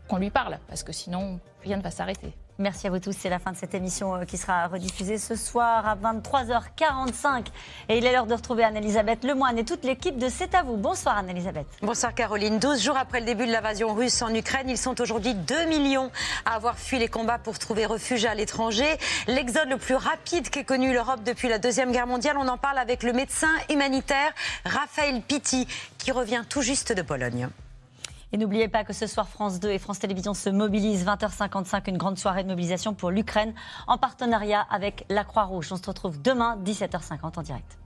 qu'on 0.08 0.18
lui 0.18 0.30
parle, 0.30 0.58
parce 0.68 0.82
que 0.82 0.92
sinon, 0.92 1.40
rien 1.62 1.78
ne 1.78 1.82
va 1.82 1.90
s'arrêter. 1.90 2.34
Merci 2.58 2.86
à 2.86 2.90
vous 2.90 3.00
tous. 3.00 3.16
C'est 3.18 3.28
la 3.28 3.40
fin 3.40 3.50
de 3.50 3.56
cette 3.56 3.74
émission 3.74 4.14
euh, 4.14 4.24
qui 4.24 4.38
sera 4.38 4.68
rediffusée 4.68 5.18
ce 5.18 5.34
soir 5.34 5.88
à 5.88 5.96
23h45. 5.96 7.46
Et 7.88 7.98
il 7.98 8.06
est 8.06 8.12
l'heure 8.12 8.26
de 8.26 8.34
retrouver 8.34 8.62
Anne-Elisabeth 8.62 9.24
Lemoine 9.24 9.58
et 9.58 9.64
toute 9.64 9.84
l'équipe 9.84 10.18
de 10.18 10.28
C'est 10.28 10.54
à 10.54 10.62
vous. 10.62 10.76
Bonsoir 10.76 11.18
Anne-Elisabeth. 11.18 11.66
Bonsoir 11.82 12.14
Caroline. 12.14 12.60
12 12.60 12.80
jours 12.80 12.96
après 12.96 13.18
le 13.18 13.26
début 13.26 13.46
de 13.46 13.52
l'invasion 13.52 13.92
russe 13.92 14.22
en 14.22 14.32
Ukraine, 14.32 14.68
ils 14.68 14.78
sont 14.78 15.00
aujourd'hui 15.00 15.34
2 15.34 15.64
millions 15.64 16.12
à 16.44 16.54
avoir 16.54 16.78
fui 16.78 17.00
les 17.00 17.08
combats 17.08 17.38
pour 17.38 17.58
trouver 17.58 17.86
refuge 17.86 18.24
à 18.24 18.36
l'étranger. 18.36 18.98
L'exode 19.26 19.68
le 19.68 19.76
plus 19.76 19.96
rapide 19.96 20.48
qu'ait 20.48 20.62
connu 20.62 20.92
l'Europe 20.92 21.24
depuis 21.24 21.48
la 21.48 21.58
Deuxième 21.58 21.90
Guerre 21.90 22.06
mondiale. 22.06 22.36
On 22.38 22.46
en 22.46 22.58
parle 22.58 22.78
avec 22.78 23.02
le 23.02 23.12
médecin 23.12 23.50
humanitaire 23.68 24.32
Raphaël 24.64 25.22
Pitti 25.22 25.66
qui 25.98 26.12
revient 26.12 26.44
tout 26.48 26.62
juste 26.62 26.92
de 26.92 27.02
Pologne. 27.02 27.48
Et 28.34 28.36
n'oubliez 28.36 28.66
pas 28.66 28.82
que 28.82 28.92
ce 28.92 29.06
soir, 29.06 29.28
France 29.28 29.60
2 29.60 29.70
et 29.70 29.78
France 29.78 30.00
Télévisions 30.00 30.34
se 30.34 30.50
mobilisent. 30.50 31.06
20h55, 31.06 31.88
une 31.88 31.98
grande 31.98 32.18
soirée 32.18 32.42
de 32.42 32.48
mobilisation 32.48 32.92
pour 32.92 33.12
l'Ukraine 33.12 33.54
en 33.86 33.96
partenariat 33.96 34.66
avec 34.70 35.04
la 35.08 35.22
Croix-Rouge. 35.22 35.70
On 35.70 35.76
se 35.76 35.86
retrouve 35.86 36.20
demain, 36.20 36.58
17h50 36.64 37.38
en 37.38 37.42
direct. 37.42 37.78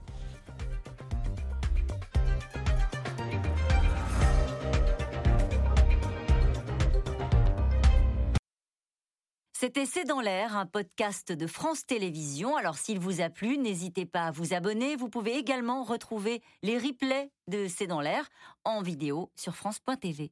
C'était 9.53 9.85
C'est 9.85 10.05
dans 10.05 10.21
l'air, 10.21 10.57
un 10.57 10.65
podcast 10.65 11.31
de 11.31 11.45
France 11.45 11.85
Télévisions. 11.85 12.55
Alors 12.55 12.79
s'il 12.79 12.97
vous 12.97 13.21
a 13.21 13.29
plu, 13.29 13.59
n'hésitez 13.59 14.07
pas 14.07 14.23
à 14.23 14.31
vous 14.31 14.55
abonner. 14.55 14.95
Vous 14.95 15.09
pouvez 15.09 15.35
également 15.35 15.83
retrouver 15.83 16.41
les 16.63 16.79
replays 16.79 17.29
de 17.47 17.67
C'est 17.67 17.85
dans 17.85 18.01
l'air 18.01 18.29
en 18.63 18.81
vidéo 18.81 19.29
sur 19.35 19.55
France.tv. 19.55 20.31